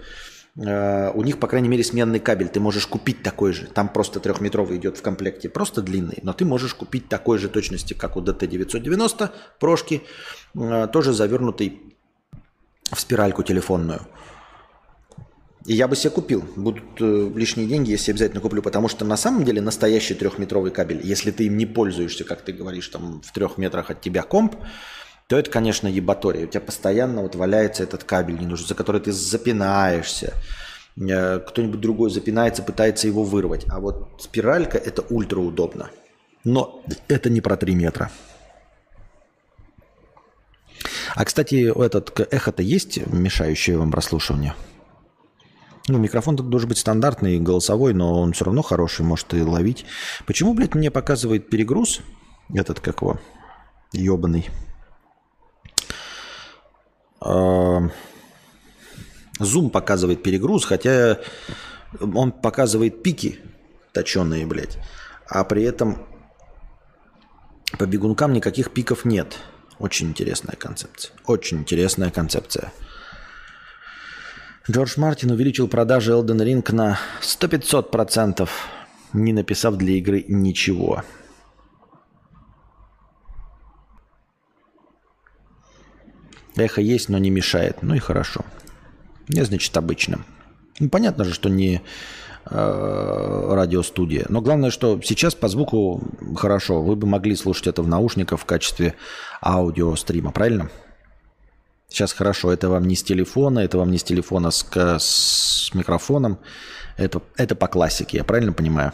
э, 0.55 1.11
у 1.13 1.23
них, 1.23 1.39
по 1.39 1.47
крайней 1.47 1.67
мере, 1.67 1.83
сменный 1.83 2.19
кабель. 2.19 2.47
Ты 2.47 2.61
можешь 2.61 2.87
купить 2.87 3.21
такой 3.21 3.51
же. 3.51 3.65
Там 3.65 3.89
просто 3.89 4.21
трехметровый 4.21 4.77
идет 4.77 4.97
в 4.97 5.01
комплекте, 5.01 5.49
просто 5.49 5.81
длинный. 5.81 6.19
Но 6.21 6.31
ты 6.31 6.45
можешь 6.45 6.73
купить 6.73 7.09
такой 7.09 7.37
же 7.37 7.49
точности, 7.49 7.93
как 7.93 8.15
у 8.15 8.21
DT990 8.21 9.31
прошки, 9.59 10.03
э, 10.55 10.87
тоже 10.93 11.11
завернутый 11.11 11.81
в 12.93 12.99
спиральку 12.99 13.43
телефонную. 13.43 14.07
И 15.65 15.73
я 15.73 15.87
бы 15.87 15.95
себе 15.95 16.09
купил. 16.09 16.43
Будут 16.55 16.83
э, 16.99 17.31
лишние 17.35 17.67
деньги, 17.67 17.91
если 17.91 18.11
обязательно 18.11 18.41
куплю, 18.41 18.61
потому 18.61 18.89
что 18.89 19.05
на 19.05 19.15
самом 19.15 19.45
деле 19.45 19.61
настоящий 19.61 20.13
трехметровый 20.13 20.71
кабель, 20.71 20.99
если 21.03 21.31
ты 21.31 21.45
им 21.45 21.57
не 21.57 21.65
пользуешься, 21.65 22.25
как 22.25 22.41
ты 22.41 22.51
говоришь, 22.51 22.87
там 22.89 23.21
в 23.21 23.31
трех 23.31 23.57
метрах 23.57 23.89
от 23.89 24.01
тебя 24.01 24.23
комп, 24.23 24.55
то 25.27 25.37
это, 25.37 25.49
конечно, 25.49 25.87
ебатория. 25.87 26.45
У 26.45 26.47
тебя 26.47 26.59
постоянно 26.59 27.21
вот 27.21 27.35
валяется 27.35 27.83
этот 27.83 28.03
кабель 28.03 28.39
не 28.39 28.45
нужен, 28.45 28.67
за 28.67 28.75
который 28.75 28.99
ты 28.99 29.13
запинаешься. 29.13 30.33
Э, 30.97 31.39
кто-нибудь 31.39 31.79
другой 31.79 32.09
запинается, 32.09 32.61
пытается 32.61 33.07
его 33.07 33.23
вырвать. 33.23 33.65
А 33.69 33.79
вот 33.79 34.09
спиралька– 34.19 34.77
это 34.85 35.01
ультра 35.09 35.39
удобно. 35.39 35.89
Но 36.43 36.83
это 37.07 37.29
не 37.29 37.39
про 37.39 37.55
3 37.55 37.73
метра. 37.73 38.11
А, 41.15 41.23
кстати, 41.23 41.71
этот 41.85 42.19
эхо-то 42.33 42.61
есть, 42.61 43.05
мешающее 43.07 43.77
вам 43.77 43.91
прослушивание? 43.91 44.55
Ну, 45.89 45.97
микрофон 45.97 46.37
должен 46.37 46.69
быть 46.69 46.77
стандартный, 46.77 47.39
голосовой, 47.39 47.93
но 47.93 48.21
он 48.21 48.31
все 48.33 48.45
равно 48.45 48.61
хороший, 48.61 49.03
может 49.03 49.33
и 49.33 49.41
ловить. 49.41 49.85
Почему, 50.25 50.53
блядь, 50.53 50.75
мне 50.75 50.89
показывает 50.89 51.49
перегруз? 51.49 51.99
Этот 52.53 52.79
как 52.79 53.01
его? 53.01 53.19
Ебаный. 53.91 54.49
Зум 59.39 59.69
показывает 59.69 60.23
перегруз, 60.23 60.65
хотя 60.65 61.19
он 61.99 62.31
показывает 62.31 63.03
пики 63.03 63.39
точеные, 63.93 64.45
блядь. 64.45 64.77
А 65.27 65.43
при 65.43 65.63
этом 65.63 66.05
по 67.77 67.85
бегункам 67.85 68.33
никаких 68.33 68.71
пиков 68.71 69.03
нет. 69.03 69.37
Очень 69.79 70.09
интересная 70.09 70.55
концепция. 70.55 71.13
Очень 71.25 71.59
интересная 71.59 72.11
концепция. 72.11 72.71
Джордж 74.71 74.93
Мартин 74.95 75.31
увеличил 75.31 75.67
продажи 75.67 76.13
Elden 76.13 76.37
Ring 76.37 76.73
на 76.73 76.97
100-500%, 77.21 78.47
не 79.11 79.33
написав 79.33 79.75
для 79.75 79.95
игры 79.95 80.23
ничего. 80.29 81.03
Эхо 86.55 86.79
есть, 86.79 87.09
но 87.09 87.17
не 87.17 87.29
мешает. 87.29 87.81
Ну 87.81 87.93
и 87.95 87.99
хорошо. 87.99 88.45
Не 89.27 89.43
значит 89.43 89.75
обычно. 89.75 90.23
Ну, 90.79 90.89
понятно 90.89 91.25
же, 91.25 91.33
что 91.33 91.49
не 91.49 91.81
э, 92.45 93.47
радиостудия. 93.53 94.27
Но 94.29 94.39
главное, 94.39 94.69
что 94.69 95.01
сейчас 95.01 95.35
по 95.35 95.49
звуку 95.49 96.01
хорошо. 96.37 96.81
Вы 96.81 96.95
бы 96.95 97.05
могли 97.05 97.35
слушать 97.35 97.67
это 97.67 97.81
в 97.81 97.89
наушниках 97.89 98.39
в 98.39 98.45
качестве 98.45 98.95
аудиострима, 99.41 100.31
правильно? 100.31 100.69
Сейчас 101.93 102.11
хорошо, 102.11 102.51
это 102.51 102.69
вам 102.69 102.87
не 102.87 102.95
с 102.95 103.03
телефона, 103.03 103.59
это 103.59 103.77
вам 103.77 103.91
не 103.91 103.99
с 103.99 104.03
телефона 104.03 104.49
с, 104.49 104.65
с 104.97 105.71
микрофоном. 105.75 106.39
Это, 106.97 107.21
это 107.37 107.53
по 107.53 107.67
классике, 107.67 108.17
я 108.17 108.23
правильно 108.23 108.51
понимаю? 108.51 108.93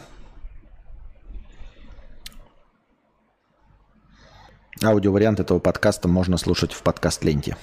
Аудиовариант 4.84 5.40
этого 5.40 5.60
подкаста 5.60 6.10
можно 6.10 6.36
слушать 6.36 6.74
в 6.74 6.82
подкаст-ленте. 6.84 7.56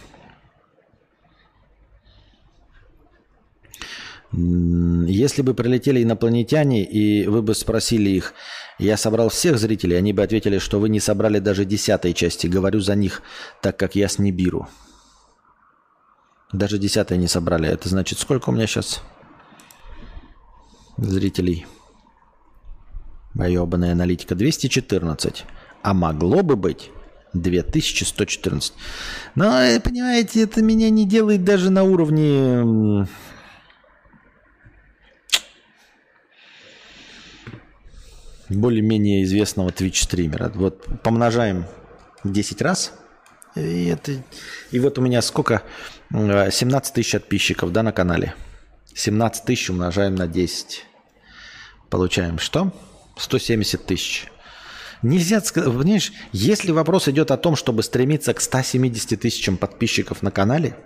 Если 4.33 5.43
бы 5.43 5.53
прилетели 5.53 6.03
инопланетяне, 6.03 6.83
и 6.83 7.27
вы 7.27 7.43
бы 7.43 7.55
спросили 7.55 8.09
их, 8.09 8.33
я 8.79 8.97
собрал 8.97 9.29
всех 9.29 9.59
зрителей, 9.59 9.99
они 9.99 10.15
бы 10.15 10.23
ответили, 10.23 10.57
что 10.57 10.81
вы 10.81 10.89
не 10.89 10.99
собрали 10.99 11.41
даже 11.41 11.67
десятой 11.67 12.15
части. 12.15 12.47
Говорю 12.47 12.81
за 12.81 12.95
них, 12.95 13.21
так 13.61 13.79
как 13.79 13.97
я 13.97 14.09
с 14.09 14.19
Нибиру. 14.19 14.67
Даже 16.57 16.79
десятое 16.79 17.19
не 17.19 17.29
собрали. 17.29 17.69
Это 17.69 17.91
значит, 17.91 18.19
сколько 18.19 18.49
у 18.49 18.53
меня 18.53 18.67
сейчас 18.67 19.03
зрителей? 20.97 21.67
Боебаная 23.35 23.93
аналитика. 23.93 24.35
214. 24.35 25.45
А 25.83 25.93
могло 25.93 26.43
бы 26.43 26.57
быть 26.57 26.91
2114. 27.35 28.73
Но, 29.35 29.61
э, 29.61 29.81
понимаете, 29.81 30.45
это 30.45 30.63
меня 30.63 30.89
не 30.89 31.07
делает 31.07 31.45
даже 31.45 31.71
на 31.71 31.83
уровне... 31.85 33.07
более-менее 38.49 39.25
известного 39.25 39.71
Twitch-стримера. 39.71 40.53
Вот 40.55 40.87
помножаем 41.03 41.67
10 42.25 42.63
раз– 42.63 42.93
и, 43.57 43.87
это, 43.87 44.13
и 44.71 44.79
вот 44.79 44.99
у 44.99 45.03
меня 45.03 45.23
сколько? 45.23 45.63
17 46.11 46.95
тысяч 46.95 47.13
подписчиков 47.13 47.73
да, 47.73 47.83
на 47.83 47.93
канале. 47.93 48.35
17 48.95 49.45
тысяч 49.45 49.71
умножаем 49.71 50.15
на 50.15 50.27
10. 50.27 50.85
Получаем 51.91 52.39
что? 52.39 52.73
170 53.17 53.85
тысяч. 53.85 54.27
Нельзя 55.03 55.41
сказать, 55.41 55.73
понимаешь, 55.73 56.13
если 56.33 56.73
вопрос 56.73 57.09
идет 57.09 57.31
о 57.31 57.37
том, 57.37 57.55
чтобы 57.57 57.83
стремиться 57.83 58.33
к 58.33 58.41
170 58.41 59.21
тысячам 59.21 59.57
подписчиков 59.57 60.23
на 60.23 60.31
канале, 60.31 60.77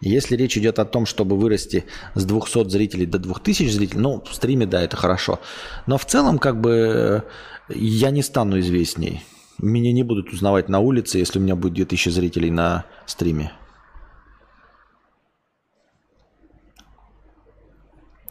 если 0.00 0.36
речь 0.36 0.58
идет 0.58 0.78
о 0.78 0.84
том, 0.84 1.06
чтобы 1.06 1.36
вырасти 1.38 1.84
с 2.14 2.24
200 2.24 2.68
зрителей 2.68 3.06
до 3.06 3.18
2000 3.18 3.68
зрителей, 3.68 4.00
ну, 4.00 4.22
в 4.22 4.34
стриме, 4.34 4.66
да, 4.66 4.82
это 4.82 4.96
хорошо. 4.96 5.40
Но 5.86 5.96
в 5.96 6.04
целом, 6.04 6.38
как 6.38 6.60
бы, 6.60 7.24
я 7.68 8.10
не 8.10 8.22
стану 8.22 8.58
известней. 8.60 9.22
Меня 9.58 9.92
не 9.92 10.02
будут 10.02 10.32
узнавать 10.32 10.68
на 10.68 10.80
улице, 10.80 11.18
если 11.18 11.38
у 11.38 11.42
меня 11.42 11.56
будет 11.56 11.74
2000 11.74 12.08
зрителей 12.10 12.50
на 12.50 12.84
стриме. 13.06 13.52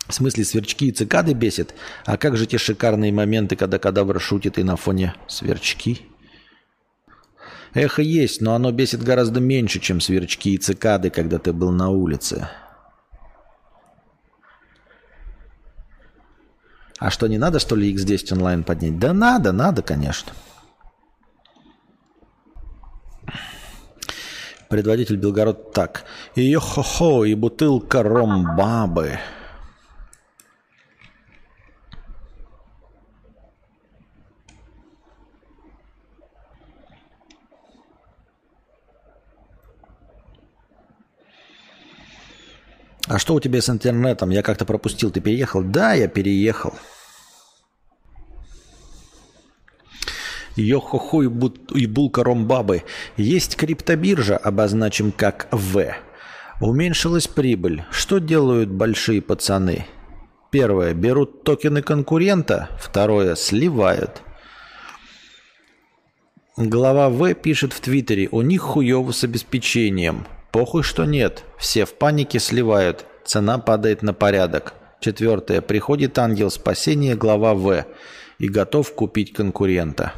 В 0.08 0.14
смысле, 0.14 0.44
сверчки 0.44 0.88
и 0.88 0.92
цикады 0.92 1.34
бесит? 1.34 1.74
А 2.06 2.18
как 2.18 2.36
же 2.36 2.46
те 2.46 2.58
шикарные 2.58 3.12
моменты, 3.12 3.56
когда 3.56 3.80
кадавр 3.80 4.20
шутит 4.20 4.58
и 4.58 4.64
на 4.64 4.76
фоне 4.76 5.16
сверчки? 5.28 6.02
Эхо 7.74 8.02
есть, 8.02 8.42
но 8.42 8.54
оно 8.54 8.72
бесит 8.72 9.02
гораздо 9.02 9.40
меньше, 9.40 9.80
чем 9.80 10.00
сверчки 10.00 10.54
и 10.54 10.58
цикады, 10.58 11.10
когда 11.10 11.40
ты 11.40 11.54
был 11.54 11.72
на 11.72 11.90
улице. 11.90 12.48
А 17.00 17.10
что, 17.10 17.28
не 17.28 17.38
надо, 17.38 17.60
что 17.60 17.76
ли, 17.76 17.94
X10 17.94 18.34
онлайн 18.34 18.64
поднять? 18.64 19.00
Да 19.00 19.14
надо, 19.14 19.52
надо, 19.52 19.82
конечно. 19.82 20.34
Предводитель 24.70 25.18
Белгород 25.18 25.74
так. 25.74 26.06
И 26.36 26.54
хо-хо, 26.56 27.26
и 27.26 27.36
бутылка 27.36 28.04
ромбабы. 28.04 29.20
А 43.14 43.20
что 43.20 43.36
у 43.36 43.40
тебя 43.40 43.62
с 43.62 43.70
интернетом? 43.70 44.32
Я 44.32 44.42
как-то 44.42 44.66
пропустил. 44.66 45.12
Ты 45.12 45.22
переехал? 45.22 45.62
Да, 45.62 45.94
я 45.94 46.08
переехал. 46.08 46.74
Йохохо 50.56 51.22
и 51.76 51.86
булка 51.86 52.24
ромбабы. 52.24 52.82
Есть 53.16 53.56
криптобиржа, 53.56 54.36
обозначим 54.36 55.12
как 55.12 55.48
В. 55.52 55.94
Уменьшилась 56.60 57.28
прибыль. 57.28 57.84
Что 57.92 58.18
делают 58.18 58.70
большие 58.70 59.22
пацаны? 59.22 59.86
Первое. 60.50 60.96
Берут 60.96 61.44
токены 61.44 61.84
конкурента. 61.84 62.70
Второе. 62.80 63.36
Сливают. 63.36 64.24
Глава 66.58 67.10
В 67.10 67.36
пишет 67.36 67.74
в 67.74 67.80
Твиттере. 67.80 68.28
У 68.32 68.42
них 68.42 68.62
хуево 68.62 69.12
с 69.12 69.24
обеспечением. 69.24 70.26
Похуй, 70.54 70.84
что 70.84 71.06
нет. 71.06 71.46
Все 71.58 71.84
в 71.84 71.96
панике 71.96 72.38
сливают. 72.38 73.08
Цена 73.26 73.58
падает 73.58 74.04
на 74.04 74.14
порядок. 74.14 74.76
Четвертое. 75.00 75.62
Приходит 75.62 76.20
ангел 76.20 76.52
спасения, 76.52 77.16
глава 77.16 77.56
В. 77.56 77.88
И 78.38 78.48
готов 78.48 78.94
купить 78.94 79.34
конкурента. 79.34 80.14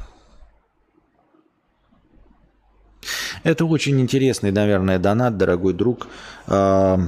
Это 3.43 3.63
очень 3.63 4.01
интересный, 4.01 4.51
наверное, 4.51 4.99
донат, 4.99 5.37
дорогой 5.37 5.73
друг. 5.73 6.09
А, 6.47 6.99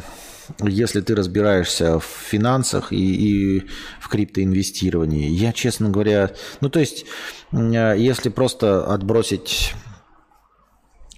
если 0.62 1.02
ты 1.02 1.14
разбираешься 1.14 1.99
в 1.99 2.06
финансах 2.06 2.94
и, 2.94 3.58
и 3.58 3.68
в 3.99 4.08
криптоинвестировании. 4.08 5.28
Я, 5.28 5.52
честно 5.52 5.90
говоря, 5.90 6.32
ну 6.62 6.70
то 6.70 6.80
есть, 6.80 7.06
если 7.52 8.30
просто 8.30 8.86
отбросить 8.86 9.74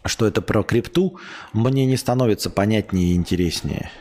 что 0.06 0.26
это 0.28 0.42
про 0.42 0.64
крипту, 0.64 1.20
мне 1.54 1.86
не 1.86 1.98
становится 1.98 2.50
понятнее 2.50 3.14
и 3.14 3.16
интереснее. 3.16 3.92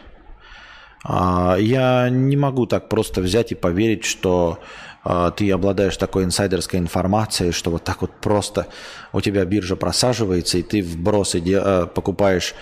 А, 1.04 1.56
я 1.58 2.08
не 2.10 2.36
могу 2.36 2.66
так 2.66 2.88
просто 2.88 3.20
взять 3.20 3.52
и 3.52 3.54
поверить, 3.54 4.04
что 4.04 4.58
а, 5.04 5.30
ты 5.30 5.50
обладаешь 5.50 5.96
такой 5.96 6.24
инсайдерской 6.24 6.78
информацией, 6.78 7.52
что 7.52 7.70
вот 7.70 7.84
так 7.84 8.00
вот 8.02 8.10
просто 8.20 8.66
у 9.12 9.20
тебя 9.20 9.44
биржа 9.44 9.76
просаживается, 9.76 10.58
и 10.58 10.62
ты 10.62 10.82
вброс 10.82 11.34
а, 11.34 11.86
покупаешь 11.86 12.54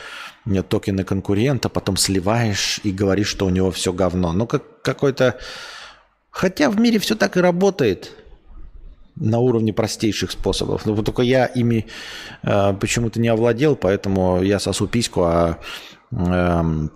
токены 0.68 1.02
конкурента, 1.02 1.68
потом 1.68 1.96
сливаешь 1.96 2.80
и 2.84 2.92
говоришь, 2.92 3.28
что 3.28 3.46
у 3.46 3.50
него 3.50 3.70
все 3.72 3.92
говно. 3.92 4.32
Ну, 4.32 4.46
как 4.46 4.82
какой-то... 4.82 5.38
Хотя 6.30 6.70
в 6.70 6.78
мире 6.78 6.98
все 6.98 7.16
так 7.16 7.36
и 7.36 7.40
работает 7.40 8.12
на 9.16 9.38
уровне 9.38 9.72
простейших 9.72 10.30
способов. 10.30 10.86
Но 10.86 10.94
вот 10.94 11.04
только 11.04 11.22
я 11.22 11.46
ими 11.46 11.86
э, 12.42 12.74
почему-то 12.74 13.20
не 13.20 13.28
овладел, 13.28 13.76
поэтому 13.76 14.42
я 14.42 14.58
сосу 14.58 14.86
письку, 14.86 15.22
а 15.24 15.58
э, 16.12 16.88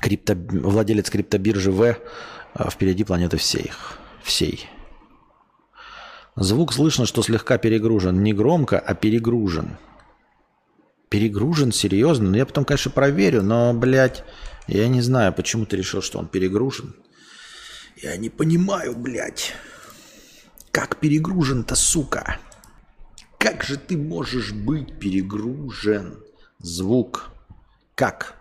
крипто, 0.00 0.34
владелец 0.36 1.10
криптобиржи 1.10 1.70
В 1.70 1.82
э, 1.82 1.96
впереди 2.70 3.04
планеты 3.04 3.38
всех. 3.38 3.98
Всей. 4.22 4.68
Звук 6.36 6.72
слышно, 6.72 7.06
что 7.06 7.22
слегка 7.22 7.58
перегружен. 7.58 8.22
Не 8.22 8.32
громко, 8.32 8.78
а 8.78 8.94
перегружен. 8.94 9.76
Перегружен? 11.08 11.72
Серьезно? 11.72 12.30
Ну, 12.30 12.36
я 12.36 12.46
потом, 12.46 12.64
конечно, 12.64 12.90
проверю, 12.90 13.42
но, 13.42 13.74
блядь, 13.74 14.24
я 14.66 14.88
не 14.88 15.02
знаю, 15.02 15.32
почему 15.32 15.66
ты 15.66 15.76
решил, 15.76 16.00
что 16.00 16.18
он 16.18 16.26
перегружен. 16.26 16.94
Я 18.02 18.16
не 18.16 18.30
понимаю, 18.30 18.96
блядь. 18.96 19.54
Как 20.72 20.96
перегружен-то, 20.96 21.74
сука? 21.74 22.38
Как 23.38 23.62
же 23.62 23.76
ты 23.76 23.98
можешь 23.98 24.52
быть 24.52 24.98
перегружен? 24.98 26.18
Звук. 26.58 27.30
Как? 27.94 28.36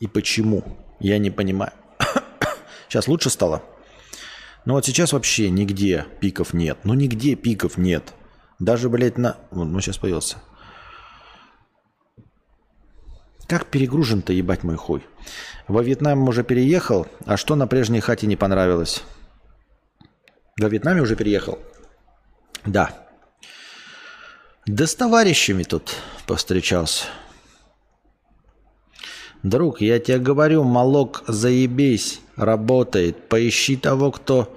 И 0.00 0.06
почему? 0.06 0.64
Я 0.98 1.18
не 1.18 1.30
понимаю. 1.30 1.72
Сейчас 2.88 3.06
лучше 3.06 3.28
стало? 3.28 3.62
Ну 4.64 4.74
вот 4.74 4.84
сейчас 4.84 5.12
вообще 5.14 5.48
нигде 5.48 6.06
пиков 6.20 6.52
нет. 6.52 6.78
Ну 6.84 6.94
нигде 6.94 7.34
пиков 7.34 7.78
нет. 7.78 8.12
Даже, 8.58 8.88
блядь, 8.90 9.16
на... 9.16 9.38
Вот, 9.50 9.64
ну 9.64 9.80
сейчас 9.80 9.96
появился. 9.96 10.36
Как 13.46 13.66
перегружен-то, 13.66 14.32
ебать 14.34 14.62
мой 14.62 14.76
хуй? 14.76 15.02
Во 15.66 15.82
Вьетнам 15.82 16.28
уже 16.28 16.44
переехал, 16.44 17.06
а 17.24 17.36
что 17.36 17.56
на 17.56 17.66
прежней 17.66 18.00
хате 18.00 18.26
не 18.26 18.36
понравилось? 18.36 19.02
Во 20.60 20.68
Вьетнаме 20.68 21.00
уже 21.00 21.16
переехал? 21.16 21.58
Да. 22.66 22.90
Да 24.66 24.86
с 24.86 24.94
товарищами 24.94 25.62
тут 25.62 25.96
повстречался. 26.26 27.06
Друг, 29.42 29.80
я 29.80 29.98
тебе 29.98 30.18
говорю, 30.18 30.64
молок 30.64 31.24
заебись, 31.26 32.20
работает. 32.36 33.26
Поищи 33.30 33.76
того, 33.76 34.10
кто 34.10 34.54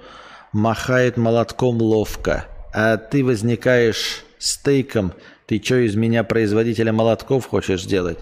махает 0.52 1.16
молотком 1.16 1.80
ловко. 1.80 2.44
А 2.74 2.98
ты 2.98 3.24
возникаешь 3.24 4.26
стейком. 4.38 5.14
Ты 5.46 5.58
что, 5.64 5.76
из 5.76 5.94
меня 5.94 6.22
производителя 6.22 6.92
молотков 6.92 7.46
хочешь 7.46 7.84
сделать? 7.84 8.18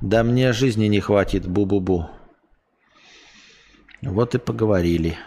Да 0.00 0.22
мне 0.22 0.54
жизни 0.54 0.86
не 0.86 1.00
хватит, 1.00 1.44
бу-бу-бу. 1.44 2.06
Вот 4.00 4.34
и 4.34 4.38
поговорили. 4.38 5.18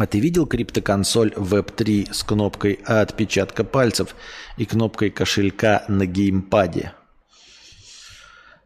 А 0.00 0.06
ты 0.06 0.18
видел 0.18 0.46
криптоконсоль 0.46 1.34
Web3 1.36 2.14
с 2.14 2.22
кнопкой 2.22 2.78
отпечатка 2.86 3.64
пальцев 3.64 4.16
и 4.56 4.64
кнопкой 4.64 5.10
кошелька 5.10 5.84
на 5.88 6.06
геймпаде? 6.06 6.94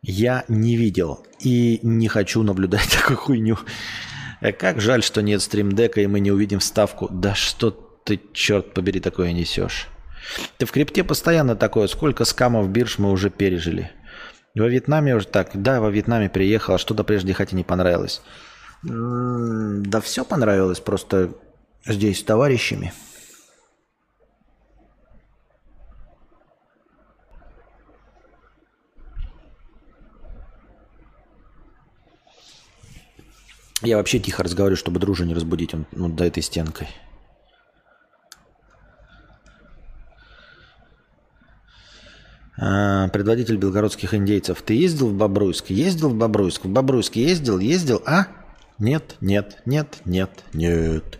Я 0.00 0.44
не 0.46 0.76
видел 0.76 1.26
и 1.40 1.80
не 1.82 2.06
хочу 2.06 2.44
наблюдать 2.44 2.88
такую 3.00 3.16
хуйню. 3.16 3.58
Э, 4.42 4.52
как 4.52 4.80
жаль, 4.80 5.02
что 5.02 5.22
нет 5.22 5.42
стримдека 5.42 6.00
и 6.00 6.06
мы 6.06 6.20
не 6.20 6.30
увидим 6.30 6.60
вставку. 6.60 7.08
Да 7.10 7.34
что 7.34 7.72
ты, 7.72 8.20
черт 8.32 8.72
побери, 8.72 9.00
такое 9.00 9.32
несешь? 9.32 9.88
Ты 10.58 10.66
в 10.66 10.70
крипте 10.70 11.02
постоянно 11.02 11.56
такое. 11.56 11.88
Сколько 11.88 12.24
скамов 12.26 12.68
бирж 12.68 12.98
мы 12.98 13.10
уже 13.10 13.28
пережили? 13.28 13.90
Во 14.54 14.68
Вьетнаме 14.68 15.16
уже 15.16 15.26
так. 15.26 15.50
Да, 15.54 15.80
во 15.80 15.90
Вьетнаме 15.90 16.30
приехал. 16.30 16.74
А 16.74 16.78
что-то 16.78 17.02
прежде 17.02 17.34
хотя 17.34 17.56
не 17.56 17.64
понравилось. 17.64 18.22
Да 18.84 20.00
все 20.02 20.24
понравилось, 20.24 20.80
просто 20.80 21.32
здесь 21.86 22.20
с 22.20 22.22
товарищами. 22.22 22.92
Я 33.80 33.96
вообще 33.98 34.18
тихо 34.18 34.42
разговариваю, 34.42 34.76
чтобы 34.76 35.00
дружи 35.00 35.26
не 35.26 35.34
разбудить 35.34 35.74
он 35.74 35.86
ну, 35.92 36.08
до 36.08 36.24
этой 36.24 36.42
стенкой. 36.42 36.88
А, 42.56 43.08
предводитель 43.08 43.56
белгородских 43.56 44.14
индейцев. 44.14 44.62
Ты 44.62 44.74
ездил 44.74 45.08
в 45.08 45.14
Бобруйск? 45.14 45.70
Ездил 45.70 46.10
в 46.10 46.14
Бобруйск? 46.14 46.64
В 46.64 46.68
Бобруйск 46.68 47.16
ездил? 47.16 47.58
Ездил? 47.58 48.02
А? 48.06 48.26
Нет, 48.78 49.16
нет, 49.20 49.62
нет, 49.66 50.00
нет, 50.04 50.30
нет. 50.52 51.18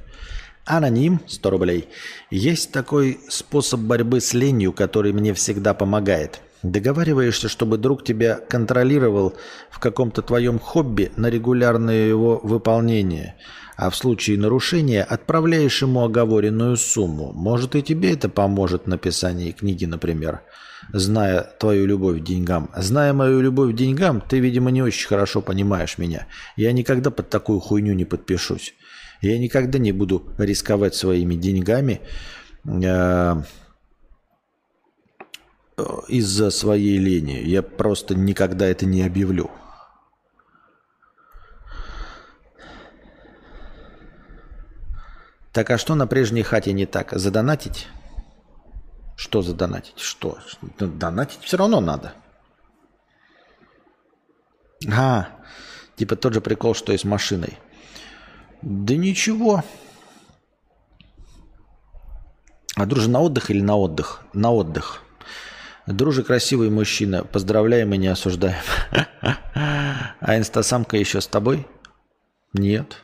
Аноним 0.64 1.20
100 1.26 1.50
рублей. 1.50 1.88
Есть 2.30 2.72
такой 2.72 3.20
способ 3.28 3.80
борьбы 3.80 4.20
с 4.20 4.34
ленью, 4.34 4.72
который 4.72 5.12
мне 5.12 5.34
всегда 5.34 5.72
помогает. 5.72 6.40
Договариваешься, 6.64 7.48
чтобы 7.48 7.78
друг 7.78 8.02
тебя 8.02 8.36
контролировал 8.36 9.34
в 9.70 9.78
каком-то 9.78 10.22
твоем 10.22 10.58
хобби 10.58 11.12
на 11.16 11.28
регулярное 11.28 12.08
его 12.08 12.40
выполнение, 12.42 13.36
а 13.76 13.90
в 13.90 13.96
случае 13.96 14.38
нарушения 14.38 15.04
отправляешь 15.04 15.82
ему 15.82 16.02
оговоренную 16.02 16.76
сумму. 16.76 17.32
Может 17.34 17.76
и 17.76 17.82
тебе 17.82 18.14
это 18.14 18.30
поможет 18.30 18.84
в 18.84 18.88
написании 18.88 19.52
книги, 19.52 19.84
например 19.84 20.40
зная 20.92 21.42
твою 21.42 21.86
любовь 21.86 22.20
к 22.20 22.24
деньгам. 22.24 22.70
Зная 22.76 23.12
мою 23.12 23.40
любовь 23.40 23.72
к 23.72 23.76
деньгам, 23.76 24.20
ты, 24.20 24.38
видимо, 24.38 24.70
не 24.70 24.82
очень 24.82 25.08
хорошо 25.08 25.40
понимаешь 25.42 25.98
меня. 25.98 26.26
Я 26.56 26.72
никогда 26.72 27.10
под 27.10 27.30
такую 27.30 27.60
хуйню 27.60 27.94
не 27.94 28.04
подпишусь. 28.04 28.74
Я 29.20 29.38
никогда 29.38 29.78
не 29.78 29.92
буду 29.92 30.22
рисковать 30.38 30.94
своими 30.94 31.34
деньгами 31.34 32.00
э, 32.66 33.42
из-за 36.08 36.50
своей 36.50 36.98
лени. 36.98 37.40
Я 37.44 37.62
просто 37.62 38.14
никогда 38.14 38.66
это 38.66 38.86
не 38.86 39.02
объявлю. 39.02 39.50
Так 45.52 45.70
а 45.70 45.78
что 45.78 45.94
на 45.94 46.08
прежней 46.08 46.42
хате 46.42 46.72
не 46.72 46.84
так? 46.84 47.12
Задонатить? 47.12 47.86
Что 49.16 49.42
за 49.42 49.54
донатить? 49.54 49.98
Что? 49.98 50.38
Донатить 50.78 51.42
все 51.42 51.56
равно 51.56 51.80
надо. 51.80 52.14
А, 54.92 55.28
типа 55.96 56.16
тот 56.16 56.34
же 56.34 56.40
прикол, 56.40 56.74
что 56.74 56.92
и 56.92 56.98
с 56.98 57.04
машиной. 57.04 57.58
Да 58.62 58.96
ничего. 58.96 59.62
А 62.76 62.86
друже 62.86 63.08
на 63.08 63.20
отдых 63.20 63.50
или 63.50 63.60
на 63.60 63.76
отдых? 63.76 64.22
На 64.32 64.50
отдых. 64.50 65.02
Друже 65.86 66.24
красивый 66.24 66.70
мужчина. 66.70 67.24
Поздравляем 67.24 67.92
и 67.94 67.98
не 67.98 68.08
осуждаем. 68.08 68.62
А 70.26 70.38
инстасамка 70.38 70.96
еще 70.96 71.20
с 71.20 71.26
тобой? 71.26 71.66
Нет. 72.54 73.02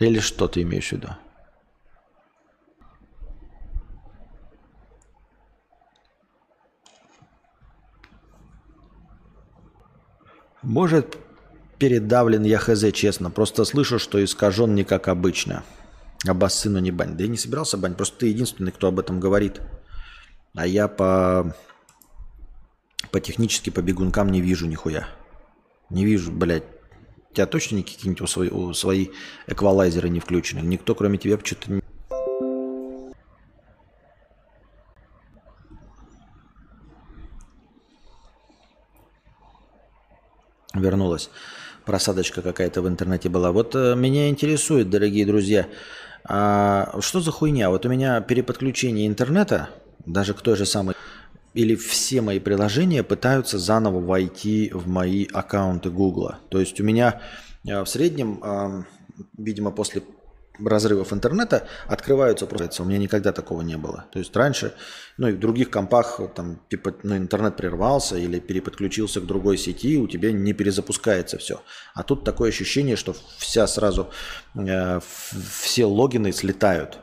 Или 0.00 0.18
что 0.18 0.48
ты 0.48 0.62
имеешь 0.62 0.88
в 0.88 0.92
виду? 0.92 1.10
Может, 10.62 11.16
передавлен 11.78 12.42
я 12.42 12.58
хз, 12.58 12.84
честно. 12.92 13.30
Просто 13.30 13.64
слышу, 13.64 13.98
что 13.98 14.22
искажен 14.22 14.74
не 14.74 14.84
как 14.84 15.08
обычно. 15.08 15.64
А 16.26 16.34
бассыну 16.34 16.78
не 16.78 16.90
бань. 16.90 17.16
Да 17.16 17.24
я 17.24 17.30
не 17.30 17.38
собирался 17.38 17.78
бань, 17.78 17.94
просто 17.94 18.18
ты 18.18 18.26
единственный, 18.26 18.72
кто 18.72 18.88
об 18.88 18.98
этом 18.98 19.20
говорит. 19.20 19.60
А 20.54 20.66
я 20.66 20.88
по, 20.88 21.56
по 23.10 23.20
технически, 23.20 23.70
по 23.70 23.80
бегункам 23.80 24.30
не 24.30 24.40
вижу 24.40 24.66
нихуя. 24.66 25.08
Не 25.88 26.04
вижу, 26.04 26.30
блядь. 26.30 26.64
У 27.30 27.34
тебя 27.34 27.46
точно 27.46 27.82
какие-нибудь 27.82 28.28
свои, 28.28 28.50
свои 28.74 29.08
эквалайзеры 29.46 30.08
не 30.08 30.20
включены? 30.20 30.60
Никто, 30.60 30.94
кроме 30.94 31.16
тебя, 31.16 31.38
что-то 31.42 31.80
Вернулась. 40.74 41.30
Просадочка 41.84 42.42
какая-то 42.42 42.82
в 42.82 42.88
интернете 42.88 43.28
была. 43.28 43.52
Вот 43.52 43.74
э, 43.74 43.94
меня 43.96 44.28
интересует, 44.28 44.90
дорогие 44.90 45.26
друзья, 45.26 45.66
а 46.24 47.00
что 47.00 47.20
за 47.20 47.32
хуйня? 47.32 47.70
Вот 47.70 47.86
у 47.86 47.88
меня 47.88 48.20
переподключение 48.20 49.06
интернета, 49.06 49.70
даже 50.06 50.34
к 50.34 50.42
той 50.42 50.56
же 50.56 50.66
самой, 50.66 50.94
или 51.54 51.74
все 51.74 52.20
мои 52.20 52.38
приложения 52.38 53.02
пытаются 53.02 53.58
заново 53.58 54.00
войти 54.00 54.70
в 54.72 54.86
мои 54.86 55.26
аккаунты 55.32 55.90
Гугла. 55.90 56.38
То 56.50 56.60
есть 56.60 56.80
у 56.80 56.84
меня 56.84 57.20
э, 57.66 57.82
в 57.82 57.86
среднем, 57.86 58.40
э, 58.42 58.84
видимо, 59.36 59.72
после 59.72 60.02
разрывов 60.66 61.12
интернета 61.12 61.66
открываются 61.86 62.46
просто. 62.46 62.82
У 62.82 62.86
меня 62.86 62.98
никогда 62.98 63.32
такого 63.32 63.62
не 63.62 63.76
было. 63.76 64.06
То 64.12 64.18
есть 64.18 64.34
раньше, 64.36 64.74
ну 65.16 65.28
и 65.28 65.32
в 65.32 65.38
других 65.38 65.70
компах, 65.70 66.20
там, 66.34 66.60
типа, 66.68 66.94
ну, 67.02 67.16
интернет 67.16 67.56
прервался 67.56 68.16
или 68.16 68.40
переподключился 68.40 69.20
к 69.20 69.26
другой 69.26 69.58
сети, 69.58 69.98
у 69.98 70.06
тебя 70.06 70.32
не 70.32 70.52
перезапускается 70.52 71.38
все. 71.38 71.62
А 71.94 72.02
тут 72.02 72.24
такое 72.24 72.50
ощущение, 72.50 72.96
что 72.96 73.14
вся 73.38 73.66
сразу, 73.66 74.10
э, 74.54 75.00
все 75.60 75.84
логины 75.84 76.32
слетают. 76.32 76.98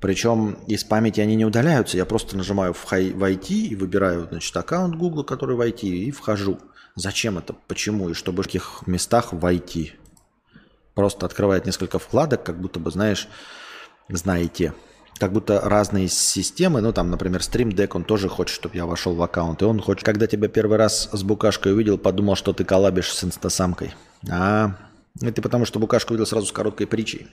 Причем 0.00 0.56
из 0.66 0.82
памяти 0.82 1.20
они 1.20 1.36
не 1.36 1.44
удаляются. 1.44 1.96
Я 1.96 2.06
просто 2.06 2.36
нажимаю 2.36 2.72
в 2.72 2.90
IT 2.90 3.50
и 3.50 3.76
выбираю, 3.76 4.26
значит, 4.30 4.56
аккаунт 4.56 4.96
Google, 4.96 5.24
который 5.24 5.56
в 5.56 5.60
IT, 5.60 5.82
и 5.82 6.10
вхожу. 6.10 6.58
Зачем 6.96 7.38
это? 7.38 7.54
Почему? 7.68 8.08
И 8.08 8.14
чтобы 8.14 8.42
в 8.42 8.46
каких 8.46 8.82
местах 8.86 9.32
войти? 9.32 9.92
Просто 10.94 11.26
открывает 11.26 11.66
несколько 11.66 11.98
вкладок, 11.98 12.42
как 12.42 12.60
будто 12.60 12.80
бы, 12.80 12.90
знаешь, 12.90 13.28
знаете, 14.08 14.74
как 15.18 15.32
будто 15.32 15.60
разные 15.60 16.08
системы, 16.08 16.80
ну 16.80 16.92
там, 16.92 17.10
например, 17.10 17.40
Stream 17.40 17.74
Deck, 17.74 17.90
он 17.94 18.04
тоже 18.04 18.28
хочет, 18.28 18.54
чтобы 18.54 18.76
я 18.76 18.86
вошел 18.86 19.14
в 19.14 19.22
аккаунт, 19.22 19.62
и 19.62 19.66
он 19.66 19.80
хочет, 19.80 20.04
когда 20.04 20.26
тебя 20.26 20.48
первый 20.48 20.78
раз 20.78 21.10
с 21.12 21.22
букашкой 21.22 21.74
увидел, 21.74 21.98
подумал, 21.98 22.36
что 22.36 22.52
ты 22.52 22.64
коллабишь 22.64 23.12
с 23.12 23.22
инстасамкой. 23.22 23.94
А, 24.30 24.76
это 25.20 25.42
потому, 25.42 25.64
что 25.64 25.78
букашку 25.78 26.14
увидел 26.14 26.26
сразу 26.26 26.46
с 26.46 26.52
короткой 26.52 26.86
притчей. 26.86 27.28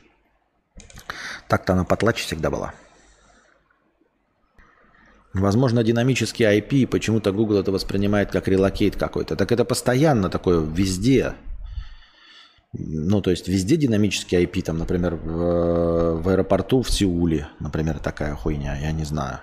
Так-то 1.48 1.74
она 1.74 1.86
потлаче 1.86 2.24
всегда 2.24 2.50
была. 2.50 2.74
Возможно, 5.34 5.84
динамический 5.84 6.46
IP, 6.46 6.88
почему-то 6.88 7.32
Google 7.32 7.58
это 7.58 7.72
воспринимает 7.72 8.32
как 8.32 8.48
релокейт 8.48 8.96
какой-то. 8.96 9.36
Так 9.36 9.52
это 9.52 9.66
постоянно 9.66 10.30
такое 10.30 10.60
везде. 10.60 11.36
Ну, 12.80 13.22
то 13.22 13.32
есть 13.32 13.48
везде 13.48 13.76
динамический 13.76 14.44
IP, 14.44 14.62
там, 14.62 14.78
например, 14.78 15.16
в, 15.16 16.22
в 16.22 16.30
аэропорту 16.30 16.84
в 16.84 16.92
Сеуле, 16.92 17.48
например, 17.60 18.00
такая 18.00 18.36
хуйня, 18.36 18.78
я 18.78 18.92
не 18.92 19.04
знаю. 19.04 19.40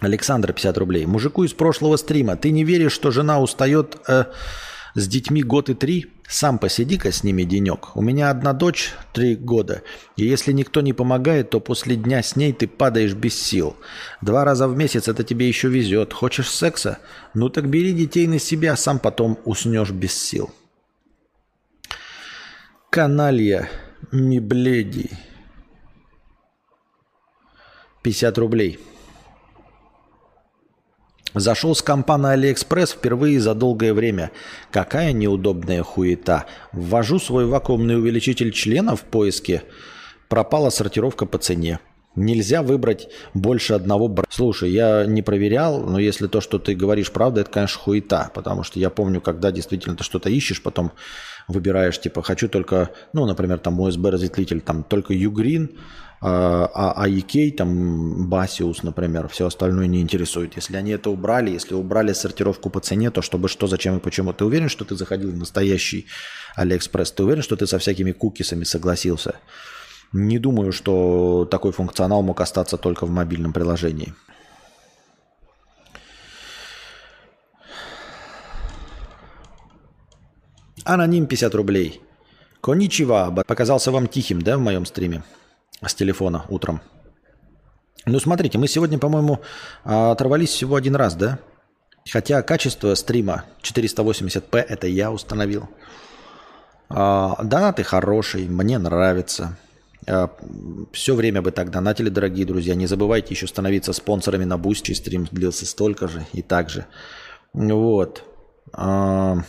Александр, 0.00 0.52
50 0.52 0.78
рублей. 0.78 1.06
Мужику 1.06 1.42
из 1.42 1.52
прошлого 1.52 1.96
стрима, 1.96 2.36
ты 2.36 2.52
не 2.52 2.62
веришь, 2.62 2.92
что 2.92 3.10
жена 3.10 3.40
устает 3.40 3.96
э, 4.06 4.26
с 4.94 5.08
детьми 5.08 5.42
год 5.42 5.68
и 5.70 5.74
три? 5.74 6.06
Сам 6.28 6.58
посиди-ка 6.58 7.10
с 7.10 7.24
ними 7.24 7.42
денек. 7.42 7.96
У 7.96 8.02
меня 8.02 8.30
одна 8.30 8.52
дочь 8.52 8.92
три 9.12 9.34
года, 9.34 9.82
и 10.16 10.24
если 10.24 10.52
никто 10.52 10.80
не 10.82 10.92
помогает, 10.92 11.50
то 11.50 11.58
после 11.58 11.96
дня 11.96 12.22
с 12.22 12.36
ней 12.36 12.52
ты 12.52 12.68
падаешь 12.68 13.14
без 13.14 13.34
сил. 13.34 13.76
Два 14.20 14.44
раза 14.44 14.68
в 14.68 14.76
месяц 14.76 15.08
это 15.08 15.24
тебе 15.24 15.48
еще 15.48 15.68
везет. 15.68 16.12
Хочешь 16.12 16.50
секса? 16.50 16.98
Ну 17.34 17.48
так 17.48 17.68
бери 17.68 17.92
детей 17.92 18.28
на 18.28 18.38
себя, 18.38 18.76
сам 18.76 19.00
потом 19.00 19.38
уснешь 19.44 19.90
без 19.90 20.14
сил. 20.14 20.50
Каналья 22.90 23.68
Мибледи. 24.12 25.10
50 28.02 28.38
рублей. 28.38 28.78
Зашел 31.34 31.74
с 31.74 31.82
компа 31.82 32.16
на 32.16 32.32
Алиэкспресс 32.32 32.92
впервые 32.92 33.40
за 33.40 33.54
долгое 33.54 33.92
время. 33.92 34.30
Какая 34.70 35.12
неудобная 35.12 35.82
хуета. 35.82 36.46
Ввожу 36.72 37.18
свой 37.18 37.44
вакуумный 37.44 37.98
увеличитель 37.98 38.52
члена 38.52 38.96
в 38.96 39.02
поиске. 39.02 39.64
Пропала 40.28 40.70
сортировка 40.70 41.26
по 41.26 41.36
цене. 41.36 41.80
Нельзя 42.18 42.62
выбрать 42.62 43.08
больше 43.32 43.74
одного 43.74 44.08
бренда. 44.08 44.28
Слушай, 44.30 44.70
я 44.70 45.06
не 45.06 45.22
проверял, 45.22 45.80
но 45.80 45.98
если 45.98 46.26
то, 46.26 46.40
что 46.40 46.58
ты 46.58 46.74
говоришь, 46.74 47.12
правда, 47.12 47.42
это, 47.42 47.50
конечно, 47.50 47.80
хуета. 47.80 48.30
Потому 48.34 48.64
что 48.64 48.78
я 48.78 48.90
помню, 48.90 49.20
когда 49.20 49.52
действительно 49.52 49.96
ты 49.96 50.04
что-то 50.04 50.28
ищешь, 50.28 50.62
потом 50.62 50.92
выбираешь, 51.46 51.98
типа, 51.98 52.22
хочу 52.22 52.48
только, 52.48 52.90
ну, 53.12 53.24
например, 53.26 53.58
там 53.58 53.80
USB-разветвитель, 53.80 54.60
там 54.60 54.82
только 54.82 55.14
Ugreen, 55.14 55.76
а, 56.20 56.92
а 56.96 57.08
EK, 57.08 57.52
там 57.52 58.28
Baseus, 58.28 58.80
например, 58.82 59.28
все 59.28 59.46
остальное 59.46 59.86
не 59.86 60.00
интересует. 60.00 60.56
Если 60.56 60.76
они 60.76 60.90
это 60.90 61.10
убрали, 61.10 61.50
если 61.50 61.74
убрали 61.74 62.12
сортировку 62.12 62.70
по 62.70 62.80
цене, 62.80 63.10
то 63.10 63.22
чтобы 63.22 63.48
что, 63.48 63.66
зачем 63.66 63.96
и 63.96 64.00
почему. 64.00 64.32
Ты 64.32 64.44
уверен, 64.44 64.68
что 64.68 64.84
ты 64.84 64.96
заходил 64.96 65.30
в 65.30 65.36
настоящий 65.36 66.06
Алиэкспресс? 66.56 67.12
Ты 67.12 67.22
уверен, 67.22 67.42
что 67.42 67.56
ты 67.56 67.66
со 67.66 67.78
всякими 67.78 68.12
кукисами 68.12 68.64
согласился? 68.64 69.36
Не 70.12 70.38
думаю, 70.38 70.72
что 70.72 71.46
такой 71.50 71.72
функционал 71.72 72.22
мог 72.22 72.40
остаться 72.40 72.78
только 72.78 73.04
в 73.04 73.10
мобильном 73.10 73.52
приложении. 73.52 74.14
Аноним 80.84 81.26
50 81.26 81.54
рублей. 81.54 82.00
Коничева 82.62 83.44
показался 83.46 83.90
вам 83.90 84.06
тихим, 84.06 84.40
да, 84.40 84.56
в 84.56 84.60
моем 84.60 84.86
стриме? 84.86 85.22
С 85.84 85.94
телефона 85.94 86.44
утром. 86.48 86.80
Ну, 88.06 88.18
смотрите, 88.18 88.56
мы 88.56 88.68
сегодня, 88.68 88.98
по-моему, 88.98 89.40
оторвались 89.84 90.48
всего 90.48 90.76
один 90.76 90.96
раз, 90.96 91.14
да? 91.14 91.38
Хотя 92.10 92.40
качество 92.42 92.94
стрима 92.94 93.44
480p 93.62 94.56
это 94.58 94.86
я 94.86 95.12
установил. 95.12 95.68
А, 96.88 97.36
донаты 97.44 97.82
хорошие, 97.84 98.48
мне 98.48 98.78
нравится. 98.78 99.58
А, 100.08 100.30
все 100.92 101.14
время 101.14 101.42
бы 101.42 101.50
так 101.50 101.70
донатили, 101.70 102.08
дорогие 102.08 102.46
друзья. 102.46 102.74
Не 102.74 102.86
забывайте 102.86 103.34
еще 103.34 103.46
становиться 103.46 103.92
спонсорами 103.92 104.44
на 104.44 104.58
Бусти. 104.58 104.92
Стрим 104.92 105.26
длился 105.30 105.66
столько 105.66 106.08
же 106.08 106.26
и 106.32 106.42
так 106.42 106.70
же. 106.70 106.86
Вот. 107.52 108.24
А, 108.72 109.42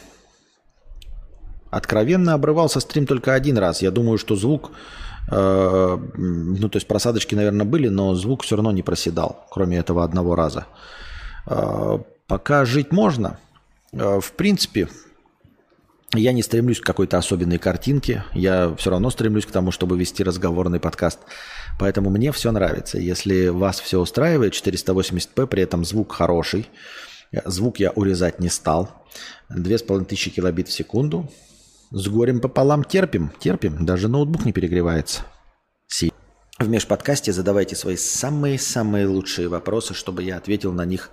Откровенно 1.71 2.33
обрывался 2.33 2.79
стрим 2.79 3.05
только 3.05 3.33
один 3.33 3.57
раз. 3.57 3.81
Я 3.81 3.91
думаю, 3.91 4.17
что 4.17 4.35
звук, 4.35 4.71
э, 5.31 5.97
ну 6.17 6.69
то 6.69 6.77
есть 6.77 6.87
просадочки, 6.87 7.35
наверное, 7.35 7.65
были, 7.65 7.89
но 7.89 8.15
звук 8.15 8.43
все 8.43 8.55
равно 8.55 8.71
не 8.71 8.81
проседал, 8.81 9.45
кроме 9.51 9.77
этого 9.77 10.03
одного 10.03 10.35
раза. 10.35 10.65
Э, 11.45 11.99
пока 12.27 12.65
жить 12.65 12.91
можно. 12.91 13.37
Э, 13.93 14.19
в 14.19 14.31
принципе, 14.31 14.87
я 16.13 16.31
не 16.31 16.41
стремлюсь 16.41 16.79
к 16.79 16.85
какой-то 16.85 17.17
особенной 17.17 17.59
картинке. 17.59 18.23
Я 18.33 18.73
все 18.75 18.89
равно 18.89 19.09
стремлюсь 19.11 19.45
к 19.45 19.51
тому, 19.51 19.71
чтобы 19.71 19.97
вести 19.97 20.23
разговорный 20.23 20.79
подкаст. 20.79 21.19
Поэтому 21.77 22.09
мне 22.09 22.31
все 22.31 22.51
нравится. 22.51 22.97
Если 22.97 23.47
вас 23.49 23.79
все 23.79 23.99
устраивает, 23.99 24.53
480p, 24.53 25.45
при 25.47 25.61
этом 25.61 25.85
звук 25.85 26.13
хороший. 26.13 26.67
Звук 27.45 27.79
я 27.79 27.91
урезать 27.91 28.39
не 28.39 28.49
стал. 28.49 28.89
2500 29.49 30.33
килобит 30.33 30.67
в 30.67 30.71
секунду. 30.71 31.29
С 31.91 32.07
горем 32.07 32.39
пополам 32.39 32.83
терпим, 32.83 33.31
терпим, 33.39 33.85
даже 33.85 34.07
ноутбук 34.07 34.45
не 34.45 34.53
перегревается. 34.53 35.23
Си. 35.87 36.11
В 36.59 36.67
межподкасте 36.67 37.33
задавайте 37.33 37.75
свои 37.75 37.95
самые-самые 37.95 39.07
лучшие 39.07 39.47
вопросы, 39.47 39.95
чтобы 39.95 40.21
я 40.21 40.37
ответил 40.37 40.71
на 40.71 40.85
них 40.85 41.09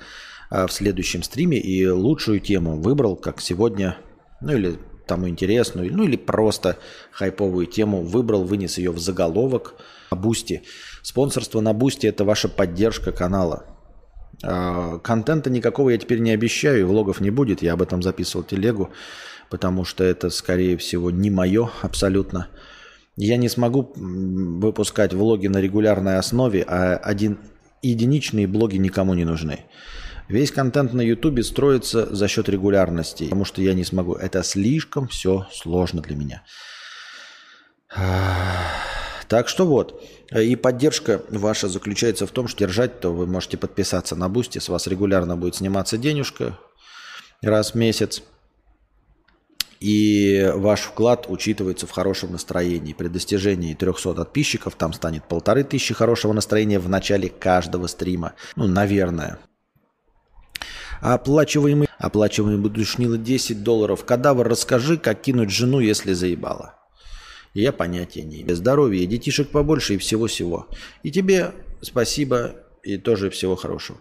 а, 0.50 0.66
в 0.66 0.73
следующем 0.73 1.23
стриме 1.23 1.58
и 1.58 1.86
лучшую 1.86 2.41
тему 2.41 2.78
выбрал, 2.78 3.16
как 3.16 3.41
сегодня, 3.41 3.97
ну 4.40 4.56
или 4.56 4.78
тому 5.06 5.28
интересную, 5.28 5.92
ну 5.94 6.05
или 6.05 6.16
просто 6.16 6.78
хайповую 7.12 7.66
тему 7.66 8.02
выбрал, 8.02 8.44
вынес 8.44 8.78
ее 8.78 8.90
в 8.90 8.98
заголовок 8.98 9.74
на 10.10 10.16
Бусти. 10.16 10.62
Спонсорство 11.02 11.60
на 11.60 11.73
Бусти– 11.73 12.06
это 12.08 12.24
ваша 12.24 12.48
поддержка 12.48 13.12
канала. 13.12 13.66
А, 14.42 14.98
контента 14.98 15.48
никакого 15.50 15.90
я 15.90 15.98
теперь 15.98 16.18
не 16.18 16.32
обещаю, 16.32 16.89
влогов 16.89 17.20
не 17.20 17.31
будет, 17.31 17.62
я 17.62 17.74
об 17.74 17.82
этом 17.82 18.02
записывал 18.02 18.44
телегу 18.44 18.90
потому 19.50 19.84
что 19.84 20.05
это, 20.05 20.31
скорее 20.31 20.76
всего, 20.76 21.10
не 21.10 21.31
мое 21.31 21.70
абсолютно. 21.82 22.48
Я 23.16 23.36
не 23.36 23.48
смогу 23.48 23.92
выпускать 23.97 25.15
влоги 25.15 25.47
на 25.47 25.60
регулярной 25.60 26.18
основе, 26.18 26.62
а 26.62 26.97
один, 26.97 27.39
единичные 27.82 28.47
блоги 28.47 28.76
никому 28.76 29.15
не 29.15 29.24
нужны. 29.24 29.60
Весь 30.29 30.51
контент 30.51 30.93
на 30.93 31.03
Ютубе 31.03 31.43
строится 31.43 32.15
за 32.15 32.27
счет 32.29 32.49
регулярности, 32.49 33.25
потому 33.25 33.45
что 33.45 33.63
я 33.63 33.75
не 33.75 33.85
смогу. 33.85 34.15
Это 34.15 34.43
слишком 34.43 35.09
все 35.09 35.47
сложно 35.53 36.03
для 36.03 36.17
меня. 36.17 36.43
Так 39.29 39.49
что 39.49 39.67
вот. 39.67 40.05
И 40.31 40.55
поддержка 40.55 41.21
ваша 41.31 41.67
заключается 41.67 42.29
в 42.29 42.31
том, 42.31 42.47
что 42.47 42.61
держать, 42.61 43.01
то 43.01 43.13
вы 43.13 43.27
можете 43.27 43.57
подписаться 43.57 44.15
на 44.15 44.29
Бусти, 44.29 44.61
с 44.61 44.69
вас 44.69 44.87
регулярно 44.87 45.37
будет 45.37 45.57
сниматься 45.57 45.99
денежка 45.99 46.57
раз 47.43 47.73
в 47.73 47.75
месяц 47.75 48.23
и 49.81 50.51
ваш 50.55 50.83
вклад 50.83 51.27
учитывается 51.29 51.87
в 51.87 51.91
хорошем 51.91 52.33
настроении. 52.33 52.93
При 52.93 53.09
достижении 53.09 53.75
300 53.75 54.15
подписчиков 54.15 54.75
там 54.75 54.93
станет 54.93 55.25
полторы 55.25 55.65
тысячи 55.65 55.93
хорошего 55.93 56.33
настроения 56.33 56.79
в 56.79 56.89
начале 56.89 57.29
каждого 57.29 57.87
стрима. 57.87 58.35
Ну, 58.55 58.67
наверное. 58.67 59.39
Оплачиваемый, 61.07 61.89
оплачиваемый 61.99 62.68
душнило 62.68 63.17
10 63.17 63.62
долларов. 63.62 64.05
Кадавр, 64.05 64.49
расскажи, 64.49 64.99
как 64.99 65.23
кинуть 65.23 65.51
жену, 65.51 65.78
если 65.78 66.15
заебала. 66.15 66.75
Я 67.55 67.70
понятия 67.70 68.23
не 68.23 68.43
имею. 68.43 68.57
Здоровья, 68.57 69.07
детишек 69.07 69.51
побольше 69.51 69.94
и 69.94 69.99
всего-всего. 69.99 70.67
И 71.05 71.12
тебе 71.12 71.52
спасибо 71.81 72.57
и 72.83 72.97
тоже 72.97 73.31
всего 73.31 73.55
хорошего. 73.55 73.99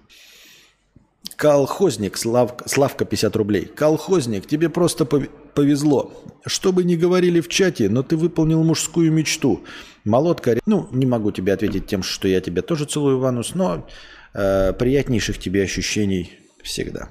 Колхозник, 1.36 2.18
Славка, 2.18 2.68
Славка 2.68 3.06
50 3.06 3.36
рублей. 3.36 3.66
Колхозник, 3.66 4.48
тебе 4.48 4.70
просто 4.70 5.06
повезло. 5.06 6.12
Что 6.48 6.72
бы 6.72 6.84
ни 6.84 6.96
говорили 6.96 7.40
в 7.40 7.50
чате, 7.50 7.88
но 7.88 8.02
ты 8.02 8.18
выполнил 8.18 8.64
мужскую 8.64 9.12
мечту. 9.12 9.64
Молотка, 10.06 10.56
ну, 10.66 10.88
не 10.90 11.06
могу 11.06 11.32
тебе 11.32 11.54
ответить 11.54 11.86
тем, 11.86 12.02
что 12.02 12.28
я 12.28 12.42
тебя 12.42 12.64
тоже 12.64 12.86
целую, 12.86 13.20
Ванус, 13.20 13.54
но 13.54 13.88
э, 14.34 14.74
приятнейших 14.74 15.38
тебе 15.38 15.62
ощущений 15.62 16.40
всегда. 16.66 17.10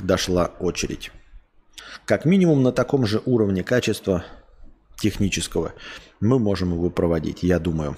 Дошла 0.00 0.46
очередь. 0.60 1.10
Как 2.04 2.24
минимум 2.24 2.62
на 2.62 2.72
таком 2.72 3.06
же 3.06 3.20
уровне 3.24 3.64
качества 3.64 4.24
технического 5.00 5.72
мы 6.20 6.38
можем 6.38 6.72
его 6.72 6.90
проводить, 6.90 7.42
я 7.42 7.58
думаю. 7.58 7.96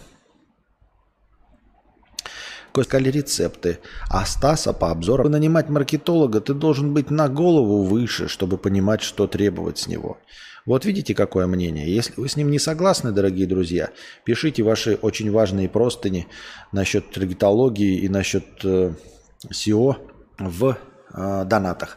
Костали 2.72 3.10
рецепты. 3.10 3.78
А 4.08 4.24
Стаса 4.24 4.72
по 4.72 4.92
обзору. 4.92 5.28
Нанимать 5.28 5.68
маркетолога 5.68 6.40
ты 6.40 6.54
должен 6.54 6.94
быть 6.94 7.10
на 7.10 7.28
голову 7.28 7.82
выше, 7.82 8.28
чтобы 8.28 8.58
понимать, 8.58 9.02
что 9.02 9.26
требовать 9.26 9.78
с 9.78 9.88
него. 9.88 10.18
Вот 10.66 10.84
видите, 10.84 11.14
какое 11.14 11.48
мнение. 11.48 11.92
Если 11.92 12.12
вы 12.16 12.28
с 12.28 12.36
ним 12.36 12.50
не 12.50 12.60
согласны, 12.60 13.10
дорогие 13.10 13.48
друзья, 13.48 13.90
пишите 14.24 14.62
ваши 14.62 14.94
очень 15.02 15.32
важные 15.32 15.68
простыни 15.68 16.28
насчет 16.70 17.10
таргетологии 17.10 17.98
и 17.98 18.08
насчет 18.08 18.44
э, 18.62 18.92
SEO 19.48 19.96
в 20.38 20.76
э, 21.14 21.44
донатах. 21.44 21.96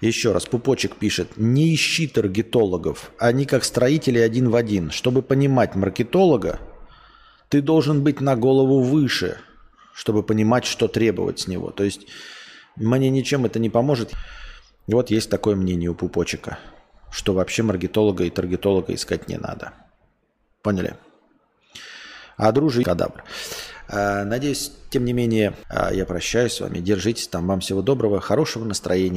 Еще 0.00 0.32
раз, 0.32 0.46
Пупочек 0.46 0.96
пишет, 0.96 1.36
не 1.36 1.74
ищи 1.74 2.08
таргетологов, 2.08 3.12
они 3.18 3.46
как 3.46 3.64
строители 3.64 4.18
один 4.18 4.50
в 4.50 4.56
один. 4.56 4.90
Чтобы 4.90 5.22
понимать 5.22 5.76
маркетолога, 5.76 6.58
ты 7.48 7.62
должен 7.62 8.02
быть 8.02 8.20
на 8.20 8.36
голову 8.36 8.82
выше– 8.82 9.38
чтобы 9.92 10.22
понимать, 10.22 10.64
что 10.64 10.88
требовать 10.88 11.40
с 11.40 11.46
него. 11.46 11.70
То 11.70 11.84
есть 11.84 12.06
мне 12.76 13.10
ничем 13.10 13.44
это 13.44 13.58
не 13.58 13.70
поможет. 13.70 14.12
И 14.86 14.94
вот 14.94 15.10
есть 15.10 15.30
такое 15.30 15.54
мнение 15.54 15.90
у 15.90 15.94
Пупочека, 15.94 16.58
что 17.10 17.34
вообще 17.34 17.62
маркетолога 17.62 18.24
и 18.24 18.30
таргетолога 18.30 18.94
искать 18.94 19.28
не 19.28 19.36
надо. 19.36 19.74
Поняли? 20.62 20.96
А 22.36 22.50
дружи 22.52 22.82
кадабр. 22.82 23.22
А, 23.92 24.24
надеюсь, 24.24 24.72
тем 24.88 25.04
не 25.04 25.12
менее, 25.12 25.54
а, 25.68 25.92
я 25.92 26.06
прощаюсь 26.06 26.54
с 26.54 26.60
вами. 26.60 26.78
Держитесь 26.78 27.28
там. 27.28 27.46
Вам 27.46 27.60
всего 27.60 27.82
доброго, 27.82 28.20
хорошего 28.20 28.64
настроения. 28.64 29.10